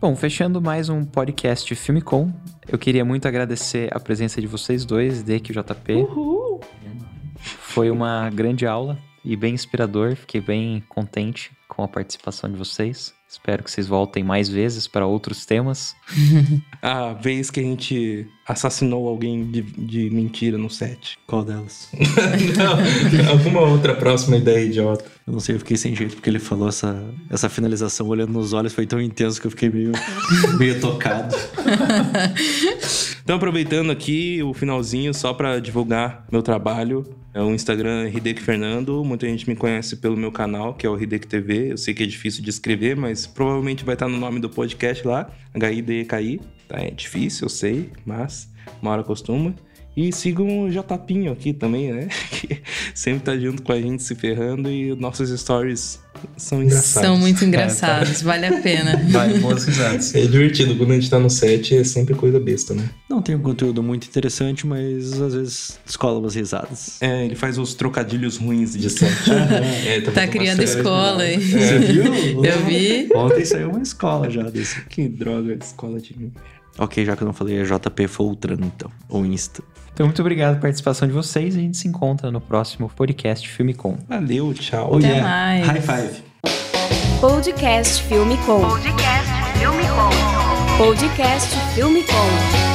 Bom, 0.00 0.16
fechando 0.16 0.60
mais 0.60 0.88
um 0.88 1.04
podcast 1.04 1.72
Filmicom, 1.76 2.32
eu 2.66 2.76
queria 2.76 3.04
muito 3.04 3.28
agradecer 3.28 3.88
a 3.92 4.00
presença 4.00 4.40
de 4.40 4.48
vocês 4.48 4.84
dois, 4.84 5.22
Dek 5.22 5.52
e 5.52 5.54
JP. 5.54 6.51
Foi 7.72 7.90
uma 7.90 8.28
grande 8.28 8.66
aula 8.66 8.98
e 9.24 9.34
bem 9.34 9.54
inspirador. 9.54 10.14
Fiquei 10.14 10.42
bem 10.42 10.84
contente 10.90 11.52
com 11.66 11.82
a 11.82 11.88
participação 11.88 12.52
de 12.52 12.58
vocês. 12.58 13.14
Espero 13.26 13.64
que 13.64 13.70
vocês 13.70 13.86
voltem 13.86 14.22
mais 14.22 14.46
vezes 14.46 14.86
para 14.86 15.06
outros 15.06 15.46
temas. 15.46 15.96
A 16.82 17.14
vez 17.16 17.50
que 17.50 17.60
a 17.60 17.62
gente 17.62 18.28
assassinou 18.52 19.08
alguém 19.08 19.50
de, 19.50 19.62
de 19.62 20.10
mentira 20.10 20.56
no 20.56 20.70
set. 20.70 21.18
Qual 21.26 21.44
delas? 21.44 21.88
Não, 22.56 23.30
alguma 23.30 23.60
outra 23.62 23.94
próxima 23.94 24.36
ideia 24.36 24.64
idiota. 24.64 25.04
Eu 25.26 25.34
não 25.34 25.40
sei, 25.40 25.54
eu 25.54 25.60
fiquei 25.60 25.76
sem 25.76 25.94
jeito 25.94 26.16
porque 26.16 26.28
ele 26.28 26.40
falou 26.40 26.68
essa, 26.68 27.00
essa 27.30 27.48
finalização 27.48 28.08
olhando 28.08 28.32
nos 28.32 28.52
olhos, 28.52 28.72
foi 28.72 28.86
tão 28.86 29.00
intenso 29.00 29.40
que 29.40 29.46
eu 29.46 29.52
fiquei 29.52 29.70
meio, 29.70 29.92
meio 30.58 30.80
tocado. 30.80 31.34
Então, 33.22 33.36
aproveitando 33.36 33.92
aqui 33.92 34.42
o 34.42 34.52
finalzinho, 34.52 35.14
só 35.14 35.32
pra 35.32 35.60
divulgar 35.60 36.26
meu 36.30 36.42
trabalho. 36.42 37.04
É 37.32 37.40
o 37.40 37.54
Instagram 37.54 38.10
Hideki 38.12 38.42
Fernando. 38.42 39.04
Muita 39.04 39.26
gente 39.28 39.48
me 39.48 39.54
conhece 39.54 39.96
pelo 39.96 40.16
meu 40.16 40.32
canal, 40.32 40.74
que 40.74 40.84
é 40.84 40.90
o 40.90 41.00
Hideki 41.00 41.26
TV. 41.28 41.72
Eu 41.72 41.78
sei 41.78 41.94
que 41.94 42.02
é 42.02 42.06
difícil 42.06 42.42
de 42.42 42.50
escrever, 42.50 42.96
mas 42.96 43.26
provavelmente 43.26 43.84
vai 43.84 43.94
estar 43.94 44.08
no 44.08 44.18
nome 44.18 44.40
do 44.40 44.50
podcast 44.50 45.06
lá. 45.06 45.30
H-I-D-E-K-I. 45.54 46.40
Tá, 46.68 46.80
é 46.80 46.90
difícil, 46.90 47.44
eu 47.46 47.48
sei, 47.48 47.90
mas 48.04 48.50
uma 48.80 48.90
hora 48.92 49.04
costuma. 49.04 49.54
E 49.96 50.12
sigam 50.12 50.62
o 50.62 50.70
Jotapinho 50.70 51.32
aqui 51.32 51.52
também, 51.52 51.92
né? 51.92 52.08
Que 52.32 52.60
sempre 52.94 53.20
tá 53.22 53.36
junto 53.36 53.62
com 53.62 53.72
a 53.72 53.80
gente 53.80 54.02
se 54.02 54.14
ferrando 54.14 54.70
e 54.70 54.94
nossos 54.96 55.28
stories 55.38 56.00
são 56.36 56.62
engraçados. 56.62 57.08
São 57.08 57.18
muito 57.18 57.44
engraçados, 57.44 58.22
vale 58.22 58.46
a 58.46 58.60
pena. 58.60 58.96
Vai, 59.10 59.38
boas 59.38 59.64
risadas. 59.64 60.14
É 60.14 60.22
divertido, 60.22 60.76
quando 60.76 60.92
a 60.92 60.94
gente 60.94 61.10
tá 61.10 61.18
no 61.18 61.28
set 61.30 61.74
é 61.76 61.84
sempre 61.84 62.14
coisa 62.14 62.38
besta, 62.40 62.74
né? 62.74 62.88
Não 63.08 63.20
tem 63.20 63.34
um 63.34 63.40
conteúdo 63.40 63.82
muito 63.82 64.06
interessante, 64.06 64.66
mas 64.66 65.20
às 65.20 65.34
vezes 65.34 65.80
escola 65.86 66.18
umas 66.18 66.34
risadas. 66.34 67.00
É, 67.00 67.24
ele 67.24 67.34
faz 67.34 67.58
os 67.58 67.74
trocadilhos 67.74 68.36
ruins 68.36 68.76
de 68.76 68.90
set. 68.90 69.12
É, 69.84 70.00
Tá 70.00 70.12
fazendo 70.12 70.24
uma 70.24 70.28
criando 70.28 70.62
escola 70.62 71.22
aí. 71.22 71.40
Você 71.40 71.78
viu? 71.78 72.44
Eu 72.44 72.64
vi. 72.64 73.08
Ontem 73.14 73.44
saiu 73.44 73.70
uma 73.70 73.82
escola 73.82 74.30
já 74.30 74.42
desse. 74.42 74.80
que 74.86 75.08
droga, 75.08 75.56
escola 75.60 76.00
de... 76.00 76.30
Ok, 76.78 77.04
já 77.04 77.16
que 77.16 77.22
eu 77.22 77.26
não 77.26 77.34
falei, 77.34 77.58
é 77.58 77.64
JP 77.64 78.06
Foltran, 78.08 78.56
então. 78.60 78.90
Ou 79.08 79.26
Insta. 79.26 79.62
Então, 79.92 80.06
muito 80.06 80.20
obrigado 80.20 80.52
pela 80.52 80.62
participação 80.62 81.06
de 81.06 81.14
vocês. 81.14 81.54
A 81.54 81.58
gente 81.58 81.76
se 81.76 81.86
encontra 81.86 82.30
no 82.30 82.40
próximo 82.40 82.90
podcast 82.94 83.46
Filmicom. 83.48 83.96
Valeu, 84.08 84.54
tchau. 84.54 84.96
Até 84.96 85.20
mais. 85.20 85.66
High 85.66 85.80
five. 85.80 86.22
Podcast 87.20 88.02
Filme 88.04 88.36
Com. 88.38 88.60
Podcast 88.60 89.30
Filme 89.58 89.82
Com. 89.84 90.84
Podcast 90.84 91.56
Filme 91.74 92.02
Com. 92.02 92.71